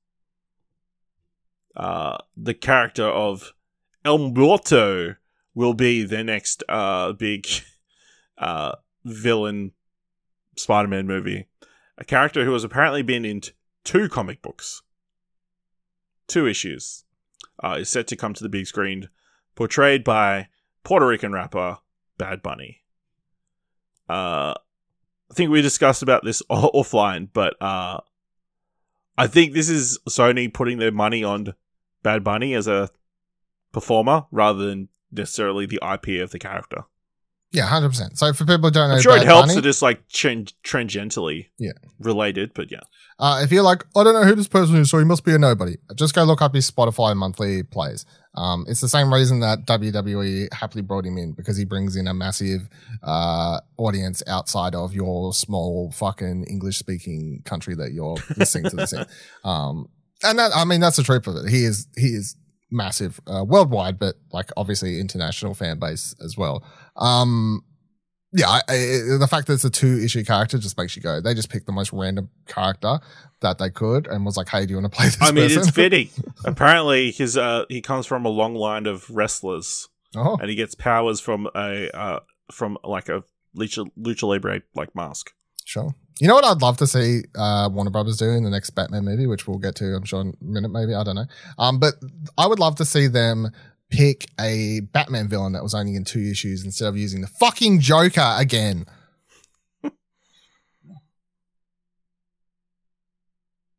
Uh, 1.77 2.19
the 2.37 2.55
character 2.55 3.07
of 3.07 3.53
El 4.05 4.19
Muerto 4.19 5.17
will 5.55 5.75
be 5.75 6.05
their 6.05 6.25
next 6.25 6.63
uh, 6.69 7.13
big 7.13 7.47
uh, 8.39 8.73
villain 9.05 9.73
Spider 10.57 10.89
Man 10.89 11.07
movie. 11.07 11.49
A 11.99 12.05
character 12.05 12.45
who 12.45 12.53
has 12.53 12.65
apparently 12.65 13.03
been 13.03 13.25
in 13.25 13.41
t- 13.41 13.53
two 13.85 14.09
comic 14.09 14.43
books, 14.43 14.83
two 16.27 16.47
issues, 16.47 17.05
uh, 17.63 17.77
is 17.81 17.89
set 17.89 18.07
to 18.09 18.17
come 18.17 18.35
to 18.35 18.43
the 18.43 18.49
big 18.49 18.67
screen, 18.67 19.09
portrayed 19.55 20.03
by 20.03 20.49
Puerto 20.83 21.07
Rican 21.07 21.33
rapper 21.33 21.79
Bad 22.19 22.43
Bunny. 22.43 22.83
Uh, 24.09 24.55
I 25.31 25.35
think 25.35 25.51
we 25.51 25.63
discussed 25.63 26.03
about 26.03 26.25
this 26.25 26.43
offline, 26.51 27.29
but 27.33 27.61
uh, 27.61 28.01
I 29.17 29.27
think 29.27 29.53
this 29.53 29.69
is 29.69 29.99
Sony 30.09 30.53
putting 30.53 30.79
their 30.79 30.93
money 30.93 31.23
on 31.23 31.55
Bad 32.03 32.25
Bunny 32.25 32.55
as 32.55 32.67
a 32.67 32.91
performer 33.73 34.27
rather 34.31 34.67
than 34.67 34.89
necessarily 35.11 35.67
the 35.67 35.81
IP 35.83 36.23
of 36.23 36.31
the 36.31 36.39
character. 36.39 36.85
Yeah, 37.55 37.67
hundred 37.67 37.91
percent. 37.91 38.19
So 38.19 38.33
for 38.33 38.45
people 38.45 38.65
who 38.65 38.71
don't 38.73 38.89
know, 38.89 38.97
I'm 38.97 39.01
sure 39.01 39.17
it 39.17 39.25
helps 39.25 39.49
Bunny, 39.49 39.61
that 39.61 39.69
it's 39.69 39.81
like 39.81 40.07
tran- 40.09 40.53
tangentially 40.65 41.47
Yeah. 41.59 41.73
related, 42.01 42.53
but 42.55 42.71
yeah. 42.71 42.81
Uh, 43.19 43.41
if 43.45 43.53
you're 43.53 43.63
like, 43.63 43.85
I 43.97 44.03
don't 44.03 44.15
know 44.15 44.25
who 44.25 44.35
this 44.35 44.49
person 44.49 44.75
is, 44.77 44.91
so 44.91 44.99
he 44.99 45.05
must 45.05 45.25
be 45.25 45.33
a 45.33 45.39
nobody. 45.39 45.77
Just 45.95 46.15
go 46.15 46.25
look 46.25 46.43
up 46.43 46.53
his 46.53 46.69
Spotify 46.69 47.17
monthly 47.17 47.63
plays. 47.63 48.05
Um, 48.35 48.65
it's 48.69 48.81
the 48.81 48.89
same 48.89 49.15
reason 49.15 49.39
that 49.39 49.67
WWE 49.67 50.53
happily 50.53 50.83
brought 50.83 51.07
him 51.07 51.17
in 51.17 51.31
because 51.33 51.57
he 51.57 51.65
brings 51.65 51.95
in 51.95 52.09
a 52.09 52.13
massive 52.15 52.69
uh, 53.05 53.61
audience 53.77 54.21
outside 54.27 54.75
of 54.75 54.93
your 54.93 55.33
small 55.33 55.93
fucking 55.93 56.45
English 56.51 56.77
speaking 56.79 57.43
country 57.45 57.77
that 57.77 57.93
you're 57.93 58.17
listening 58.37 58.69
to 58.71 58.77
this 58.77 58.93
in. 58.93 59.07
Um, 59.45 59.87
and 60.25 60.39
that, 60.41 60.51
I 60.57 60.65
mean, 60.65 60.81
that's 60.81 60.97
the 60.97 61.03
truth 61.05 61.29
of 61.29 61.37
it. 61.37 61.49
He 61.51 61.65
is 61.65 61.87
he 61.97 62.09
is 62.09 62.35
massive 62.71 63.21
uh, 63.29 63.45
worldwide, 63.45 63.99
but 64.01 64.17
like 64.33 64.51
obviously 64.57 64.99
international 64.99 65.55
fan 65.55 65.79
base 65.79 66.15
as 66.25 66.37
well. 66.37 66.65
Um, 66.97 67.65
yeah, 68.37 68.49
I, 68.49 68.61
I, 68.69 68.77
the 69.19 69.29
fact 69.31 69.47
that 69.47 69.55
it's 69.55 69.65
a 69.65 69.71
two 69.71 70.01
issue 70.01 70.25
character 70.25 70.59
just 70.59 70.77
makes 70.77 70.97
you 70.97 71.03
go. 71.03 71.21
They 71.21 71.35
just 71.35 71.51
picked 71.51 71.67
the 71.67 71.73
most 71.73 71.93
random 71.93 72.31
character 72.49 72.99
that 73.41 73.59
they 73.59 73.71
could 73.71 74.09
and 74.09 74.25
was 74.25 74.37
like, 74.37 74.49
"Hey, 74.49 74.67
do 74.67 74.71
you 74.75 74.81
want 74.81 74.93
to 74.93 74.97
play 74.97 75.07
this?" 75.07 75.19
I 75.21 75.31
mean, 75.31 75.45
person? 75.45 75.61
it's 75.61 75.71
fitting. 75.71 76.09
Apparently, 76.45 77.13
his 77.13 77.37
uh, 77.37 77.65
he 77.69 77.81
comes 77.81 78.07
from 78.07 78.25
a 78.25 78.29
long 78.29 78.57
line 78.57 78.87
of 78.87 79.09
wrestlers, 79.09 79.89
oh, 80.17 80.37
and 80.41 80.51
he 80.51 80.57
gets 80.57 80.75
powers 80.75 81.21
from 81.21 81.49
a 81.55 81.89
uh, 81.97 82.21
from 82.51 82.77
like 82.83 83.09
a 83.09 83.23
lucha, 83.57 83.89
lucha 83.97 84.25
libre 84.25 84.63
like 84.75 84.95
mask. 84.97 85.33
sure. 85.65 85.95
You 86.21 86.29
know 86.29 86.35
what 86.35 86.45
I'd 86.45 86.63
love 86.63 86.77
to 86.77 86.87
see 86.87 87.23
uh, 87.37 87.69
Warner 87.73 87.91
Brothers 87.91 88.19
do 88.19 88.31
in 88.31 88.45
the 88.45 88.51
next 88.51 88.71
Batman 88.71 89.05
movie, 89.05 89.27
which 89.27 89.49
we'll 89.49 89.59
get 89.59 89.75
to, 89.77 89.97
I'm 89.97 90.05
sure, 90.05 90.21
in 90.21 90.33
a 90.41 90.45
minute, 90.45 90.69
maybe. 90.69 90.95
I 90.95 91.03
don't 91.03 91.17
know. 91.17 91.27
Um, 91.59 91.81
but 91.81 91.95
I 92.39 92.47
would 92.47 92.61
love 92.61 92.77
to 92.77 92.85
see 92.85 93.09
them 93.09 93.51
pick 93.91 94.27
a 94.41 94.81
Batman 94.81 95.29
villain 95.29 95.53
that 95.53 95.63
was 95.63 95.75
only 95.75 95.95
in 95.95 96.05
two 96.05 96.23
issues 96.23 96.65
instead 96.65 96.89
of 96.89 96.97
using 96.97 97.21
the 97.21 97.27
fucking 97.27 97.81
Joker 97.81 98.35
again. 98.39 98.87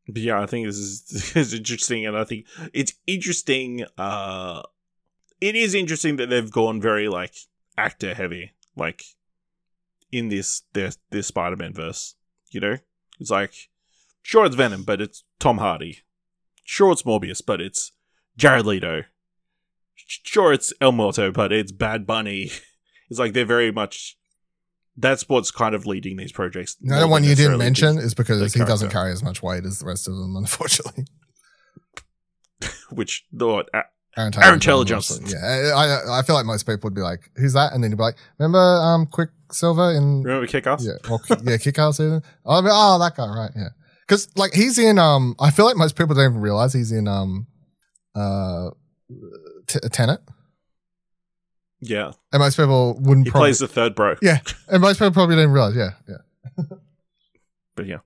Yeah, 0.07 0.39
I 0.39 0.45
think 0.45 0.67
this 0.67 0.77
is, 0.77 1.01
this 1.33 1.35
is 1.35 1.53
interesting, 1.53 2.05
and 2.05 2.17
I 2.17 2.23
think 2.23 2.45
it's 2.73 2.93
interesting. 3.07 3.85
Uh, 3.97 4.61
it 5.41 5.55
is 5.55 5.73
interesting 5.73 6.17
that 6.17 6.29
they've 6.29 6.51
gone 6.51 6.79
very 6.79 7.07
like 7.07 7.33
actor 7.77 8.13
heavy, 8.13 8.53
like 8.75 9.03
in 10.11 10.29
this 10.29 10.63
this 10.73 11.27
Spider 11.27 11.55
Man 11.55 11.73
verse. 11.73 12.15
You 12.51 12.59
know, 12.59 12.77
it's 13.19 13.31
like 13.31 13.53
sure 14.21 14.45
it's 14.45 14.55
Venom, 14.55 14.83
but 14.83 15.01
it's 15.01 15.23
Tom 15.39 15.57
Hardy. 15.57 15.99
Sure 16.63 16.91
it's 16.91 17.03
Morbius, 17.03 17.41
but 17.45 17.61
it's 17.61 17.91
Jared 18.37 18.65
Leto. 18.65 19.03
Sure 20.05 20.53
it's 20.53 20.73
El 20.79 20.91
Muerto, 20.91 21.31
but 21.31 21.51
it's 21.51 21.71
Bad 21.71 22.05
Bunny. 22.05 22.51
It's 23.07 23.19
like 23.19 23.33
they're 23.33 23.45
very 23.45 23.71
much. 23.71 24.17
That's 24.97 25.29
what's 25.29 25.51
kind 25.51 25.75
of 25.75 25.85
leading 25.85 26.17
these 26.17 26.31
projects. 26.31 26.75
The 26.81 26.95
other 26.95 27.07
one 27.07 27.23
you 27.23 27.35
didn't 27.35 27.59
mention 27.59 27.99
is 27.99 28.15
because 28.15 28.51
he 28.51 28.61
doesn't 28.61 28.89
carry 28.89 29.11
as 29.11 29.21
much 29.21 29.43
weight 29.43 29.63
as 29.63 29.77
the 29.77 29.85
rest 29.85 30.07
of 30.07 30.15
them, 30.15 30.35
unfortunately. 30.37 31.05
which 32.89 33.25
what, 33.31 33.69
uh, 33.75 33.83
Aaron 34.17 34.33
Aaron 34.41 34.59
Taylor 34.59 34.59
Taylor 34.59 34.85
Johnson. 34.85 35.21
Johnson. 35.21 35.39
Yeah, 35.39 35.75
I 35.75 36.19
I 36.19 36.21
feel 36.23 36.35
like 36.35 36.45
most 36.45 36.63
people 36.63 36.79
would 36.85 36.95
be 36.95 37.01
like, 37.01 37.29
"Who's 37.35 37.53
that?" 37.53 37.73
And 37.73 37.83
then 37.83 37.91
you'd 37.91 37.97
be 37.97 38.03
like, 38.03 38.15
"Remember 38.39 38.57
um 38.57 39.05
Quicksilver 39.07 39.91
in 39.91 40.23
remember 40.23 40.47
Kick 40.47 40.65
Ass? 40.65 40.83
yeah, 40.85 40.93
or, 41.11 41.19
yeah, 41.43 41.57
kick 41.57 41.77
ass 41.77 41.97
season. 41.97 42.23
Oh, 42.45 42.57
I 42.57 42.61
mean, 42.61 42.71
oh, 42.73 42.97
that 42.97 43.15
guy, 43.15 43.27
right? 43.27 43.51
Yeah, 43.55 43.69
because 44.01 44.29
like 44.35 44.53
he's 44.53 44.79
in. 44.79 44.97
Um, 44.97 45.35
I 45.39 45.51
feel 45.51 45.65
like 45.65 45.75
most 45.75 45.95
people 45.97 46.15
don't 46.15 46.31
even 46.31 46.41
realize 46.41 46.73
he's 46.73 46.91
in. 46.91 47.07
Um, 47.07 47.47
uh, 48.15 48.69
t- 49.67 49.79
Tenet, 49.91 50.21
Yeah, 51.79 52.11
and 52.31 52.39
most 52.39 52.57
people 52.57 52.95
wouldn't. 52.99 53.27
he 53.27 53.31
probably, 53.31 53.47
plays 53.49 53.59
the 53.59 53.67
third 53.67 53.95
bro. 53.95 54.15
Yeah, 54.21 54.39
and 54.67 54.81
most 54.81 54.97
people 54.99 55.11
probably 55.11 55.35
didn't 55.35 55.51
realize. 55.51 55.75
Yeah, 55.75 55.91
yeah. 56.07 56.63
But 57.75 57.87
yeah, 57.87 57.97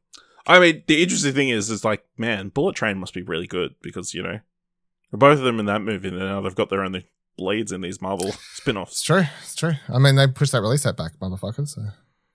I 0.48 0.60
mean, 0.60 0.84
the 0.88 1.03
interesting 1.03 1.34
thing 1.34 1.49
is, 1.49 1.69
is 1.69 1.86
like, 1.86 2.03
man, 2.18 2.49
Bullet 2.49 2.76
Train 2.76 2.98
must 2.98 3.14
be 3.14 3.22
really 3.22 3.45
good 3.45 3.76
because 3.84 4.15
you 4.15 4.23
know, 4.23 4.40
both 5.11 5.38
of 5.38 5.44
them 5.44 5.60
in 5.60 5.68
that 5.68 5.81
movie, 5.84 6.07
and 6.07 6.18
now 6.18 6.41
they've 6.41 6.56
got 6.56 6.69
their 6.69 6.84
own 6.84 7.03
leads 7.38 7.72
in 7.72 7.81
these 7.81 8.02
Marvel 8.02 8.27
It's 8.30 8.38
spin-offs. 8.57 9.03
true. 9.03 9.26
It's 9.44 9.53
true. 9.56 9.73
I 9.88 9.99
mean, 9.99 10.15
they 10.15 10.26
pushed 10.26 10.53
that 10.53 10.61
release 10.61 10.84
date 10.84 10.98
back, 10.98 11.11
motherfuckers. 11.22 11.69
So 11.69 11.81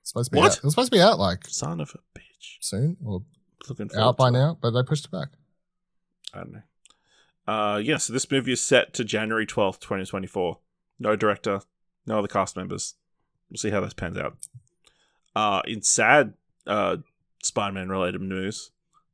it's 0.01 0.11
supposed 0.11 0.31
to 0.31 0.35
be 0.37 0.39
What? 0.39 0.53
out. 0.53 0.59
It 0.59 0.63
was 0.65 0.75
supposed 0.75 0.93
to 0.93 0.97
be 0.97 1.03
out 1.03 1.19
like 1.19 1.49
Son 1.49 1.81
of 1.81 1.91
a 1.95 2.19
bitch! 2.19 2.59
soon 2.61 2.97
or 3.05 3.25
Looking 3.69 3.91
out 3.97 4.17
by 4.17 4.31
that. 4.31 4.39
now, 4.39 4.59
but 4.63 4.71
they 4.71 4.83
pushed 4.85 5.07
it 5.07 5.11
back. 5.11 5.29
I 6.33 6.39
don't 6.39 6.53
know. 6.53 6.63
Uh, 7.47 7.81
yeah, 7.83 7.99
so 7.99 8.13
this 8.13 8.31
movie 8.31 8.53
is 8.53 8.61
set 8.61 8.95
to 8.95 9.05
January 9.05 9.47
twelfth, 9.47 9.81
twenty 9.81 10.05
twenty 10.07 10.27
four. 10.27 10.59
No 10.99 11.17
director, 11.17 11.61
no 12.07 12.19
other 12.19 12.29
cast 12.29 12.57
members. 12.57 12.95
We'll 13.51 13.59
see 13.59 13.71
how 13.71 13.81
this 13.81 13.95
pans 13.95 14.17
out. 14.17 14.37
Uh, 15.37 15.61
in 15.67 15.83
sad 15.83 16.35
uh, 16.67 16.99
Spider-Man 17.43 17.89
related 17.89 18.21
news, 18.23 18.71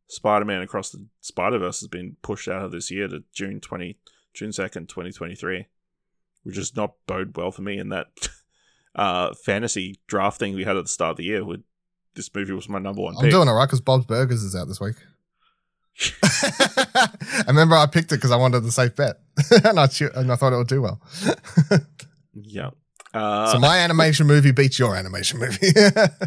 Spider-Man 0.08 0.62
Across 0.62 0.90
the 0.90 1.06
Spider-Verse 1.20 1.80
has 1.80 1.88
been 1.88 2.16
pushed 2.22 2.46
out 2.48 2.64
of 2.64 2.72
this 2.72 2.90
year 2.90 3.08
to 3.08 3.24
June 3.32 3.60
twenty 3.60 3.98
June 4.34 4.52
second, 4.52 4.88
twenty 4.88 5.10
twenty 5.10 5.34
three, 5.34 5.66
which 6.44 6.56
does 6.56 6.76
not 6.76 6.94
bode 7.06 7.36
well 7.36 7.50
for 7.50 7.62
me. 7.62 7.78
In 7.78 7.88
that 7.88 8.06
uh, 8.94 9.34
fantasy 9.34 9.98
draft 10.06 10.38
thing 10.38 10.54
we 10.54 10.64
had 10.64 10.76
at 10.76 10.84
the 10.84 10.88
start 10.90 11.12
of 11.12 11.16
the 11.16 11.24
year. 11.24 11.44
With 11.44 11.62
this 12.14 12.32
movie 12.34 12.52
was 12.52 12.68
my 12.68 12.78
number 12.78 13.02
one 13.02 13.14
I'm 13.16 13.22
pick. 13.22 13.30
doing 13.30 13.48
alright 13.48 13.68
because 13.68 13.80
Bob's 13.80 14.06
Burgers 14.06 14.42
is 14.42 14.54
out 14.54 14.68
this 14.68 14.80
week. 14.80 14.96
I 16.32 17.44
remember 17.48 17.76
I 17.76 17.86
picked 17.86 18.12
it 18.12 18.16
because 18.16 18.30
I 18.30 18.36
wanted 18.36 18.60
the 18.60 18.72
safe 18.72 18.96
bet, 18.96 19.16
and 19.64 19.78
I 19.78 19.88
and 20.14 20.32
I 20.32 20.36
thought 20.36 20.52
it 20.52 20.56
would 20.56 20.68
do 20.68 20.82
well. 20.82 21.00
yeah. 22.34 22.70
Uh, 23.12 23.52
so 23.52 23.58
my 23.58 23.78
animation 23.78 24.26
movie 24.26 24.52
beats 24.52 24.78
your 24.78 24.94
animation 24.94 25.40
movie. 25.40 25.72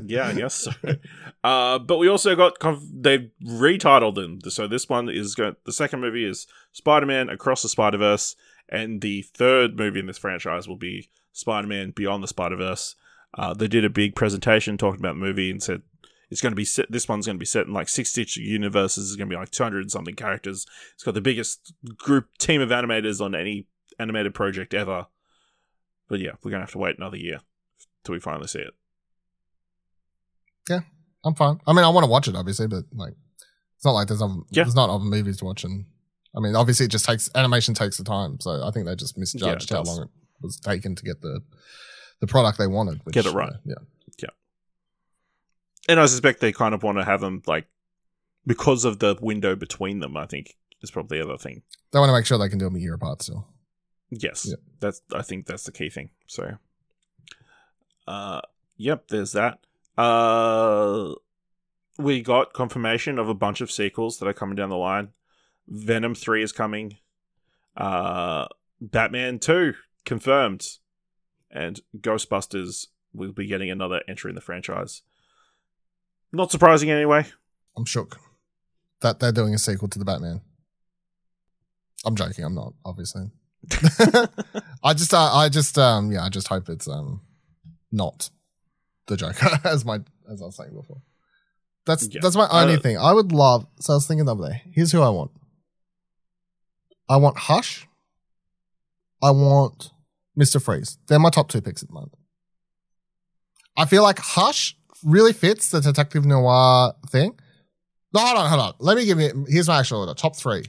yeah, 0.06 0.27
I 0.27 0.34
guess 0.34 0.53
so. 0.53 0.72
Uh, 1.44 1.80
but 1.80 1.98
we 1.98 2.07
also 2.07 2.35
got 2.35 2.60
conf- 2.60 2.84
they've 2.91 3.30
retitled 3.45 4.15
them. 4.15 4.40
So 4.49 4.68
this 4.68 4.88
one 4.90 5.10
is 5.10 5.35
going. 5.35 5.56
The 5.65 5.73
second 5.73 6.02
movie 6.02 6.26
is 6.26 6.45
Spider-Man 6.73 7.30
Across 7.30 7.64
the 7.64 7.69
Spider-Verse, 7.69 8.35
and 8.69 9.02
the 9.02 9.22
third 9.22 9.77
movie 9.77 9.99
in 9.99 10.07
this 10.07 10.18
franchise 10.18 10.68
will 10.68 10.77
be 10.77 11.10
Spider-Man 11.31 11.91
Beyond 11.91 12.23
the 12.23 12.27
Spider-Verse. 12.27 12.95
Uh, 13.35 13.53
they 13.53 13.68
did 13.68 13.84
a 13.84 13.90
big 13.90 14.15
presentation 14.15 14.77
talking 14.77 14.99
about 14.99 15.15
the 15.15 15.22
movie 15.22 15.49
and 15.49 15.61
said 15.64 15.81
it's 16.34 16.41
going 16.41 16.51
to 16.51 16.55
be 16.57 16.65
set. 16.65 16.91
This 16.91 17.07
one's 17.07 17.26
going 17.27 17.38
to 17.38 17.39
be 17.39 17.45
set 17.45 17.68
in 17.68 17.73
like 17.73 17.88
six 17.88 18.11
different 18.11 18.47
universes. 18.47 19.07
It's 19.10 19.15
going 19.15 19.30
to 19.30 19.34
be 19.34 19.39
like 19.39 19.51
two 19.51 19.64
hundred 19.64 19.81
and 19.84 19.91
something 19.91 20.15
characters. 20.15 20.65
It's 20.95 21.03
got 21.03 21.14
the 21.14 21.22
biggest 21.22 21.73
group 21.95 22.26
team 22.39 22.60
of 22.60 22.69
animators 22.69 23.22
on 23.22 23.35
any 23.35 23.68
animated 23.99 24.34
project 24.34 24.73
ever. 24.73 25.07
But 26.10 26.19
yeah, 26.19 26.31
we're 26.43 26.51
gonna 26.51 26.64
have 26.64 26.72
to 26.72 26.77
wait 26.80 26.97
another 26.97 27.18
year 27.18 27.39
till 28.03 28.14
we 28.14 28.19
finally 28.19 28.47
see 28.47 28.60
it. 28.60 28.73
Yeah, 30.69 30.81
I'm 31.23 31.35
fine. 31.35 31.60
I 31.68 31.73
mean, 31.73 31.85
I 31.85 31.89
want 31.89 32.03
to 32.05 32.10
watch 32.11 32.27
it, 32.27 32.35
obviously, 32.35 32.68
but 32.68 32.84
like, 32.93 33.14
it's 33.76 33.85
not 33.85 33.91
like 33.91 34.07
there's 34.07 34.22
other, 34.22 34.35
Yeah. 34.49 34.64
there's 34.64 34.76
not 34.76 34.89
other 34.89 35.05
movies 35.05 35.38
to 35.38 35.45
watch. 35.45 35.64
And 35.64 35.85
I 36.35 36.39
mean, 36.39 36.55
obviously, 36.55 36.85
it 36.88 36.91
just 36.91 37.05
takes 37.05 37.30
animation 37.35 37.73
takes 37.73 37.97
the 37.97 38.03
time. 38.03 38.39
So 38.39 38.65
I 38.65 38.72
think 38.72 38.85
they 38.85 38.95
just 38.95 39.18
misjudged 39.18 39.72
it 39.72 39.73
how 39.73 39.84
does. 39.84 39.88
long 39.97 40.03
it 40.07 40.10
was 40.41 40.60
taken 40.60 40.95
to 40.95 41.03
get 41.03 41.22
the 41.22 41.41
the 42.19 42.27
product 42.27 42.57
they 42.57 42.68
wanted. 42.68 43.01
Which, 43.05 43.14
Get 43.15 43.26
it 43.26 43.34
right. 43.34 43.51
uh, 43.53 43.57
yeah. 43.65 43.76
And 45.88 45.99
I 45.99 46.05
suspect 46.05 46.39
they 46.39 46.51
kind 46.51 46.73
of 46.73 46.84
want 46.84 46.97
to 46.97 47.03
have 47.05 47.22
them 47.22 47.41
like 47.47 47.65
because 48.45 48.85
of 48.85 48.99
the 48.99 49.18
window 49.22 49.55
between 49.55 49.99
them. 49.99 50.15
I 50.18 50.26
think 50.26 50.55
is 50.81 50.91
probably 50.91 51.18
the 51.19 51.23
other 51.26 51.38
thing. 51.38 51.61
They 51.91 51.99
want 51.99 52.10
to 52.10 52.14
make 52.14 52.26
sure 52.26 52.38
they 52.38 52.49
can 52.49 52.60
do 52.60 52.65
them 52.65 52.76
a 52.76 52.80
year 52.80 52.93
apart 52.95 53.22
still. 53.22 53.47
Yes, 54.10 54.45
Yeah. 54.49 54.55
that's 54.80 55.01
I 55.14 55.22
think 55.22 55.45
that's 55.45 55.64
the 55.64 55.72
key 55.72 55.89
thing. 55.89 56.10
So, 56.27 56.57
uh, 58.07 58.41
yep, 58.77 59.07
there's 59.07 59.31
that. 59.34 59.60
Uh, 59.97 61.14
we 61.97 62.22
got 62.22 62.53
confirmation 62.53 63.19
of 63.19 63.30
a 63.30 63.34
bunch 63.34 63.61
of 63.61 63.72
sequels 63.72 64.19
that 64.19 64.27
are 64.27 64.34
coming 64.34 64.55
down 64.55 64.69
the 64.69 64.76
line. 64.77 65.10
Venom 65.68 66.15
three 66.15 66.43
is 66.43 66.51
coming. 66.51 66.97
Uh, 67.77 68.47
Batman 68.81 69.39
two 69.39 69.73
confirmed, 70.05 70.68
and 71.49 71.80
Ghostbusters 71.97 72.88
will 73.14 73.31
be 73.31 73.47
getting 73.47 73.69
another 73.72 74.01
entry 74.07 74.30
in 74.31 74.35
the 74.35 74.41
franchise. 74.41 75.01
Not 76.34 76.51
surprising 76.51 76.89
anyway. 76.89 77.26
I'm 77.77 77.85
shook 77.85 78.19
that 79.01 79.19
they're 79.19 79.31
doing 79.31 79.53
a 79.53 79.57
sequel 79.57 79.88
to 79.89 79.99
the 79.99 80.05
Batman. 80.05 80.41
I'm 82.05 82.15
joking. 82.15 82.43
I'm 82.43 82.55
not, 82.55 82.73
obviously. 82.85 83.30
I 84.84 84.93
just, 84.93 85.14
uh, 85.14 85.31
I 85.34 85.49
just, 85.49 85.77
um, 85.77 86.11
yeah, 86.11 86.23
I 86.23 86.30
just 86.30 86.47
hope 86.47 86.69
it's 86.69 86.88
um, 86.88 87.22
not 87.91 88.30
the 89.07 89.15
Joker, 89.18 89.47
as 89.64 89.85
my, 89.85 89.99
as 90.31 90.41
I 90.41 90.45
was 90.45 90.55
saying 90.57 90.73
before. 90.73 91.01
That's 91.85 92.07
Yeah. 92.11 92.19
that's 92.22 92.35
my 92.35 92.47
only 92.49 92.76
Uh, 92.76 92.80
thing. 92.80 92.97
I 92.97 93.11
would 93.14 93.31
love. 93.31 93.68
So 93.80 93.93
I 93.93 93.95
was 93.97 94.07
thinking 94.07 94.26
the 94.26 94.35
other 94.35 94.49
day. 94.49 94.61
Here's 94.73 94.91
who 94.93 95.01
I 95.01 95.10
want. 95.10 95.31
I 97.10 97.18
want 97.18 97.38
Hush. 97.38 97.85
I 99.22 99.31
want 99.31 99.91
Mister 100.35 100.60
Freeze. 100.61 100.97
They're 101.07 101.19
my 101.19 101.30
top 101.30 101.49
two 101.49 101.60
picks 101.61 101.84
at 101.84 101.89
the 101.89 101.93
moment. 101.93 102.14
I 103.76 103.85
feel 103.85 104.01
like 104.03 104.19
Hush 104.19 104.77
really 105.05 105.34
fits 105.34 105.69
the 105.69 105.81
detective 105.81 106.25
noir 106.25 106.93
thing. 107.09 107.38
No, 108.13 108.21
hold 108.21 108.38
on, 108.38 108.49
hold 108.49 108.61
on. 108.61 108.73
Let 108.80 108.97
me 108.97 109.05
give 109.05 109.19
you. 109.19 109.45
Here's 109.47 109.67
my 109.67 109.80
actual 109.80 110.01
order. 110.01 110.13
Top 110.13 110.35
three, 110.35 110.65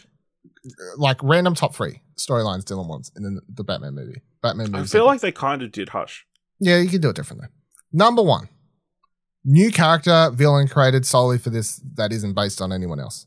like 0.96 1.18
random 1.22 1.54
top 1.54 1.74
three 1.74 2.00
storylines 2.16 2.64
Dylan 2.64 2.88
wants 2.88 3.10
in 3.16 3.22
the, 3.22 3.40
the 3.48 3.64
Batman 3.64 3.94
movie. 3.94 4.22
Batman 4.42 4.70
movie. 4.70 4.84
I 4.84 4.86
feel 4.86 5.06
like 5.06 5.20
they 5.20 5.32
kind 5.32 5.62
of 5.62 5.72
did 5.72 5.90
Hush. 5.90 6.26
yeah, 6.58 6.78
you 6.78 6.88
can 6.88 7.00
do 7.00 7.10
it 7.10 7.16
differently. 7.16 7.48
Number 7.92 8.22
one, 8.22 8.48
new 9.44 9.70
character 9.70 10.30
villain 10.32 10.68
created 10.68 11.04
solely 11.06 11.38
for 11.38 11.50
this 11.50 11.80
that 11.94 12.12
isn't 12.12 12.34
based 12.34 12.60
on 12.62 12.72
anyone 12.72 13.00
else. 13.00 13.26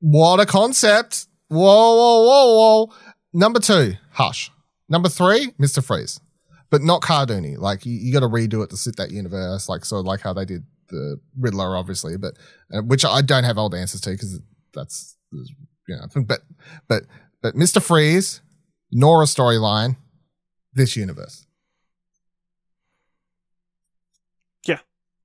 What 0.00 0.40
a 0.40 0.46
concept! 0.46 1.26
Whoa, 1.48 1.58
whoa, 1.96 2.24
whoa, 2.26 2.86
whoa. 2.86 2.94
Number 3.32 3.60
two, 3.60 3.94
Hush. 4.12 4.50
Number 4.88 5.08
three, 5.08 5.52
Mister 5.58 5.82
Freeze, 5.82 6.20
but 6.70 6.82
not 6.82 7.02
Cardoony. 7.02 7.58
Like 7.58 7.86
you, 7.86 7.92
you 7.94 8.12
got 8.12 8.20
to 8.20 8.28
redo 8.28 8.62
it 8.62 8.70
to 8.70 8.76
fit 8.76 8.96
that 8.96 9.10
universe. 9.10 9.68
Like 9.68 9.84
so, 9.84 10.00
like 10.00 10.20
how 10.20 10.32
they 10.32 10.44
did 10.44 10.64
the 10.88 11.20
Riddler, 11.38 11.76
obviously, 11.76 12.16
but 12.16 12.34
uh, 12.72 12.82
which 12.82 13.04
I 13.04 13.22
don't 13.22 13.44
have 13.44 13.58
the 13.68 13.78
answers 13.78 14.00
to 14.02 14.10
because 14.10 14.40
that's 14.72 15.16
you 15.32 15.96
know. 15.96 16.06
But 16.26 16.40
but 16.88 17.04
but 17.42 17.54
Mister 17.54 17.80
Freeze, 17.80 18.40
Nora 18.90 19.26
storyline, 19.26 19.96
this 20.72 20.96
universe. 20.96 21.45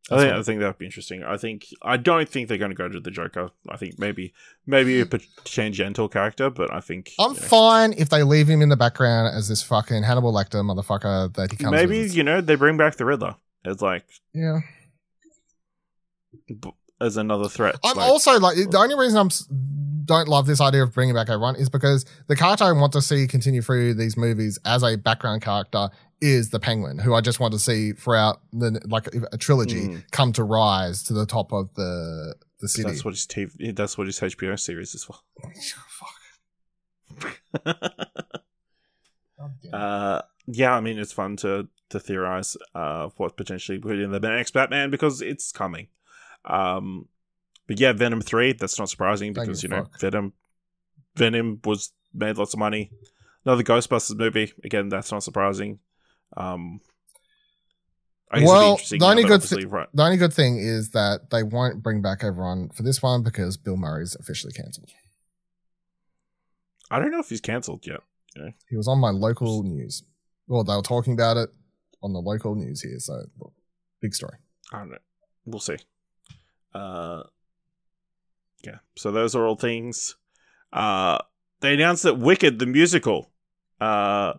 I 0.10 0.18
think, 0.18 0.34
I 0.34 0.41
think 0.41 0.60
that 0.60 0.68
would 0.68 0.78
be 0.78 0.86
interesting. 0.86 1.23
I 1.23 1.38
think 1.38 1.68
I 1.84 1.95
don't 1.95 2.28
think 2.28 2.49
they're 2.49 2.57
going 2.57 2.72
to 2.72 2.76
go 2.76 2.90
to 2.90 2.99
the 2.99 3.11
Joker. 3.11 3.52
I 3.69 3.78
think 3.78 3.99
maybe 3.99 4.34
maybe 4.65 4.99
a 4.99 5.06
tangential 5.44 6.10
character, 6.10 6.49
but 6.49 6.73
I 6.73 6.82
think 6.82 7.11
I'm 7.19 7.34
you 7.34 7.40
know, 7.40 7.48
fine 7.48 7.94
if 7.98 8.10
they 8.10 8.23
leave 8.23 8.48
him 8.48 8.61
in 8.61 8.69
the 8.69 8.76
background 8.76 9.36
as 9.36 9.48
this 9.48 9.61
fucking 9.61 10.03
Hannibal 10.03 10.34
Lecter 10.34 10.64
motherfucker 10.64 11.34
that 11.36 11.52
he 11.52 11.57
comes 11.57 11.72
maybe 11.72 12.02
with. 12.02 12.15
you 12.15 12.23
know 12.23 12.41
they 12.41 12.56
bring 12.56 12.78
back 12.78 12.95
the 12.95 13.06
Riddler 13.06 13.36
as 13.64 13.82
like 13.82 14.06
yeah. 14.34 14.61
b- 16.48 16.73
as 16.99 17.15
another 17.18 17.48
threat. 17.48 17.76
I'm 17.84 17.98
Like, 17.98 18.10
also 18.10 18.40
like 18.40 18.57
the 18.57 18.78
only 18.78 18.95
reason 18.95 19.18
I'm 19.18 19.30
don't 20.06 20.28
love 20.28 20.48
this 20.48 20.60
idea 20.60 20.84
of 20.84 20.94
bringing 20.94 21.15
back 21.15 21.30
everyone 21.30 21.56
is 21.56 21.69
because 21.69 22.06
the 22.28 22.36
character 22.36 22.64
I 22.65 22.72
want 22.72 22.91
to 22.94 23.02
see 23.02 23.28
continue 23.28 23.61
through 23.61 23.94
these 23.94 24.18
movies 24.18 24.60
as 24.65 24.84
a 24.84 24.98
background 24.98 25.41
character 25.41 25.90
is 26.22 26.49
the 26.52 26.60
Penguin, 26.60 26.99
who 26.99 27.14
I 27.15 27.22
just 27.22 27.39
want 27.39 27.53
to 27.53 27.60
see 27.60 27.93
throughout 27.93 28.41
the 28.53 28.80
like 28.88 29.07
a 29.31 29.38
trilogy 29.38 29.88
Mm. 29.88 30.11
come 30.11 30.31
to 30.34 30.43
rise 30.43 31.03
to 31.03 31.14
the 31.14 31.26
top 31.26 31.52
of 31.52 31.73
the 31.76 32.35
the 32.60 32.68
city. 32.69 32.88
that's 32.89 33.03
what 33.03 33.14
his 33.15 33.26
TV. 33.26 33.76
That's 33.76 33.98
what 33.98 34.06
his 34.07 34.19
HBO 34.19 34.57
series 34.60 34.93
is 34.95 35.03
for. 35.03 35.15
Uh, 39.73 40.22
yeah, 40.45 40.73
I 40.76 40.81
mean 40.81 40.99
it's 40.99 41.14
fun 41.14 41.35
to 41.38 41.68
to 41.89 41.99
theorize 41.99 42.56
uh 42.76 43.10
what 43.18 43.35
potentially 43.35 43.80
put 43.80 43.98
in 43.99 44.11
the 44.11 44.19
next 44.19 44.52
Batman 44.52 44.91
because 44.91 45.22
it's 45.22 45.52
coming. 45.52 45.88
Um, 46.45 47.07
but 47.68 47.80
yeah, 47.80 47.91
Venom 47.93 48.22
three. 48.22 48.53
That's 48.53 48.77
not 48.77 48.89
surprising 48.89 49.34
because 49.34 49.64
you, 49.64 49.69
you 49.69 49.76
know 49.76 49.84
fuck. 49.85 49.99
Venom 49.99 50.34
Venom 51.15 51.60
was 51.64 51.91
made 52.14 52.38
lots 52.38 52.53
of 52.53 52.60
money. 52.60 52.91
Another 53.45 53.64
Ghostbusters 53.64 54.15
movie 54.18 54.53
again. 54.64 54.89
That's 54.89 55.11
not 55.11 55.23
surprising. 55.23 55.80
Um, 56.38 56.82
I 58.34 58.40
guess 58.40 58.44
it'd 58.44 58.45
be 58.45 58.48
Well, 58.48 58.78
the 58.78 59.06
only 59.06 59.24
good 59.24 59.32
obviously- 59.44 59.66
right. 59.66 59.90
The 59.94 60.03
only 60.03 60.18
good 60.18 60.34
thing 60.34 60.58
is 60.58 60.91
that 60.91 61.30
they 61.32 61.44
won't 61.44 61.84
bring 61.84 62.02
back 62.02 62.24
everyone 62.24 62.70
for 62.70 62.84
this 62.84 63.02
one 63.02 63.24
because 63.24 63.58
Bill 63.58 63.76
Murray's 63.78 64.16
officially 64.16 64.53
cancelled. 64.53 64.90
I 66.90 66.99
don't 66.99 67.12
know 67.12 67.20
if 67.20 67.30
he's 67.30 67.41
cancelled 67.41 67.86
yet. 67.86 68.02
He 68.70 68.78
was 68.78 68.88
on 68.88 68.99
my 68.99 69.10
local 69.10 69.64
news. 69.64 70.03
Well, 70.48 70.64
they 70.64 70.76
were 70.76 70.82
talking 70.82 71.14
about 71.14 71.38
it 71.38 71.49
on 72.02 72.14
the 72.14 72.20
local 72.22 72.56
news 72.56 72.82
here, 72.82 72.99
so 72.99 73.26
well, 73.38 73.53
big 74.02 74.14
story. 74.16 74.38
I 74.72 74.80
don't 74.80 74.91
know. 74.91 74.98
We'll 75.45 75.60
see. 75.60 75.78
Uh, 76.74 77.24
yeah. 78.64 78.78
So 78.98 79.12
those 79.12 79.36
are 79.36 79.45
all 79.45 79.56
things. 79.56 80.16
Uh, 80.72 81.20
they 81.60 81.74
announced 81.74 82.03
that 82.03 82.18
Wicked 82.18 82.60
the 82.60 82.66
musical, 82.66 83.30
uh, 83.82 84.34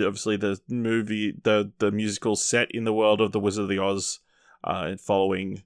obviously 0.00 0.36
the 0.36 0.60
movie, 0.68 1.34
the 1.42 1.72
the 1.78 1.90
musical 1.90 2.36
set 2.36 2.70
in 2.70 2.84
the 2.84 2.92
world 2.92 3.20
of 3.20 3.32
the 3.32 3.40
Wizard 3.40 3.64
of 3.64 3.68
the 3.68 3.78
Oz, 3.78 4.20
uh, 4.64 4.96
following 4.96 5.62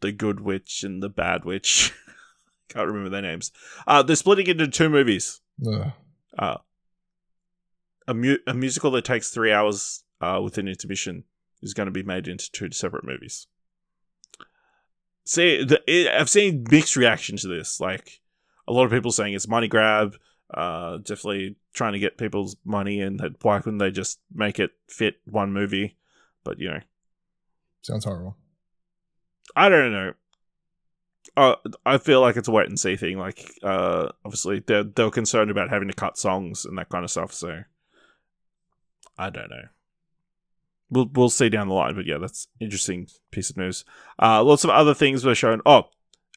the 0.00 0.12
Good 0.12 0.40
Witch 0.40 0.82
and 0.82 1.02
the 1.02 1.08
Bad 1.08 1.44
Witch. 1.44 1.92
Can't 2.68 2.86
remember 2.86 3.10
their 3.10 3.22
names. 3.22 3.50
Uh, 3.86 4.02
they're 4.02 4.16
splitting 4.16 4.46
into 4.46 4.68
two 4.68 4.88
movies. 4.88 5.40
Ugh. 5.66 5.92
Uh, 6.38 6.56
a 8.06 8.14
mu- 8.14 8.38
a 8.46 8.54
musical 8.54 8.90
that 8.92 9.04
takes 9.04 9.30
three 9.30 9.52
hours 9.52 10.04
uh, 10.20 10.40
with 10.42 10.58
an 10.58 10.68
intermission 10.68 11.24
is 11.62 11.74
going 11.74 11.86
to 11.86 11.92
be 11.92 12.02
made 12.02 12.28
into 12.28 12.50
two 12.50 12.70
separate 12.72 13.04
movies. 13.04 13.46
See, 15.24 15.64
the, 15.64 15.80
it, 15.86 16.08
I've 16.08 16.30
seen 16.30 16.64
mixed 16.70 16.96
reaction 16.96 17.36
to 17.38 17.48
this. 17.48 17.80
Like 17.80 18.20
a 18.66 18.72
lot 18.72 18.84
of 18.84 18.90
people 18.90 19.12
saying 19.12 19.34
it's 19.34 19.48
money 19.48 19.68
grab, 19.68 20.16
uh, 20.54 20.98
definitely 20.98 21.56
trying 21.72 21.92
to 21.92 21.98
get 21.98 22.18
people's 22.18 22.56
money, 22.64 23.00
and 23.00 23.18
that 23.20 23.42
why 23.42 23.60
couldn't 23.60 23.78
they 23.78 23.90
just 23.90 24.20
make 24.34 24.58
it 24.58 24.72
fit 24.88 25.16
one 25.24 25.52
movie? 25.52 25.96
But 26.44 26.58
you 26.58 26.70
know, 26.70 26.80
Sounds 27.82 28.04
horrible. 28.04 28.36
I 29.56 29.68
don't 29.68 29.92
know. 29.92 30.12
Uh, 31.36 31.54
I 31.86 31.98
feel 31.98 32.20
like 32.20 32.36
it's 32.36 32.48
a 32.48 32.50
wait 32.50 32.68
and 32.68 32.78
see 32.78 32.96
thing. 32.96 33.18
Like, 33.18 33.50
uh, 33.62 34.08
obviously 34.24 34.60
they're 34.66 34.84
they're 34.84 35.10
concerned 35.10 35.50
about 35.50 35.70
having 35.70 35.88
to 35.88 35.94
cut 35.94 36.18
songs 36.18 36.64
and 36.64 36.76
that 36.78 36.88
kind 36.88 37.04
of 37.04 37.10
stuff. 37.10 37.32
So, 37.32 37.62
I 39.18 39.30
don't 39.30 39.50
know. 39.50 39.64
we'll 40.90 41.10
we'll 41.14 41.30
see 41.30 41.48
down 41.48 41.68
the 41.68 41.74
line. 41.74 41.94
But 41.94 42.06
yeah, 42.06 42.18
that's 42.18 42.48
interesting 42.58 43.08
piece 43.30 43.50
of 43.50 43.56
news. 43.56 43.84
Uh, 44.20 44.42
lots 44.42 44.64
of 44.64 44.70
other 44.70 44.94
things 44.94 45.24
were 45.24 45.34
shown. 45.34 45.60
Oh, 45.64 45.84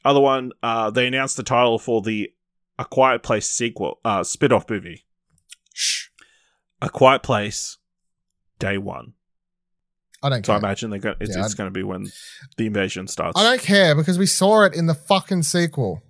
other 0.06 0.20
one. 0.22 0.52
Uh, 0.62 0.90
they 0.92 1.08
announced 1.08 1.38
the 1.38 1.44
title 1.44 1.80
for 1.80 2.02
the 2.02 2.32
A 2.84 2.86
Quiet 2.86 3.24
Place 3.24 3.50
sequel, 3.50 4.02
uh, 4.04 4.26
spin-off 4.26 4.70
movie. 4.70 5.06
Shh. 5.74 6.08
A 6.82 6.90
Quiet 6.90 7.24
Place, 7.24 7.78
Day 8.60 8.78
One. 8.78 9.14
I 10.22 10.28
don't 10.28 10.46
So 10.46 10.52
I 10.54 10.58
imagine 10.58 10.90
they're 10.90 11.00
going. 11.00 11.16
It's, 11.22 11.34
Yeah, 11.34 11.46
it's 11.46 11.54
going 11.54 11.68
to 11.68 11.72
be 11.72 11.84
when 11.84 12.08
the 12.58 12.66
invasion 12.66 13.08
starts. 13.08 13.40
I 13.40 13.44
don't 13.44 13.62
care 13.62 13.96
because 13.96 14.20
we 14.20 14.26
saw 14.26 14.64
it 14.64 14.74
in 14.76 14.88
the 14.88 14.94
fucking 14.94 15.44
sequel. 15.44 16.02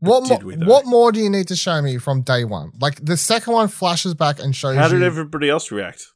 What 0.00 0.28
more? 0.28 0.38
What 0.66 0.84
more 0.84 1.12
do 1.12 1.20
you 1.20 1.30
need 1.30 1.46
to 1.48 1.56
show 1.56 1.80
me 1.80 1.98
from 1.98 2.22
day 2.22 2.44
one? 2.44 2.72
Like 2.80 3.04
the 3.04 3.16
second 3.16 3.52
one 3.52 3.68
flashes 3.68 4.14
back 4.14 4.40
and 4.40 4.54
shows 4.54 4.76
How 4.76 4.88
did 4.88 4.98
you. 4.98 5.04
everybody 5.04 5.48
else 5.48 5.70
react? 5.70 6.06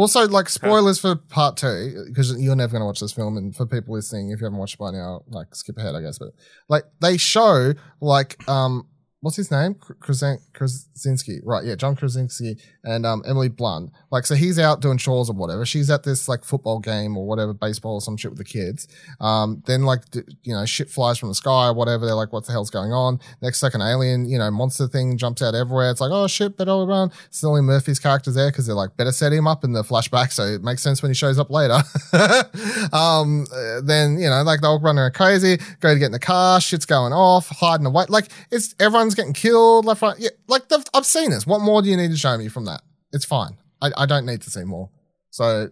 Also, 0.00 0.26
like 0.28 0.48
spoilers 0.48 0.98
for 0.98 1.16
part 1.16 1.56
two 1.56 2.04
because 2.06 2.40
you're 2.40 2.56
never 2.56 2.72
going 2.72 2.82
to 2.82 2.86
watch 2.86 3.00
this 3.00 3.12
film, 3.12 3.36
and 3.36 3.54
for 3.54 3.66
people 3.66 3.94
listening, 3.94 4.30
if 4.30 4.40
you 4.40 4.46
haven't 4.46 4.58
watched 4.58 4.74
it 4.74 4.78
by 4.78 4.90
now, 4.90 5.22
like 5.28 5.54
skip 5.54 5.76
ahead, 5.78 5.94
I 5.94 6.00
guess. 6.00 6.18
But 6.18 6.28
like 6.68 6.84
they 7.00 7.16
show 7.16 7.74
like 8.00 8.48
um. 8.48 8.86
What's 9.20 9.36
his 9.36 9.50
name? 9.50 9.74
Kr- 9.74 9.94
Krasin- 9.94 10.40
Krasinski, 10.52 11.40
right? 11.42 11.64
Yeah, 11.64 11.74
John 11.74 11.96
Krasinski 11.96 12.56
and 12.84 13.04
um, 13.04 13.24
Emily 13.26 13.48
Blunt. 13.48 13.90
Like, 14.12 14.24
so 14.24 14.36
he's 14.36 14.60
out 14.60 14.80
doing 14.80 14.96
chores 14.96 15.28
or 15.28 15.32
whatever. 15.32 15.66
She's 15.66 15.90
at 15.90 16.04
this 16.04 16.28
like 16.28 16.44
football 16.44 16.78
game 16.78 17.16
or 17.16 17.26
whatever, 17.26 17.52
baseball 17.52 17.94
or 17.94 18.00
some 18.00 18.16
shit 18.16 18.30
with 18.30 18.38
the 18.38 18.44
kids. 18.44 18.86
Um, 19.20 19.60
then 19.66 19.82
like, 19.82 20.04
you 20.44 20.54
know, 20.54 20.64
shit 20.66 20.88
flies 20.88 21.18
from 21.18 21.30
the 21.30 21.34
sky 21.34 21.66
or 21.66 21.74
whatever. 21.74 22.06
They're 22.06 22.14
like, 22.14 22.32
what 22.32 22.46
the 22.46 22.52
hell's 22.52 22.70
going 22.70 22.92
on? 22.92 23.18
Next 23.42 23.58
second, 23.58 23.82
alien, 23.82 24.28
you 24.28 24.38
know, 24.38 24.52
monster 24.52 24.86
thing 24.86 25.16
jumps 25.18 25.42
out 25.42 25.54
everywhere. 25.54 25.90
It's 25.90 26.00
like, 26.00 26.12
oh 26.12 26.28
shit, 26.28 26.56
better 26.56 26.70
run. 26.86 27.10
Cillian 27.32 27.64
Murphy's 27.64 27.98
character's 27.98 28.36
there 28.36 28.52
because 28.52 28.66
they're 28.66 28.76
like, 28.76 28.96
better 28.96 29.12
set 29.12 29.32
him 29.32 29.48
up 29.48 29.64
in 29.64 29.72
the 29.72 29.82
flashback 29.82 30.30
so 30.30 30.44
it 30.44 30.62
makes 30.62 30.80
sense 30.80 31.02
when 31.02 31.10
he 31.10 31.14
shows 31.14 31.40
up 31.40 31.50
later. 31.50 31.80
um, 32.92 33.46
then, 33.82 34.18
you 34.18 34.28
know, 34.30 34.42
like 34.42 34.60
they'll 34.60 34.78
run 34.80 34.96
around 34.96 35.14
crazy, 35.14 35.58
go 35.80 35.92
to 35.92 35.98
get 35.98 36.06
in 36.06 36.12
the 36.12 36.20
car, 36.20 36.60
shit's 36.60 36.86
going 36.86 37.12
off, 37.12 37.48
hiding 37.48 37.84
away. 37.84 38.04
Like, 38.08 38.28
it's 38.52 38.76
getting 39.14 39.32
killed 39.32 39.84
left, 39.84 40.02
right. 40.02 40.16
Yeah, 40.18 40.30
like 40.48 40.64
I've 40.94 41.06
seen 41.06 41.30
this. 41.30 41.46
What 41.46 41.60
more 41.60 41.82
do 41.82 41.88
you 41.88 41.96
need 41.96 42.10
to 42.10 42.16
show 42.16 42.36
me 42.36 42.48
from 42.48 42.64
that? 42.66 42.82
It's 43.12 43.24
fine. 43.24 43.56
I, 43.80 43.90
I 43.96 44.06
don't 44.06 44.26
need 44.26 44.42
to 44.42 44.50
see 44.50 44.64
more. 44.64 44.90
So, 45.30 45.70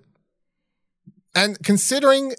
and 1.34 1.62
considering, 1.62 2.34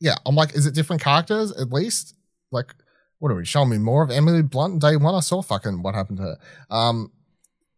yeah, 0.00 0.16
I'm 0.26 0.34
like, 0.34 0.54
is 0.54 0.66
it 0.66 0.74
different 0.74 1.02
characters 1.02 1.50
at 1.52 1.72
least? 1.72 2.14
Like, 2.50 2.74
what 3.18 3.30
are 3.30 3.34
we 3.34 3.44
showing 3.44 3.68
me 3.70 3.78
more 3.78 4.02
of 4.02 4.10
Emily 4.10 4.42
Blunt 4.42 4.80
day 4.80 4.96
one? 4.96 5.14
I 5.14 5.20
saw 5.20 5.42
fucking 5.42 5.82
what 5.82 5.94
happened 5.94 6.18
to 6.18 6.24
her. 6.24 6.38
Um, 6.70 7.12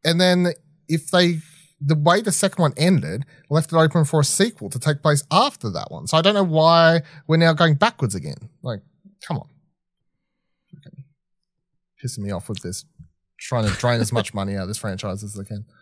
and 0.04 0.20
then 0.20 0.48
if 0.88 1.10
they, 1.10 1.38
the 1.80 1.94
way 1.94 2.20
the 2.20 2.32
second 2.32 2.62
one 2.62 2.74
ended, 2.76 3.24
left 3.48 3.72
it 3.72 3.76
open 3.76 4.04
for 4.04 4.20
a 4.20 4.24
sequel 4.24 4.70
to 4.70 4.78
take 4.78 5.02
place 5.02 5.24
after 5.30 5.70
that 5.70 5.90
one. 5.90 6.06
So 6.06 6.16
I 6.18 6.22
don't 6.22 6.34
know 6.34 6.44
why 6.44 7.02
we're 7.26 7.38
now 7.38 7.52
going 7.54 7.74
backwards 7.74 8.14
again. 8.14 8.50
Like, 8.62 8.80
come 9.26 9.38
on. 9.38 9.48
Pissing 12.02 12.18
me 12.18 12.30
off 12.30 12.48
with 12.48 12.60
this, 12.62 12.84
trying 13.38 13.66
to 13.68 13.74
drain 13.78 14.00
as 14.00 14.12
much 14.12 14.32
money 14.34 14.56
out 14.56 14.62
of 14.62 14.68
this 14.68 14.78
franchise 14.78 15.22
as 15.24 15.34
they 15.34 15.44
can. 15.44 15.64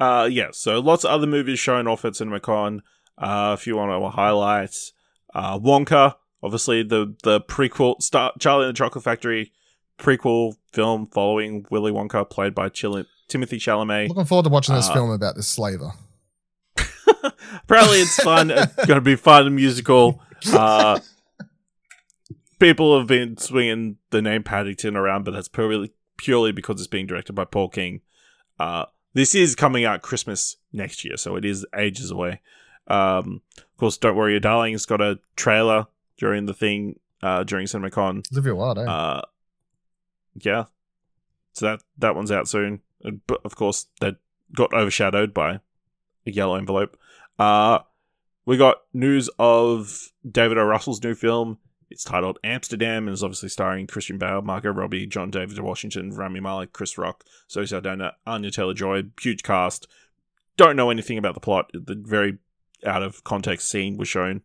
Uh, 0.00 0.28
yeah. 0.30 0.46
So 0.52 0.78
lots 0.78 1.02
of 1.04 1.10
other 1.10 1.26
movies 1.26 1.58
shown 1.58 1.88
off 1.88 2.04
at 2.04 2.12
CinemaCon. 2.12 2.82
Uh, 3.20 3.56
if 3.58 3.66
you 3.66 3.76
want 3.76 3.90
to 4.00 4.08
highlight, 4.10 4.72
uh, 5.34 5.58
Wonka, 5.58 6.14
obviously 6.40 6.84
the 6.84 7.16
the 7.24 7.40
prequel, 7.40 8.00
Star- 8.00 8.30
Charlie 8.38 8.66
and 8.68 8.76
the 8.76 8.78
Chocolate 8.78 9.02
Factory 9.02 9.50
prequel 9.98 10.54
film 10.72 11.08
following 11.08 11.66
Willy 11.72 11.90
Wonka, 11.90 12.30
played 12.30 12.54
by 12.54 12.68
Chil- 12.68 13.06
Timothée 13.28 13.58
Chalamet. 13.58 14.06
Looking 14.08 14.24
forward 14.24 14.44
to 14.44 14.50
watching 14.50 14.76
this 14.76 14.88
Uh, 14.88 14.94
film 14.94 15.10
about 15.10 15.34
this 15.34 15.48
slaver. 15.48 15.90
Apparently, 17.64 17.98
it's 17.98 18.22
fun. 18.22 18.50
it's 18.52 18.74
going 18.86 18.98
to 18.98 19.00
be 19.00 19.16
fun 19.16 19.46
and 19.46 19.56
musical. 19.56 20.22
Uh, 20.52 21.00
people 22.58 22.98
have 22.98 23.06
been 23.08 23.36
swinging 23.36 23.96
the 24.10 24.22
name 24.22 24.42
Paddington 24.42 24.96
around, 24.96 25.24
but 25.24 25.32
that's 25.32 25.48
purely 25.48 25.92
purely 26.16 26.52
because 26.52 26.80
it's 26.80 26.88
being 26.88 27.06
directed 27.06 27.32
by 27.32 27.44
Paul 27.44 27.68
King. 27.68 28.00
Uh, 28.58 28.86
this 29.14 29.34
is 29.34 29.54
coming 29.54 29.84
out 29.84 30.02
Christmas 30.02 30.56
next 30.72 31.04
year, 31.04 31.16
so 31.16 31.36
it 31.36 31.44
is 31.44 31.66
ages 31.76 32.10
away. 32.10 32.40
Um, 32.88 33.42
of 33.56 33.76
course, 33.76 33.96
Don't 33.96 34.16
Worry 34.16 34.32
Your 34.32 34.40
Darling's 34.40 34.86
got 34.86 35.00
a 35.00 35.20
trailer 35.36 35.86
during 36.16 36.46
the 36.46 36.54
thing 36.54 36.98
uh, 37.22 37.44
during 37.44 37.66
CinemaCon. 37.66 38.30
Olivia 38.32 38.54
Wilde, 38.54 38.78
eh? 38.78 38.84
Uh, 38.84 39.22
yeah, 40.34 40.64
so 41.52 41.66
that 41.66 41.82
that 41.98 42.14
one's 42.14 42.32
out 42.32 42.48
soon. 42.48 42.80
But 43.26 43.40
of 43.44 43.54
course, 43.54 43.86
that 44.00 44.16
got 44.54 44.72
overshadowed 44.72 45.32
by 45.32 45.60
a 46.26 46.30
yellow 46.30 46.56
envelope. 46.56 46.98
Uh, 47.38 47.80
we 48.44 48.56
got 48.56 48.78
news 48.92 49.28
of 49.38 50.10
David 50.28 50.58
O. 50.58 50.64
Russell's 50.64 51.02
new 51.02 51.14
film. 51.14 51.58
It's 51.90 52.04
titled 52.04 52.38
Amsterdam 52.44 53.06
and 53.08 53.14
is 53.14 53.22
obviously 53.22 53.48
starring 53.48 53.86
Christian 53.86 54.18
Bale, 54.18 54.42
Margot 54.42 54.70
Robbie, 54.72 55.06
John 55.06 55.30
David 55.30 55.58
Washington, 55.60 56.10
Rami 56.14 56.40
Malek, 56.40 56.72
Chris 56.72 56.98
Rock, 56.98 57.24
Zoe 57.50 57.66
Saldana, 57.66 58.14
Anya 58.26 58.50
Taylor 58.50 58.74
Joy. 58.74 59.04
Huge 59.20 59.42
cast. 59.42 59.86
Don't 60.56 60.76
know 60.76 60.90
anything 60.90 61.16
about 61.18 61.34
the 61.34 61.40
plot. 61.40 61.70
The 61.72 61.94
very 61.96 62.38
out 62.84 63.02
of 63.02 63.24
context 63.24 63.70
scene 63.70 63.96
was 63.96 64.08
shown. 64.08 64.42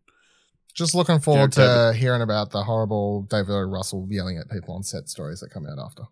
Just 0.72 0.94
looking 0.94 1.20
forward 1.20 1.52
to 1.52 1.60
David- 1.60 2.00
hearing 2.00 2.22
about 2.22 2.50
the 2.50 2.64
horrible 2.64 3.22
David 3.22 3.52
O. 3.52 3.60
Russell 3.60 4.06
yelling 4.10 4.38
at 4.38 4.50
people 4.50 4.74
on 4.74 4.82
set 4.82 5.08
stories 5.08 5.40
that 5.40 5.50
come 5.50 5.66
out 5.66 5.78
after. 5.78 6.04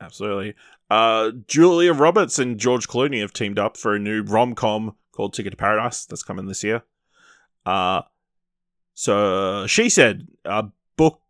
Absolutely. 0.00 0.54
Uh, 0.88 1.32
Julia 1.48 1.92
Roberts 1.92 2.38
and 2.38 2.58
George 2.58 2.86
Clooney 2.88 3.20
have 3.20 3.32
teamed 3.32 3.58
up 3.58 3.76
for 3.76 3.94
a 3.94 3.98
new 3.98 4.22
rom 4.22 4.54
com 4.54 4.94
called 5.12 5.34
Ticket 5.34 5.50
to 5.50 5.56
Paradise 5.56 6.06
that's 6.06 6.22
coming 6.22 6.46
this 6.46 6.62
year. 6.62 6.82
Uh, 7.66 8.02
so 8.98 9.64
she 9.68 9.88
said 9.88 10.26
a 10.44 10.64
book, 10.96 11.20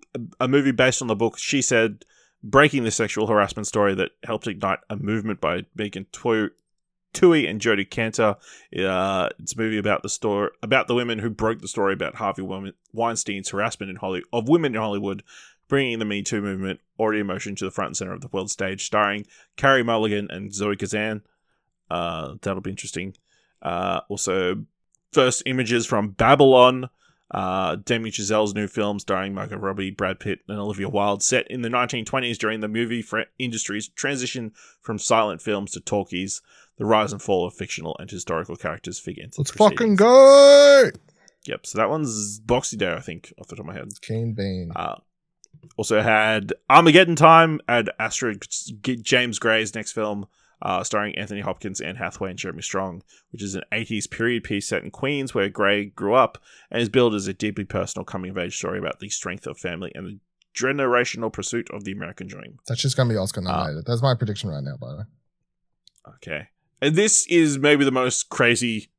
a 0.40 0.48
movie 0.48 0.72
based 0.72 1.02
on 1.02 1.08
the 1.08 1.14
book. 1.14 1.38
She 1.38 1.60
said 1.60 2.06
breaking 2.42 2.84
the 2.84 2.90
sexual 2.90 3.26
harassment 3.26 3.66
story 3.66 3.94
that 3.94 4.12
helped 4.24 4.46
ignite 4.46 4.78
a 4.88 4.96
movement 4.96 5.38
by 5.38 5.66
Megan 5.74 6.06
Twohey, 6.10 6.48
Twohey 7.12 7.46
and 7.46 7.60
Jodi 7.60 7.84
Kantor. 7.84 8.36
Uh, 8.74 9.28
it's 9.38 9.54
a 9.54 9.58
movie 9.58 9.76
about 9.76 10.02
the 10.02 10.08
story 10.08 10.48
about 10.62 10.88
the 10.88 10.94
women 10.94 11.18
who 11.18 11.28
broke 11.28 11.60
the 11.60 11.68
story 11.68 11.92
about 11.92 12.14
Harvey 12.14 12.40
Weinstein's 12.94 13.50
harassment 13.50 13.90
in 13.90 13.96
Holly- 13.96 14.24
of 14.32 14.48
women 14.48 14.74
in 14.74 14.80
Hollywood 14.80 15.22
bringing 15.68 15.98
the 15.98 16.06
Me 16.06 16.22
Too 16.22 16.40
movement 16.40 16.80
already 16.98 17.20
in 17.20 17.26
motion 17.26 17.54
to 17.56 17.66
the 17.66 17.70
front 17.70 17.88
and 17.88 17.96
center 17.98 18.14
of 18.14 18.22
the 18.22 18.28
world 18.28 18.50
stage, 18.50 18.86
starring 18.86 19.26
Carey 19.56 19.82
Mulligan 19.82 20.30
and 20.30 20.54
Zoe 20.54 20.74
Kazan. 20.74 21.20
Uh, 21.90 22.36
that'll 22.40 22.62
be 22.62 22.70
interesting. 22.70 23.14
Uh, 23.60 24.00
also, 24.08 24.64
first 25.12 25.42
images 25.44 25.84
from 25.84 26.12
Babylon, 26.12 26.88
uh, 27.30 27.76
Damien 27.76 28.12
Chazelle's 28.12 28.54
new 28.54 28.66
film 28.66 28.98
starring 28.98 29.34
Margot 29.34 29.56
Robbie, 29.56 29.90
Brad 29.90 30.18
Pitt, 30.18 30.40
and 30.48 30.58
Olivia 30.58 30.88
Wilde, 30.88 31.22
set 31.22 31.46
in 31.48 31.62
the 31.62 31.68
1920s 31.68 32.38
during 32.38 32.60
the 32.60 32.68
movie 32.68 33.02
fr- 33.02 33.20
industry's 33.38 33.88
transition 33.88 34.52
from 34.80 34.98
silent 34.98 35.42
films 35.42 35.72
to 35.72 35.80
talkies. 35.80 36.40
The 36.78 36.86
rise 36.86 37.12
and 37.12 37.20
fall 37.20 37.46
of 37.46 37.54
fictional 37.54 37.96
and 37.98 38.10
historical 38.10 38.56
characters 38.56 38.98
figure 38.98 39.24
into 39.24 39.36
the 39.36 39.40
Let's 39.42 39.50
fucking 39.50 39.96
go! 39.96 40.90
Yep, 41.46 41.66
so 41.66 41.78
that 41.78 41.90
one's 41.90 42.40
Boxy 42.40 42.78
Day, 42.78 42.92
I 42.92 43.00
think, 43.00 43.32
off 43.38 43.48
the 43.48 43.56
top 43.56 43.64
of 43.64 43.66
my 43.66 43.74
head. 43.74 43.88
Kane 44.00 44.32
Bean. 44.32 44.70
Uh, 44.74 44.96
also 45.76 46.00
had 46.00 46.52
Armageddon 46.70 47.16
Time 47.16 47.60
and 47.68 47.90
Astrid 47.98 48.46
James 49.02 49.38
Gray's 49.38 49.74
next 49.74 49.92
film, 49.92 50.26
uh, 50.62 50.82
starring 50.82 51.16
Anthony 51.16 51.40
Hopkins, 51.40 51.80
Anne 51.80 51.96
Hathaway, 51.96 52.30
and 52.30 52.38
Jeremy 52.38 52.62
Strong, 52.62 53.02
which 53.30 53.42
is 53.42 53.54
an 53.54 53.62
80s 53.72 54.10
period 54.10 54.44
piece 54.44 54.68
set 54.68 54.82
in 54.82 54.90
Queens 54.90 55.34
where 55.34 55.48
Gray 55.48 55.86
grew 55.86 56.14
up 56.14 56.38
and 56.70 56.82
is 56.82 56.88
billed 56.88 57.14
as 57.14 57.28
a 57.28 57.34
deeply 57.34 57.64
personal 57.64 58.04
coming 58.04 58.30
of 58.30 58.38
age 58.38 58.56
story 58.56 58.78
about 58.78 59.00
the 59.00 59.08
strength 59.08 59.46
of 59.46 59.58
family 59.58 59.92
and 59.94 60.06
the 60.06 60.18
generational 60.54 61.32
pursuit 61.32 61.68
of 61.70 61.84
the 61.84 61.92
American 61.92 62.26
dream. 62.26 62.58
That's 62.66 62.82
just 62.82 62.96
going 62.96 63.08
to 63.08 63.14
be 63.14 63.18
Oscar 63.18 63.40
uh, 63.40 63.44
nominated. 63.44 63.86
That's 63.86 64.02
my 64.02 64.14
prediction 64.14 64.50
right 64.50 64.62
now, 64.62 64.76
by 64.80 64.90
the 64.90 64.96
way. 64.98 65.04
Okay. 66.16 66.48
And 66.80 66.96
this 66.96 67.26
is 67.28 67.58
maybe 67.58 67.84
the 67.84 67.90
most 67.90 68.28
crazy 68.28 68.90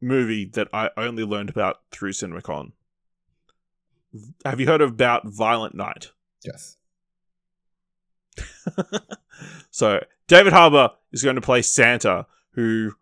movie 0.00 0.44
that 0.44 0.68
I 0.72 0.90
only 0.96 1.24
learned 1.24 1.50
about 1.50 1.80
through 1.90 2.12
CinemaCon. 2.12 2.72
Have 4.44 4.60
you 4.60 4.66
heard 4.66 4.82
about 4.82 5.26
Violent 5.26 5.74
Night? 5.74 6.10
Yes. 6.44 6.76
so 9.70 10.00
David 10.32 10.54
Harbour 10.54 10.92
is 11.12 11.22
going 11.22 11.36
to 11.36 11.42
play 11.42 11.60
Santa, 11.60 12.24
who 12.54 12.92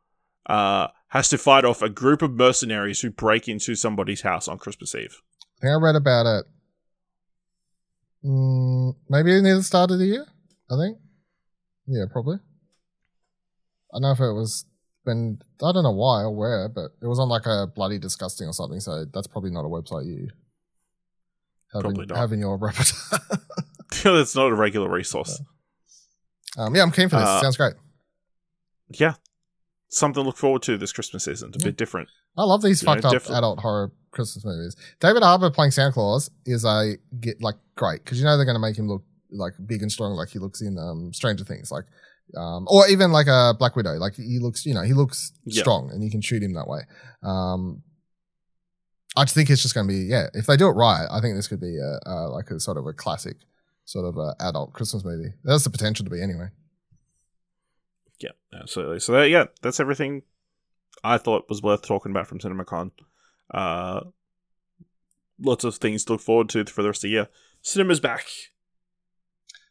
uh, 0.47 0.89
has 1.11 1.29
to 1.29 1.39
fight 1.39 1.65
off 1.65 1.81
a 1.81 1.89
group 1.89 2.23
of 2.23 2.33
mercenaries 2.33 3.01
who 3.01 3.11
break 3.11 3.47
into 3.47 3.77
somebody's 3.77 4.23
house 4.23 4.49
on 4.49 4.59
Christmas 4.59 4.97
Eve. 4.97 5.23
I 5.59 5.61
think 5.61 5.71
I 5.71 5.75
read 5.77 5.95
about 5.95 6.27
it 6.27 6.45
mm, 8.25 8.97
maybe 9.09 9.41
near 9.41 9.55
the 9.55 9.63
start 9.63 9.93
of 9.93 10.01
the 10.01 10.07
year, 10.07 10.27
I 10.69 10.77
think. 10.77 10.99
Yeah, 11.87 12.07
probably. 12.11 12.39
I 13.93 13.95
don't 13.95 14.03
know 14.03 14.11
if 14.11 14.19
it 14.19 14.33
was 14.33 14.65
been, 15.05 15.41
I 15.63 15.71
don't 15.71 15.85
know 15.85 15.93
why 15.93 16.23
or 16.23 16.35
where, 16.35 16.69
but 16.69 16.91
it 17.01 17.07
was 17.07 17.21
on 17.21 17.29
like 17.29 17.47
a 17.47 17.69
bloody 17.73 18.01
disgusting 18.01 18.49
or 18.49 18.53
something, 18.53 18.81
so 18.81 19.05
that's 19.05 19.29
probably 19.29 19.53
not 19.53 19.65
a 19.65 19.69
website 19.69 20.07
you 20.07 20.31
have, 21.73 21.83
Probably 21.83 22.03
in, 22.03 22.09
not. 22.09 22.19
have 22.19 22.33
in 22.33 22.41
your 22.41 22.57
repertoire. 22.59 23.21
That's 24.03 24.35
not 24.35 24.51
a 24.51 24.55
regular 24.55 24.91
resource. 24.91 25.41
Um, 26.59 26.75
yeah, 26.75 26.83
I'm 26.83 26.91
keen 26.91 27.09
for 27.09 27.17
this. 27.17 27.29
Uh, 27.29 27.41
Sounds 27.41 27.57
great. 27.57 27.75
Yeah. 28.91 29.15
something 29.89 30.23
to 30.23 30.27
look 30.27 30.37
forward 30.37 30.63
to 30.63 30.77
this 30.77 30.93
Christmas 30.93 31.25
season. 31.25 31.51
It's 31.55 31.63
a 31.63 31.67
bit 31.67 31.77
different. 31.77 32.09
I 32.37 32.45
love 32.45 32.63
these 32.63 32.83
You 32.83 32.87
know, 32.87 32.95
fucked 32.95 33.05
up 33.07 33.13
different- 33.13 33.39
adult 33.39 33.59
horror 33.61 33.93
Christmas 34.13 34.45
movies. 34.45 34.77
David 35.01 35.23
Harbour 35.23 35.51
playing 35.51 35.71
Santa 35.73 35.93
Claus 35.93 36.31
is 36.47 36.65
a 36.65 36.95
get 37.21 37.41
like 37.43 37.57
great 37.77 38.03
because 38.05 38.19
you 38.19 38.25
know 38.25 38.37
they're 38.37 38.45
going 38.47 38.55
to 38.57 38.61
make 38.61 38.77
him 38.77 38.89
look 38.89 39.03
like 39.33 39.55
big 39.67 39.83
and 39.83 39.91
strong, 39.93 40.13
like 40.15 40.29
he 40.29 40.39
looks 40.41 40.61
in 40.61 40.77
um, 40.79 41.13
Stranger 41.13 41.45
Things, 41.45 41.71
like 41.71 41.85
um, 42.37 42.67
or 42.69 42.89
even 42.89 43.11
like 43.13 43.27
a 43.29 43.55
Black 43.59 43.75
Widow. 43.77 43.95
Like 43.95 44.15
he 44.15 44.39
looks, 44.41 44.65
you 44.67 44.75
know, 44.75 44.83
he 44.83 44.93
looks 44.93 45.33
Yeah. 45.45 45.63
strong, 45.63 45.91
and 45.93 46.03
you 46.03 46.11
can 46.11 46.21
shoot 46.21 46.43
him 46.43 46.55
that 46.55 46.67
way. 46.69 46.81
Um, 47.23 47.83
I 49.17 49.25
just 49.25 49.35
think 49.35 49.51
it's 49.51 49.63
just 49.63 49.75
going 49.75 49.87
to 49.89 49.93
be 49.93 50.01
yeah. 50.01 50.29
If 50.35 50.47
they 50.47 50.57
do 50.57 50.69
it 50.69 50.73
right, 50.73 51.07
I 51.11 51.21
think 51.21 51.37
this 51.37 51.49
could 51.49 51.61
be 51.61 51.79
a, 51.79 51.99
a 52.11 52.15
like 52.29 52.51
a 52.51 52.59
sort 52.61 52.77
of 52.77 52.87
a 52.87 52.93
classic, 52.93 53.37
sort 53.91 54.07
of 54.07 54.17
a 54.17 54.37
adult 54.41 54.73
Christmas 54.73 55.05
movie. 55.05 55.33
That's 55.43 55.65
the 55.65 55.71
potential 55.71 56.05
to 56.05 56.11
be 56.11 56.23
anyway. 56.23 56.51
Yeah, 58.21 58.31
absolutely. 58.55 59.01
So, 59.01 59.13
that, 59.13 59.29
yeah, 59.29 59.47
that's 59.63 59.81
everything 59.81 60.23
I 61.03 61.19
thought 61.19 61.49
was 61.49 61.61
worth 61.61 61.83
talking 61.83 62.13
about 62.13 62.29
from 62.29 62.39
CinemaCon. 62.39 62.93
Uh, 63.53 64.03
lots 65.41 65.65
of 65.65 65.77
things 65.77 66.05
to 66.05 66.13
look 66.13 66.21
forward 66.21 66.49
to 66.51 66.65
for 66.67 66.83
the 66.83 66.89
rest 66.89 66.99
of 66.99 67.09
the 67.09 67.15
year. 67.15 67.29
Cinema's 67.63 67.99
back. 67.99 68.27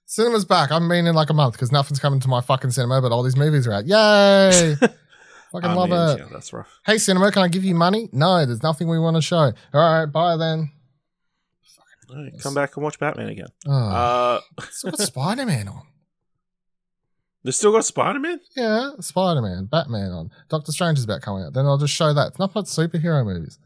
Cinema's 0.06 0.44
back. 0.44 0.72
I 0.72 0.74
haven't 0.74 0.90
been 0.90 1.08
in 1.08 1.16
like 1.16 1.30
a 1.30 1.34
month 1.34 1.54
because 1.54 1.72
nothing's 1.72 2.00
coming 2.00 2.20
to 2.20 2.28
my 2.28 2.41
fucking 2.41 2.72
cinema, 2.72 3.02
but 3.02 3.14
all 3.14 3.24
these 3.24 3.38
movies 3.38 3.68
are 3.68 3.74
out. 3.74 3.86
Yay! 3.86 4.76
Fucking 5.52 5.68
I 5.68 5.74
love 5.74 5.90
mean, 5.90 6.00
it. 6.00 6.20
Yeah, 6.20 6.28
that's 6.32 6.54
rough. 6.54 6.80
Hey, 6.86 7.00
cinema, 7.00 7.32
can 7.32 7.41
I 7.41 7.48
give 7.48 7.64
you 7.64 7.74
money? 7.74 8.08
No, 8.12 8.46
there's 8.46 8.62
nothing 8.62 8.88
we 8.88 9.00
want 9.00 9.16
to 9.16 9.22
show. 9.22 9.52
All 9.74 10.00
right, 10.00 10.06
bye 10.06 10.38
then. 10.38 10.72
All 12.10 12.23
right, 12.23 12.34
come 12.41 12.53
back 12.53 12.76
and 12.76 12.84
watch 12.84 12.99
Batman 12.99 13.30
again. 13.30 13.48
Oh, 13.68 13.72
Uh, 13.72 14.40
still 14.72 14.91
got 14.91 14.99
Spider 14.99 15.45
Man 15.45 15.68
on. 15.68 15.84
they 17.44 17.52
still 17.52 17.72
got 17.72 17.86
Spider 17.86 18.19
Man. 18.19 18.40
Yeah, 18.56 18.91
Spider 18.99 19.41
Man, 19.41 19.65
Batman 19.65 20.11
on. 20.11 20.31
Doctor 20.49 20.72
Strange 20.72 20.98
is 20.98 21.03
about 21.06 21.22
coming 21.22 21.44
out. 21.44 21.53
Then 21.53 21.65
I'll 21.65 21.77
just 21.77 21.94
show 21.94 22.14
that. 22.14 22.27
It's 22.30 22.40
not 22.40 22.52
about 22.52 22.65
superhero 22.65 23.23
movies. 23.26 23.60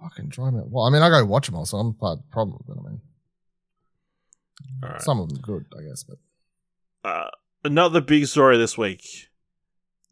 Fucking 0.00 0.28
drive 0.28 0.52
me. 0.54 0.60
Well, 0.64 0.84
I 0.84 0.90
mean, 0.90 1.02
I 1.02 1.08
go 1.08 1.24
watch 1.24 1.46
them 1.46 1.56
all, 1.56 1.66
so 1.66 1.78
I'm 1.78 1.94
part 1.94 2.18
of 2.18 2.24
the 2.24 2.30
problem. 2.32 2.62
But 2.68 2.76
I 2.78 2.82
mean, 2.88 3.00
All 4.82 4.90
right. 4.90 5.02
some 5.02 5.20
of 5.20 5.28
them 5.28 5.38
good, 5.40 5.64
I 5.76 5.82
guess. 5.88 6.04
But 6.04 6.18
uh, 7.08 7.30
another 7.64 8.00
big 8.00 8.26
story 8.26 8.58
this 8.58 8.78
week 8.78 9.02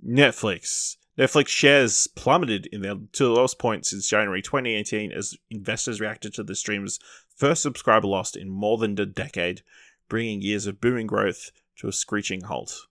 Netflix. 0.04 0.96
Netflix 1.18 1.48
shares 1.48 2.08
plummeted 2.14 2.66
in 2.72 2.82
their 2.82 2.94
to 3.12 3.24
the 3.24 3.30
lowest 3.30 3.58
point 3.58 3.86
since 3.86 4.08
January 4.08 4.42
2018 4.42 5.12
as 5.12 5.34
investors 5.50 6.00
reacted 6.00 6.34
to 6.34 6.42
the 6.42 6.54
stream's 6.54 6.98
first 7.36 7.62
subscriber 7.62 8.08
loss 8.08 8.34
in 8.34 8.48
more 8.48 8.78
than 8.78 8.98
a 8.98 9.06
decade, 9.06 9.62
bringing 10.08 10.42
years 10.42 10.66
of 10.66 10.80
booming 10.80 11.06
growth 11.06 11.50
to 11.76 11.88
a 11.88 11.92
screeching 11.92 12.42
halt. 12.42 12.86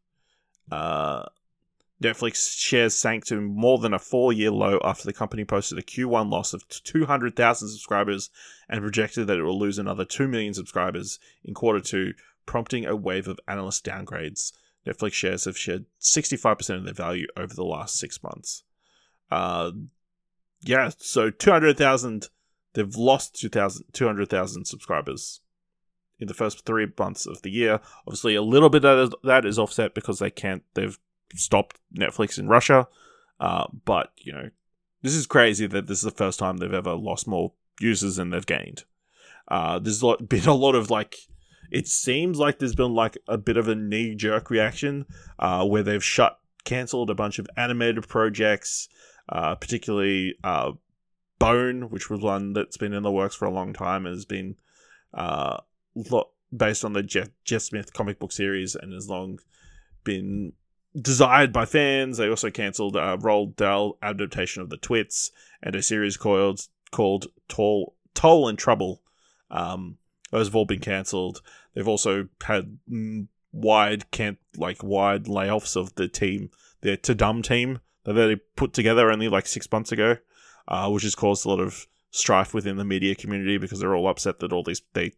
Uh, 0.72 1.26
Netflix 2.02 2.58
shares 2.58 2.96
sank 2.96 3.26
to 3.26 3.40
more 3.40 3.78
than 3.78 3.94
a 3.94 4.00
four 4.00 4.34
year 4.34 4.52
low 4.52 4.80
after 4.84 5.06
the 5.06 5.14
company 5.14 5.46
posted 5.46 5.78
a 5.78 5.82
Q1 5.82 6.30
loss 6.30 6.54
of 6.54 6.68
200,000 6.68 7.70
subscribers 7.70 8.30
and 8.70 8.82
projected 8.82 9.28
that 9.28 9.38
it 9.38 9.44
will 9.44 9.58
lose 9.58 9.80
another 9.80 10.06
2 10.06 10.28
million 10.28 10.54
subscribers 10.54 11.20
in 11.44 11.54
quarter 11.54 11.80
two, 11.80 12.14
prompting 12.46 12.86
a 12.86 12.96
wave 12.96 13.28
of 13.28 13.40
analyst 13.48 13.86
downgrades. 13.86 14.52
Netflix 14.86 15.14
shares 15.14 15.46
have 15.46 15.58
shed 15.58 15.86
65% 16.00 16.76
of 16.76 16.84
their 16.84 16.94
value 16.94 17.28
over 17.38 17.54
the 17.54 17.64
last 17.64 17.96
six 17.98 18.22
months. 18.22 18.64
Uh, 19.32 19.72
yeah, 20.62 20.92
so 20.98 21.30
200,000, 21.30 22.30
they've 22.76 22.96
lost 22.96 23.36
2,000 23.36 23.86
200,000 23.94 24.66
subscribers 24.66 25.42
in 26.20 26.28
the 26.28 26.34
first 26.34 26.66
three 26.66 26.88
months 26.98 27.26
of 27.26 27.42
the 27.42 27.50
year. 27.50 27.80
Obviously, 28.08 28.36
a 28.36 28.42
little 28.42 28.70
bit 28.70 28.86
of 28.86 29.14
that 29.24 29.46
is 29.46 29.60
offset 29.60 29.94
because 29.94 30.20
they 30.20 30.30
can't, 30.30 30.64
they've 30.74 30.98
stopped 31.34 31.80
Netflix 31.98 32.38
in 32.38 32.48
Russia. 32.48 32.88
Uh, 33.40 33.66
but, 33.84 34.12
you 34.18 34.32
know, 34.32 34.50
this 35.02 35.14
is 35.14 35.28
crazy 35.28 35.68
that 35.68 35.88
this 35.88 36.00
is 36.00 36.04
the 36.04 36.12
first 36.12 36.40
time 36.40 36.58
they've 36.58 36.74
ever 36.74 36.94
lost 36.94 37.28
more 37.28 37.54
users 37.80 38.16
than 38.16 38.30
they've 38.30 38.46
gained. 38.46 38.84
Uh, 39.48 39.80
there's 39.80 40.04
been 40.28 40.48
a 40.48 40.54
lot 40.54 40.76
of 40.76 40.90
like, 40.90 41.16
it 41.72 41.88
seems 41.88 42.38
like 42.38 42.60
there's 42.60 42.76
been 42.76 42.94
like 42.94 43.18
a 43.28 43.38
bit 43.38 43.58
of 43.58 43.68
a 43.68 43.76
knee 43.76 44.16
jerk 44.16 44.50
reaction 44.50 45.06
uh, 45.40 45.66
where 45.66 45.84
they've 45.84 46.04
shut, 46.04 46.40
cancelled 46.64 47.10
a 47.10 47.16
bunch 47.16 47.40
of 47.40 47.48
animated 47.58 48.08
projects, 48.08 48.88
uh, 49.30 49.56
particularly 49.56 50.36
uh, 50.44 50.72
Bone, 51.40 51.90
which 51.90 52.10
was 52.10 52.22
one 52.22 52.54
that's 52.54 52.78
been 52.78 52.94
in 52.94 53.04
the 53.04 53.12
works 53.12 53.36
for 53.36 53.46
a 53.46 53.52
long 53.52 53.74
time 53.74 54.06
has 54.06 54.26
been 54.26 54.56
uh, 55.14 55.58
based 56.56 56.86
on 56.86 56.94
the 56.94 57.04
Jeff, 57.04 57.30
Jeff 57.44 57.64
Smith 57.64 57.94
comic 57.94 58.20
book 58.20 58.32
series 58.32 58.76
and 58.76 58.94
has 58.94 59.10
long 59.10 59.40
been 60.04 60.54
desired 61.00 61.52
by 61.52 61.66
fans. 61.66 62.18
They 62.18 62.30
also 62.30 62.50
cancelled 62.50 62.96
a 62.96 63.18
Roald 63.18 63.56
Dahl 63.56 63.98
adaptation 64.02 64.62
of 64.62 64.70
the 64.70 64.78
Twits 64.78 65.32
and 65.62 65.76
a 65.76 65.82
series 65.82 66.18
called 66.18 66.62
called 66.92 67.28
Toil 67.48 67.94
Toil 68.14 68.48
and 68.48 68.58
Trouble. 68.58 69.02
Um, 69.52 69.98
those 70.32 70.48
have 70.48 70.56
all 70.56 70.66
been 70.66 70.80
cancelled. 70.80 71.42
They've 71.74 71.88
also 71.88 72.28
had 72.44 72.78
mm, 72.90 73.28
wide 73.52 74.10
can 74.12 74.38
like 74.58 74.84
wide 74.84 75.26
layoffs 75.26 75.76
of 75.76 75.96
the 75.96 76.08
team, 76.08 76.50
their 76.82 76.98
Tudum 76.98 77.44
team 77.44 77.80
that 78.06 78.14
they 78.14 78.36
put 78.56 78.74
together 78.74 79.12
only 79.12 79.28
like 79.28 79.48
six 79.48 79.70
months 79.72 79.92
ago, 79.92 80.18
uh, 80.68 80.90
which 80.90 81.04
has 81.04 81.16
caused 81.16 81.46
a 81.46 81.50
lot 81.50 81.60
of 81.60 81.88
strife 82.12 82.54
within 82.54 82.78
the 82.78 82.86
media 82.86 83.14
community 83.16 83.58
because 83.58 83.80
they're 83.80 83.96
all 83.96 84.08
upset 84.08 84.40
that 84.40 84.54
all 84.54 84.64
these 84.64 84.82
they 84.94 85.12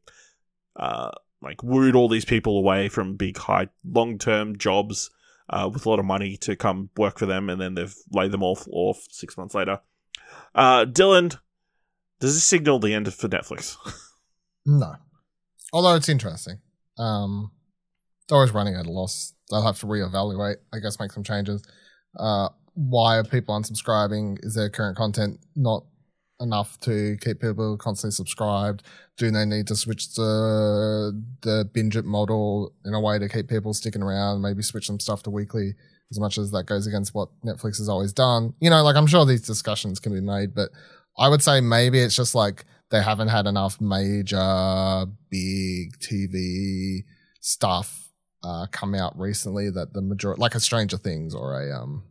uh, 0.76 1.12
like 1.42 1.62
wooed 1.64 1.96
all 1.96 2.10
these 2.10 2.26
people 2.26 2.58
away 2.58 2.90
from 2.90 3.16
big 3.16 3.38
high 3.38 3.68
long 3.84 4.18
term 4.18 4.58
jobs 4.58 5.10
uh, 5.50 5.70
with 5.72 5.86
a 5.86 5.90
lot 5.90 6.00
of 6.00 6.06
money 6.06 6.38
to 6.38 6.56
come 6.56 6.90
work 6.98 7.20
for 7.20 7.26
them, 7.26 7.50
and 7.50 7.60
then 7.60 7.76
they've 7.76 7.96
laid 8.12 8.32
them 8.32 8.44
all 8.44 8.60
off 8.72 9.06
six 9.10 9.38
months 9.38 9.56
later. 9.56 9.80
Uh, 10.54 10.86
Dylan, 10.86 11.38
does 12.20 12.36
this 12.36 12.44
signal 12.44 12.80
the 12.80 12.94
end 12.94 13.14
for 13.14 13.28
Netflix? 13.28 13.78
no. 14.66 14.96
Although 15.72 15.96
it's 15.96 16.10
interesting. 16.10 16.60
Um, 16.98 17.52
they're 18.28 18.38
always 18.38 18.52
running 18.52 18.76
at 18.76 18.86
a 18.86 18.92
loss. 18.92 19.34
They'll 19.50 19.66
have 19.66 19.80
to 19.80 19.86
reevaluate, 19.86 20.58
I 20.74 20.80
guess, 20.80 21.00
make 21.00 21.12
some 21.12 21.24
changes. 21.24 21.64
Uh, 22.16 22.50
why 22.74 23.18
are 23.18 23.24
people 23.24 23.60
unsubscribing? 23.60 24.38
Is 24.44 24.54
their 24.54 24.70
current 24.70 24.98
content 24.98 25.40
not 25.56 25.84
enough 26.40 26.80
to 26.82 27.18
keep 27.22 27.42
people 27.42 27.78
constantly 27.78 28.14
subscribed? 28.14 28.84
Do 29.18 29.32
they 29.32 29.46
need 29.46 29.68
to 29.68 29.76
switch 29.76 30.14
the 30.14 31.24
the 31.42 31.70
binge 31.74 31.98
it 31.98 32.06
model 32.06 32.74
in 32.86 32.94
a 32.94 33.00
way 33.00 33.18
to 33.20 33.28
keep 33.28 33.50
people 33.50 33.74
sticking 33.74 34.04
around? 34.04 34.42
Maybe 34.42 34.62
switch 34.62 34.88
some 34.88 35.00
stuff 35.00 35.24
to 35.24 35.32
weekly, 35.32 35.74
as 36.12 36.20
much 36.20 36.38
as 36.38 36.52
that 36.52 36.66
goes 36.66 36.88
against 36.88 37.16
what 37.16 37.30
Netflix 37.44 37.78
has 37.80 37.90
always 37.90 38.14
done. 38.14 38.54
You 38.60 38.70
know, 38.70 38.84
like 38.84 38.96
I'm 38.96 39.08
sure 39.08 39.26
these 39.26 39.42
discussions 39.42 40.00
can 40.00 40.14
be 40.14 40.22
made, 40.22 40.54
but 40.54 40.70
I 41.18 41.30
would 41.30 41.42
say 41.42 41.62
maybe 41.62 42.00
it's 42.00 42.16
just 42.16 42.36
like 42.36 42.66
they 42.92 43.02
haven't 43.02 43.30
had 43.30 43.48
enough 43.48 43.82
major 43.82 45.06
big 45.30 45.98
TV 46.00 47.04
stuff 47.42 48.07
uh, 48.48 48.66
come 48.72 48.96
out 48.96 49.18
recently 49.20 49.70
that 49.70 49.94
the 49.94 50.02
majority, 50.02 50.40
like 50.40 50.56
a 50.56 50.60
Stranger 50.60 50.98
Things 50.98 51.36
or 51.36 51.62
a 51.62 51.78
um, 51.78 52.04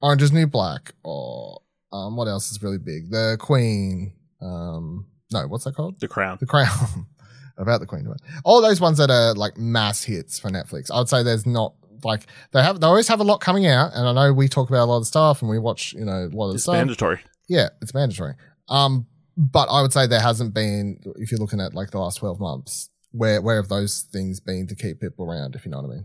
Orange 0.00 0.22
is 0.22 0.32
New 0.32 0.46
Black 0.46 0.94
or 1.04 1.60
um, 1.92 2.16
what 2.16 2.28
else 2.28 2.50
is 2.50 2.62
really 2.62 2.78
big? 2.78 3.10
The 3.10 3.36
Queen. 3.38 4.12
Um, 4.40 5.06
no, 5.32 5.46
what's 5.46 5.64
that 5.64 5.74
called? 5.74 6.00
The 6.00 6.08
Crown. 6.08 6.36
The 6.40 6.46
Crown. 6.46 7.06
About 7.58 7.80
the 7.80 7.86
Queen. 7.86 8.06
All 8.44 8.60
those 8.60 8.80
ones 8.80 8.98
that 8.98 9.10
are 9.10 9.34
like 9.34 9.56
mass 9.56 10.02
hits 10.04 10.38
for 10.38 10.50
Netflix. 10.50 10.90
I 10.90 10.98
would 10.98 11.08
say 11.08 11.22
there's 11.22 11.46
not 11.46 11.74
like 12.04 12.26
they 12.52 12.62
have. 12.62 12.80
They 12.80 12.86
always 12.86 13.08
have 13.08 13.20
a 13.20 13.24
lot 13.24 13.40
coming 13.40 13.66
out, 13.66 13.92
and 13.94 14.06
I 14.06 14.12
know 14.12 14.32
we 14.34 14.46
talk 14.46 14.68
about 14.68 14.84
a 14.84 14.90
lot 14.92 14.98
of 14.98 15.06
stuff 15.06 15.40
and 15.40 15.50
we 15.50 15.58
watch 15.58 15.94
you 15.94 16.04
know 16.04 16.28
a 16.30 16.36
lot 16.36 16.50
of 16.50 16.54
It's 16.56 16.64
stuff. 16.64 16.74
mandatory. 16.74 17.18
Yeah, 17.48 17.70
it's 17.80 17.94
mandatory. 17.94 18.34
Um, 18.68 19.06
but 19.38 19.68
I 19.70 19.80
would 19.80 19.92
say 19.92 20.06
there 20.06 20.20
hasn't 20.20 20.52
been, 20.52 21.00
if 21.16 21.30
you're 21.30 21.40
looking 21.40 21.60
at 21.60 21.74
like 21.74 21.90
the 21.90 21.98
last 21.98 22.16
12 22.18 22.40
months, 22.40 22.90
where, 23.16 23.40
where 23.40 23.56
have 23.56 23.68
those 23.68 24.02
things 24.02 24.40
been 24.40 24.66
to 24.66 24.74
keep 24.74 25.00
people 25.00 25.24
around, 25.26 25.54
if 25.54 25.64
you 25.64 25.70
know 25.70 25.80
what 25.80 25.90
I 25.90 25.94
mean? 25.94 26.04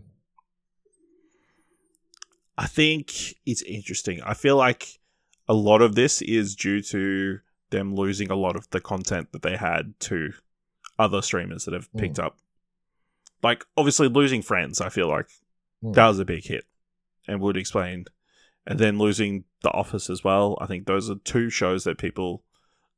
I 2.56 2.66
think 2.66 3.34
it's 3.46 3.62
interesting. 3.62 4.20
I 4.22 4.34
feel 4.34 4.56
like 4.56 5.00
a 5.48 5.54
lot 5.54 5.82
of 5.82 5.94
this 5.94 6.22
is 6.22 6.54
due 6.54 6.80
to 6.82 7.40
them 7.70 7.94
losing 7.94 8.30
a 8.30 8.36
lot 8.36 8.56
of 8.56 8.68
the 8.70 8.80
content 8.80 9.32
that 9.32 9.42
they 9.42 9.56
had 9.56 9.94
to 10.00 10.32
other 10.98 11.22
streamers 11.22 11.64
that 11.64 11.74
have 11.74 11.92
picked 11.94 12.18
up. 12.18 12.38
Like, 13.42 13.64
obviously, 13.76 14.08
losing 14.08 14.42
Friends, 14.42 14.80
I 14.80 14.88
feel 14.88 15.08
like 15.08 15.28
Mm. 15.82 15.94
that 15.94 16.06
was 16.08 16.20
a 16.20 16.24
big 16.24 16.44
hit 16.44 16.64
and 17.26 17.40
would 17.40 17.56
explain. 17.56 18.04
And 18.64 18.78
then 18.78 18.98
losing 18.98 19.44
The 19.62 19.72
Office 19.72 20.08
as 20.08 20.22
well. 20.22 20.56
I 20.60 20.66
think 20.66 20.86
those 20.86 21.10
are 21.10 21.16
two 21.24 21.50
shows 21.50 21.82
that 21.82 21.98
people 21.98 22.44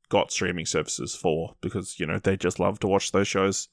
got 0.09 0.31
streaming 0.31 0.67
services 0.67 1.15
for 1.15 1.55
because, 1.61 1.99
you 1.99 2.05
know, 2.05 2.19
they 2.19 2.37
just 2.37 2.59
love 2.59 2.77
to 2.81 2.87
watch 2.87 3.11
those 3.11 3.27
shows 3.27 3.67
Mm. 3.67 3.69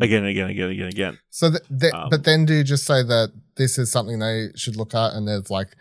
Again 0.00 0.18
and 0.18 0.28
again 0.28 0.44
and 0.44 0.50
again 0.50 0.64
and 0.64 0.72
again 0.72 0.88
again. 0.88 1.18
So, 1.30 1.50
th- 1.50 1.62
th- 1.80 1.92
Um, 1.94 2.08
but 2.10 2.24
then 2.24 2.44
do 2.44 2.54
you 2.54 2.64
just 2.64 2.84
say 2.84 3.02
that 3.02 3.32
this 3.56 3.78
is 3.78 3.90
something 3.90 4.18
they 4.18 4.48
should 4.56 4.76
look 4.76 4.94
at 4.94 5.12
and 5.14 5.26
there's 5.26 5.50
like 5.50 5.76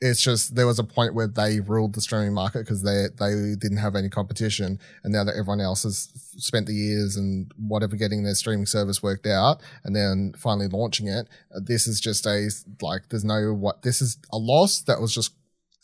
it's 0.00 0.20
just 0.20 0.54
there 0.54 0.66
was 0.66 0.78
a 0.78 0.84
point 0.84 1.14
where 1.14 1.26
they 1.26 1.60
ruled 1.60 1.94
the 1.94 2.00
streaming 2.00 2.34
market 2.34 2.60
because 2.60 2.82
they 2.82 3.06
they 3.18 3.54
didn't 3.58 3.78
have 3.78 3.96
any 3.96 4.10
competition, 4.10 4.78
and 5.02 5.12
now 5.12 5.24
that 5.24 5.32
everyone 5.32 5.60
else 5.60 5.84
has 5.84 6.10
spent 6.36 6.66
the 6.66 6.74
years 6.74 7.16
and 7.16 7.50
whatever 7.56 7.96
getting 7.96 8.22
their 8.22 8.34
streaming 8.34 8.66
service 8.66 9.02
worked 9.02 9.26
out, 9.26 9.62
and 9.84 9.96
then 9.96 10.34
finally 10.36 10.68
launching 10.68 11.08
it, 11.08 11.28
this 11.64 11.86
is 11.86 11.98
just 11.98 12.26
a 12.26 12.50
like 12.82 13.08
there's 13.08 13.24
no 13.24 13.54
what 13.54 13.82
this 13.82 14.02
is 14.02 14.18
a 14.32 14.36
loss 14.36 14.82
that 14.82 15.00
was 15.00 15.14
just 15.14 15.32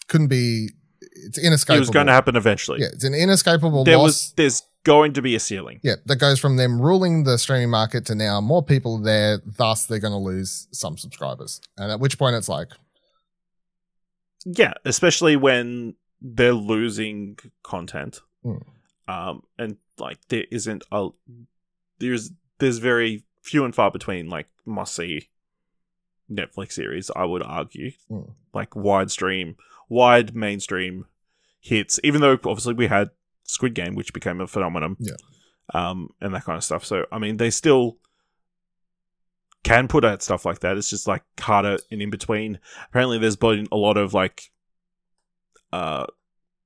couldn't 0.09 0.29
be. 0.29 0.69
It's 1.13 1.39
inescapable. 1.39 1.77
It 1.77 1.81
was 1.81 1.91
going 1.91 2.07
to 2.07 2.13
happen 2.13 2.37
eventually. 2.37 2.81
Yeah, 2.81 2.89
it's 2.93 3.05
an 3.05 3.15
inescapable 3.15 3.85
there 3.85 3.99
loss. 3.99 4.05
was 4.05 4.33
there's 4.37 4.63
going 4.85 5.13
to 5.15 5.23
be 5.23 5.35
a 5.35 5.41
ceiling. 5.41 5.81
Yeah, 5.83 5.97
that 6.07 6.17
goes 6.17 6.39
from 6.39 6.57
them 6.57 6.81
ruling 6.81 7.25
the 7.25 7.39
streaming 7.39 7.71
market 7.71 8.07
to 8.07 8.15
now 8.15 8.41
more 8.41 8.63
people 8.63 8.99
there, 8.99 9.41
thus 9.45 9.87
they're 9.87 10.01
going 10.01 10.13
to 10.13 10.19
lose 10.19 10.69
some 10.73 10.97
subscribers. 10.99 11.61
And 11.77 11.91
at 11.91 12.01
which 12.01 12.19
point 12.19 12.37
it's 12.37 12.49
like, 12.49 12.69
Yeah, 14.45 14.75
especially 14.85 15.37
when 15.37 15.95
they're 16.21 16.53
losing 16.53 17.39
content. 17.63 18.21
Mm. 18.45 18.63
Um 19.09 19.43
and 19.59 19.77
like 19.99 20.19
there 20.29 20.45
isn't 20.51 20.85
a 20.93 21.09
there's 21.99 22.31
there's 22.59 22.79
very 22.79 23.25
few 23.43 23.65
and 23.65 23.75
far 23.75 23.91
between 23.91 24.29
like 24.29 24.47
must 24.65 24.95
see 24.95 25.29
Netflix 26.31 26.73
series, 26.73 27.11
I 27.15 27.25
would 27.25 27.43
argue. 27.43 27.93
Mm. 28.11 28.33
Like 28.55 28.75
wide 28.77 29.11
stream, 29.11 29.57
wide 29.93 30.35
mainstream 30.35 31.07
hits, 31.61 32.01
even 32.03 32.21
though 32.21 32.33
obviously 32.33 32.75
we 32.75 32.87
had 32.89 33.11
Squid 33.45 33.75
Game, 33.75 33.95
which 33.95 34.13
became 34.13 34.41
a 34.41 34.47
phenomenon. 34.47 34.97
Yeah. 34.99 35.15
Um, 35.75 36.09
and 36.21 36.35
that 36.35 36.45
kind 36.45 36.57
of 36.57 36.65
stuff. 36.65 36.85
So 36.85 37.05
I 37.13 37.19
mean 37.19 37.37
they 37.37 37.51
still 37.51 37.99
can 39.65 39.87
put 39.89 40.05
out 40.05 40.23
stuff 40.23 40.45
like 40.45 40.61
that. 40.61 40.77
It's 40.77 40.91
just 40.91 41.07
like 41.07 41.23
harder 41.39 41.79
and 41.91 42.03
in 42.03 42.11
between. 42.11 42.59
Apparently 42.89 43.19
there's 43.19 43.37
been 43.37 43.69
a 43.71 43.77
lot 43.77 43.97
of 43.97 44.13
like 44.15 44.51
uh 45.73 46.07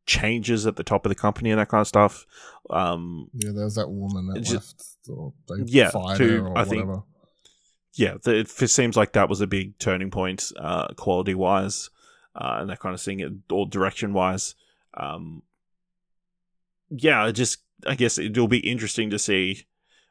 changes 0.06 0.66
at 0.66 0.76
the 0.76 0.84
top 0.84 1.04
of 1.04 1.10
the 1.10 1.14
company 1.16 1.50
and 1.50 1.60
that 1.60 1.68
kind 1.68 1.80
of 1.82 1.88
stuff. 1.88 2.26
Um 2.70 3.28
yeah, 3.34 3.50
there 3.54 3.64
was 3.64 3.74
that 3.74 3.88
woman 3.90 4.28
that 4.28 4.38
It's 4.38 4.52
left, 4.52 4.82
or 5.10 5.32
they 5.48 5.62
Yeah, 5.66 5.90
fired 5.90 6.18
to- 6.18 6.28
her 6.42 6.48
or 6.48 6.58
I 6.58 6.64
think- 6.64 6.86
whatever. 6.86 7.02
yeah, 7.94 8.16
the, 8.22 8.36
it 8.38 8.48
seems 8.48 8.96
like 8.96 9.12
that 9.12 9.28
was 9.28 9.40
a 9.40 9.46
big 9.46 9.78
turning 9.78 10.10
point, 10.10 10.52
uh, 10.58 10.88
quality 10.94 11.34
wise, 11.34 11.90
uh, 12.36 12.58
and 12.60 12.70
that 12.70 12.80
kind 12.80 12.94
of 12.94 13.00
thing, 13.00 13.42
or 13.50 13.66
direction 13.66 14.12
wise. 14.12 14.54
Um, 14.94 15.42
yeah, 16.90 17.24
I 17.24 17.32
just 17.32 17.58
I 17.86 17.94
guess 17.94 18.18
it'll 18.18 18.48
be 18.48 18.58
interesting 18.58 19.10
to 19.10 19.18
see 19.18 19.66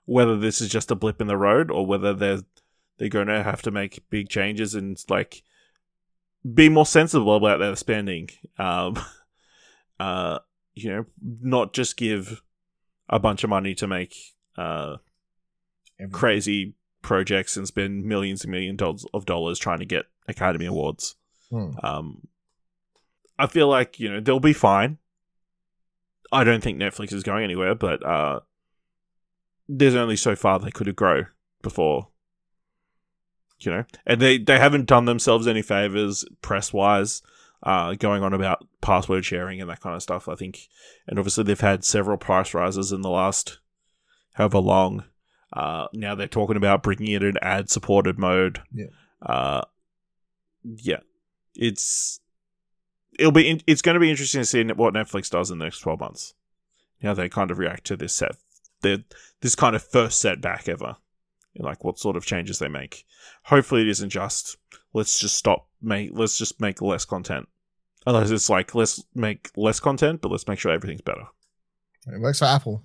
whether 0.06 0.38
this 0.38 0.62
is 0.62 0.70
just 0.70 0.92
a 0.92 0.96
blip 0.96 1.22
in 1.22 1.28
the 1.28 1.38
road 1.38 1.72
or 1.72 1.86
whether 1.86 2.14
they're 2.14 2.42
they're 2.98 3.10
going 3.10 3.28
to 3.28 3.44
have 3.44 3.62
to 3.64 3.72
make 3.72 4.10
big 4.10 4.30
changes 4.30 4.74
and 4.74 4.98
like 5.10 5.44
be 6.54 6.70
more 6.70 6.86
sensible 6.86 7.36
about 7.36 7.60
their 7.60 7.76
spending. 7.76 8.30
Um, 8.58 8.98
uh, 10.00 10.40
you 10.74 10.90
know, 10.90 11.06
not 11.22 11.74
just 11.74 11.98
give 11.98 12.42
a 13.08 13.20
bunch 13.20 13.44
of 13.44 13.50
money 13.50 13.76
to 13.76 13.88
make 13.88 14.16
uh 14.58 14.98
crazy 16.12 16.74
projects 17.02 17.56
and 17.56 17.68
spend 17.68 18.04
millions 18.04 18.44
and 18.44 18.52
millions 18.52 19.06
of 19.14 19.26
dollars 19.26 19.60
trying 19.60 19.80
to 19.80 19.86
get 19.86 20.06
Academy 20.28 20.66
Awards. 20.66 21.16
Hmm. 21.50 21.72
Um, 21.84 22.28
I 23.38 23.48
feel 23.48 23.68
like 23.68 24.00
you 24.00 24.12
know 24.12 24.20
they'll 24.20 24.40
be 24.40 24.54
fine. 24.54 24.98
I 26.32 26.44
don't 26.44 26.62
think 26.62 26.80
Netflix 26.80 27.14
is 27.14 27.24
going 27.24 27.44
anywhere, 27.44 27.76
but 27.76 28.06
uh, 28.06 28.40
there's 29.68 29.96
only 29.96 30.16
so 30.16 30.36
far 30.36 30.60
they 30.60 30.72
could 30.72 30.94
grow 30.96 31.24
before, 31.62 32.10
you 33.60 33.72
know, 33.72 33.86
and 34.06 34.22
they 34.22 34.38
they 34.38 34.60
haven't 34.60 34.88
done 34.88 35.06
themselves 35.06 35.48
any 35.48 35.62
favors 35.62 36.26
press 36.42 36.74
wise. 36.74 37.22
Uh, 37.64 37.96
going 37.96 38.22
on 38.22 38.32
about 38.32 38.68
password 38.82 39.26
sharing 39.26 39.60
and 39.60 39.70
that 39.70 39.80
kind 39.80 39.96
of 39.96 40.04
stuff, 40.04 40.28
I 40.28 40.36
think, 40.36 40.68
and 41.08 41.18
obviously 41.18 41.44
they've 41.44 41.60
had 41.60 41.84
several 41.84 42.18
price 42.18 42.54
rises 42.54 42.92
in 42.92 43.02
the 43.02 43.10
last 43.10 43.60
however 44.34 44.60
long. 44.60 45.06
Uh, 45.52 45.88
now 45.94 46.14
they're 46.14 46.28
talking 46.28 46.58
about 46.58 46.84
bringing 46.84 47.12
it 47.12 47.24
in 47.24 47.38
ad 47.42 47.72
supported 47.72 48.20
mode. 48.20 48.62
Yeah. 48.72 48.88
Uh, 49.22 49.62
yeah, 50.64 51.00
it's 51.56 52.20
it'll 53.18 53.32
be 53.32 53.50
in, 53.50 53.62
it's 53.68 53.82
going 53.82 53.94
to 53.96 54.00
be 54.00 54.10
interesting 54.10 54.42
to 54.42 54.46
see 54.46 54.64
what 54.64 54.94
Netflix 54.94 55.30
does 55.30 55.52
in 55.52 55.60
the 55.60 55.66
next 55.66 55.80
twelve 55.80 56.00
months. 56.00 56.34
How 57.02 57.14
they 57.14 57.30
kind 57.30 57.52
of 57.52 57.60
react 57.60 57.86
to 57.86 57.96
this 57.96 58.16
set, 58.16 58.36
their 58.82 59.00
this 59.42 59.56
kind 59.56 59.76
of 59.76 59.84
first 59.84 60.20
setback 60.20 60.68
ever. 60.68 60.98
Like 61.58 61.86
what 61.86 62.00
sort 62.00 62.18
of 62.18 62.26
changes 62.26 62.60
they 62.60 62.68
make. 62.68 63.06
Hopefully, 63.44 63.82
it 63.82 63.88
isn't 63.88 64.10
just 64.10 64.58
let's 64.94 65.20
just 65.20 65.36
stop 65.36 65.68
make 65.82 66.12
let's 66.14 66.38
just 66.38 66.60
make 66.60 66.82
less 66.82 67.06
content. 67.06 67.48
Unless 68.06 68.32
it's 68.32 68.50
like 68.50 68.76
let's 68.76 69.04
make 69.14 69.52
less 69.56 69.80
content, 69.80 70.22
but 70.22 70.32
let's 70.32 70.48
make 70.48 70.60
sure 70.60 70.72
everything's 70.72 71.02
better. 71.02 71.28
It 72.08 72.20
works 72.20 72.40
for 72.40 72.46
Apple. 72.46 72.84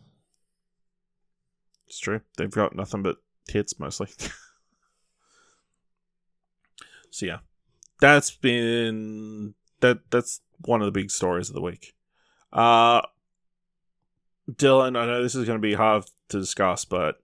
It's 1.88 1.98
true. 1.98 2.20
They've 2.36 2.50
got 2.50 2.76
nothing 2.76 3.02
but 3.02 3.16
hits 3.48 3.78
mostly. 3.80 4.08
so 7.10 7.26
yeah, 7.26 7.38
that's 8.00 8.30
been 8.30 9.54
that. 9.80 10.10
That's 10.10 10.40
one 10.64 10.80
of 10.80 10.86
the 10.86 10.98
big 10.98 11.10
stories 11.10 11.48
of 11.48 11.54
the 11.54 11.62
week. 11.62 11.94
Uh 12.52 13.02
Dylan, 14.50 14.98
I 14.98 15.06
know 15.06 15.22
this 15.22 15.34
is 15.34 15.46
going 15.46 15.58
to 15.58 15.62
be 15.62 15.74
hard 15.74 16.04
to 16.28 16.38
discuss, 16.38 16.84
but 16.84 17.22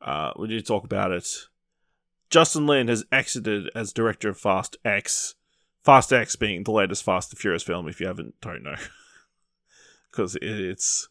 uh, 0.00 0.32
we 0.36 0.48
need 0.48 0.58
to 0.58 0.66
talk 0.66 0.84
about 0.84 1.12
it. 1.12 1.28
Justin 2.30 2.66
Lin 2.66 2.88
has 2.88 3.04
exited 3.10 3.70
as 3.74 3.92
director 3.92 4.28
of 4.28 4.38
Fast 4.38 4.76
X. 4.84 5.34
Fast 5.84 6.12
X 6.12 6.36
being 6.36 6.64
the 6.64 6.72
latest 6.72 7.04
Fast 7.04 7.32
and 7.32 7.38
Furious 7.38 7.62
film. 7.62 7.88
If 7.88 8.00
you 8.00 8.06
haven't, 8.06 8.40
don't 8.40 8.62
know, 8.62 8.74
because 10.10 10.36
it's 10.42 11.08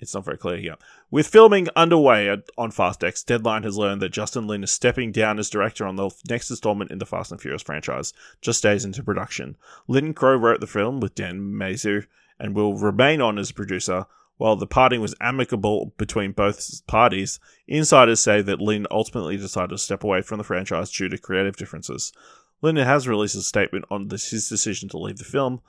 it's 0.00 0.14
not 0.14 0.24
very 0.24 0.38
clear 0.38 0.56
here. 0.56 0.76
With 1.10 1.26
filming 1.26 1.68
underway 1.76 2.34
on 2.56 2.70
Fast 2.70 3.02
X, 3.02 3.22
Deadline 3.22 3.62
has 3.62 3.76
learned 3.76 4.02
that 4.02 4.12
Justin 4.12 4.46
Lin 4.46 4.64
is 4.64 4.70
stepping 4.70 5.12
down 5.12 5.38
as 5.38 5.50
director 5.50 5.86
on 5.86 5.96
the 5.96 6.10
next 6.28 6.50
installment 6.50 6.90
in 6.90 6.98
the 6.98 7.06
Fast 7.06 7.32
and 7.32 7.40
Furious 7.40 7.62
franchise, 7.62 8.12
just 8.40 8.62
days 8.62 8.84
into 8.84 9.02
production. 9.02 9.56
Lin 9.88 10.14
Crow 10.14 10.36
wrote 10.36 10.60
the 10.60 10.66
film 10.66 11.00
with 11.00 11.14
Dan 11.14 11.40
Mazeau 11.40 12.06
and 12.38 12.54
will 12.54 12.74
remain 12.74 13.20
on 13.20 13.38
as 13.38 13.52
producer. 13.52 14.06
While 14.38 14.56
the 14.56 14.66
parting 14.66 15.00
was 15.00 15.14
amicable 15.18 15.94
between 15.96 16.32
both 16.32 16.86
parties, 16.86 17.40
insiders 17.66 18.20
say 18.20 18.42
that 18.42 18.60
Lin 18.60 18.86
ultimately 18.90 19.38
decided 19.38 19.70
to 19.70 19.78
step 19.78 20.04
away 20.04 20.20
from 20.20 20.36
the 20.36 20.44
franchise 20.44 20.90
due 20.90 21.08
to 21.08 21.16
creative 21.16 21.56
differences. 21.56 22.12
Lin 22.60 22.76
has 22.76 23.08
released 23.08 23.36
a 23.36 23.42
statement 23.42 23.86
on 23.90 24.08
this, 24.08 24.30
his 24.30 24.48
decision 24.48 24.88
to 24.90 24.98
leave 24.98 25.16
the 25.16 25.24
film. 25.24 25.62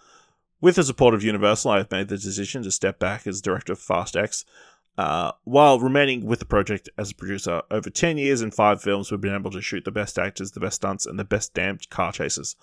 With 0.60 0.76
the 0.76 0.84
support 0.84 1.14
of 1.14 1.24
Universal, 1.24 1.70
I 1.70 1.78
have 1.78 1.92
made 1.92 2.08
the 2.08 2.18
decision 2.18 2.64
to 2.64 2.72
step 2.72 2.98
back 2.98 3.28
as 3.28 3.42
director 3.42 3.74
of 3.74 3.80
Fast 3.80 4.18
X. 4.18 4.44
Uh, 4.98 5.32
while 5.44 5.80
remaining 5.80 6.26
with 6.26 6.40
the 6.40 6.46
project 6.46 6.90
as 6.98 7.12
a 7.12 7.16
producer, 7.16 7.62
over 7.70 7.92
10 7.92 8.18
years 8.18 8.42
and 8.42 8.52
5 8.52 8.82
films, 8.82 9.12
we've 9.12 9.22
been 9.22 9.36
able 9.36 9.52
to 9.52 9.62
shoot 9.62 9.86
the 9.86 9.92
best 9.92 10.18
actors, 10.18 10.54
the 10.54 10.60
best 10.60 10.78
stunts, 10.78 11.06
and 11.06 11.20
the 11.20 11.24
best 11.24 11.54
damned 11.54 11.88
car 11.92 12.12
chases. 12.12 12.56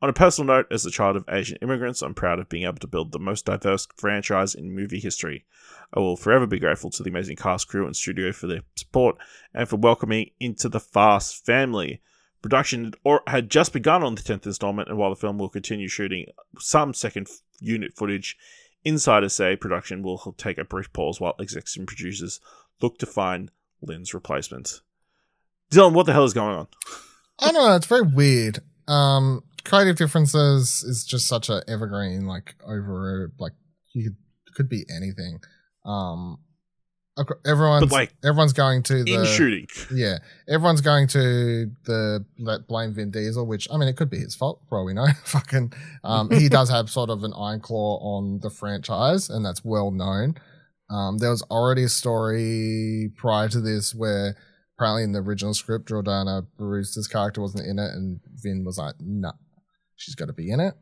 On 0.00 0.08
a 0.08 0.12
personal 0.12 0.46
note, 0.54 0.68
as 0.70 0.86
a 0.86 0.92
child 0.92 1.16
of 1.16 1.24
Asian 1.28 1.58
immigrants, 1.60 2.02
I'm 2.02 2.14
proud 2.14 2.38
of 2.38 2.48
being 2.48 2.62
able 2.62 2.78
to 2.78 2.86
build 2.86 3.10
the 3.10 3.18
most 3.18 3.46
diverse 3.46 3.88
franchise 3.96 4.54
in 4.54 4.72
movie 4.72 5.00
history. 5.00 5.44
I 5.92 5.98
will 5.98 6.16
forever 6.16 6.46
be 6.46 6.60
grateful 6.60 6.90
to 6.90 7.02
the 7.02 7.10
amazing 7.10 7.34
cast, 7.34 7.66
crew, 7.66 7.84
and 7.84 7.96
studio 7.96 8.30
for 8.30 8.46
their 8.46 8.62
support 8.76 9.16
and 9.52 9.68
for 9.68 9.74
welcoming 9.74 10.30
into 10.38 10.68
the 10.68 10.78
Fast 10.78 11.44
family. 11.44 12.00
Production 12.42 12.94
had 13.26 13.50
just 13.50 13.72
begun 13.72 14.02
on 14.02 14.14
the 14.14 14.22
10th 14.22 14.46
installment, 14.46 14.88
and 14.88 14.96
while 14.96 15.10
the 15.10 15.16
film 15.16 15.38
will 15.38 15.50
continue 15.50 15.88
shooting 15.88 16.26
some 16.58 16.94
second 16.94 17.28
unit 17.58 17.92
footage, 17.94 18.36
insiders 18.84 19.34
say 19.34 19.56
production 19.56 20.02
will 20.02 20.34
take 20.38 20.56
a 20.56 20.64
brief 20.64 20.92
pause 20.92 21.20
while 21.20 21.34
execs 21.38 21.76
and 21.76 21.86
producers 21.86 22.40
look 22.80 22.98
to 22.98 23.06
find 23.06 23.50
Lin's 23.82 24.14
replacement. 24.14 24.80
Dylan, 25.70 25.92
what 25.92 26.06
the 26.06 26.12
hell 26.12 26.24
is 26.24 26.32
going 26.32 26.56
on? 26.56 26.66
I 27.38 27.52
don't 27.52 27.54
know. 27.54 27.76
It's 27.76 27.86
very 27.86 28.02
weird. 28.02 28.60
Um, 28.88 29.42
creative 29.64 29.96
differences 29.96 30.82
is 30.82 31.04
just 31.04 31.28
such 31.28 31.48
a 31.48 31.62
evergreen, 31.68 32.26
like 32.26 32.54
over 32.66 33.32
like 33.38 33.52
you 33.92 34.04
could 34.04 34.16
could 34.54 34.68
be 34.68 34.84
anything. 34.94 35.40
Um, 35.84 36.38
everyone's 37.46 37.82
But, 37.86 37.92
like, 37.92 38.14
everyone's 38.24 38.52
going 38.52 38.82
to 38.84 39.04
the 39.04 39.20
In 39.20 39.24
shooting. 39.26 39.66
yeah, 39.92 40.18
everyone's 40.48 40.80
going 40.80 41.06
to 41.08 41.70
the 41.84 42.24
let 42.38 42.66
blame 42.66 42.94
Vin 42.94 43.10
Diesel, 43.10 43.46
which 43.46 43.68
I 43.72 43.76
mean 43.76 43.88
it 43.88 43.96
could 43.96 44.10
be 44.10 44.18
his 44.18 44.34
fault, 44.34 44.62
for 44.68 44.78
all 44.78 44.84
we 44.84 44.94
know. 44.94 45.06
Fucking, 45.24 45.72
um, 46.04 46.30
he 46.30 46.48
does 46.48 46.70
have 46.70 46.88
sort 46.90 47.10
of 47.10 47.24
an 47.24 47.32
iron 47.36 47.60
claw 47.60 47.98
on 47.98 48.40
the 48.40 48.50
franchise, 48.50 49.28
and 49.28 49.44
that's 49.44 49.64
well 49.64 49.90
known. 49.90 50.34
Um, 50.88 51.18
there 51.18 51.30
was 51.30 51.42
already 51.42 51.84
a 51.84 51.88
story 51.88 53.12
prior 53.16 53.48
to 53.48 53.60
this 53.60 53.94
where 53.94 54.36
apparently 54.76 55.04
in 55.04 55.12
the 55.12 55.20
original 55.20 55.54
script, 55.54 55.88
Jordana 55.88 56.46
Brewster's 56.58 57.06
character 57.06 57.40
wasn't 57.40 57.66
in 57.66 57.78
it, 57.78 57.92
and 57.92 58.20
Vin 58.42 58.64
was 58.64 58.78
like, 58.78 58.94
"No, 58.98 59.32
she's 59.96 60.14
got 60.14 60.26
to 60.26 60.32
be 60.32 60.50
in 60.50 60.58
it." 60.60 60.74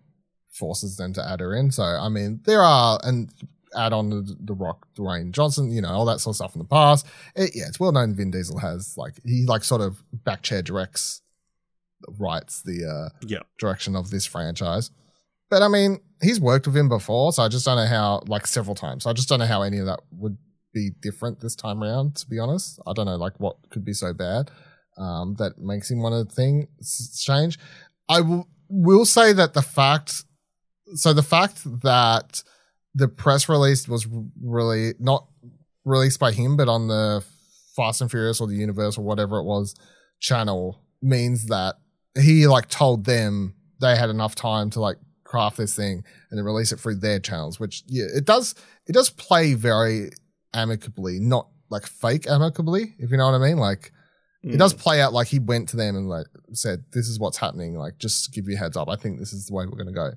Forces 0.50 0.96
them 0.96 1.12
to 1.12 1.22
add 1.24 1.40
her 1.40 1.54
in. 1.54 1.70
So 1.70 1.82
I 1.82 2.08
mean, 2.08 2.40
there 2.44 2.62
are 2.62 2.98
and 3.04 3.30
add 3.76 3.92
on 3.92 4.10
the, 4.10 4.36
the 4.40 4.54
Rock, 4.54 4.86
Dwayne 4.96 5.30
Johnson, 5.32 5.70
you 5.70 5.80
know, 5.82 5.88
all 5.90 6.04
that 6.06 6.20
sort 6.20 6.32
of 6.32 6.36
stuff 6.36 6.54
in 6.54 6.60
the 6.60 6.68
past. 6.68 7.06
It, 7.34 7.50
yeah, 7.54 7.64
it's 7.68 7.80
well 7.80 7.92
known. 7.92 8.14
Vin 8.14 8.30
Diesel 8.30 8.58
has 8.58 8.94
like 8.96 9.14
he 9.24 9.44
like 9.46 9.64
sort 9.64 9.80
of 9.80 10.02
back 10.24 10.42
chair 10.42 10.62
directs, 10.62 11.22
writes 12.18 12.62
the 12.62 12.84
uh, 12.84 13.16
Yeah. 13.26 13.40
direction 13.58 13.96
of 13.96 14.10
this 14.10 14.26
franchise. 14.26 14.90
But 15.50 15.62
I 15.62 15.68
mean, 15.68 16.00
he's 16.22 16.40
worked 16.40 16.66
with 16.66 16.76
him 16.76 16.88
before, 16.88 17.32
so 17.32 17.42
I 17.42 17.48
just 17.48 17.64
don't 17.64 17.76
know 17.76 17.86
how, 17.86 18.22
like 18.26 18.46
several 18.46 18.74
times. 18.74 19.04
So 19.04 19.10
I 19.10 19.14
just 19.14 19.28
don't 19.28 19.38
know 19.38 19.46
how 19.46 19.62
any 19.62 19.78
of 19.78 19.86
that 19.86 20.00
would 20.12 20.36
be 20.74 20.90
different 21.00 21.40
this 21.40 21.56
time 21.56 21.82
around, 21.82 22.16
to 22.16 22.26
be 22.26 22.38
honest. 22.38 22.78
I 22.86 22.92
don't 22.92 23.06
know, 23.06 23.16
like, 23.16 23.40
what 23.40 23.56
could 23.70 23.82
be 23.84 23.94
so 23.94 24.12
bad 24.12 24.50
um, 24.98 25.36
that 25.38 25.58
makes 25.58 25.90
him 25.90 26.02
want 26.02 26.28
to 26.28 26.34
thing 26.34 26.68
change. 27.18 27.58
I 28.10 28.20
will, 28.20 28.46
will 28.68 29.06
say 29.06 29.32
that 29.32 29.54
the 29.54 29.62
fact, 29.62 30.24
so 30.94 31.14
the 31.14 31.22
fact 31.22 31.62
that 31.82 32.42
the 32.98 33.08
press 33.08 33.48
release 33.48 33.86
was 33.86 34.08
really 34.42 34.94
not 34.98 35.26
released 35.84 36.18
by 36.18 36.32
him, 36.32 36.56
but 36.56 36.68
on 36.68 36.88
the 36.88 37.24
Fast 37.76 38.00
and 38.00 38.10
Furious 38.10 38.40
or 38.40 38.48
the 38.48 38.56
Universe 38.56 38.98
or 38.98 39.04
whatever 39.04 39.38
it 39.38 39.44
was 39.44 39.76
channel 40.20 40.82
means 41.00 41.46
that 41.46 41.76
he 42.20 42.48
like 42.48 42.68
told 42.68 43.04
them 43.04 43.54
they 43.80 43.94
had 43.94 44.10
enough 44.10 44.34
time 44.34 44.68
to 44.70 44.80
like 44.80 44.96
craft 45.22 45.58
this 45.58 45.76
thing 45.76 46.02
and 46.30 46.38
then 46.38 46.44
release 46.44 46.72
it 46.72 46.80
through 46.80 46.96
their 46.96 47.20
channels, 47.20 47.60
which 47.60 47.84
yeah, 47.86 48.06
it 48.12 48.24
does 48.24 48.56
it 48.86 48.92
does 48.92 49.10
play 49.10 49.54
very 49.54 50.10
amicably, 50.52 51.20
not 51.20 51.46
like 51.70 51.86
fake 51.86 52.26
amicably, 52.28 52.94
if 52.98 53.12
you 53.12 53.16
know 53.16 53.30
what 53.30 53.40
I 53.40 53.46
mean. 53.46 53.58
Like 53.58 53.92
mm. 54.44 54.54
it 54.54 54.56
does 54.56 54.72
hmm. 54.72 54.80
play 54.80 55.00
out 55.00 55.12
like 55.12 55.28
he 55.28 55.38
went 55.38 55.68
to 55.68 55.76
them 55.76 55.94
and 55.94 56.08
like 56.08 56.26
said, 56.52 56.82
This 56.92 57.06
is 57.06 57.20
what's 57.20 57.36
happening, 57.36 57.76
like 57.76 57.98
just 57.98 58.32
give 58.32 58.48
you 58.48 58.56
a 58.56 58.58
heads 58.58 58.76
up. 58.76 58.88
I 58.88 58.96
think 58.96 59.20
this 59.20 59.32
is 59.32 59.46
the 59.46 59.54
way 59.54 59.66
we're 59.66 59.78
gonna 59.78 59.92
go. 59.92 60.10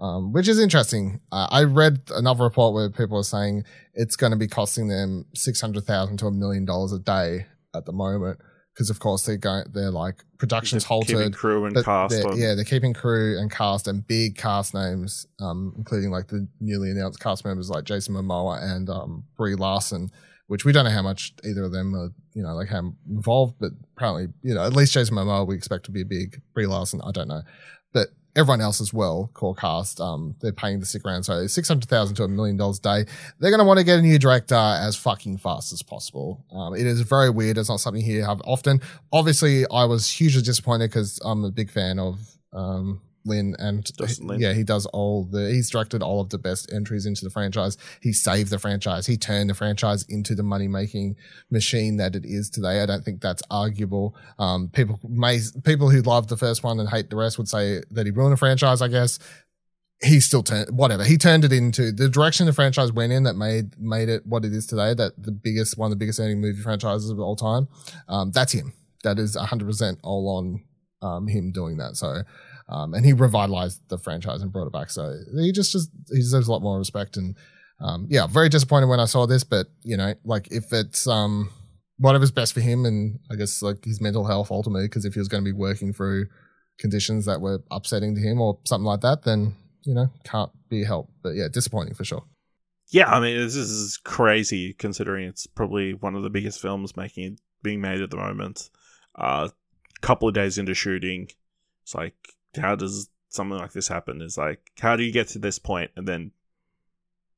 Um, 0.00 0.32
which 0.32 0.46
is 0.46 0.60
interesting. 0.60 1.20
Uh, 1.32 1.48
I 1.50 1.64
read 1.64 2.02
another 2.14 2.44
report 2.44 2.72
where 2.72 2.88
people 2.88 3.18
are 3.18 3.24
saying 3.24 3.64
it's 3.94 4.14
going 4.14 4.30
to 4.30 4.36
be 4.36 4.46
costing 4.46 4.86
them 4.88 5.26
six 5.34 5.60
hundred 5.60 5.84
thousand 5.84 6.18
to 6.18 6.26
a 6.26 6.30
million 6.30 6.64
dollars 6.64 6.92
a 6.92 7.00
day 7.00 7.46
at 7.74 7.84
the 7.84 7.92
moment. 7.92 8.38
Because 8.74 8.90
of 8.90 9.00
course 9.00 9.26
they're 9.26 9.36
going 9.36 9.64
they're 9.72 9.90
like 9.90 10.22
production's 10.38 10.84
halted 10.84 11.34
crew 11.34 11.64
and 11.64 11.74
cast 11.84 12.14
they're, 12.14 12.32
yeah 12.36 12.54
they're 12.54 12.64
keeping 12.64 12.94
crew 12.94 13.36
and 13.36 13.50
cast 13.50 13.88
and 13.88 14.06
big 14.06 14.36
cast 14.36 14.72
names 14.72 15.26
um, 15.40 15.74
including 15.76 16.12
like 16.12 16.28
the 16.28 16.46
newly 16.60 16.92
announced 16.92 17.18
cast 17.18 17.44
members 17.44 17.68
like 17.68 17.82
jason 17.82 18.14
momoa 18.14 18.62
and 18.62 18.88
um, 18.88 19.24
brie 19.36 19.56
larson 19.56 20.12
which 20.46 20.64
we 20.64 20.70
don't 20.70 20.84
know 20.84 20.92
how 20.92 21.02
much 21.02 21.34
either 21.44 21.64
of 21.64 21.72
them 21.72 21.92
are 21.92 22.10
you 22.34 22.42
know 22.44 22.54
like 22.54 22.68
how 22.68 22.92
involved 23.10 23.56
but 23.58 23.72
apparently 23.96 24.28
you 24.42 24.54
know 24.54 24.64
at 24.64 24.72
least 24.72 24.92
jason 24.92 25.16
momoa 25.16 25.44
we 25.44 25.56
expect 25.56 25.84
to 25.84 25.90
be 25.90 26.02
a 26.02 26.06
big. 26.06 26.40
Brie 26.54 26.66
larson 26.66 27.00
i 27.02 27.10
don't 27.10 27.26
know. 27.26 27.42
But 27.92 28.10
everyone 28.38 28.60
else 28.60 28.80
as 28.80 28.94
well, 28.94 29.30
core 29.34 29.54
cast, 29.54 30.00
um, 30.00 30.36
they're 30.40 30.52
paying 30.52 30.78
the 30.80 30.86
stick 30.86 31.04
around. 31.04 31.24
So 31.24 31.46
six 31.48 31.68
hundred 31.68 31.88
thousand 31.88 32.14
to 32.16 32.24
a 32.24 32.28
million 32.28 32.56
dollars 32.56 32.78
a 32.78 32.82
day. 32.82 33.10
They're 33.38 33.50
going 33.50 33.58
to 33.58 33.66
want 33.66 33.78
to 33.78 33.84
get 33.84 33.98
a 33.98 34.02
new 34.02 34.18
director 34.18 34.54
as 34.54 34.96
fucking 34.96 35.38
fast 35.38 35.72
as 35.72 35.82
possible. 35.82 36.44
Um, 36.52 36.74
it 36.74 36.86
is 36.86 37.00
very 37.00 37.30
weird. 37.30 37.58
It's 37.58 37.68
not 37.68 37.80
something 37.80 38.04
you 38.04 38.22
have 38.24 38.40
often. 38.44 38.80
Obviously, 39.12 39.64
I 39.70 39.84
was 39.84 40.08
hugely 40.08 40.42
disappointed 40.42 40.90
because 40.90 41.18
I'm 41.24 41.44
a 41.44 41.50
big 41.50 41.70
fan 41.70 41.98
of 41.98 42.20
um, 42.52 43.02
Lin, 43.28 43.54
and 43.58 43.90
Lin. 44.20 44.40
yeah, 44.40 44.52
he 44.52 44.64
does 44.64 44.86
all 44.86 45.24
the. 45.24 45.50
He's 45.50 45.70
directed 45.70 46.02
all 46.02 46.20
of 46.20 46.30
the 46.30 46.38
best 46.38 46.72
entries 46.72 47.06
into 47.06 47.24
the 47.24 47.30
franchise. 47.30 47.76
He 48.00 48.12
saved 48.12 48.50
the 48.50 48.58
franchise. 48.58 49.06
He 49.06 49.16
turned 49.16 49.50
the 49.50 49.54
franchise 49.54 50.04
into 50.08 50.34
the 50.34 50.42
money 50.42 50.68
making 50.68 51.16
machine 51.50 51.96
that 51.98 52.16
it 52.16 52.24
is 52.24 52.50
today. 52.50 52.82
I 52.82 52.86
don't 52.86 53.04
think 53.04 53.20
that's 53.20 53.42
arguable. 53.50 54.16
Um, 54.38 54.68
people 54.68 54.98
may 55.08 55.40
people 55.64 55.90
who 55.90 56.02
love 56.02 56.28
the 56.28 56.36
first 56.36 56.64
one 56.64 56.80
and 56.80 56.88
hate 56.88 57.10
the 57.10 57.16
rest 57.16 57.38
would 57.38 57.48
say 57.48 57.82
that 57.90 58.06
he 58.06 58.12
ruined 58.12 58.32
the 58.32 58.36
franchise. 58.36 58.82
I 58.82 58.88
guess 58.88 59.18
he 60.00 60.20
still 60.20 60.42
turned 60.42 60.70
whatever 60.76 61.02
he 61.04 61.16
turned 61.16 61.44
it 61.44 61.52
into 61.52 61.90
the 61.90 62.08
direction 62.08 62.46
the 62.46 62.52
franchise 62.52 62.92
went 62.92 63.12
in 63.12 63.24
that 63.24 63.34
made 63.34 63.78
made 63.78 64.08
it 64.08 64.24
what 64.26 64.44
it 64.44 64.52
is 64.52 64.66
today. 64.66 64.94
That 64.94 65.20
the 65.20 65.32
biggest 65.32 65.76
one 65.76 65.86
of 65.86 65.90
the 65.90 65.96
biggest 65.96 66.20
earning 66.20 66.40
movie 66.40 66.62
franchises 66.62 67.10
of 67.10 67.18
all 67.18 67.36
time. 67.36 67.68
Um, 68.08 68.30
that's 68.30 68.52
him. 68.52 68.72
That 69.04 69.18
is 69.18 69.34
hundred 69.36 69.66
percent 69.66 69.98
all 70.02 70.36
on 70.36 70.62
um, 71.02 71.26
him 71.26 71.52
doing 71.52 71.78
that. 71.78 71.96
So 71.96 72.22
um, 72.68 72.94
and 72.94 73.04
he 73.04 73.12
revitalized 73.12 73.80
the 73.88 73.98
franchise 73.98 74.42
and 74.42 74.52
brought 74.52 74.66
it 74.66 74.72
back. 74.72 74.90
So 74.90 75.14
he 75.40 75.52
just, 75.52 75.72
just 75.72 75.90
he 76.10 76.18
deserves 76.18 76.48
a 76.48 76.52
lot 76.52 76.62
more 76.62 76.78
respect. 76.78 77.16
And 77.16 77.36
um, 77.80 78.06
yeah, 78.10 78.26
very 78.26 78.48
disappointed 78.48 78.86
when 78.86 79.00
I 79.00 79.06
saw 79.06 79.26
this, 79.26 79.44
but 79.44 79.68
you 79.82 79.96
know, 79.96 80.14
like 80.24 80.48
if 80.50 80.72
it's 80.72 81.06
um, 81.06 81.50
whatever's 81.98 82.30
best 82.30 82.52
for 82.52 82.60
him 82.60 82.84
and 82.84 83.18
I 83.30 83.36
guess 83.36 83.62
like 83.62 83.84
his 83.84 84.00
mental 84.00 84.24
health 84.24 84.50
ultimately, 84.50 84.86
because 84.86 85.04
if 85.04 85.14
he 85.14 85.20
was 85.20 85.28
going 85.28 85.42
to 85.42 85.48
be 85.48 85.56
working 85.56 85.92
through 85.92 86.26
conditions 86.78 87.24
that 87.26 87.40
were 87.40 87.60
upsetting 87.70 88.14
to 88.14 88.20
him 88.20 88.40
or 88.40 88.58
something 88.64 88.86
like 88.86 89.00
that, 89.00 89.22
then 89.22 89.54
you 89.84 89.94
know, 89.94 90.10
can't 90.24 90.50
be 90.68 90.84
helped. 90.84 91.12
But 91.22 91.30
yeah, 91.30 91.48
disappointing 91.50 91.94
for 91.94 92.04
sure. 92.04 92.24
Yeah, 92.90 93.10
I 93.10 93.20
mean, 93.20 93.36
this 93.36 93.54
is 93.54 93.98
crazy 94.02 94.74
considering 94.74 95.28
it's 95.28 95.46
probably 95.46 95.94
one 95.94 96.14
of 96.14 96.22
the 96.22 96.30
biggest 96.30 96.60
films 96.60 96.96
making 96.96 97.38
being 97.62 97.80
made 97.80 98.00
at 98.00 98.10
the 98.10 98.16
moment. 98.16 98.70
A 99.16 99.22
uh, 99.22 99.48
couple 100.00 100.28
of 100.28 100.34
days 100.34 100.58
into 100.58 100.74
shooting, 100.74 101.28
it's 101.82 101.94
like 101.94 102.14
how 102.58 102.74
does 102.74 103.08
something 103.28 103.58
like 103.58 103.72
this 103.72 103.88
happen? 103.88 104.22
Is 104.22 104.36
like 104.36 104.60
how 104.78 104.96
do 104.96 105.02
you 105.02 105.12
get 105.12 105.28
to 105.28 105.38
this 105.38 105.58
point 105.58 105.90
and 105.96 106.06
then 106.06 106.32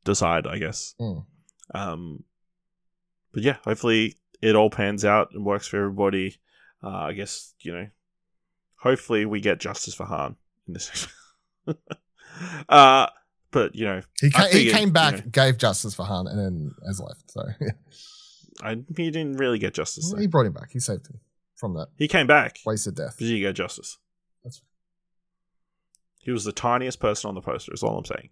decide? 0.05 0.47
I 0.47 0.59
guess. 0.59 0.94
Mm. 1.01 1.24
Um, 1.74 2.24
but 3.32 3.42
yeah, 3.42 3.56
hopefully 3.64 4.16
it 4.42 4.56
all 4.56 4.70
pans 4.70 5.05
out 5.05 5.30
and 5.32 5.44
works 5.44 5.68
for 5.68 5.78
everybody. 5.78 6.36
Uh, 6.82 6.88
I 6.88 7.12
guess 7.12 7.55
you 7.60 7.72
know. 7.72 7.88
Hopefully 8.76 9.26
we 9.26 9.40
get 9.40 9.60
justice 9.60 9.92
for 9.92 10.06
Han 10.06 10.36
in 10.66 10.72
this. 10.72 11.06
uh, 12.68 13.06
but 13.51 13.74
you 13.74 13.84
know, 13.84 14.01
he 14.20 14.30
came, 14.30 14.47
figured, 14.47 14.62
he 14.62 14.70
came 14.70 14.90
back, 14.90 15.12
you 15.12 15.18
know, 15.18 15.26
gave 15.30 15.59
justice 15.59 15.94
for 15.94 16.05
Han, 16.05 16.26
and 16.26 16.38
then 16.38 16.74
has 16.86 17.01
left. 17.01 17.30
So 17.30 17.42
I, 18.62 18.76
he 18.97 19.10
didn't 19.10 19.36
really 19.36 19.59
get 19.59 19.74
justice. 19.74 20.14
He 20.18 20.26
brought 20.26 20.47
him 20.47 20.52
back. 20.52 20.70
He 20.72 20.80
saved 20.80 21.09
him 21.09 21.20
from 21.56 21.74
that. 21.74 21.88
He 21.97 22.09
came 22.09 22.26
back. 22.26 22.59
Wasted 22.64 22.94
death. 22.97 23.16
Did 23.18 23.28
you 23.28 23.40
get 23.40 23.55
justice? 23.55 23.98
That's 26.20 26.26
he 26.26 26.30
was 26.32 26.44
the 26.44 26.52
tiniest 26.52 27.01
person 27.01 27.28
on 27.28 27.34
the 27.34 27.40
poster, 27.40 27.72
is 27.72 27.82
all 27.82 27.98
I'm 27.98 28.05
saying. 28.05 28.30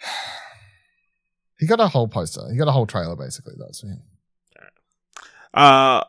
he 1.58 1.66
got 1.66 1.80
a 1.80 1.88
whole 1.88 2.08
poster. 2.08 2.42
He 2.50 2.58
got 2.58 2.68
a 2.68 2.72
whole 2.72 2.86
trailer, 2.86 3.16
basically. 3.16 3.54
That's 3.58 3.80
for 3.80 3.88
him. 3.88 4.02
Uh, 5.54 6.04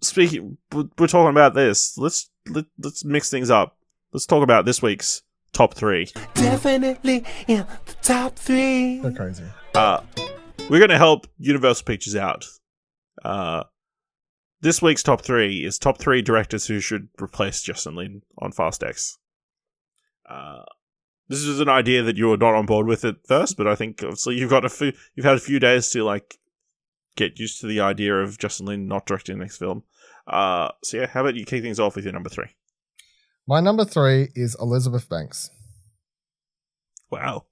speaking, 0.00 0.58
we're 0.72 1.06
talking 1.06 1.30
about 1.30 1.54
this. 1.54 1.98
Let's 1.98 2.30
let, 2.48 2.66
let's 2.78 3.04
mix 3.04 3.30
things 3.30 3.50
up. 3.50 3.76
Let's 4.12 4.26
talk 4.26 4.42
about 4.42 4.64
this 4.64 4.80
week's 4.82 5.22
top 5.52 5.74
three. 5.74 6.08
Definitely 6.34 7.24
in 7.48 7.66
the 7.86 7.94
top 8.02 8.36
three. 8.36 9.00
They're 9.00 9.12
crazy. 9.12 9.44
Uh, 9.74 10.00
we're 10.68 10.78
going 10.78 10.90
to 10.90 10.98
help 10.98 11.26
Universal 11.38 11.84
Pictures 11.84 12.14
out. 12.14 12.46
Uh, 13.24 13.64
this 14.60 14.82
week's 14.82 15.02
top 15.02 15.22
three 15.22 15.64
is 15.64 15.78
top 15.78 15.98
three 15.98 16.22
directors 16.22 16.66
who 16.66 16.80
should 16.80 17.08
replace 17.20 17.62
Justin 17.62 17.96
Lin 17.96 18.22
on 18.38 18.52
Fast 18.52 18.84
X. 18.84 19.18
Uh, 20.30 20.62
this 21.28 21.40
is 21.40 21.60
an 21.60 21.68
idea 21.68 22.02
that 22.02 22.16
you 22.16 22.28
were 22.28 22.36
not 22.36 22.54
on 22.54 22.66
board 22.66 22.86
with 22.86 23.04
at 23.04 23.26
first, 23.26 23.56
but 23.56 23.66
I 23.66 23.74
think 23.74 24.02
obviously 24.02 24.36
you've 24.36 24.50
got 24.50 24.64
a 24.64 24.68
few, 24.68 24.92
you've 25.14 25.26
had 25.26 25.36
a 25.36 25.40
few 25.40 25.58
days 25.58 25.90
to 25.90 26.04
like 26.04 26.38
get 27.16 27.38
used 27.38 27.60
to 27.60 27.66
the 27.66 27.80
idea 27.80 28.14
of 28.16 28.38
Justin 28.38 28.66
Lin 28.66 28.88
not 28.88 29.06
directing 29.06 29.38
the 29.38 29.44
next 29.44 29.58
film. 29.58 29.82
Uh, 30.26 30.70
so 30.82 30.98
yeah, 30.98 31.06
how 31.06 31.20
about 31.20 31.34
you 31.34 31.44
kick 31.44 31.62
things 31.62 31.80
off 31.80 31.96
with 31.96 32.04
your 32.04 32.12
number 32.12 32.30
three? 32.30 32.46
My 33.46 33.60
number 33.60 33.84
three 33.84 34.28
is 34.34 34.56
Elizabeth 34.60 35.08
Banks. 35.08 35.50
Wow. 37.10 37.46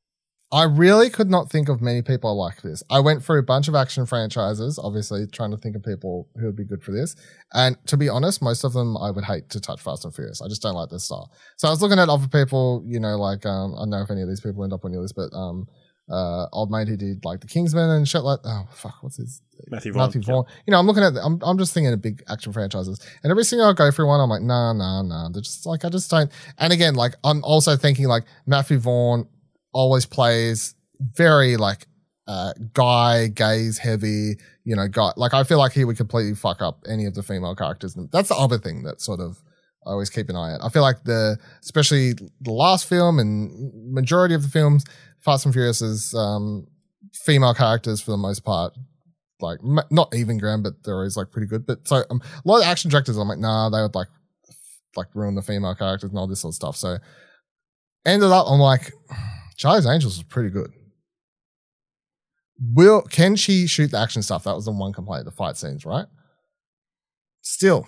I 0.51 0.63
really 0.63 1.11
could 1.11 1.29
not 1.29 1.51
think 1.51 1.69
of 1.69 1.83
many 1.83 2.01
people 2.01 2.35
like 2.35 2.63
this. 2.63 2.83
I 2.89 3.01
went 3.01 3.23
through 3.23 3.41
a 3.41 3.43
bunch 3.43 3.69
of 3.69 3.75
action 3.75 4.07
franchises, 4.07 4.79
obviously 4.83 5.27
trying 5.27 5.51
to 5.51 5.59
think 5.59 5.77
of 5.77 5.83
people 5.83 6.27
who 6.37 6.47
would 6.47 6.57
be 6.57 6.65
good 6.65 6.83
for 6.83 6.93
this. 6.93 7.17
And 7.53 7.77
to 7.87 7.99
be 7.99 8.09
honest, 8.09 8.41
most 8.41 8.65
of 8.65 8.73
them 8.73 8.97
I 8.97 9.11
would 9.11 9.25
hate 9.25 9.51
to 9.51 9.61
touch 9.61 9.83
Fast 9.83 10.07
and 10.07 10.15
Furious. 10.15 10.41
I 10.41 10.49
just 10.49 10.63
don't 10.63 10.75
like 10.75 10.89
this 10.89 11.05
style. 11.05 11.31
So 11.57 11.69
I 11.69 11.71
was 11.71 11.83
looking 11.83 11.99
at 11.99 12.09
other 12.09 12.29
people, 12.29 12.83
you 12.87 12.99
know, 12.99 13.19
like 13.19 13.45
um, 13.45 13.75
I 13.75 13.81
don't 13.81 13.91
know 13.91 14.01
if 14.01 14.11
any 14.11 14.23
of 14.23 14.29
these 14.29 14.41
people 14.41 14.65
end 14.65 14.73
up 14.73 14.87
on 14.87 14.93
your 14.93 15.03
list, 15.03 15.17
but 15.17 15.37
um, 15.37 15.67
uh, 16.11 16.47
old 16.53 16.71
mate 16.71 16.89
who 16.89 16.97
did 16.97 17.23
like 17.27 17.41
the 17.41 17.47
Kingsman 17.47 17.91
and 17.91 18.09
shit 18.09 18.23
like 18.23 18.41
oh 18.45 18.67
fuck, 18.73 18.95
what's 19.03 19.19
his 19.19 19.43
Matthew 19.69 19.93
Vaughn. 19.93 20.07
Matthew 20.07 20.23
Vaughn. 20.23 20.45
You 20.67 20.71
know, 20.71 20.79
I'm 20.79 20.87
looking 20.87 21.03
at 21.03 21.13
I'm 21.23 21.39
I'm 21.43 21.59
just 21.59 21.75
thinking 21.75 21.93
of 21.93 22.01
big 22.01 22.23
action 22.29 22.55
franchises, 22.55 23.07
and 23.23 23.31
every 23.31 23.45
single 23.45 23.69
I 23.69 23.75
go 23.75 23.91
through 23.91 24.07
one, 24.07 24.21
I'm 24.21 24.31
like, 24.31 24.41
nah, 24.41 24.73
nah, 24.73 25.03
nah. 25.03 25.29
They're 25.29 25.43
just 25.43 25.67
like 25.67 25.85
I 25.85 25.91
just 25.91 26.11
don't. 26.11 26.33
And 26.57 26.73
again, 26.73 26.95
like 26.95 27.15
I'm 27.25 27.45
also 27.45 27.77
thinking 27.77 28.07
like 28.07 28.25
Matthew 28.47 28.79
Vaughn 28.79 29.29
always 29.79 30.07
plays 30.07 30.75
very 31.01 31.57
like 31.57 31.87
uh, 32.27 32.53
guy 32.75 33.29
gaze 33.29 33.79
heavy, 33.79 34.37
you 34.65 34.75
know, 34.75 34.89
guy. 34.89 35.13
Like 35.17 35.35
I 35.35 35.45
feel 35.45 35.59
like 35.59 35.73
he 35.73 35.85
would 35.85 35.97
completely 35.97 36.35
fuck 36.35 36.61
up 36.61 36.85
any 36.89 37.07
of 37.07 37.15
the 37.15 37.23
female 37.23 37.55
characters. 37.55 37.97
That's 38.13 38.29
the 38.29 38.35
other 38.35 38.59
thing 38.59 38.83
that 38.83 39.01
sort 39.01 39.21
of 39.21 39.39
I 39.87 39.93
always 39.93 40.11
keep 40.11 40.29
an 40.29 40.37
eye 40.37 40.55
at. 40.55 40.65
I 40.65 40.69
feel 40.69 40.83
like 40.83 41.05
the, 41.05 41.39
especially 41.63 42.15
the 42.41 42.51
last 42.51 42.87
film 42.87 43.21
and 43.21 43.95
majority 43.95 44.35
of 44.35 44.43
the 44.43 44.49
films, 44.49 44.85
Fast 45.21 45.47
and 45.47 45.55
Furious 45.55 45.81
is 45.81 46.13
um, 46.15 46.67
female 47.15 47.55
characters 47.55 48.01
for 48.01 48.11
the 48.11 48.17
most 48.17 48.45
part. 48.45 48.75
Like 49.41 49.61
m- 49.63 49.87
not 49.93 50.13
even 50.13 50.39
grand, 50.39 50.65
but 50.65 50.83
they're 50.83 50.97
always 50.97 51.17
like 51.17 51.31
pretty 51.31 51.47
good. 51.47 51.65
But 51.65 51.87
so 51.87 52.03
um, 52.11 52.21
a 52.45 52.49
lot 52.49 52.59
of 52.59 52.67
action 52.67 52.91
directors, 52.91 53.17
I'm 53.17 53.29
like, 53.29 53.39
nah, 53.39 53.71
they 53.71 53.81
would 53.81 53.95
like 53.95 54.09
like 54.97 55.15
ruin 55.15 55.37
the 55.37 55.43
female 55.43 55.77
characters 55.77 56.11
and 56.11 56.19
all 56.19 56.27
this 56.27 56.41
sort 56.41 56.51
of 56.51 56.57
stuff. 56.57 56.77
So 56.77 56.99
ended 58.05 58.31
up, 58.33 58.47
I'm 58.49 58.59
like, 58.59 58.93
Charlie's 59.59 59.87
Angels 59.87 60.17
was 60.17 60.23
pretty 60.25 60.49
good. 60.51 60.73
Will 62.61 63.03
can 63.03 63.37
she 63.37 63.67
shoot 63.67 63.91
the 63.91 63.99
action 63.99 64.23
stuff? 64.23 64.45
That 64.45 64.55
was 64.57 64.65
the 64.65 64.73
one 64.73 64.93
complaint, 64.93 65.25
the 65.27 65.31
fight 65.31 65.57
scenes, 65.57 65.85
right? 65.85 66.07
Still, 67.43 67.87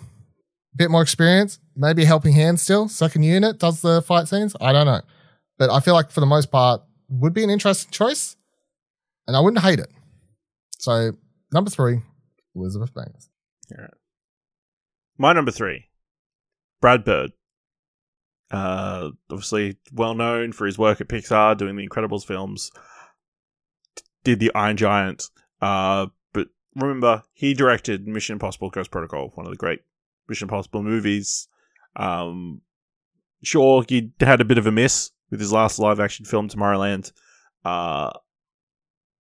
bit 0.77 0.91
more 0.91 1.03
experience, 1.03 1.59
maybe 1.77 2.05
helping 2.05 2.33
hand 2.35 2.61
still. 2.61 2.89
Second 2.89 3.23
unit 3.23 3.59
does 3.59 3.81
the 3.81 4.03
fight 4.03 4.29
scenes. 4.29 4.55
I 4.61 4.73
don't 4.73 4.87
know. 4.87 5.01
but 5.59 5.71
I 5.71 5.81
feel 5.81 5.95
like 5.95 6.11
for 6.11 6.21
the 6.21 6.27
most 6.27 6.51
part 6.51 6.83
would 7.09 7.33
be 7.35 7.43
an 7.45 7.51
interesting 7.51 7.91
choice, 7.91 8.37
and 9.27 9.37
I 9.37 9.41
wouldn't 9.41 9.63
hate 9.63 9.79
it. 9.81 9.91
So 10.79 11.13
number 11.53 11.71
three, 11.71 12.03
Elizabeth 12.55 12.95
Banks. 12.95 13.29
My 15.19 15.33
number 15.33 15.51
three, 15.51 15.87
Brad 16.81 17.05
Bird. 17.05 17.33
Uh, 18.51 19.11
obviously 19.31 19.77
well 19.93 20.15
known 20.15 20.53
for 20.53 20.67
his 20.67 20.79
work 20.79 21.01
at 21.01 21.09
Pixar, 21.09 21.57
doing 21.57 21.77
the 21.77 21.87
Incredibles 21.87 22.27
films. 22.27 22.71
Did 24.25 24.41
the 24.41 24.53
Iron 24.55 24.77
Giant. 24.77 25.31
Uh, 25.61 26.07
but 26.33 26.49
remember, 26.75 27.23
he 27.33 27.55
directed 27.55 28.07
Mission 28.07 28.35
Impossible: 28.35 28.71
Ghost 28.71 28.91
Protocol, 28.91 29.31
one 29.35 29.47
of 29.47 29.53
the 29.53 29.57
great 29.57 29.81
Mission 30.29 30.47
Impossible 30.47 30.83
movies. 30.83 31.49
Um, 31.97 32.63
sure, 33.43 33.85
he 33.89 34.13
had 34.21 34.41
a 34.41 34.45
bit 34.45 34.59
of 34.59 34.67
a 34.67 34.73
miss 34.73 35.11
with 35.31 35.41
his 35.41 35.53
last 35.53 35.79
live-action 35.79 36.27
film, 36.27 36.49
Tomorrowland. 36.49 37.13
Uh, 37.65 38.11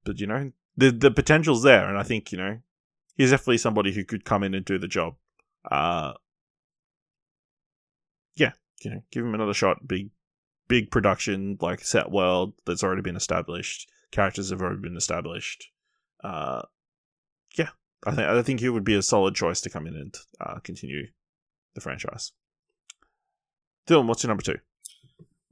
but 0.04 0.20
you 0.20 0.26
know, 0.26 0.50
the 0.76 0.90
the 0.90 1.10
potential's 1.10 1.62
there, 1.62 1.88
and 1.88 1.98
I 1.98 2.02
think 2.02 2.32
you 2.32 2.38
know 2.38 2.58
he's 3.16 3.30
definitely 3.30 3.58
somebody 3.58 3.92
who 3.92 4.04
could 4.04 4.24
come 4.24 4.42
in 4.42 4.54
and 4.54 4.64
do 4.64 4.78
the 4.78 4.88
job. 4.88 5.14
Uh, 5.70 6.14
you 8.82 8.90
know, 8.90 9.02
give 9.10 9.24
him 9.24 9.34
another 9.34 9.54
shot. 9.54 9.86
Big, 9.86 10.10
big 10.68 10.90
production, 10.90 11.58
like 11.60 11.80
set 11.80 12.10
world 12.10 12.54
that's 12.66 12.82
already 12.82 13.02
been 13.02 13.16
established. 13.16 13.88
Characters 14.10 14.50
have 14.50 14.60
already 14.60 14.80
been 14.80 14.96
established. 14.96 15.70
Uh, 16.22 16.62
yeah, 17.56 17.70
I 18.06 18.10
think 18.14 18.28
I 18.28 18.42
think 18.42 18.60
he 18.60 18.68
would 18.68 18.84
be 18.84 18.94
a 18.94 19.02
solid 19.02 19.34
choice 19.34 19.60
to 19.62 19.70
come 19.70 19.86
in 19.86 19.94
and 19.94 20.14
uh, 20.40 20.58
continue 20.60 21.06
the 21.74 21.80
franchise. 21.80 22.32
Dylan, 23.86 24.06
what's 24.06 24.22
your 24.22 24.28
number 24.28 24.42
two? 24.42 24.58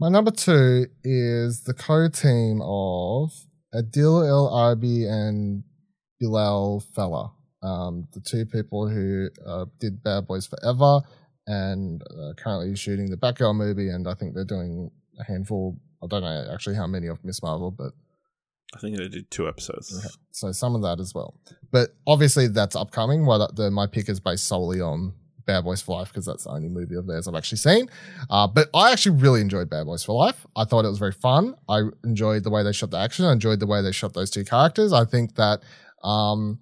My 0.01 0.09
number 0.09 0.31
two 0.31 0.87
is 1.03 1.63
the 1.63 1.75
co-team 1.75 2.61
of 2.63 3.33
Adil 3.75 4.27
El 4.29 4.49
Arbi 4.49 5.09
and 5.09 5.65
Bilall 6.23 6.83
Fallah, 6.95 7.33
um, 7.63 8.07
the 8.13 8.21
two 8.21 8.47
people 8.47 8.89
who 8.89 9.29
uh, 9.45 9.67
did 9.81 10.03
Bad 10.03 10.27
Boys 10.27 10.47
Forever 10.47 11.01
and 11.49 12.03
uh, 12.03 12.35
currently 12.37 12.77
shooting 12.77 13.11
the 13.11 13.17
Batgirl 13.17 13.57
movie, 13.57 13.89
and 13.89 14.07
I 14.07 14.15
think 14.15 14.35
they're 14.35 14.45
doing 14.45 14.91
a 15.19 15.25
handful. 15.25 15.77
I 16.03 16.07
don't 16.07 16.23
know 16.23 16.51
actually 16.53 16.77
how 16.77 16.87
many 16.87 17.09
of 17.09 17.25
Ms. 17.25 17.43
Marvel, 17.43 17.71
but 17.71 17.93
I 18.77 18.79
think 18.79 18.99
they 18.99 19.09
did 19.09 19.31
two 19.31 19.49
episodes. 19.49 19.97
Okay. 19.99 20.15
So 20.31 20.53
some 20.53 20.75
of 20.75 20.83
that 20.83 21.01
as 21.01 21.15
well. 21.15 21.35
But 21.73 21.95
obviously 22.07 22.49
that's 22.49 22.77
upcoming. 22.77 23.25
What 23.25 23.57
the 23.57 23.71
my 23.71 23.87
pick 23.87 24.09
is 24.09 24.21
based 24.21 24.45
solely 24.45 24.81
on 24.81 25.15
Bad 25.47 25.65
Boys 25.65 25.81
for 25.81 25.99
Life 25.99 26.09
because 26.09 26.27
that's 26.27 26.45
the 26.45 26.51
only 26.51 26.69
movie 26.69 26.95
of 26.95 27.07
theirs 27.07 27.27
I've 27.27 27.35
actually 27.35 27.59
seen. 27.59 27.89
Uh, 28.29 28.47
but 28.47 28.69
I 28.75 28.93
actually 28.93 29.17
really 29.17 29.41
enjoyed 29.41 29.71
Bad 29.71 29.87
Boys 29.87 30.05
for 30.05 30.13
Life. 30.13 30.47
I 30.55 30.65
thought 30.65 30.85
it 30.85 30.89
was 30.89 30.99
very 30.99 31.13
fun. 31.13 31.55
I 31.67 31.85
enjoyed 32.05 32.45
the 32.45 32.51
way 32.51 32.63
they 32.63 32.73
shot 32.73 32.91
the 32.91 32.99
action. 32.99 33.25
I 33.25 33.33
enjoyed 33.33 33.59
the 33.59 33.67
way 33.67 33.81
they 33.81 33.93
shot 33.93 34.13
those 34.13 34.31
two 34.31 34.45
characters. 34.45 34.93
I 34.93 35.07
think 35.07 35.37
that 35.37 35.63
um, 36.05 36.61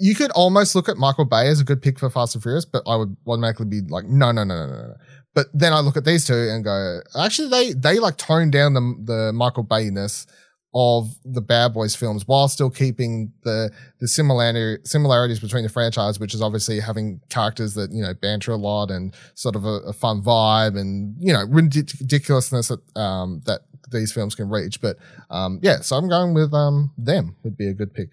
you 0.00 0.14
could 0.14 0.30
almost 0.32 0.74
look 0.74 0.88
at 0.88 0.96
Michael 0.96 1.26
Bay 1.26 1.48
as 1.48 1.60
a 1.60 1.64
good 1.64 1.82
pick 1.82 1.98
for 1.98 2.08
Fast 2.08 2.34
and 2.34 2.42
Furious, 2.42 2.64
but 2.64 2.82
I 2.86 2.96
would 2.96 3.16
automatically 3.26 3.66
be 3.66 3.82
like, 3.88 4.06
no, 4.06 4.32
no, 4.32 4.44
no, 4.44 4.56
no, 4.56 4.66
no, 4.66 4.82
no. 4.88 4.94
But 5.34 5.46
then 5.52 5.72
I 5.72 5.80
look 5.80 5.96
at 5.96 6.04
these 6.04 6.26
two 6.26 6.34
and 6.34 6.64
go, 6.64 7.00
actually, 7.16 7.48
they 7.48 7.72
they 7.74 7.98
like 8.00 8.16
tone 8.16 8.50
down 8.50 8.74
the 8.74 8.80
the 9.04 9.32
Michael 9.32 9.64
Bayness 9.64 10.26
of 10.74 11.16
the 11.24 11.40
Bad 11.40 11.74
Boys 11.74 11.94
films 11.96 12.26
while 12.26 12.48
still 12.48 12.70
keeping 12.70 13.32
the 13.42 13.70
the 14.00 14.08
similarity 14.08 14.82
similarities 14.84 15.38
between 15.38 15.62
the 15.62 15.68
franchise, 15.68 16.18
which 16.18 16.34
is 16.34 16.42
obviously 16.42 16.80
having 16.80 17.20
characters 17.28 17.74
that 17.74 17.92
you 17.92 18.02
know 18.02 18.14
banter 18.14 18.52
a 18.52 18.56
lot 18.56 18.90
and 18.90 19.14
sort 19.34 19.54
of 19.54 19.64
a, 19.64 19.80
a 19.86 19.92
fun 19.92 20.22
vibe 20.22 20.78
and 20.78 21.14
you 21.20 21.32
know 21.32 21.44
ridiculousness 21.48 22.68
that 22.68 23.00
um, 23.00 23.42
that 23.46 23.60
these 23.90 24.12
films 24.12 24.34
can 24.34 24.48
reach. 24.48 24.80
But 24.80 24.96
um, 25.30 25.60
yeah, 25.62 25.80
so 25.80 25.96
I'm 25.96 26.08
going 26.08 26.34
with 26.34 26.54
um, 26.54 26.92
them 26.96 27.36
would 27.42 27.56
be 27.56 27.68
a 27.68 27.74
good 27.74 27.92
pick, 27.92 28.10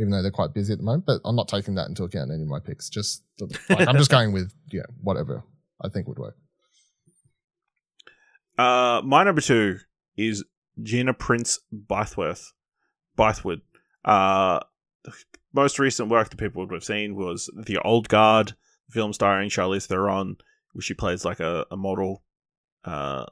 even 0.00 0.10
though 0.10 0.22
they're 0.22 0.30
quite 0.30 0.54
busy 0.54 0.72
at 0.72 0.78
the 0.78 0.84
moment. 0.84 1.04
But 1.06 1.20
I'm 1.24 1.36
not 1.36 1.48
taking 1.48 1.74
that 1.74 1.88
into 1.88 2.04
account 2.04 2.30
in 2.30 2.34
any 2.36 2.42
of 2.42 2.48
my 2.48 2.58
picks. 2.58 2.88
Just 2.88 3.22
like, 3.68 3.86
I'm 3.86 3.96
just 3.96 4.10
going 4.10 4.32
with 4.32 4.52
yeah 4.72 4.82
whatever 5.02 5.44
I 5.80 5.88
think 5.88 6.08
would 6.08 6.18
work. 6.18 6.36
Uh, 8.58 9.02
my 9.04 9.24
number 9.24 9.40
two 9.40 9.78
is 10.16 10.44
Gina 10.82 11.14
Prince 11.14 11.60
Bytheworth. 11.72 12.46
Bythewood. 13.18 13.60
Uh, 14.04 14.60
most 15.52 15.78
recent 15.78 16.08
work 16.08 16.30
that 16.30 16.36
people 16.36 16.64
would 16.64 16.72
have 16.72 16.84
seen 16.84 17.14
was 17.14 17.50
The 17.54 17.78
Old 17.78 18.08
Guard, 18.08 18.54
film 18.88 19.12
starring 19.12 19.50
Charlize 19.50 19.86
Theron, 19.86 20.36
where 20.72 20.82
she 20.82 20.94
plays 20.94 21.24
like 21.24 21.40
a, 21.40 21.66
a 21.70 21.76
model. 21.76 22.22
Uh, 22.84 23.26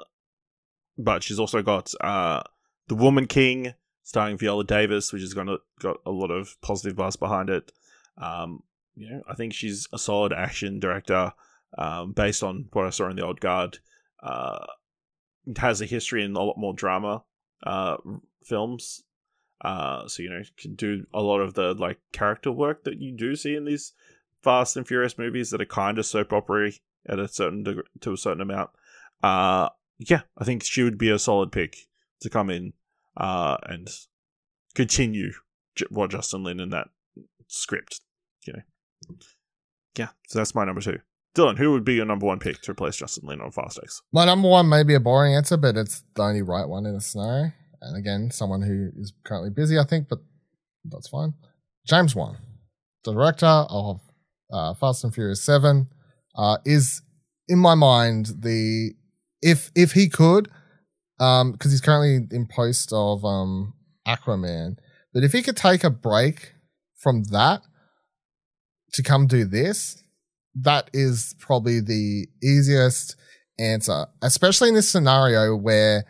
but 0.96 1.22
she's 1.22 1.38
also 1.38 1.62
got 1.62 1.92
uh, 2.00 2.42
The 2.88 2.94
Woman 2.94 3.26
King, 3.26 3.74
starring 4.08 4.38
Viola 4.38 4.64
Davis, 4.64 5.12
which 5.12 5.20
has 5.20 5.34
got 5.34 5.50
a, 5.50 5.58
got 5.80 5.98
a 6.06 6.10
lot 6.10 6.30
of 6.30 6.58
positive 6.62 6.96
buzz 6.96 7.14
behind 7.14 7.50
it. 7.50 7.70
Um, 8.16 8.62
you 8.96 9.10
know, 9.10 9.22
I 9.28 9.34
think 9.34 9.52
she's 9.52 9.86
a 9.92 9.98
solid 9.98 10.32
action 10.32 10.80
director 10.80 11.34
um, 11.76 12.12
based 12.12 12.42
on 12.42 12.70
what 12.72 12.86
I 12.86 12.90
saw 12.90 13.10
in 13.10 13.16
The 13.16 13.26
Old 13.26 13.38
Guard. 13.38 13.80
Uh, 14.22 14.64
has 15.58 15.82
a 15.82 15.86
history 15.86 16.24
in 16.24 16.34
a 16.34 16.40
lot 16.40 16.56
more 16.56 16.72
drama 16.72 17.22
uh, 17.64 17.98
films. 18.42 19.02
Uh, 19.60 20.08
so 20.08 20.22
you 20.22 20.30
know 20.30 20.40
can 20.56 20.74
do 20.74 21.04
a 21.12 21.20
lot 21.20 21.40
of 21.40 21.52
the 21.52 21.74
like 21.74 21.98
character 22.12 22.50
work 22.50 22.84
that 22.84 22.98
you 22.98 23.12
do 23.12 23.36
see 23.36 23.56
in 23.56 23.66
these 23.66 23.92
Fast 24.42 24.76
and 24.76 24.88
Furious 24.88 25.18
movies 25.18 25.50
that 25.50 25.60
are 25.60 25.66
kind 25.66 25.98
of 25.98 26.06
soap 26.06 26.32
opera 26.32 26.70
at 27.06 27.18
a 27.18 27.28
certain 27.28 27.82
to 28.00 28.12
a 28.12 28.16
certain 28.16 28.40
amount. 28.40 28.70
Uh, 29.22 29.68
yeah, 29.98 30.22
I 30.38 30.44
think 30.44 30.64
she 30.64 30.82
would 30.82 30.96
be 30.96 31.10
a 31.10 31.18
solid 31.18 31.52
pick 31.52 31.76
to 32.20 32.30
come 32.30 32.48
in 32.48 32.72
uh, 33.18 33.56
and 33.64 33.88
continue 34.74 35.32
what 35.90 36.10
Justin 36.10 36.44
Lin 36.44 36.60
in 36.60 36.70
that 36.70 36.88
script. 37.48 38.00
You 38.46 38.54
know, 38.54 39.16
yeah. 39.96 40.08
So 40.28 40.38
that's 40.38 40.54
my 40.54 40.64
number 40.64 40.80
two. 40.80 40.98
Dylan, 41.34 41.58
who 41.58 41.72
would 41.72 41.84
be 41.84 41.94
your 41.94 42.06
number 42.06 42.26
one 42.26 42.38
pick 42.38 42.62
to 42.62 42.72
replace 42.72 42.96
Justin 42.96 43.28
Lin 43.28 43.40
on 43.40 43.52
Fast 43.52 43.78
X? 43.82 44.02
My 44.12 44.24
number 44.24 44.48
one 44.48 44.68
may 44.68 44.82
be 44.82 44.94
a 44.94 45.00
boring 45.00 45.34
answer, 45.34 45.56
but 45.56 45.76
it's 45.76 46.02
the 46.14 46.22
only 46.22 46.42
right 46.42 46.66
one 46.66 46.86
in 46.86 46.94
a 46.94 47.00
scenario. 47.00 47.52
And 47.80 47.96
again, 47.96 48.30
someone 48.30 48.62
who 48.62 48.90
is 49.00 49.12
currently 49.24 49.50
busy, 49.50 49.78
I 49.78 49.84
think, 49.84 50.08
but 50.08 50.18
that's 50.84 51.08
fine. 51.08 51.34
James 51.86 52.14
Wan, 52.14 52.38
the 53.04 53.12
director 53.12 53.46
of 53.46 54.00
uh, 54.52 54.74
Fast 54.74 55.04
and 55.04 55.14
Furious 55.14 55.42
Seven, 55.42 55.88
uh, 56.34 56.58
is 56.64 57.02
in 57.46 57.58
my 57.58 57.74
mind 57.74 58.32
the 58.40 58.94
if 59.40 59.70
if 59.76 59.92
he 59.92 60.08
could, 60.08 60.50
um, 61.20 61.52
because 61.52 61.72
he's 61.72 61.80
currently 61.80 62.26
in 62.36 62.46
post 62.46 62.92
of 62.92 63.24
um 63.24 63.74
Aquaman, 64.06 64.76
but 65.12 65.24
if 65.24 65.32
he 65.32 65.42
could 65.42 65.56
take 65.56 65.84
a 65.84 65.90
break 65.90 66.54
from 66.96 67.24
that 67.24 67.62
to 68.94 69.02
come 69.02 69.26
do 69.26 69.44
this, 69.44 70.02
that 70.54 70.90
is 70.92 71.34
probably 71.38 71.80
the 71.80 72.26
easiest 72.42 73.16
answer, 73.58 74.06
especially 74.22 74.68
in 74.68 74.74
this 74.74 74.88
scenario 74.88 75.56
where 75.56 76.04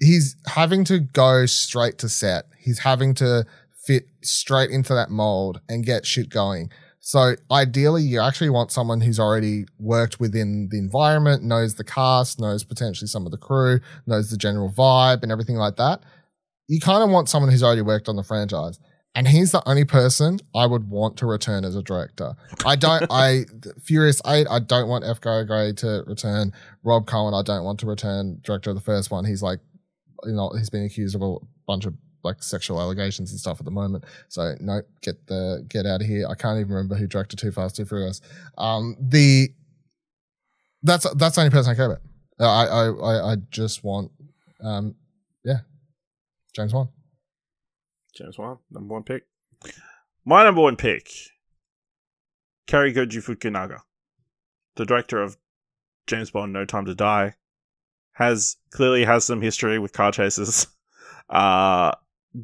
he's 0.00 0.36
having 0.46 0.84
to 0.84 0.98
go 0.98 1.46
straight 1.46 1.98
to 1.98 2.08
set. 2.08 2.44
He's 2.58 2.80
having 2.80 3.14
to 3.14 3.46
fit 3.86 4.04
straight 4.22 4.70
into 4.70 4.94
that 4.94 5.10
mold 5.10 5.60
and 5.68 5.84
get 5.84 6.06
shit 6.06 6.28
going. 6.28 6.70
So 7.06 7.34
ideally, 7.50 8.02
you 8.02 8.18
actually 8.18 8.48
want 8.48 8.72
someone 8.72 9.02
who's 9.02 9.20
already 9.20 9.66
worked 9.78 10.20
within 10.20 10.70
the 10.70 10.78
environment, 10.78 11.42
knows 11.42 11.74
the 11.74 11.84
cast, 11.84 12.40
knows 12.40 12.64
potentially 12.64 13.08
some 13.08 13.26
of 13.26 13.30
the 13.30 13.36
crew, 13.36 13.80
knows 14.06 14.30
the 14.30 14.38
general 14.38 14.70
vibe 14.70 15.22
and 15.22 15.30
everything 15.30 15.56
like 15.56 15.76
that. 15.76 16.02
You 16.66 16.80
kind 16.80 17.04
of 17.04 17.10
want 17.10 17.28
someone 17.28 17.52
who's 17.52 17.62
already 17.62 17.82
worked 17.82 18.08
on 18.08 18.16
the 18.16 18.22
franchise. 18.22 18.78
And 19.14 19.28
he's 19.28 19.52
the 19.52 19.62
only 19.68 19.84
person 19.84 20.40
I 20.54 20.64
would 20.64 20.88
want 20.88 21.18
to 21.18 21.26
return 21.26 21.66
as 21.66 21.76
a 21.76 21.82
director. 21.82 22.36
I 22.64 22.74
don't, 22.74 23.06
I, 23.10 23.44
Furious 23.82 24.22
8, 24.26 24.46
I 24.50 24.58
don't 24.60 24.88
want 24.88 25.04
F. 25.04 25.20
Gary 25.20 25.44
Gray 25.44 25.74
to 25.74 26.04
return. 26.06 26.54
Rob 26.84 27.06
Cohen, 27.06 27.34
I 27.34 27.42
don't 27.42 27.64
want 27.64 27.80
to 27.80 27.86
return 27.86 28.40
director 28.42 28.70
of 28.70 28.76
the 28.76 28.82
first 28.82 29.10
one. 29.10 29.26
He's 29.26 29.42
like, 29.42 29.60
you 30.24 30.32
know, 30.32 30.50
he's 30.56 30.70
been 30.70 30.84
accused 30.84 31.14
of 31.14 31.20
a 31.20 31.36
bunch 31.66 31.84
of 31.84 31.92
like 32.24 32.42
sexual 32.42 32.80
allegations 32.80 33.30
and 33.30 33.38
stuff 33.38 33.60
at 33.60 33.64
the 33.64 33.70
moment. 33.70 34.04
So 34.28 34.54
no, 34.60 34.82
get 35.02 35.26
the, 35.26 35.64
get 35.68 35.86
out 35.86 36.00
of 36.00 36.06
here. 36.06 36.26
I 36.28 36.34
can't 36.34 36.58
even 36.58 36.72
remember 36.72 36.94
who 36.94 37.06
directed 37.06 37.38
Too 37.38 37.52
Fast, 37.52 37.76
Too 37.76 37.84
Furious. 37.84 38.20
Um, 38.58 38.96
the, 39.00 39.48
that's, 40.82 41.08
that's 41.14 41.36
the 41.36 41.42
only 41.42 41.50
person 41.50 41.72
I 41.72 41.74
care 41.74 41.86
about. 41.86 42.00
I, 42.40 42.66
I, 42.66 42.88
I, 42.88 43.32
I 43.32 43.36
just 43.50 43.84
want, 43.84 44.10
um, 44.62 44.94
yeah, 45.44 45.58
James 46.54 46.72
Wan. 46.72 46.88
James 48.16 48.38
Wan, 48.38 48.58
number 48.70 48.94
one 48.94 49.02
pick. 49.02 49.24
My 50.24 50.42
number 50.42 50.62
one 50.62 50.76
pick, 50.76 51.10
Cary 52.66 52.92
Joji 52.92 53.18
Fukunaga, 53.20 53.80
the 54.76 54.86
director 54.86 55.20
of 55.22 55.36
James 56.06 56.30
Bond: 56.30 56.52
No 56.52 56.64
Time 56.64 56.86
to 56.86 56.94
Die, 56.94 57.34
has 58.12 58.56
clearly 58.70 59.04
has 59.04 59.24
some 59.24 59.42
history 59.42 59.78
with 59.78 59.92
car 59.92 60.12
chases. 60.12 60.66
Uh, 61.30 61.90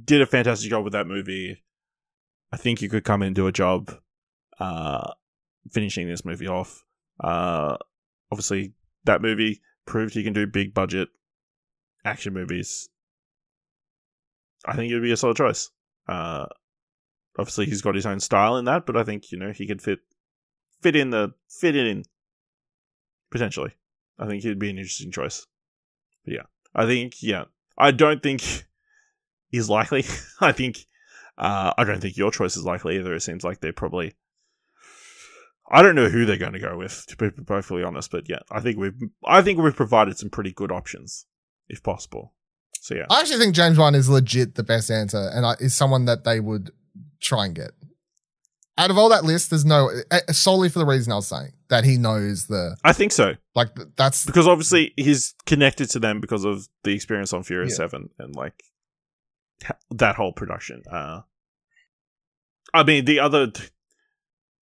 did 0.04 0.22
a 0.22 0.26
fantastic 0.26 0.70
job 0.70 0.84
with 0.84 0.92
that 0.92 1.06
movie. 1.06 1.62
I 2.52 2.56
think 2.56 2.82
you 2.82 2.88
could 2.88 3.04
come 3.04 3.22
and 3.22 3.34
do 3.34 3.46
a 3.46 3.52
job 3.52 3.92
uh, 4.58 5.12
finishing 5.70 6.08
this 6.08 6.24
movie 6.24 6.48
off. 6.48 6.84
Uh, 7.22 7.76
obviously, 8.30 8.72
that 9.04 9.22
movie 9.22 9.60
proved 9.86 10.14
he 10.14 10.24
can 10.24 10.32
do 10.32 10.46
big 10.46 10.74
budget 10.74 11.08
action 12.04 12.32
movies, 12.32 12.88
I 14.64 14.76
think 14.76 14.90
it 14.90 14.94
would 14.94 15.02
be 15.02 15.12
a 15.12 15.16
solid 15.16 15.36
choice. 15.36 15.70
Uh, 16.06 16.46
obviously, 17.38 17.66
he's 17.66 17.82
got 17.82 17.94
his 17.94 18.06
own 18.06 18.20
style 18.20 18.56
in 18.56 18.66
that, 18.66 18.86
but 18.86 18.96
I 18.96 19.04
think 19.04 19.32
you 19.32 19.38
know 19.38 19.52
he 19.52 19.66
could 19.66 19.82
fit 19.82 20.00
fit 20.82 20.96
in 20.96 21.10
the 21.10 21.32
fit 21.48 21.76
it 21.76 21.86
in 21.86 22.04
potentially. 23.30 23.72
I 24.18 24.26
think 24.26 24.42
he'd 24.42 24.58
be 24.58 24.70
an 24.70 24.78
interesting 24.78 25.12
choice. 25.12 25.46
But 26.24 26.34
yeah, 26.34 26.42
I 26.74 26.86
think 26.86 27.22
yeah, 27.22 27.44
I 27.78 27.90
don't 27.90 28.22
think 28.22 28.66
he's 29.50 29.68
likely. 29.68 30.04
I 30.40 30.52
think 30.52 30.86
uh, 31.38 31.72
I 31.76 31.84
don't 31.84 32.00
think 32.00 32.16
your 32.16 32.30
choice 32.30 32.56
is 32.56 32.64
likely 32.64 32.96
either. 32.98 33.14
It 33.14 33.20
seems 33.22 33.44
like 33.44 33.60
they're 33.60 33.72
probably. 33.72 34.14
I 35.72 35.82
don't 35.82 35.94
know 35.94 36.08
who 36.08 36.24
they're 36.24 36.36
going 36.36 36.54
to 36.54 36.58
go 36.58 36.76
with, 36.76 37.04
to 37.08 37.16
be 37.16 37.30
perfectly 37.30 37.84
honest. 37.84 38.10
But 38.10 38.28
yeah, 38.28 38.40
I 38.50 38.60
think 38.60 38.78
we've 38.78 38.98
I 39.24 39.42
think 39.42 39.58
we've 39.58 39.76
provided 39.76 40.18
some 40.18 40.30
pretty 40.30 40.52
good 40.52 40.72
options, 40.72 41.26
if 41.68 41.82
possible. 41.82 42.34
So 42.80 42.94
yeah, 42.94 43.06
I 43.10 43.20
actually 43.20 43.38
think 43.38 43.54
James 43.54 43.78
Wan 43.78 43.94
is 43.94 44.08
legit 44.08 44.54
the 44.54 44.62
best 44.62 44.90
answer, 44.90 45.30
and 45.32 45.46
I, 45.46 45.52
is 45.60 45.74
someone 45.74 46.06
that 46.06 46.24
they 46.24 46.40
would 46.40 46.70
try 47.20 47.46
and 47.46 47.54
get. 47.54 47.70
Out 48.78 48.90
of 48.90 48.96
all 48.96 49.10
that 49.10 49.24
list, 49.24 49.50
there's 49.50 49.66
no 49.66 49.90
eh, 50.10 50.20
solely 50.32 50.70
for 50.70 50.78
the 50.78 50.86
reason 50.86 51.12
I 51.12 51.16
was 51.16 51.26
saying 51.26 51.52
that 51.68 51.84
he 51.84 51.98
knows 51.98 52.46
the 52.46 52.76
I 52.82 52.92
think 52.92 53.12
so 53.12 53.34
like 53.54 53.68
that's 53.96 54.24
because 54.24 54.46
obviously 54.46 54.94
he's 54.96 55.34
connected 55.44 55.90
to 55.90 55.98
them 55.98 56.20
because 56.20 56.44
of 56.44 56.66
the 56.84 56.92
experience 56.92 57.32
on 57.32 57.42
Furious 57.42 57.72
Yeah. 57.72 57.84
Seven 57.84 58.10
and 58.18 58.34
like 58.34 58.54
that 59.90 60.16
whole 60.16 60.32
production. 60.32 60.82
Uh, 60.90 61.20
I 62.72 62.82
mean, 62.84 63.04
the 63.04 63.20
other 63.20 63.52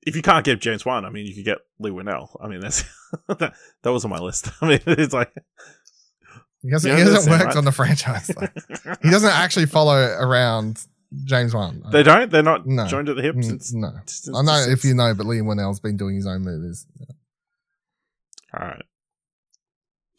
if 0.02 0.16
you 0.16 0.22
can't 0.22 0.44
get 0.44 0.60
James 0.60 0.86
Wan, 0.86 1.04
I 1.04 1.10
mean, 1.10 1.26
you 1.26 1.34
could 1.34 1.44
get 1.44 1.58
Leigh 1.78 1.90
Whannell. 1.90 2.36
I 2.42 2.48
mean, 2.48 2.60
that's 2.60 2.84
that, 3.28 3.52
that 3.82 3.92
was 3.92 4.04
on 4.04 4.10
my 4.10 4.18
list. 4.18 4.48
I 4.62 4.68
mean, 4.68 4.80
it's 4.86 5.12
like 5.12 5.32
he 6.62 6.70
hasn't, 6.70 6.92
Yeah, 6.98 7.04
he 7.04 7.10
hasn't 7.10 7.30
worked 7.30 7.44
right? 7.46 7.56
on 7.56 7.64
the 7.64 7.72
franchise. 7.72 8.28
though. 8.28 8.94
he 9.02 9.10
doesn't 9.10 9.30
actually 9.30 9.66
follow 9.66 9.94
around 9.96 10.84
James 11.24 11.54
Wan. 11.54 11.82
they 11.92 12.02
don't. 12.02 12.30
They're 12.30 12.42
not 12.42 12.66
No. 12.66 12.86
joined 12.86 13.08
at 13.08 13.16
the 13.16 13.22
hip 13.22 13.36
since. 13.42 13.72
no, 13.72 13.90
since- 14.06 14.34
I 14.36 14.42
know 14.42 14.52
since- 14.62 14.72
if 14.78 14.84
you 14.84 14.94
know, 14.94 15.14
but 15.14 15.26
Liam 15.26 15.42
Whannell's 15.44 15.80
been 15.80 15.96
doing 15.96 16.16
his 16.16 16.26
own 16.26 16.42
movies. 16.42 16.86
All 18.58 18.66
right. 18.66 18.82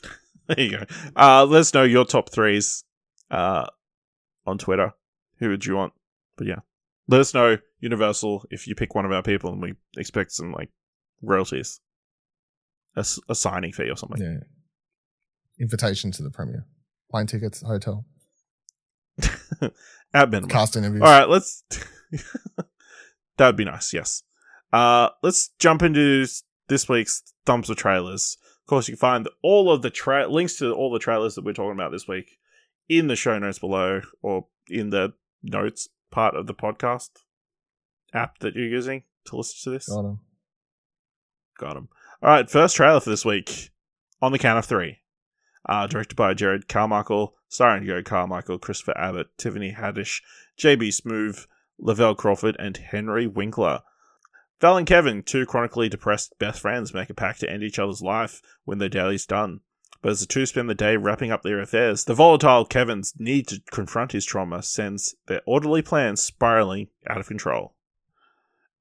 There 0.48 0.60
you 0.60 0.72
go. 0.80 0.84
Uh, 1.16 1.46
let 1.46 1.60
us 1.62 1.74
know 1.76 1.84
your 1.84 2.06
top 2.06 2.32
threes 2.32 2.84
uh, 3.30 3.68
on 4.50 4.58
Twitter. 4.58 4.94
Who 5.40 5.50
would 5.50 5.66
you 5.66 5.76
want? 5.76 5.94
But 6.38 6.48
yeah, 6.48 6.60
let 7.08 7.22
us 7.22 7.34
know 7.34 7.58
Universal 7.80 8.46
if 8.52 8.68
you 8.68 8.76
pick 8.76 8.96
one 8.96 9.06
of 9.06 9.12
our 9.12 9.24
people 9.24 9.52
and 9.52 9.62
we 9.62 9.74
expect 9.98 10.32
some 10.32 10.52
like 10.52 10.70
royalties, 11.22 11.80
a 12.96 13.04
signing 13.36 13.72
fee 13.72 13.90
or 13.90 13.96
something. 13.96 14.22
Yeah. 14.22 15.64
Invitation 15.64 16.12
to 16.12 16.24
the 16.24 16.30
premiere, 16.30 16.66
plane 17.12 17.28
tickets, 17.28 17.62
hotel, 17.62 18.06
At 20.14 20.30
minimum. 20.30 20.50
cast 20.50 20.76
interviews. 20.76 21.02
All 21.02 21.10
right, 21.10 21.30
let's. 21.30 21.64
that 23.38 23.46
would 23.46 23.58
be 23.58 23.66
nice. 23.66 23.94
Yes. 23.94 24.24
Uh, 24.72 25.10
let's 25.22 25.50
jump 25.60 25.82
into 25.82 26.26
this 26.68 26.88
week's 26.88 27.24
thumbs 27.46 27.70
of 27.70 27.78
trailers. 27.78 28.38
Of 28.64 28.68
course, 28.68 28.88
you 28.88 28.94
can 28.94 29.00
find 29.00 29.30
all 29.44 29.72
of 29.72 29.82
the 29.82 29.90
tra- 29.90 30.28
links 30.28 30.58
to 30.58 30.74
all 30.74 30.92
the 30.92 31.00
trailers 31.00 31.36
that 31.36 31.44
we're 31.44 31.54
talking 31.54 31.74
about 31.74 31.92
this 31.92 32.08
week 32.08 32.38
in 32.90 33.08
the 33.08 33.16
show 33.16 33.38
notes 33.40 33.60
below, 33.60 34.02
or 34.22 34.48
in 34.68 34.90
the 34.90 35.14
notes 35.42 35.88
part 36.12 36.36
of 36.36 36.48
the 36.48 36.54
podcast 36.54 37.10
app 38.14 38.40
that 38.40 38.56
you're 38.56 38.66
using 38.68 39.04
to 39.26 39.38
listen 39.38 39.60
to 39.64 39.70
this. 39.78 39.88
Got 39.88 40.00
'em. 40.06 40.20
Got 41.58 41.78
him. 41.78 41.90
All 42.22 42.30
right, 42.30 42.50
first 42.50 42.76
trailer 42.76 43.00
for 43.00 43.10
this 43.10 43.24
week 43.24 43.70
on 44.22 44.32
the 44.32 44.40
count 44.40 44.60
of 44.60 44.66
three. 44.66 45.00
Uh, 45.68 45.88
directed 45.88 46.16
by 46.16 46.34
Jerrod 46.34 46.68
Carmichael, 46.68 47.36
starring 47.48 47.84
Jerrod 47.84 48.06
Carmichael, 48.06 48.58
Christopher 48.58 48.98
Abbott, 48.98 49.38
Tiffany 49.38 49.74
Haddish, 49.74 50.22
JB 50.58 50.90
Smoove, 50.90 51.48
Lavelle 51.78 52.16
Crawford, 52.16 52.56
and 52.58 52.76
Henry 52.78 53.28
Winkler. 53.28 53.82
Val 54.60 54.78
and 54.78 54.88
Kevin, 54.88 55.22
two 55.24 55.46
chronically 55.46 55.88
depressed 55.88 56.38
best 56.40 56.60
friends, 56.62 56.94
make 56.94 57.10
a 57.10 57.14
pact 57.14 57.42
to 57.42 57.50
end 57.50 57.64
each 57.64 57.80
other's 57.80 58.02
life 58.02 58.42
when 58.66 58.78
their 58.80 58.90
daily's 58.90 59.26
done. 59.26 59.62
But 60.02 60.12
as 60.12 60.22
the 60.22 60.26
two 60.26 60.46
spend 60.46 60.70
the 60.70 60.76
day 60.76 60.96
wrapping 60.96 61.32
up 61.32 61.44
their 61.44 61.60
affairs, 61.60 62.06
the 62.06 62.14
volatile 62.14 62.66
Kevin's 62.66 63.14
need 63.20 63.48
to 63.50 63.62
confront 63.72 64.14
his 64.14 64.26
trauma 64.26 64.64
sends 64.64 65.16
their 65.28 65.42
orderly 65.46 65.82
plans 65.82 66.22
spiraling 66.22 66.88
out 67.08 67.20
of 67.20 67.28
control. 67.28 67.76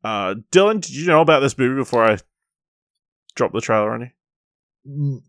Uh, 0.05 0.37
Dylan, 0.53 0.81
did 0.81 0.95
you 0.95 1.07
know 1.07 1.21
about 1.21 1.41
this 1.41 1.59
movie 1.59 1.75
before 1.75 2.05
I 2.05 2.19
dropped 3.35 3.55
the 3.55 3.61
trailer 3.61 3.93
on 3.93 4.01
you? 4.03 4.11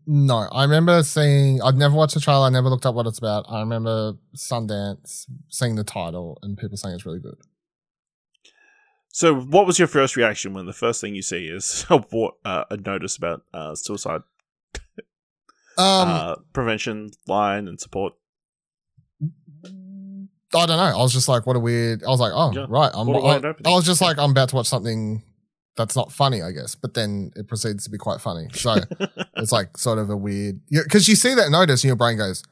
No, 0.06 0.48
I 0.52 0.62
remember 0.62 1.02
seeing. 1.02 1.60
I'd 1.60 1.74
never 1.74 1.94
watched 1.94 2.14
the 2.14 2.20
trailer. 2.20 2.46
I 2.46 2.50
never 2.50 2.68
looked 2.68 2.86
up 2.86 2.94
what 2.94 3.06
it's 3.06 3.18
about. 3.18 3.44
I 3.48 3.60
remember 3.60 4.14
Sundance 4.34 5.26
seeing 5.48 5.74
the 5.74 5.84
title 5.84 6.38
and 6.42 6.56
people 6.56 6.78
saying 6.78 6.94
it's 6.94 7.04
really 7.04 7.18
good. 7.18 7.36
So, 9.08 9.34
what 9.34 9.66
was 9.66 9.78
your 9.78 9.88
first 9.88 10.16
reaction 10.16 10.54
when 10.54 10.66
the 10.66 10.72
first 10.72 11.00
thing 11.00 11.14
you 11.14 11.20
see 11.20 11.46
is 11.46 11.84
a, 11.90 12.02
uh, 12.44 12.64
a 12.70 12.76
notice 12.76 13.16
about 13.16 13.42
uh, 13.52 13.74
suicide 13.74 14.22
Um, 15.80 16.08
uh, 16.08 16.34
prevention 16.52 17.10
line 17.26 17.68
and 17.68 17.80
support? 17.80 18.14
I 19.64 20.66
don't 20.66 20.76
know. 20.78 20.82
I 20.82 20.96
was 21.02 21.12
just 21.12 21.28
like, 21.28 21.46
what 21.46 21.56
a 21.56 21.60
weird. 21.60 22.02
I 22.02 22.08
was 22.08 22.20
like, 22.20 22.32
oh 22.34 22.52
Yeah. 22.52 22.66
right. 22.68 22.90
I'm, 22.92 23.08
I. 23.08 23.54
I 23.64 23.70
was 23.74 23.84
just 23.86 24.00
like, 24.00 24.18
I'm 24.18 24.32
about 24.32 24.48
to 24.48 24.56
watch 24.56 24.66
something 24.66 25.22
that's 25.76 25.94
not 25.94 26.10
funny, 26.10 26.42
I 26.42 26.50
guess. 26.50 26.74
But 26.74 26.94
then 26.94 27.30
it 27.36 27.46
proceeds 27.46 27.84
to 27.84 27.90
be 27.90 27.98
quite 27.98 28.20
funny. 28.20 28.48
So 28.54 28.74
it's 29.36 29.52
like 29.52 29.76
sort 29.78 29.98
of 29.98 30.10
a 30.10 30.16
weird 30.16 30.60
because 30.70 31.08
you 31.08 31.14
see 31.14 31.34
that 31.34 31.50
notice 31.50 31.84
and 31.84 31.88
your 31.88 31.96
brain 31.96 32.18
goes 32.18 32.42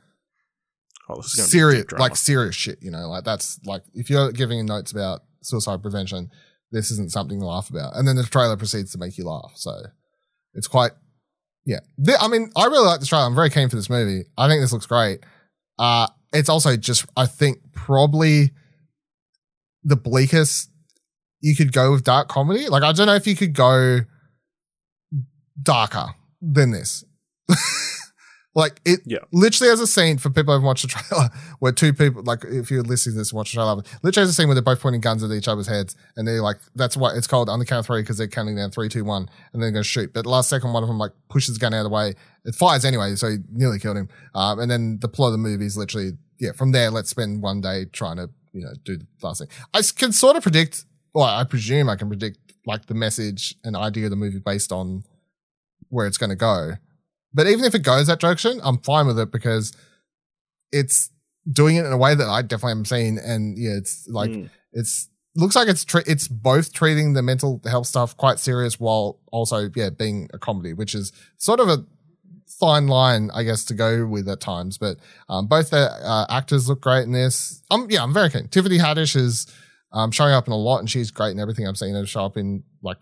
Oh, 1.10 1.16
this 1.16 1.26
is 1.26 1.34
gonna 1.34 1.46
be 1.46 1.50
serious, 1.50 1.84
like 1.92 2.16
serious 2.16 2.54
shit. 2.54 2.78
You 2.82 2.90
know, 2.90 3.08
like 3.08 3.24
that's 3.24 3.58
like 3.64 3.82
if 3.94 4.10
you're 4.10 4.30
giving 4.30 4.64
notes 4.66 4.92
about 4.92 5.22
suicide 5.42 5.80
prevention, 5.82 6.30
this 6.70 6.90
isn't 6.90 7.10
something 7.12 7.40
to 7.40 7.46
laugh 7.46 7.70
about. 7.70 7.96
And 7.96 8.06
then 8.06 8.16
the 8.16 8.24
trailer 8.24 8.56
proceeds 8.56 8.92
to 8.92 8.98
make 8.98 9.16
you 9.16 9.24
laugh. 9.24 9.52
So 9.54 9.72
it's 10.54 10.68
quite, 10.68 10.92
yeah. 11.68 11.80
The- 11.98 12.18
I 12.18 12.28
mean, 12.28 12.50
I 12.56 12.64
really 12.64 12.86
like 12.86 12.98
this 13.00 13.10
trailer. 13.10 13.26
I'm 13.26 13.34
very 13.34 13.50
keen 13.50 13.68
for 13.68 13.76
this 13.76 13.90
movie. 13.90 14.24
I 14.38 14.48
think 14.48 14.62
this 14.62 14.72
looks 14.72 14.86
great. 14.86 15.20
Uh, 15.78 16.08
it's 16.32 16.48
also 16.48 16.76
just, 16.76 17.04
I 17.16 17.26
think, 17.26 17.58
probably 17.72 18.52
the 19.84 19.96
bleakest 19.96 20.70
you 21.40 21.54
could 21.54 21.72
go 21.72 21.92
with 21.92 22.04
dark 22.04 22.28
comedy. 22.28 22.68
Like, 22.68 22.82
I 22.82 22.92
don't 22.92 23.06
know 23.06 23.14
if 23.14 23.26
you 23.26 23.36
could 23.36 23.52
go 23.52 24.00
darker 25.62 26.06
than 26.40 26.70
this. 26.70 27.04
like, 28.54 28.80
it 28.84 29.00
Yeah. 29.04 29.18
literally 29.32 29.68
has 29.70 29.78
a 29.80 29.86
scene 29.86 30.18
for 30.18 30.30
people 30.30 30.46
who 30.46 30.52
haven't 30.52 30.66
watched 30.66 30.82
the 30.82 30.88
trailer 30.88 31.28
where 31.60 31.70
two 31.72 31.92
people, 31.92 32.22
like, 32.24 32.44
if 32.44 32.70
you're 32.70 32.82
listening 32.82 33.14
to 33.14 33.18
this 33.18 33.30
and 33.30 33.36
watch 33.36 33.52
the 33.52 33.56
trailer, 33.56 33.76
literally 34.02 34.22
has 34.26 34.30
a 34.30 34.32
scene 34.32 34.48
where 34.48 34.54
they're 34.54 34.62
both 34.62 34.80
pointing 34.80 35.00
guns 35.00 35.22
at 35.22 35.30
each 35.30 35.46
other's 35.48 35.66
heads 35.68 35.94
and 36.16 36.26
they're 36.26 36.42
like, 36.42 36.56
that's 36.74 36.96
what 36.96 37.16
it's 37.16 37.26
called 37.26 37.48
on 37.48 37.58
the 37.58 37.64
count 37.64 37.80
of 37.80 37.86
three 37.86 38.00
because 38.02 38.18
they're 38.18 38.26
counting 38.26 38.56
down 38.56 38.70
three, 38.70 38.88
two, 38.88 39.04
one, 39.04 39.28
and 39.52 39.62
they're 39.62 39.70
going 39.70 39.82
to 39.84 39.88
shoot. 39.88 40.12
But 40.12 40.22
the 40.24 40.30
last 40.30 40.48
second, 40.48 40.72
one 40.72 40.82
of 40.82 40.88
them, 40.88 40.98
like, 40.98 41.12
pushes 41.28 41.54
the 41.54 41.60
gun 41.60 41.72
out 41.74 41.80
of 41.80 41.84
the 41.84 41.90
way. 41.94 42.14
It 42.44 42.54
fires 42.54 42.84
anyway, 42.84 43.14
so 43.16 43.30
he 43.30 43.36
nearly 43.52 43.78
killed 43.78 43.96
him. 43.96 44.08
Um, 44.34 44.58
and 44.58 44.70
then 44.70 44.98
the 45.00 45.08
plot 45.08 45.28
of 45.28 45.32
the 45.32 45.38
movie 45.38 45.66
is 45.66 45.76
literally, 45.76 46.12
yeah, 46.40 46.52
from 46.52 46.72
there, 46.72 46.90
let's 46.90 47.10
spend 47.10 47.42
one 47.42 47.60
day 47.60 47.84
trying 47.86 48.16
to, 48.16 48.30
you 48.52 48.62
know, 48.62 48.72
do 48.84 48.96
the 48.96 49.06
last 49.22 49.38
thing. 49.40 49.48
I 49.74 49.82
can 49.96 50.10
sort 50.12 50.36
of 50.36 50.42
predict, 50.42 50.84
well, 51.14 51.26
I 51.26 51.44
presume 51.44 51.88
I 51.88 51.96
can 51.96 52.08
predict, 52.08 52.38
like, 52.66 52.86
the 52.86 52.94
message 52.94 53.54
and 53.62 53.76
idea 53.76 54.04
of 54.04 54.10
the 54.10 54.16
movie 54.16 54.38
based 54.40 54.72
on 54.72 55.04
where 55.90 56.06
it's 56.06 56.18
going 56.18 56.30
to 56.30 56.36
go. 56.36 56.72
But 57.34 57.46
even 57.46 57.64
if 57.64 57.74
it 57.74 57.82
goes 57.82 58.06
that 58.06 58.20
direction, 58.20 58.60
I'm 58.64 58.78
fine 58.78 59.06
with 59.06 59.18
it 59.18 59.30
because 59.30 59.72
it's 60.72 61.10
doing 61.50 61.76
it 61.76 61.84
in 61.84 61.92
a 61.92 61.96
way 61.96 62.14
that 62.14 62.26
I 62.28 62.42
definitely 62.42 62.72
am 62.72 62.84
seeing. 62.84 63.18
And 63.18 63.56
yeah, 63.58 63.76
it's 63.76 64.06
like, 64.08 64.30
Mm. 64.30 64.50
it's 64.72 65.08
looks 65.34 65.54
like 65.54 65.68
it's 65.68 65.84
tre- 65.84 66.02
it's 66.06 66.26
both 66.26 66.72
treating 66.72 67.12
the 67.12 67.22
mental 67.22 67.60
health 67.64 67.86
stuff 67.86 68.16
quite 68.16 68.38
serious 68.40 68.80
while 68.80 69.20
also 69.30 69.70
yeah 69.76 69.88
being 69.90 70.28
a 70.34 70.38
comedy, 70.38 70.72
which 70.72 70.94
is 70.94 71.12
sort 71.36 71.60
of 71.60 71.68
a 71.68 71.84
fine 72.58 72.88
line 72.88 73.30
I 73.32 73.44
guess 73.44 73.64
to 73.66 73.74
go 73.74 74.04
with 74.06 74.28
at 74.28 74.40
times. 74.40 74.78
But 74.78 74.96
um, 75.28 75.46
both 75.46 75.70
the 75.70 75.90
uh, 75.90 76.26
actors 76.28 76.68
look 76.68 76.80
great 76.80 77.02
in 77.04 77.12
this. 77.12 77.62
Um, 77.70 77.86
yeah, 77.88 78.02
I'm 78.02 78.12
very 78.12 78.30
keen. 78.30 78.48
Tiffany 78.48 78.78
Haddish 78.78 79.14
is 79.16 79.46
um, 79.92 80.10
showing 80.10 80.32
up 80.32 80.46
in 80.48 80.52
a 80.52 80.56
lot, 80.56 80.78
and 80.80 80.90
she's 80.90 81.10
great 81.10 81.30
in 81.32 81.38
everything 81.40 81.68
I've 81.68 81.78
seen 81.78 81.94
her 81.94 82.04
show 82.04 82.24
up 82.24 82.36
in 82.36 82.64
like 82.82 82.98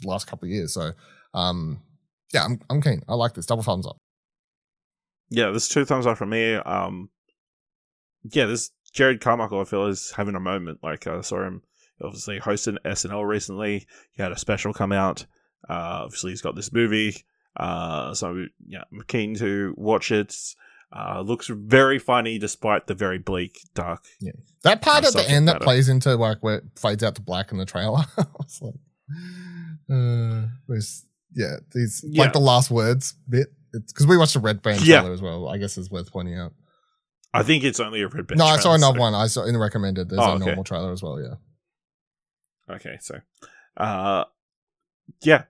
the 0.00 0.08
last 0.08 0.26
couple 0.26 0.46
of 0.46 0.50
years. 0.52 0.72
So 0.72 0.92
um, 1.34 1.82
yeah, 2.32 2.44
I'm 2.44 2.60
I'm 2.70 2.80
keen. 2.82 3.02
I 3.08 3.14
like 3.14 3.34
this. 3.34 3.46
Double 3.46 3.62
thumbs 3.62 3.86
up. 3.86 3.98
Yeah, 5.30 5.50
there's 5.50 5.68
two 5.68 5.84
thumbs 5.84 6.06
up 6.06 6.18
from 6.18 6.30
me. 6.30 6.54
Um, 6.54 7.10
yeah, 8.32 8.46
this 8.46 8.70
Jerrod 8.94 9.20
Carmichael, 9.20 9.60
I 9.60 9.64
feel, 9.64 9.86
is 9.86 10.12
having 10.16 10.34
a 10.34 10.40
moment. 10.40 10.80
Like 10.82 11.06
I 11.06 11.20
saw 11.20 11.44
him 11.44 11.62
obviously 12.02 12.40
hosted 12.40 12.78
SNL 12.84 13.26
recently. 13.26 13.86
He 14.12 14.22
had 14.22 14.32
a 14.32 14.38
special 14.38 14.72
come 14.72 14.92
out. 14.92 15.26
Uh, 15.68 16.02
obviously, 16.04 16.30
he's 16.30 16.42
got 16.42 16.56
this 16.56 16.72
movie. 16.72 17.16
Uh, 17.56 18.14
so 18.14 18.46
yeah, 18.66 18.82
I'm 18.92 19.02
keen 19.06 19.34
to 19.36 19.74
watch 19.76 20.10
it. 20.10 20.34
Uh, 20.92 21.20
looks 21.20 21.46
very 21.46 22.00
funny 22.00 22.36
despite 22.38 22.88
the 22.88 22.94
very 22.94 23.18
bleak, 23.18 23.60
dark. 23.74 24.04
Yeah, 24.20 24.32
That 24.64 24.82
part 24.82 25.04
Uh, 25.04 25.08
at 25.08 25.14
the 25.14 25.30
end 25.30 25.46
that 25.46 25.60
plays 25.60 25.88
into 25.88 26.16
like 26.16 26.38
where 26.42 26.56
it 26.56 26.64
fades 26.76 27.04
out 27.04 27.14
to 27.14 27.22
black 27.22 27.52
in 27.52 27.58
the 27.58 27.64
trailer. 27.66 28.04
I 28.18 28.24
was 28.38 28.60
like, 28.60 28.74
uh, 29.92 30.46
was 30.66 31.04
yeah, 31.34 31.56
these 31.72 32.04
Yeah. 32.06 32.22
like 32.22 32.32
the 32.32 32.40
last 32.40 32.70
words 32.70 33.14
bit. 33.28 33.48
because 33.72 34.06
we 34.06 34.16
watched 34.16 34.34
the 34.34 34.40
Red 34.40 34.62
Band 34.62 34.84
Yeah. 34.86 35.00
trailer 35.00 35.12
as 35.14 35.22
well. 35.22 35.48
I 35.48 35.58
guess 35.58 35.78
it's 35.78 35.90
worth 35.90 36.10
pointing 36.12 36.36
out. 36.38 36.52
I 37.32 37.42
think 37.44 37.62
it's 37.62 37.78
only 37.78 38.02
a 38.02 38.08
red 38.08 38.26
band. 38.26 38.38
no, 38.38 38.44
I 38.46 38.58
saw 38.58 38.74
another 38.74 38.96
so- 38.96 39.00
one. 39.00 39.14
I 39.14 39.26
saw 39.28 39.44
in 39.44 39.52
the 39.52 39.60
recommended. 39.60 40.08
There's 40.08 40.18
Oh, 40.20 40.32
a 40.32 40.34
okay. 40.34 40.46
normal 40.46 40.64
trailer 40.64 40.90
as 40.92 41.02
well. 41.02 41.20
Yeah. 41.20 42.74
Okay, 42.74 42.98
so, 43.00 43.20
uh, 43.76 44.24
yeah. 45.22 45.44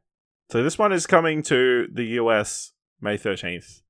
So 0.51 0.63
this 0.63 0.79
one 0.79 0.93
is 0.93 1.07
coming 1.07 1.43
to 1.45 1.87
the 1.93 2.05
US 2.21 2.73
May 3.01 3.17
13th. 3.17 3.81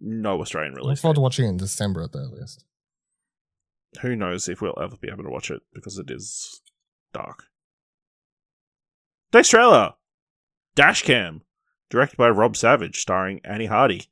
No 0.00 0.40
Australian 0.40 0.72
I 0.72 0.76
look 0.76 0.84
release. 0.86 1.00
forward 1.00 1.16
to 1.16 1.20
watching 1.20 1.44
it 1.44 1.50
in 1.50 1.56
December 1.58 2.02
at 2.02 2.12
the 2.12 2.20
earliest. 2.20 2.64
Who 4.00 4.16
knows 4.16 4.48
if 4.48 4.62
we'll 4.62 4.78
ever 4.82 4.96
be 4.96 5.08
able 5.10 5.24
to 5.24 5.30
watch 5.30 5.50
it 5.50 5.60
because 5.74 5.98
it 5.98 6.10
is 6.10 6.62
dark. 7.12 7.44
Next 9.34 9.50
trailer 9.50 9.94
Dashcam, 10.76 11.40
directed 11.90 12.16
by 12.16 12.30
Rob 12.30 12.56
Savage, 12.56 13.00
starring 13.00 13.40
Annie 13.44 13.66
Hardy. 13.66 14.04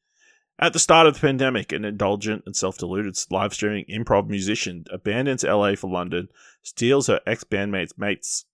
At 0.58 0.74
the 0.74 0.78
start 0.78 1.06
of 1.06 1.14
the 1.14 1.20
pandemic, 1.20 1.72
an 1.72 1.86
indulgent 1.86 2.42
and 2.44 2.54
self 2.54 2.76
deluded 2.76 3.16
live 3.30 3.54
streaming 3.54 3.86
improv 3.86 4.28
musician 4.28 4.84
abandons 4.92 5.42
LA 5.42 5.74
for 5.74 5.90
London, 5.90 6.28
steals 6.62 7.06
her 7.06 7.20
ex 7.26 7.44
bandmate's 7.44 7.96
mates 7.96 8.44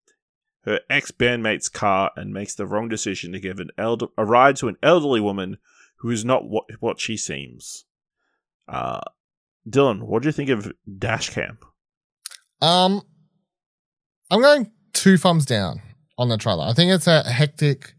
her 0.67 0.81
ex 0.91 1.11
bandmate's 1.11 1.69
car, 1.69 2.11
and 2.17 2.33
makes 2.33 2.55
the 2.55 2.67
wrong 2.67 2.89
decision 2.89 3.33
to 3.33 3.41
give 3.41 3.59
an 3.59 3.71
elder- 3.79 4.09
a 4.19 4.25
ride 4.25 4.57
to 4.57 4.69
an 4.69 4.77
elderly 4.83 5.21
woman 5.21 5.59
who 5.99 6.11
is 6.11 6.25
not 6.25 6.49
what, 6.49 6.65
what 6.81 7.01
she 7.01 7.17
seems. 7.17 7.85
Uh, 8.69 9.01
Dylan, 9.69 10.03
what 10.03 10.23
do 10.23 10.29
you 10.29 10.33
think 10.33 10.51
of 10.51 10.73
Dashcam? 10.89 11.57
Um, 12.61 13.03
I'm 14.31 14.43
going 14.43 14.71
two 14.93 15.17
thumbs 15.17 15.47
down 15.47 15.81
on 16.19 16.29
the 16.29 16.37
trailer. 16.37 16.65
I 16.65 16.73
think 16.73 16.93
it's 16.93 17.07
a 17.07 17.23
hectic 17.23 17.95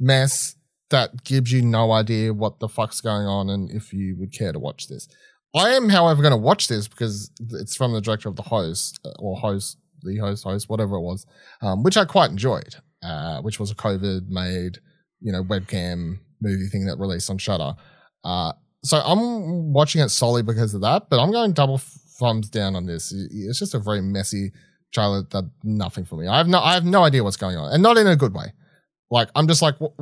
mess 0.00 0.56
that 0.90 1.22
gives 1.22 1.52
you 1.52 1.62
no 1.62 1.92
idea 1.92 2.34
what 2.34 2.58
the 2.58 2.68
fuck's 2.68 3.00
going 3.00 3.26
on 3.26 3.48
and 3.48 3.70
if 3.70 3.92
you 3.92 4.16
would 4.18 4.32
care 4.32 4.52
to 4.52 4.58
watch 4.58 4.88
this. 4.88 5.08
I 5.54 5.70
am, 5.70 5.88
however, 5.88 6.22
going 6.22 6.32
to 6.32 6.36
watch 6.36 6.68
this 6.68 6.88
because 6.88 7.30
it's 7.50 7.76
from 7.76 7.92
the 7.92 8.00
director 8.00 8.28
of 8.28 8.36
the 8.36 8.42
host 8.42 9.00
uh, 9.04 9.10
or 9.18 9.36
host, 9.36 9.78
the 10.02 10.16
host, 10.18 10.44
host, 10.44 10.68
whatever 10.68 10.96
it 10.96 11.00
was, 11.00 11.26
um, 11.62 11.82
which 11.82 11.96
I 11.96 12.04
quite 12.04 12.30
enjoyed, 12.30 12.76
uh, 13.02 13.40
which 13.42 13.58
was 13.58 13.70
a 13.70 13.74
COVID 13.74 14.28
made, 14.28 14.78
you 15.20 15.32
know, 15.32 15.42
webcam 15.42 16.18
movie 16.40 16.68
thing 16.68 16.86
that 16.86 16.98
released 16.98 17.30
on 17.30 17.38
Shudder. 17.38 17.74
Uh, 18.24 18.52
so 18.84 18.98
I'm 18.98 19.72
watching 19.72 20.00
it 20.00 20.08
solely 20.08 20.42
because 20.42 20.72
of 20.74 20.80
that, 20.82 21.10
but 21.10 21.20
I'm 21.20 21.32
going 21.32 21.52
double 21.52 21.78
thumbs 21.78 22.48
down 22.48 22.76
on 22.76 22.86
this. 22.86 23.12
It's 23.12 23.58
just 23.58 23.74
a 23.74 23.78
very 23.78 24.00
messy 24.00 24.52
trailer 24.92 25.22
that 25.30 25.50
nothing 25.62 26.04
for 26.04 26.16
me. 26.16 26.26
I 26.26 26.38
have 26.38 26.48
no, 26.48 26.60
I 26.60 26.74
have 26.74 26.84
no 26.84 27.02
idea 27.02 27.24
what's 27.24 27.36
going 27.36 27.56
on, 27.56 27.72
and 27.72 27.82
not 27.82 27.98
in 27.98 28.06
a 28.06 28.16
good 28.16 28.34
way. 28.34 28.52
Like 29.10 29.28
I'm 29.34 29.48
just 29.48 29.62
like, 29.62 29.76
what? 29.78 29.92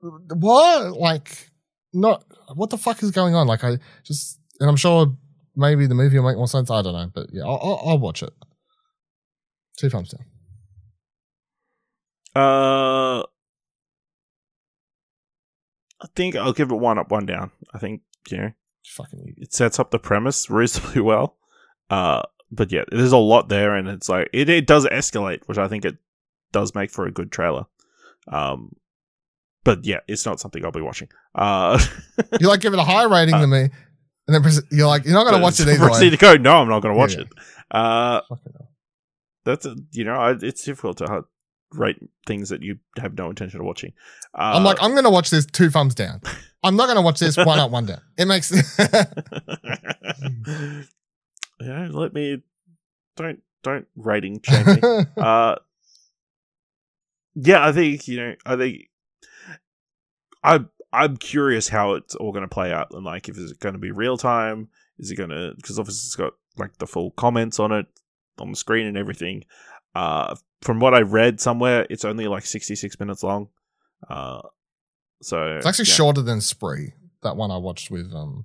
what? 0.00 0.96
Like, 0.96 1.50
not 1.92 2.24
what 2.54 2.70
the 2.70 2.78
fuck 2.78 3.02
is 3.02 3.10
going 3.10 3.34
on? 3.34 3.46
Like 3.46 3.64
I 3.64 3.78
just, 4.04 4.38
and 4.60 4.68
I'm 4.68 4.76
sure 4.76 5.16
maybe 5.56 5.86
the 5.86 5.94
movie 5.94 6.18
will 6.18 6.26
make 6.28 6.36
more 6.36 6.48
sense. 6.48 6.70
I 6.70 6.82
don't 6.82 6.92
know, 6.92 7.10
but 7.12 7.26
yeah, 7.32 7.42
I'll, 7.44 7.60
I'll, 7.62 7.82
I'll 7.86 7.98
watch 7.98 8.22
it. 8.22 8.32
Two 9.76 9.90
thumbs 9.90 10.10
down. 10.10 10.26
Uh, 12.34 13.22
I 16.00 16.06
think 16.14 16.36
I'll 16.36 16.52
give 16.52 16.70
it 16.70 16.76
one 16.76 16.98
up, 16.98 17.10
one 17.10 17.26
down. 17.26 17.50
I 17.74 17.78
think 17.78 18.02
you 18.30 18.36
know 18.38 18.52
Fucking 18.86 19.34
it 19.36 19.52
sets 19.52 19.78
up 19.78 19.90
the 19.90 19.98
premise 19.98 20.48
reasonably 20.48 21.02
well. 21.02 21.36
Uh, 21.90 22.22
but 22.50 22.72
yeah, 22.72 22.84
there's 22.90 23.12
a 23.12 23.18
lot 23.18 23.48
there, 23.48 23.74
and 23.74 23.88
it's 23.88 24.08
like 24.08 24.30
it, 24.32 24.48
it 24.48 24.66
does 24.66 24.86
escalate, 24.86 25.40
which 25.46 25.58
I 25.58 25.68
think 25.68 25.84
it 25.84 25.96
does 26.52 26.74
make 26.74 26.90
for 26.90 27.06
a 27.06 27.10
good 27.12 27.30
trailer. 27.32 27.64
Um, 28.30 28.74
but 29.64 29.84
yeah, 29.84 30.00
it's 30.08 30.24
not 30.26 30.40
something 30.40 30.64
I'll 30.64 30.70
be 30.72 30.80
watching. 30.80 31.08
Uh, 31.34 31.78
You 32.40 32.48
like 32.48 32.60
give 32.60 32.72
it 32.72 32.78
a 32.78 32.84
higher 32.84 33.08
rating 33.10 33.38
than 33.38 33.50
me, 33.50 33.60
and 33.60 33.70
then 34.34 34.42
pres- 34.42 34.62
you're 34.70 34.86
like, 34.86 35.04
you're 35.04 35.14
not 35.14 35.24
gonna 35.30 35.42
watch 35.42 35.60
it 35.60 35.68
either 35.68 35.78
proceed 35.78 36.10
to 36.10 36.16
go. 36.16 36.36
No, 36.36 36.56
I'm 36.56 36.68
not 36.68 36.80
going 36.80 36.94
to 36.94 36.98
watch 36.98 37.14
Yeah, 37.14 37.22
it. 37.22 37.28
Uh, 37.70 38.20
that's 39.44 39.66
a, 39.66 39.76
you 39.92 40.04
know, 40.04 40.14
I, 40.14 40.32
it's 40.40 40.64
difficult 40.64 40.98
to 40.98 41.04
uh, 41.04 41.22
rate 41.72 41.96
things 42.26 42.48
that 42.50 42.62
you 42.62 42.78
have 42.98 43.16
no 43.16 43.28
intention 43.30 43.60
of 43.60 43.66
watching. 43.66 43.92
Uh, 44.34 44.52
I'm 44.56 44.64
like, 44.64 44.78
I'm 44.80 44.94
gonna 44.94 45.10
watch 45.10 45.30
this 45.30 45.44
two 45.46 45.70
thumbs 45.70 45.94
down. 45.94 46.20
I'm 46.62 46.76
not 46.76 46.86
gonna 46.88 47.02
watch 47.02 47.20
this 47.20 47.36
one 47.36 47.58
up, 47.58 47.70
one 47.70 47.86
down. 47.86 48.00
It 48.16 48.26
makes 48.26 48.52
yeah, 51.60 51.88
let 51.90 52.12
me 52.14 52.42
don't 53.16 53.42
don't 53.62 53.86
rating 53.96 54.40
shame 54.42 54.66
me. 54.66 54.80
uh 55.16 55.56
yeah, 57.40 57.66
I 57.66 57.72
think 57.72 58.08
you 58.08 58.16
know, 58.18 58.34
I 58.44 58.56
think 58.56 58.82
I 60.42 60.60
I'm 60.92 61.16
curious 61.16 61.68
how 61.68 61.94
it's 61.94 62.14
all 62.14 62.32
going 62.32 62.42
to 62.42 62.48
play 62.48 62.72
out 62.72 62.88
and 62.92 63.04
like 63.04 63.28
if 63.28 63.36
it's 63.36 63.52
going 63.54 63.74
to 63.74 63.78
be 63.78 63.90
real 63.90 64.16
time, 64.16 64.68
is 64.98 65.10
it 65.10 65.16
going 65.16 65.30
to 65.30 65.52
because 65.56 65.78
obviously 65.78 66.06
it's 66.06 66.16
got 66.16 66.32
like 66.56 66.76
the 66.78 66.86
full 66.86 67.10
comments 67.12 67.58
on 67.58 67.72
it 67.72 67.86
on 68.38 68.50
the 68.50 68.56
screen 68.56 68.86
and 68.86 68.96
everything. 68.96 69.44
Uh 69.94 70.34
from 70.62 70.80
what 70.80 70.94
I 70.94 71.00
read 71.00 71.40
somewhere, 71.40 71.86
it's 71.90 72.04
only 72.04 72.26
like 72.26 72.44
66 72.46 72.98
minutes 72.98 73.22
long. 73.22 73.48
Uh 74.08 74.40
so 75.22 75.56
It's 75.56 75.66
actually 75.66 75.88
yeah. 75.88 75.94
shorter 75.94 76.22
than 76.22 76.40
Spree, 76.40 76.92
that 77.22 77.36
one 77.36 77.50
I 77.50 77.56
watched 77.58 77.90
with 77.90 78.12
um 78.14 78.44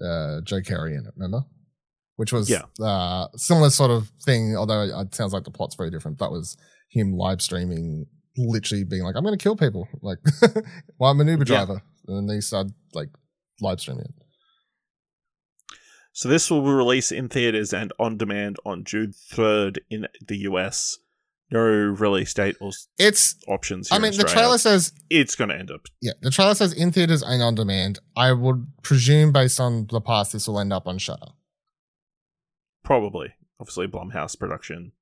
uh 0.00 0.40
Joe 0.42 0.60
Keery 0.60 0.98
in 0.98 1.06
it, 1.06 1.14
remember? 1.16 1.44
Which 2.16 2.32
was 2.32 2.48
Yeah. 2.48 2.62
uh 2.80 3.28
similar 3.36 3.70
sort 3.70 3.90
of 3.90 4.08
thing, 4.22 4.56
although 4.56 4.82
it 4.82 5.14
sounds 5.14 5.32
like 5.32 5.44
the 5.44 5.50
plot's 5.50 5.74
very 5.74 5.90
different. 5.90 6.18
That 6.18 6.30
was 6.30 6.56
him 6.94 7.12
live 7.12 7.42
streaming, 7.42 8.06
literally 8.36 8.84
being 8.84 9.02
like, 9.02 9.16
I'm 9.16 9.24
gonna 9.24 9.36
kill 9.36 9.56
people. 9.56 9.88
Like 10.02 10.18
well, 10.98 11.10
I'm 11.10 11.20
an 11.20 11.28
Uber 11.28 11.40
Yeah. 11.46 11.64
driver. 11.66 11.82
And 12.06 12.28
then 12.28 12.34
he 12.36 12.40
started 12.40 12.72
like 12.94 13.08
live 13.60 13.80
streaming 13.80 14.04
it. 14.06 14.14
So 16.12 16.28
this 16.28 16.50
will 16.50 16.62
be 16.62 16.70
released 16.70 17.10
in 17.12 17.28
theaters 17.28 17.72
and 17.72 17.92
on 17.98 18.16
demand 18.16 18.56
on 18.64 18.84
June 18.84 19.12
3rd 19.32 19.78
in 19.90 20.06
the 20.26 20.36
US. 20.50 20.98
No 21.50 21.60
release 21.60 22.32
date 22.34 22.56
or 22.60 22.70
It's 22.98 23.36
options. 23.48 23.88
I 23.92 23.98
mean 23.98 24.16
the 24.16 24.24
trailer 24.24 24.58
says 24.58 24.92
it's 25.10 25.34
going 25.36 25.50
to 25.50 25.56
end 25.56 25.70
up. 25.70 25.82
yeah, 26.00 26.12
the 26.22 26.30
trailer 26.30 26.54
says 26.54 26.72
in 26.72 26.90
theaters 26.92 27.22
and 27.22 27.42
on 27.42 27.54
demand. 27.54 27.98
I 28.16 28.32
would 28.32 28.66
presume 28.82 29.32
based 29.32 29.60
on 29.60 29.86
the 29.90 30.00
past 30.00 30.32
this 30.32 30.48
will 30.48 30.58
end 30.60 30.72
up 30.72 30.86
on 30.86 30.98
Shudder. 30.98 31.32
Probably, 32.82 33.34
obviously, 33.60 33.86
Blumhouse 33.88 34.38
production, 34.38 34.92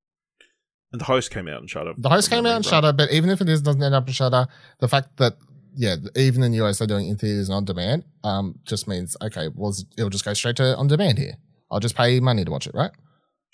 and 0.93 1.01
the 1.01 1.05
host 1.05 1.31
came 1.31 1.49
out 1.49 1.61
and 1.61 1.69
shut 1.69 1.83
Shudder. 1.87 1.95
The 1.99 2.09
host 2.09 2.31
came 2.31 2.39
out 2.39 2.39
in 2.41 2.45
memory, 2.45 2.57
right? 2.59 2.65
Shudder, 2.67 2.93
but 2.93 3.11
even 3.11 3.31
if 3.31 3.41
it 3.41 3.49
is 3.49 3.63
doesn't 3.63 3.83
end 3.83 3.95
up 3.95 4.07
in 4.07 4.13
Shudder, 4.13 4.47
the 4.81 4.89
fact 4.89 5.17
that 5.17 5.37
yeah, 5.75 5.97
even 6.17 6.43
in 6.43 6.53
the 6.53 6.63
US 6.65 6.79
they're 6.79 6.87
doing 6.87 7.09
in 7.09 7.17
theaters 7.17 7.49
and 7.49 7.57
on 7.57 7.65
demand, 7.65 8.05
um, 8.25 8.59
just 8.65 8.87
means 8.87 9.17
okay, 9.23 9.49
well 9.55 9.75
it'll 9.97 10.11
just 10.11 10.25
go 10.25 10.35
straight 10.35 10.57
to 10.57 10.77
on 10.77 10.87
demand 10.87 11.19
here. 11.19 11.35
I'll 11.71 11.81
just 11.81 11.97
pay 11.97 12.21
money 12.21 12.45
to 12.45 12.51
watch 12.51 12.67
it, 12.67 12.75
right? 12.75 12.91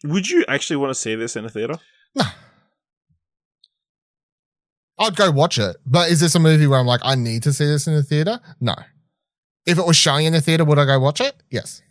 Would 0.05 0.29
you 0.29 0.45
actually 0.49 0.77
want 0.77 0.91
to 0.91 0.95
see 0.95 1.15
this 1.15 1.37
in 1.37 1.45
a 1.45 1.49
theater? 1.49 1.79
No. 2.15 2.25
I'd 5.01 5.15
go 5.15 5.31
watch 5.31 5.59
it, 5.59 5.77
but 5.87 6.11
is 6.11 6.19
this 6.19 6.35
a 6.35 6.41
movie 6.41 6.67
where 6.67 6.81
I'm 6.81 6.87
like, 6.87 7.01
I 7.05 7.15
need 7.15 7.45
to 7.45 7.53
see 7.53 7.65
this 7.67 7.87
in 7.87 7.95
the 7.95 8.03
theater? 8.03 8.41
No. 8.61 8.75
If 9.65 9.79
it 9.79 9.87
was 9.87 9.97
showing 9.97 10.27
in 10.27 10.33
the 10.33 10.41
theater, 10.41 10.65
would 10.65 10.79
I 10.79 10.85
go 10.87 10.99
watch 10.99 11.21
it? 11.21 11.37
Yes, 11.51 11.83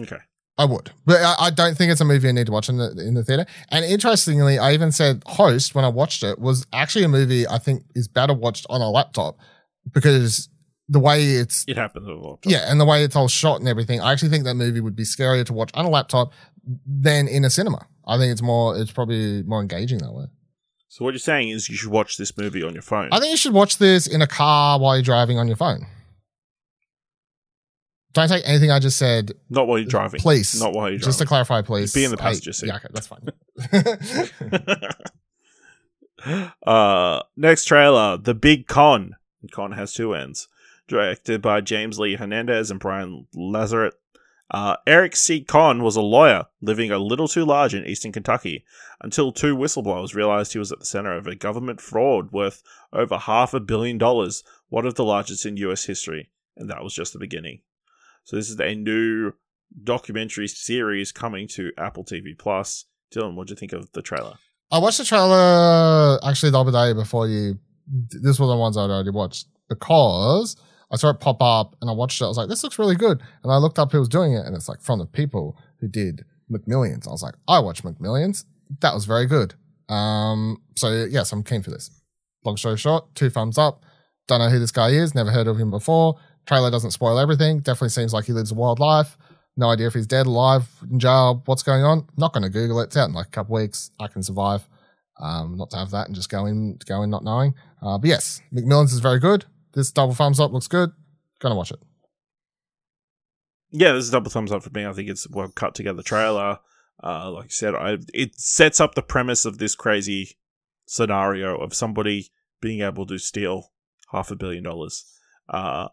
Okay. 0.00 0.18
I 0.58 0.64
would. 0.64 0.90
But 1.06 1.22
I, 1.22 1.34
I 1.46 1.50
don't 1.50 1.76
think 1.78 1.92
it's 1.92 2.00
a 2.00 2.04
movie 2.04 2.28
I 2.28 2.32
need 2.32 2.46
to 2.46 2.52
watch 2.52 2.68
in 2.68 2.78
the 2.78 2.90
in 2.98 3.14
the 3.14 3.22
theater. 3.24 3.46
And 3.70 3.84
interestingly, 3.84 4.58
I 4.58 4.72
even 4.74 4.90
said 4.92 5.22
Host 5.26 5.74
when 5.74 5.84
I 5.84 5.88
watched 5.88 6.22
it 6.24 6.38
was 6.40 6.66
actually 6.72 7.04
a 7.04 7.08
movie 7.08 7.46
I 7.46 7.58
think 7.58 7.84
is 7.94 8.08
better 8.08 8.34
watched 8.34 8.66
on 8.68 8.80
a 8.80 8.90
laptop 8.90 9.38
because 9.92 10.48
the 10.88 10.98
way 10.98 11.22
it's 11.34 11.64
It 11.68 11.76
happens 11.76 12.08
a 12.08 12.12
lot. 12.12 12.40
yeah, 12.44 12.70
and 12.70 12.80
the 12.80 12.84
way 12.84 13.04
it's 13.04 13.14
all 13.14 13.28
shot 13.28 13.60
and 13.60 13.68
everything, 13.68 14.00
I 14.00 14.12
actually 14.12 14.30
think 14.30 14.44
that 14.44 14.54
movie 14.54 14.80
would 14.80 14.96
be 14.96 15.04
scarier 15.04 15.44
to 15.46 15.52
watch 15.52 15.70
on 15.74 15.84
a 15.84 15.90
laptop 15.90 16.32
than 16.86 17.28
in 17.28 17.44
a 17.44 17.50
cinema. 17.50 17.86
I 18.06 18.16
think 18.18 18.32
it's 18.32 18.42
more 18.42 18.76
it's 18.76 18.90
probably 18.90 19.42
more 19.44 19.60
engaging 19.60 19.98
that 19.98 20.12
way. 20.12 20.24
So 20.88 21.04
what 21.04 21.12
you're 21.12 21.18
saying 21.20 21.50
is 21.50 21.68
you 21.68 21.76
should 21.76 21.90
watch 21.90 22.16
this 22.16 22.36
movie 22.36 22.62
on 22.62 22.72
your 22.72 22.82
phone. 22.82 23.10
I 23.12 23.20
think 23.20 23.30
you 23.30 23.36
should 23.36 23.52
watch 23.52 23.76
this 23.78 24.06
in 24.06 24.22
a 24.22 24.26
car 24.26 24.80
while 24.80 24.96
you're 24.96 25.02
driving 25.02 25.38
on 25.38 25.46
your 25.46 25.56
phone. 25.56 25.86
Don't 28.14 28.28
take 28.28 28.42
anything 28.48 28.70
I 28.70 28.78
just 28.78 28.96
said. 28.96 29.32
not 29.50 29.66
while 29.66 29.78
you're 29.78 29.86
driving. 29.88 30.18
Please. 30.20 30.58
Not 30.60 30.72
while 30.72 30.88
you're 30.88 30.98
driving. 30.98 31.08
Just 31.08 31.18
to 31.20 31.26
clarify, 31.26 31.62
please. 31.62 31.92
Be 31.92 32.04
in 32.04 32.10
the 32.10 32.18
I- 32.18 32.22
passenger 32.22 32.52
seat. 32.52 32.66
Yeah, 32.68 32.76
okay, 32.76 32.88
that's 32.92 33.06
fine. 33.06 33.28
uh, 36.66 37.22
next 37.36 37.64
trailer, 37.66 38.16
The 38.16 38.34
Big 38.34 38.66
Conn. 38.66 39.16
Conn 39.52 39.72
has 39.72 39.92
two 39.92 40.14
ends. 40.14 40.48
Directed 40.88 41.42
by 41.42 41.60
James 41.60 41.98
Lee 41.98 42.14
Hernandez 42.16 42.70
and 42.70 42.80
Brian 42.80 43.26
Lazarte. 43.36 43.92
Uh, 44.50 44.76
Eric 44.86 45.14
C. 45.14 45.42
Conn 45.42 45.82
was 45.82 45.96
a 45.96 46.00
lawyer 46.00 46.46
living 46.62 46.90
a 46.90 46.96
little 46.98 47.28
too 47.28 47.44
large 47.44 47.74
in 47.74 47.84
eastern 47.84 48.12
Kentucky 48.12 48.64
until 49.02 49.30
two 49.30 49.54
whistleblowers 49.54 50.14
realized 50.14 50.54
he 50.54 50.58
was 50.58 50.72
at 50.72 50.78
the 50.78 50.86
center 50.86 51.14
of 51.14 51.26
a 51.26 51.34
government 51.36 51.82
fraud 51.82 52.32
worth 52.32 52.62
over 52.90 53.18
half 53.18 53.52
a 53.52 53.60
billion 53.60 53.98
dollars, 53.98 54.42
one 54.70 54.86
of 54.86 54.94
the 54.94 55.04
largest 55.04 55.44
in 55.44 55.58
U.S. 55.58 55.84
history. 55.84 56.30
And 56.56 56.70
that 56.70 56.82
was 56.82 56.94
just 56.94 57.12
the 57.12 57.18
beginning. 57.18 57.60
So 58.28 58.36
this 58.36 58.50
is 58.50 58.60
a 58.60 58.74
new 58.74 59.32
documentary 59.84 60.48
series 60.48 61.12
coming 61.12 61.48
to 61.48 61.72
Apple 61.78 62.04
TV 62.04 62.38
Plus. 62.38 62.84
Dylan, 63.10 63.34
what 63.36 63.46
do 63.46 63.52
you 63.52 63.56
think 63.56 63.72
of 63.72 63.90
the 63.92 64.02
trailer? 64.02 64.34
I 64.70 64.76
watched 64.76 64.98
the 64.98 65.06
trailer 65.06 66.18
actually 66.22 66.50
the 66.50 66.60
other 66.60 66.70
day 66.70 66.92
before 66.92 67.26
you. 67.26 67.58
This 67.86 68.38
was 68.38 68.50
the 68.50 68.56
ones 68.58 68.76
I'd 68.76 68.90
already 68.90 69.08
watched. 69.08 69.46
because 69.70 70.56
I 70.92 70.96
saw 70.96 71.08
it 71.08 71.20
pop 71.20 71.40
up 71.40 71.74
and 71.80 71.88
I 71.88 71.94
watched 71.94 72.20
it. 72.20 72.26
I 72.26 72.28
was 72.28 72.36
like, 72.36 72.50
this 72.50 72.62
looks 72.62 72.78
really 72.78 72.96
good. 72.96 73.18
And 73.42 73.50
I 73.50 73.56
looked 73.56 73.78
up 73.78 73.92
who 73.92 73.98
was 73.98 74.10
doing 74.10 74.34
it 74.34 74.44
and 74.44 74.54
it's 74.54 74.68
like 74.68 74.82
from 74.82 74.98
the 74.98 75.06
people 75.06 75.56
who 75.80 75.88
did 75.88 76.26
McMillions. 76.52 77.08
I 77.08 77.12
was 77.12 77.22
like, 77.22 77.36
I 77.48 77.60
watched 77.60 77.82
McMillions. 77.82 78.44
That 78.82 78.92
was 78.92 79.06
very 79.06 79.24
good. 79.24 79.54
Um, 79.88 80.60
so 80.76 81.06
yes, 81.08 81.32
I'm 81.32 81.42
keen 81.42 81.62
for 81.62 81.70
this. 81.70 81.90
Long 82.44 82.58
story 82.58 82.76
short, 82.76 83.14
two 83.14 83.30
thumbs 83.30 83.56
up. 83.56 83.86
Don't 84.26 84.40
know 84.40 84.50
who 84.50 84.58
this 84.58 84.70
guy 84.70 84.90
is. 84.90 85.14
Never 85.14 85.30
heard 85.30 85.46
of 85.46 85.58
him 85.58 85.70
before. 85.70 86.16
Trailer 86.48 86.70
doesn't 86.70 86.92
spoil 86.92 87.18
everything. 87.18 87.60
Definitely 87.60 87.90
seems 87.90 88.14
like 88.14 88.24
he 88.24 88.32
lives 88.32 88.52
a 88.52 88.54
wild 88.54 88.80
life. 88.80 89.18
No 89.58 89.68
idea 89.68 89.86
if 89.86 89.92
he's 89.92 90.06
dead, 90.06 90.26
alive, 90.26 90.66
in 90.90 90.98
jail, 90.98 91.42
what's 91.44 91.62
going 91.62 91.84
on. 91.84 92.06
Not 92.16 92.32
going 92.32 92.42
to 92.42 92.48
Google 92.48 92.80
it. 92.80 92.84
It's 92.84 92.96
out 92.96 93.08
in 93.08 93.14
like 93.14 93.26
a 93.26 93.30
couple 93.30 93.56
weeks. 93.56 93.90
I 94.00 94.08
can 94.08 94.22
survive. 94.22 94.66
Um, 95.20 95.58
not 95.58 95.68
to 95.70 95.76
have 95.76 95.90
that 95.90 96.06
and 96.06 96.14
just 96.14 96.30
go 96.30 96.46
in, 96.46 96.78
go 96.86 97.02
in 97.02 97.10
not 97.10 97.22
knowing. 97.22 97.54
Uh, 97.82 97.98
but 97.98 98.08
yes, 98.08 98.40
McMillions 98.50 98.94
is 98.94 99.00
very 99.00 99.18
good. 99.18 99.44
This 99.74 99.90
double 99.90 100.14
thumbs 100.14 100.40
up 100.40 100.52
looks 100.52 100.68
good. 100.68 100.90
Gonna 101.38 101.54
watch 101.54 101.70
it. 101.70 101.80
Yeah, 103.70 103.92
this 103.92 104.04
is 104.04 104.10
double 104.10 104.30
thumbs 104.30 104.50
up 104.50 104.62
for 104.62 104.70
me. 104.70 104.86
I 104.86 104.92
think 104.92 105.10
it's 105.10 105.28
well 105.28 105.50
cut 105.54 105.74
together 105.74 106.02
trailer. 106.02 106.60
Uh, 107.02 107.30
like 107.30 107.46
I 107.46 107.48
said, 107.48 107.74
I, 107.74 107.98
it 108.14 108.40
sets 108.40 108.80
up 108.80 108.94
the 108.94 109.02
premise 109.02 109.44
of 109.44 109.58
this 109.58 109.74
crazy 109.74 110.38
scenario 110.86 111.58
of 111.58 111.74
somebody 111.74 112.30
being 112.60 112.80
able 112.80 113.06
to 113.06 113.18
steal 113.18 113.72
half 114.12 114.30
a 114.30 114.36
billion 114.36 114.64
dollars. 114.64 115.04
Uh, 115.48 115.88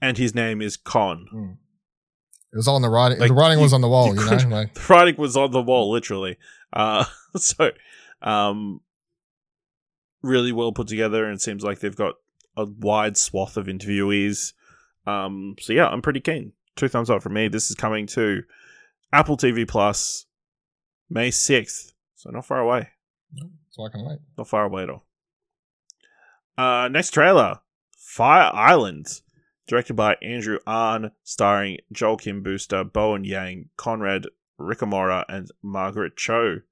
and 0.00 0.16
his 0.18 0.34
name 0.34 0.60
is 0.62 0.76
Conn. 0.76 1.56
It 2.52 2.56
was 2.56 2.68
on 2.68 2.82
the 2.82 2.88
writing. 2.88 3.18
Like, 3.18 3.28
the 3.28 3.34
writing 3.34 3.58
you- 3.58 3.62
was 3.64 3.72
on 3.72 3.80
the 3.80 3.88
wall, 3.88 4.14
you 4.14 4.20
you, 4.20 4.30
know. 4.46 4.48
Like, 4.48 4.74
The 4.74 4.86
writing 4.88 5.14
was 5.18 5.36
on 5.36 5.50
the 5.52 5.62
wall, 5.62 5.90
literally. 5.90 6.36
Uh, 6.72 7.04
so, 7.36 7.70
um, 8.22 8.80
really 10.22 10.52
well 10.52 10.72
put 10.72 10.88
together, 10.88 11.24
and 11.24 11.34
it 11.34 11.40
seems 11.42 11.62
like 11.62 11.80
they've 11.80 11.94
got 11.94 12.14
a 12.56 12.64
wide 12.64 13.16
swath 13.16 13.56
of 13.56 13.66
interviewees. 13.66 14.52
Um, 15.06 15.54
so 15.60 15.72
yeah, 15.72 15.86
I'm 15.88 16.02
pretty 16.02 16.20
keen. 16.20 16.52
Two 16.76 16.88
thumbs 16.88 17.10
up 17.10 17.22
from 17.22 17.34
me. 17.34 17.48
This 17.48 17.70
is 17.70 17.76
coming 17.76 18.06
to 18.08 18.42
Apple 19.12 19.36
TV 19.36 19.66
Plus 19.66 20.26
May 21.08 21.30
6th, 21.30 21.92
so 22.16 22.30
not 22.30 22.46
far 22.46 22.60
away. 22.60 22.88
so 23.70 23.84
I 23.84 23.88
can 23.90 24.04
wait. 24.04 24.18
Not 24.36 24.48
far 24.48 24.64
away 24.64 24.84
at 24.84 24.90
all. 24.90 25.04
Uh, 26.58 26.88
next 26.88 27.12
trailer 27.12 27.60
Fire 27.96 28.50
Island, 28.52 29.06
directed 29.70 29.94
by 29.94 30.16
Andrew 30.20 30.58
Ahn, 30.66 31.12
starring 31.22 31.78
Joel 31.92 32.16
Kim 32.16 32.42
Booster, 32.42 32.82
Bowen 32.82 33.22
Yang, 33.22 33.68
Conrad 33.76 34.26
Ricamora, 34.58 35.24
and 35.28 35.48
Margaret 35.62 36.16
Cho. 36.16 36.62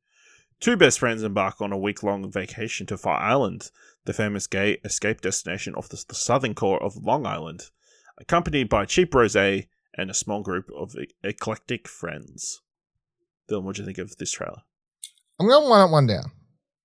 Two 0.58 0.76
best 0.76 0.98
friends 0.98 1.22
embark 1.22 1.60
on 1.60 1.70
a 1.70 1.78
week 1.78 2.02
long 2.02 2.28
vacation 2.28 2.86
to 2.86 2.98
Fire 2.98 3.20
Island, 3.20 3.70
the 4.04 4.12
famous 4.12 4.48
gay 4.48 4.78
escape 4.84 5.20
destination 5.20 5.76
off 5.76 5.88
the, 5.88 6.04
the 6.08 6.16
southern 6.16 6.56
core 6.56 6.82
of 6.82 6.96
Long 6.96 7.24
Island, 7.24 7.70
accompanied 8.18 8.68
by 8.68 8.84
cheap 8.84 9.14
rose 9.14 9.36
and 9.36 10.10
a 10.10 10.14
small 10.14 10.42
group 10.42 10.68
of 10.76 10.96
eclectic 11.22 11.86
friends. 11.86 12.62
Dylan, 13.48 13.62
what 13.62 13.76
do 13.76 13.82
you 13.82 13.86
think 13.86 13.98
of 13.98 14.16
this 14.16 14.32
trailer? 14.32 14.62
I'm 15.38 15.46
going 15.46 15.70
one 15.70 15.80
up, 15.80 15.90
one 15.90 16.08
down. 16.08 16.32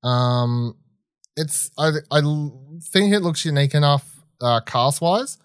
Um, 0.03 0.75
it's 1.35 1.71
I 1.79 1.89
think 2.83 3.13
it 3.13 3.21
looks 3.21 3.45
unique 3.45 3.73
enough 3.73 4.23
uh, 4.39 4.61
cast 4.61 5.01
wise. 5.01 5.39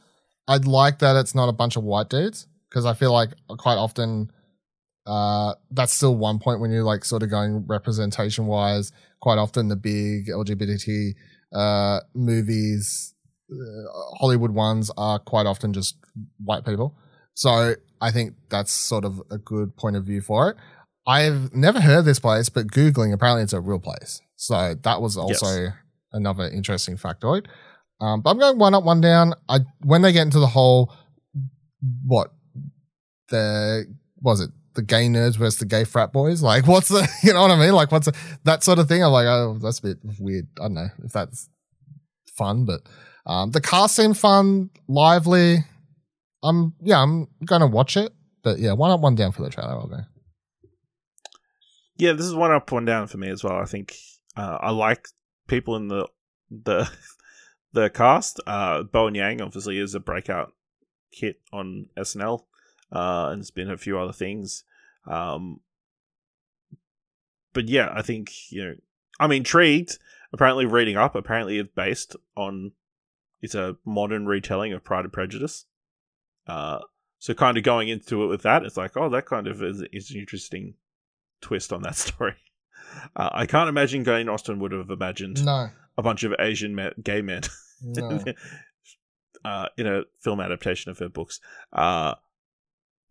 I'd 0.48 0.66
like 0.66 0.98
that 1.00 1.14
it's 1.16 1.34
not 1.34 1.48
a 1.48 1.52
bunch 1.52 1.76
of 1.76 1.84
white 1.84 2.08
dudes 2.08 2.46
because 2.68 2.84
I 2.86 2.94
feel 2.94 3.12
like 3.12 3.30
quite 3.58 3.76
often 3.76 4.30
uh, 5.06 5.54
that's 5.70 5.92
still 5.92 6.16
one 6.16 6.38
point 6.38 6.60
when 6.60 6.70
you're 6.70 6.84
like 6.84 7.04
sort 7.04 7.22
of 7.22 7.30
going 7.30 7.66
representation 7.66 8.46
wise. 8.46 8.92
Quite 9.20 9.38
often 9.38 9.68
the 9.68 9.76
big 9.76 10.28
LGBT 10.28 11.12
uh, 11.54 12.00
movies, 12.14 13.14
uh, 13.50 14.16
Hollywood 14.18 14.50
ones 14.50 14.90
are 14.96 15.18
quite 15.18 15.46
often 15.46 15.72
just 15.72 15.96
white 16.42 16.64
people. 16.64 16.96
So 17.34 17.74
I 18.00 18.10
think 18.10 18.34
that's 18.50 18.72
sort 18.72 19.04
of 19.04 19.22
a 19.30 19.38
good 19.38 19.76
point 19.76 19.96
of 19.96 20.04
view 20.04 20.20
for 20.20 20.50
it. 20.50 20.56
I've 21.06 21.54
never 21.54 21.80
heard 21.80 22.00
of 22.00 22.04
this 22.04 22.18
place, 22.20 22.48
but 22.50 22.66
Googling, 22.68 23.12
apparently 23.14 23.42
it's 23.42 23.54
a 23.54 23.60
real 23.60 23.78
place. 23.78 24.20
So 24.36 24.74
that 24.82 25.00
was 25.00 25.16
also 25.16 25.46
Yes. 25.62 25.72
another 26.12 26.44
interesting 26.48 26.96
factoid. 26.96 27.46
Um, 28.00 28.20
but 28.20 28.30
I'm 28.30 28.38
going 28.38 28.58
one 28.58 28.74
up, 28.74 28.84
one 28.84 29.00
down. 29.00 29.34
I 29.48 29.60
when 29.82 30.02
they 30.02 30.12
get 30.12 30.22
into 30.22 30.38
the 30.38 30.46
whole 30.46 30.92
what 32.06 32.32
the 33.28 33.86
was 34.20 34.40
it 34.40 34.50
the 34.74 34.82
gay 34.82 35.08
nerds 35.08 35.36
versus 35.36 35.58
the 35.58 35.66
gay 35.66 35.84
frat 35.84 36.12
boys? 36.12 36.42
Like, 36.42 36.66
what's 36.68 36.88
the 36.88 37.08
you 37.22 37.32
know 37.32 37.42
what 37.42 37.50
I 37.50 37.58
mean? 37.58 37.72
Like, 37.72 37.90
what's 37.90 38.06
the, 38.06 38.16
that 38.44 38.62
sort 38.62 38.78
of 38.78 38.88
thing? 38.88 39.02
I'm 39.02 39.12
like, 39.12 39.26
oh, 39.26 39.58
that's 39.60 39.80
a 39.80 39.82
bit 39.82 39.98
weird. 40.18 40.46
I 40.58 40.64
don't 40.64 40.74
know 40.74 40.88
if 41.04 41.12
that's 41.12 41.48
fun, 42.36 42.64
but 42.64 42.80
um, 43.26 43.50
the 43.50 43.60
cast 43.60 43.96
seemed 43.96 44.16
fun, 44.16 44.70
lively. 44.88 45.58
I'm 46.42 46.74
yeah, 46.80 47.02
I'm 47.02 47.26
gonna 47.44 47.66
watch 47.66 47.96
it. 47.96 48.12
But 48.42 48.60
yeah, 48.60 48.72
one 48.72 48.90
up, 48.92 49.00
one 49.00 49.16
down 49.16 49.32
for 49.32 49.42
the 49.42 49.50
trailer. 49.50 49.72
I'll 49.72 49.88
go. 49.88 50.00
Yeah, 51.96 52.12
this 52.12 52.26
is 52.26 52.34
one 52.34 52.52
up, 52.52 52.70
one 52.70 52.84
down 52.84 53.08
for 53.08 53.18
me 53.18 53.28
as 53.28 53.42
well. 53.42 53.56
I 53.56 53.64
think 53.64 53.96
uh, 54.36 54.58
I 54.60 54.70
like 54.70 55.08
people 55.48 55.74
in 55.74 55.88
the 55.88 56.06
the 56.50 56.88
the 57.72 57.90
cast. 57.90 58.40
Uh, 58.46 58.82
Bowen 58.82 59.14
Yang 59.14 59.42
obviously 59.42 59.78
is 59.78 59.94
a 59.94 60.00
breakout 60.00 60.52
hit 61.10 61.40
on 61.52 61.86
SNL, 61.96 62.44
uh, 62.92 63.28
and 63.30 63.40
it's 63.40 63.50
been 63.50 63.70
a 63.70 63.76
few 63.76 63.98
other 63.98 64.12
things. 64.12 64.64
Um, 65.06 65.60
but 67.52 67.68
yeah, 67.68 67.92
I 67.94 68.02
think 68.02 68.32
you 68.50 68.64
know 68.64 68.74
I'm 69.20 69.32
intrigued. 69.32 69.98
Apparently, 70.32 70.66
reading 70.66 70.96
up, 70.96 71.14
apparently 71.14 71.58
it's 71.58 71.70
based 71.74 72.14
on 72.36 72.72
it's 73.40 73.54
a 73.54 73.76
modern 73.84 74.26
retelling 74.26 74.72
of 74.72 74.84
Pride 74.84 75.04
and 75.04 75.12
Prejudice. 75.12 75.64
Uh, 76.46 76.80
so 77.18 77.34
kind 77.34 77.56
of 77.56 77.64
going 77.64 77.88
into 77.88 78.22
it 78.22 78.26
with 78.26 78.42
that, 78.42 78.64
it's 78.64 78.76
like, 78.76 78.96
oh, 78.96 79.08
that 79.10 79.26
kind 79.26 79.46
of 79.46 79.62
is, 79.62 79.82
is 79.92 80.10
an 80.10 80.18
interesting 80.18 80.74
twist 81.40 81.72
on 81.72 81.82
that 81.82 81.96
story. 81.96 82.34
Uh, 83.14 83.30
I 83.32 83.46
can't 83.46 83.68
imagine 83.68 84.04
Jane 84.04 84.28
Austen 84.28 84.58
would 84.60 84.72
have 84.72 84.90
imagined 84.90 85.44
No, 85.44 85.68
a 85.98 86.02
bunch 86.02 86.22
of 86.24 86.32
Asian 86.38 86.74
me- 86.74 86.92
gay 87.02 87.20
men 87.20 87.42
no. 87.82 88.22
uh, 89.44 89.66
in 89.76 89.86
a 89.86 90.02
film 90.20 90.40
adaptation 90.40 90.90
of 90.90 90.98
her 90.98 91.08
books. 91.08 91.40
Uh, 91.72 92.14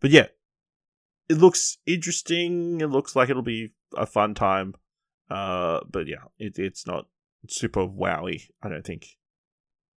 but 0.00 0.10
yeah, 0.10 0.26
it 1.28 1.36
looks 1.36 1.78
interesting. 1.86 2.80
It 2.80 2.88
looks 2.88 3.14
like 3.14 3.28
it'll 3.28 3.42
be 3.42 3.74
a 3.96 4.06
fun 4.06 4.34
time. 4.34 4.74
Uh, 5.30 5.80
but 5.88 6.06
yeah, 6.08 6.24
it, 6.38 6.58
it's 6.58 6.86
not 6.86 7.06
super 7.48 7.86
wowy, 7.86 8.48
I 8.62 8.68
don't 8.68 8.84
think. 8.84 9.18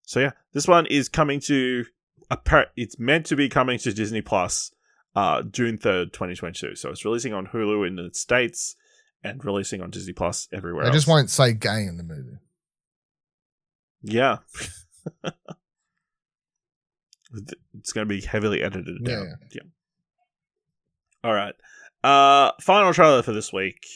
So 0.02 0.20
yeah, 0.20 0.32
this 0.52 0.66
one 0.66 0.86
is 0.86 1.08
coming 1.08 1.40
to. 1.40 1.84
It's 2.76 2.98
meant 2.98 3.26
to 3.26 3.36
be 3.36 3.48
coming 3.48 3.78
to 3.78 3.92
Disney 3.92 4.20
Plus 4.20 4.72
uh, 5.14 5.42
June 5.42 5.78
3rd, 5.78 6.12
2022. 6.12 6.76
So 6.76 6.90
it's 6.90 7.04
releasing 7.04 7.32
on 7.32 7.48
Hulu 7.48 7.86
in 7.86 7.96
the 7.96 8.10
States 8.12 8.76
and 9.24 9.44
releasing 9.44 9.80
on 9.80 9.90
Disney 9.90 10.12
Plus 10.12 10.48
everywhere 10.52 10.86
I 10.86 10.90
just 10.90 11.08
won't 11.08 11.30
say 11.30 11.52
gay 11.52 11.84
in 11.84 11.96
the 11.96 12.04
movie. 12.04 12.38
Yeah. 14.02 14.38
it's 17.32 17.92
going 17.92 18.06
to 18.08 18.14
be 18.14 18.20
heavily 18.20 18.62
edited 18.62 19.04
down. 19.04 19.26
Yeah. 19.26 19.46
Yeah. 19.52 19.62
All 21.22 21.34
right. 21.34 21.54
Uh 22.02 22.52
final 22.60 22.94
trailer 22.94 23.22
for 23.22 23.32
this 23.32 23.52
week. 23.52 23.86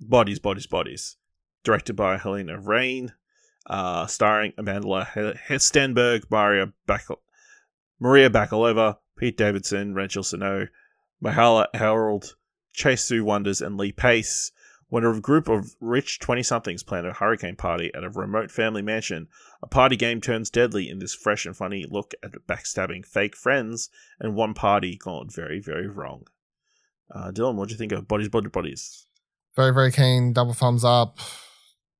Bodies, 0.00 0.40
Bodies, 0.40 0.66
Bodies. 0.66 1.16
Directed 1.62 1.94
by 1.94 2.16
Halina 2.18 2.60
Reijn. 2.62 3.12
Uh 3.66 4.06
starring 4.06 4.52
Amanda 4.58 5.08
Hestenberg, 5.48 6.24
Maria 6.30 6.72
Bak- 6.86 7.06
Maria 8.00 8.28
Bakalova, 8.28 8.96
Pete 9.16 9.36
Davidson, 9.36 9.94
Rachel 9.94 10.22
Sennott, 10.24 10.68
Myha'la 11.24 11.66
Herrold, 11.74 12.34
Chase 12.72 13.04
Sue 13.04 13.24
Wonders, 13.24 13.60
and 13.62 13.76
Lee 13.78 13.92
Pace. 13.92 14.50
When 14.88 15.04
a 15.04 15.20
group 15.20 15.48
of 15.48 15.74
rich 15.80 16.20
20 16.20 16.44
somethings 16.44 16.84
plan 16.84 17.04
a 17.06 17.12
hurricane 17.12 17.56
party 17.56 17.90
at 17.92 18.04
a 18.04 18.10
remote 18.10 18.52
family 18.52 18.82
mansion, 18.82 19.26
a 19.62 19.66
party 19.66 19.96
game 19.96 20.20
turns 20.20 20.48
deadly 20.48 20.88
in 20.88 21.00
this 21.00 21.14
fresh 21.14 21.44
and 21.44 21.56
funny 21.56 21.84
look 21.88 22.14
at 22.22 22.30
backstabbing 22.46 23.04
fake 23.04 23.36
friends 23.36 23.90
and 24.20 24.36
one 24.36 24.54
party 24.54 24.96
gone 24.96 25.28
very, 25.28 25.60
very 25.60 25.88
wrong. 25.88 26.26
Uh, 27.12 27.32
Dylan, 27.32 27.56
what 27.56 27.68
do 27.68 27.74
you 27.74 27.78
think 27.78 27.92
of 27.92 28.06
Bodies, 28.06 28.28
Bodies, 28.28 28.52
Bodies? 28.52 29.06
Very, 29.56 29.74
very 29.74 29.90
keen. 29.90 30.32
Double 30.32 30.54
thumbs 30.54 30.84
up. 30.84 31.18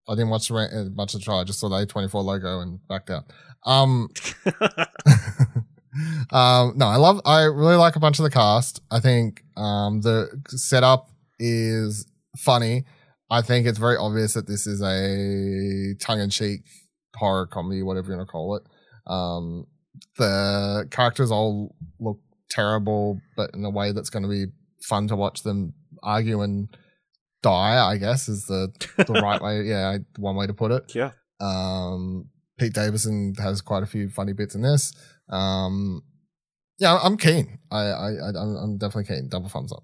I 0.09 0.15
didn't 0.15 0.31
watch 0.31 0.47
the 0.47 0.55
uh, 0.55 0.95
much 0.95 1.15
of 1.15 1.21
the 1.21 1.25
trial. 1.25 1.41
I 1.41 1.45
just 1.45 1.59
saw 1.59 1.69
the 1.69 1.85
A24 1.85 2.23
logo 2.23 2.61
and 2.61 2.79
backed 2.87 3.11
out. 3.11 3.25
Um, 3.65 4.11
um, 6.31 6.75
no, 6.77 6.87
I 6.87 6.97
love, 6.97 7.21
I 7.25 7.43
really 7.43 7.75
like 7.75 7.97
a 7.97 8.01
bunch 8.01 8.21
of 8.21 8.23
the 8.23 8.31
cast. 8.31 8.81
I 8.93 9.01
think, 9.01 9.43
um, 9.57 10.03
the 10.03 10.29
setup 10.49 11.11
is 11.41 12.07
funny. 12.39 12.85
I 13.31 13.43
think 13.43 13.67
it's 13.67 13.79
very 13.79 13.97
obvious 13.97 14.35
that 14.35 14.47
this 14.47 14.67
is 14.67 14.81
a 14.83 15.95
tongue 16.01 16.21
in 16.21 16.31
cheek 16.31 16.61
horror 17.17 17.47
comedy, 17.47 17.83
whatever 17.83 18.11
you 18.11 18.17
want 18.17 18.29
to 18.29 18.31
call 18.31 18.57
it. 18.57 18.63
Um, 19.07 19.67
the 20.19 20.87
characters 20.91 21.31
all 21.31 21.75
look 21.99 22.21
terrible, 22.51 23.19
but 23.37 23.51
in 23.55 23.65
a 23.65 23.71
way 23.71 23.93
that's 23.93 24.11
going 24.11 24.23
to 24.23 24.29
be 24.29 24.47
fun 24.83 25.09
to 25.09 25.17
watch 25.17 25.43
them 25.43 25.75
argue 26.03 26.43
and 26.43 26.69
die, 27.43 27.85
I 27.85 27.97
guess 27.97 28.29
is 28.29 28.45
the, 28.47 28.73
the 28.99 29.13
right 29.23 29.41
way. 29.41 29.63
Yeah, 29.63 29.99
one 30.19 30.37
way 30.37 30.47
to 30.47 30.55
put 30.55 30.73
it. 30.73 30.95
yeah. 30.95 31.11
Um, 31.41 32.31
Pete 32.59 32.73
Davidson 32.73 33.35
has 33.39 33.61
quite 33.61 33.83
a 33.83 33.87
few 33.87 34.09
funny 34.09 34.33
bits 34.33 34.55
in 34.55 34.63
this. 34.63 34.93
Um, 35.29 36.03
yeah, 36.79 36.99
I'm 37.03 37.17
keen. 37.17 37.59
I, 37.71 37.79
I, 37.79 38.09
I'm 38.39 38.79
definitely 38.79 39.15
keen. 39.15 39.29
Double 39.29 39.49
thumbs 39.49 39.73
up. 39.73 39.83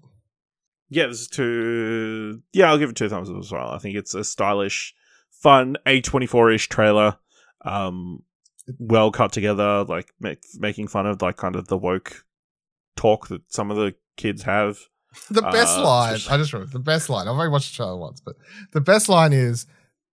Yeah, 0.93 1.07
this 1.07 1.21
is 1.21 1.27
two. 1.27 2.41
Yeah, 2.53 2.69
I'll 2.69 2.77
give 2.77 2.89
it 2.89 2.95
two 2.95 3.09
thumbs 3.09 3.29
up 3.29 3.37
as 3.37 3.51
well. 3.51 3.69
I 3.69 3.77
think 3.79 3.95
it's 3.95 4.13
a 4.13 4.23
stylish, 4.23 4.93
fun 5.31 5.77
A24 5.85 6.55
ish 6.55 6.69
trailer. 6.69 7.17
Um, 7.65 8.23
well 8.79 9.11
cut 9.11 9.31
together, 9.31 9.83
like 9.85 10.13
make, 10.19 10.39
making 10.57 10.87
fun 10.87 11.05
of 11.05 11.21
like 11.21 11.37
kind 11.37 11.55
of 11.55 11.67
the 11.67 11.77
woke 11.77 12.25
talk 12.95 13.27
that 13.29 13.41
some 13.51 13.71
of 13.71 13.77
the 13.77 13.95
kids 14.17 14.43
have. 14.43 14.77
The 15.29 15.41
best 15.41 15.77
Uh, 15.77 15.83
line, 15.83 16.13
just- 16.15 16.31
I 16.31 16.37
just 16.37 16.53
remember 16.53 16.71
the 16.73 16.79
best 16.79 17.09
line. 17.09 17.27
I've 17.27 17.33
only 17.33 17.49
watched 17.49 17.71
the 17.71 17.75
trailer 17.77 17.97
once, 17.97 18.21
but 18.21 18.35
the 18.71 18.81
best 18.81 19.09
line 19.09 19.31
is, 19.33 19.65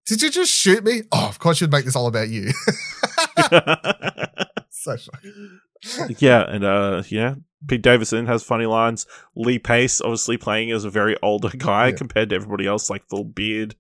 "Did 0.06 0.20
you 0.22 0.30
just 0.30 0.52
shoot 0.52 0.84
me? 0.84 1.02
Oh, 1.12 1.26
of 1.28 1.38
course 1.38 1.60
you'd 1.60 1.70
make 1.72 1.84
this 1.84 1.96
all 1.96 2.06
about 2.06 2.28
you." 2.28 2.50
so 4.70 4.96
funny. 4.96 6.16
yeah, 6.18 6.42
and 6.48 6.64
uh, 6.64 7.02
yeah, 7.08 7.34
Pete 7.66 7.82
Davidson 7.82 8.26
has 8.26 8.42
funny 8.42 8.66
lines. 8.66 9.06
Lee 9.36 9.58
Pace, 9.58 10.00
obviously 10.00 10.36
playing 10.36 10.70
as 10.70 10.84
a 10.84 10.90
very 10.90 11.16
older 11.22 11.50
guy 11.56 11.88
Yeah. 11.88 11.96
compared 11.96 12.30
to 12.30 12.36
everybody 12.36 12.66
else, 12.66 12.88
like 12.90 13.04
full 13.08 13.24
beard, 13.24 13.74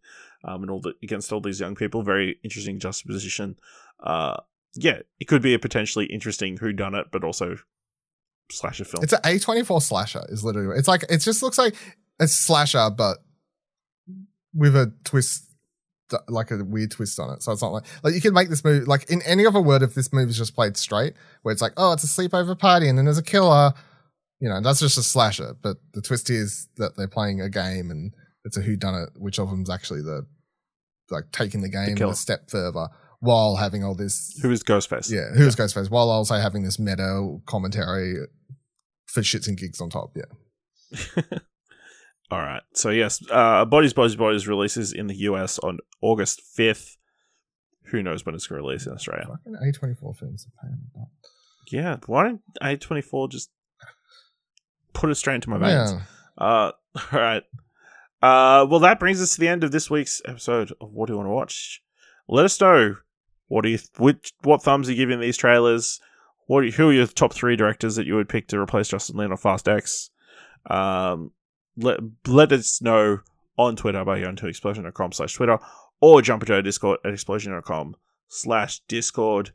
um, 0.44 0.62
and 0.62 0.70
all 0.70 0.80
the 0.80 0.94
against 1.02 1.32
all 1.32 1.40
these 1.40 1.60
young 1.60 1.74
people. 1.74 2.02
Very 2.02 2.38
interesting 2.44 2.78
juxtaposition. 2.78 3.56
Uh, 4.02 4.36
yeah, 4.74 5.00
it 5.18 5.26
could 5.26 5.42
be 5.42 5.54
a 5.54 5.58
potentially 5.58 6.06
interesting 6.06 6.56
who 6.58 6.72
done 6.72 6.94
it, 6.94 7.06
but 7.10 7.24
also 7.24 7.56
slasher 8.50 8.84
film. 8.84 9.02
It's 9.02 9.12
an 9.12 9.20
A24 9.22 9.82
slasher. 9.82 10.22
Is 10.28 10.44
literally. 10.44 10.78
It's 10.78 10.88
like 10.88 11.04
it 11.08 11.18
just 11.18 11.42
looks 11.42 11.58
like 11.58 11.74
a 12.20 12.28
slasher, 12.28 12.90
but 12.90 13.18
with 14.54 14.76
a 14.76 14.92
twist, 15.04 15.49
like 16.28 16.50
a 16.50 16.64
weird 16.64 16.90
twist 16.90 17.18
on 17.18 17.30
it. 17.34 17.42
So 17.42 17.52
it's 17.52 17.62
not 17.62 17.72
like 17.72 17.84
like 18.02 18.14
you 18.14 18.20
could 18.20 18.34
make 18.34 18.48
this 18.48 18.64
movie 18.64 18.84
like 18.84 19.10
in 19.10 19.22
any 19.22 19.46
other 19.46 19.60
word 19.60 19.82
if 19.82 19.94
this 19.94 20.12
movie's 20.12 20.38
just 20.38 20.54
played 20.54 20.76
straight, 20.76 21.14
where 21.42 21.52
it's 21.52 21.62
like, 21.62 21.72
oh, 21.76 21.92
it's 21.92 22.04
a 22.04 22.06
sleepover 22.06 22.58
party 22.58 22.88
and 22.88 22.98
then 22.98 23.04
there's 23.04 23.18
a 23.18 23.22
killer. 23.22 23.72
You 24.40 24.48
know, 24.48 24.60
that's 24.60 24.80
just 24.80 24.96
a 24.96 25.02
slasher. 25.02 25.54
But 25.60 25.76
the 25.92 26.00
twist 26.00 26.30
is 26.30 26.68
that 26.76 26.96
they're 26.96 27.08
playing 27.08 27.40
a 27.40 27.50
game 27.50 27.90
and 27.90 28.14
it's 28.44 28.56
a 28.56 28.62
who 28.62 28.76
done 28.76 28.94
it. 28.94 29.10
Which 29.16 29.38
of 29.38 29.50
them's 29.50 29.70
actually 29.70 30.02
the 30.02 30.26
like 31.10 31.30
taking 31.32 31.60
the 31.60 31.68
game 31.68 31.96
killer. 31.96 32.12
a 32.12 32.16
step 32.16 32.48
further 32.50 32.88
while 33.20 33.56
having 33.56 33.84
all 33.84 33.94
this 33.94 34.38
who 34.40 34.50
is 34.50 34.62
Ghostface? 34.62 35.10
yeah, 35.10 35.30
who's 35.36 35.56
Ghostface? 35.56 35.90
While 35.90 36.08
also 36.10 36.36
having 36.36 36.62
this 36.62 36.78
meta 36.78 37.38
commentary 37.46 38.26
for 39.06 39.20
shits 39.20 39.48
and 39.48 39.58
gigs 39.58 39.80
on 39.80 39.90
top. 39.90 40.16
Yeah. 40.16 41.22
All 42.30 42.40
right. 42.40 42.62
So 42.74 42.90
yes, 42.90 43.22
uh, 43.30 43.64
Bodies, 43.64 43.92
Bodies, 43.92 44.16
Bodies 44.16 44.46
releases 44.46 44.92
in 44.92 45.06
the 45.06 45.16
US 45.16 45.58
on 45.58 45.78
August 46.00 46.42
fifth. 46.42 46.96
Who 47.86 48.02
knows 48.02 48.24
when 48.24 48.34
it's 48.34 48.46
going 48.46 48.62
to 48.62 48.66
release 48.66 48.86
in 48.86 48.92
Australia? 48.92 49.26
Fucking 49.26 49.72
A24 49.72 50.16
films 50.16 50.46
are 50.46 50.62
paying 50.66 50.78
butt. 50.94 51.08
Yeah. 51.70 51.96
Why 52.06 52.24
don't 52.24 52.40
A 52.62 52.76
twenty 52.76 53.02
four 53.02 53.28
just 53.28 53.50
put 54.92 55.10
it 55.10 55.14
straight 55.16 55.36
into 55.36 55.50
my 55.50 55.58
veins? 55.58 55.92
Yeah. 55.92 56.00
Uh, 56.38 56.72
all 57.12 57.20
right. 57.20 57.42
Uh, 58.22 58.66
well, 58.68 58.80
that 58.80 59.00
brings 59.00 59.20
us 59.20 59.34
to 59.34 59.40
the 59.40 59.48
end 59.48 59.64
of 59.64 59.72
this 59.72 59.90
week's 59.90 60.20
episode 60.26 60.72
of 60.80 60.92
What 60.92 61.06
Do 61.06 61.14
You 61.14 61.16
Want 61.18 61.28
to 61.28 61.32
Watch? 61.32 61.82
Let 62.28 62.44
us 62.44 62.60
know 62.60 62.96
what 63.48 63.62
do 63.62 63.68
you 63.70 63.78
which 63.98 64.32
what 64.42 64.62
thumbs 64.62 64.88
are 64.88 64.92
you 64.92 64.96
giving 64.96 65.18
these 65.18 65.36
trailers? 65.36 66.00
What 66.46 66.68
who 66.70 66.90
are 66.90 66.92
your 66.92 67.06
top 67.06 67.32
three 67.32 67.56
directors 67.56 67.96
that 67.96 68.06
you 68.06 68.14
would 68.14 68.28
pick 68.28 68.46
to 68.48 68.60
replace 68.60 68.88
Justin 68.88 69.16
Lin 69.16 69.32
on 69.32 69.36
Fast 69.36 69.68
X? 69.68 70.10
Um, 70.68 71.32
let 71.82 72.00
let 72.26 72.52
us 72.52 72.80
know 72.80 73.20
on 73.56 73.76
Twitter 73.76 74.04
by 74.04 74.20
going 74.20 74.36
to 74.36 74.46
explosion.com 74.46 75.12
slash 75.12 75.34
Twitter 75.34 75.58
or 76.00 76.22
jump 76.22 76.42
into 76.42 76.54
our 76.54 76.62
Discord 76.62 76.98
at 77.04 77.12
explosion.com 77.12 77.96
slash 78.28 78.80
Discord. 78.88 79.50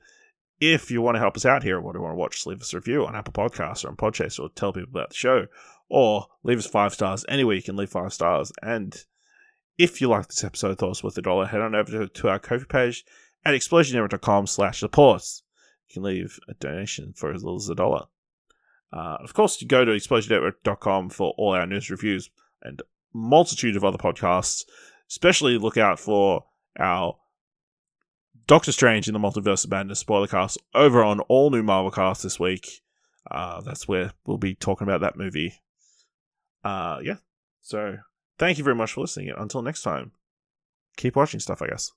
If 0.59 0.89
you 0.89 1.01
want 1.01 1.15
to 1.15 1.19
help 1.19 1.35
us 1.35 1.45
out 1.45 1.63
here, 1.63 1.81
what 1.81 1.93
do 1.93 1.99
you 1.99 2.03
want 2.03 2.13
to 2.13 2.19
watch? 2.19 2.45
Leave 2.45 2.61
us 2.61 2.73
a 2.73 2.77
review 2.77 3.05
on 3.05 3.15
Apple 3.15 3.33
Podcasts 3.33 3.83
or 3.83 3.89
on 3.89 3.97
Podchaser 3.97 4.39
or 4.39 4.49
tell 4.49 4.71
people 4.71 4.89
about 4.89 5.09
the 5.09 5.15
show 5.15 5.47
or 5.89 6.27
leave 6.43 6.59
us 6.59 6.67
five 6.67 6.93
stars 6.93 7.25
anywhere 7.27 7.55
you 7.55 7.61
can 7.61 7.75
leave 7.75 7.89
five 7.89 8.13
stars. 8.13 8.51
And 8.61 8.95
if 9.77 9.99
you 9.99 10.07
like 10.07 10.27
this 10.27 10.43
episode, 10.43 10.77
thought 10.77 10.87
it 10.87 10.89
was 10.89 11.03
worth 11.03 11.17
a 11.17 11.21
dollar, 11.21 11.45
head 11.45 11.61
on 11.61 11.75
over 11.75 11.91
to, 11.91 12.07
to 12.07 12.29
our 12.29 12.39
Ko-fi 12.39 12.65
page 12.65 13.05
at 13.43 13.53
explosionnetwork.com 13.53 14.47
slash 14.47 14.79
supports. 14.79 15.43
You 15.89 15.95
can 15.95 16.03
leave 16.03 16.39
a 16.47 16.53
donation 16.53 17.13
for 17.15 17.33
as 17.33 17.43
little 17.43 17.57
as 17.57 17.69
a 17.69 17.75
dollar. 17.75 18.05
Uh, 18.93 19.17
of 19.21 19.33
course, 19.33 19.61
you 19.61 19.67
go 19.67 19.83
to 19.83 19.91
explosionnetwork.com 19.91 21.09
for 21.09 21.33
all 21.37 21.53
our 21.53 21.65
news 21.65 21.89
reviews 21.89 22.29
and 22.61 22.81
multitude 23.13 23.75
of 23.75 23.83
other 23.83 23.97
podcasts. 23.97 24.63
Especially 25.09 25.57
look 25.57 25.77
out 25.77 25.99
for 25.99 26.45
our 26.79 27.15
Doctor 28.47 28.71
Strange 28.71 29.07
in 29.07 29.13
the 29.13 29.19
Multiverse 29.19 29.65
of 29.65 29.71
Madness 29.71 29.99
spoiler 29.99 30.27
cast 30.27 30.57
over 30.73 31.03
on 31.03 31.19
all 31.21 31.49
new 31.49 31.63
Marvel 31.63 31.91
cast 31.91 32.23
this 32.23 32.39
week. 32.39 32.81
Uh, 33.29 33.61
that's 33.61 33.87
where 33.87 34.11
we'll 34.25 34.37
be 34.37 34.55
talking 34.55 34.87
about 34.87 35.01
that 35.01 35.17
movie. 35.17 35.53
Uh, 36.63 36.99
yeah. 37.03 37.15
So 37.61 37.97
thank 38.37 38.57
you 38.57 38.63
very 38.63 38.75
much 38.75 38.93
for 38.93 39.01
listening. 39.01 39.31
Until 39.35 39.61
next 39.61 39.81
time, 39.81 40.11
keep 40.95 41.15
watching 41.15 41.39
stuff, 41.39 41.61
I 41.61 41.67
guess. 41.67 41.91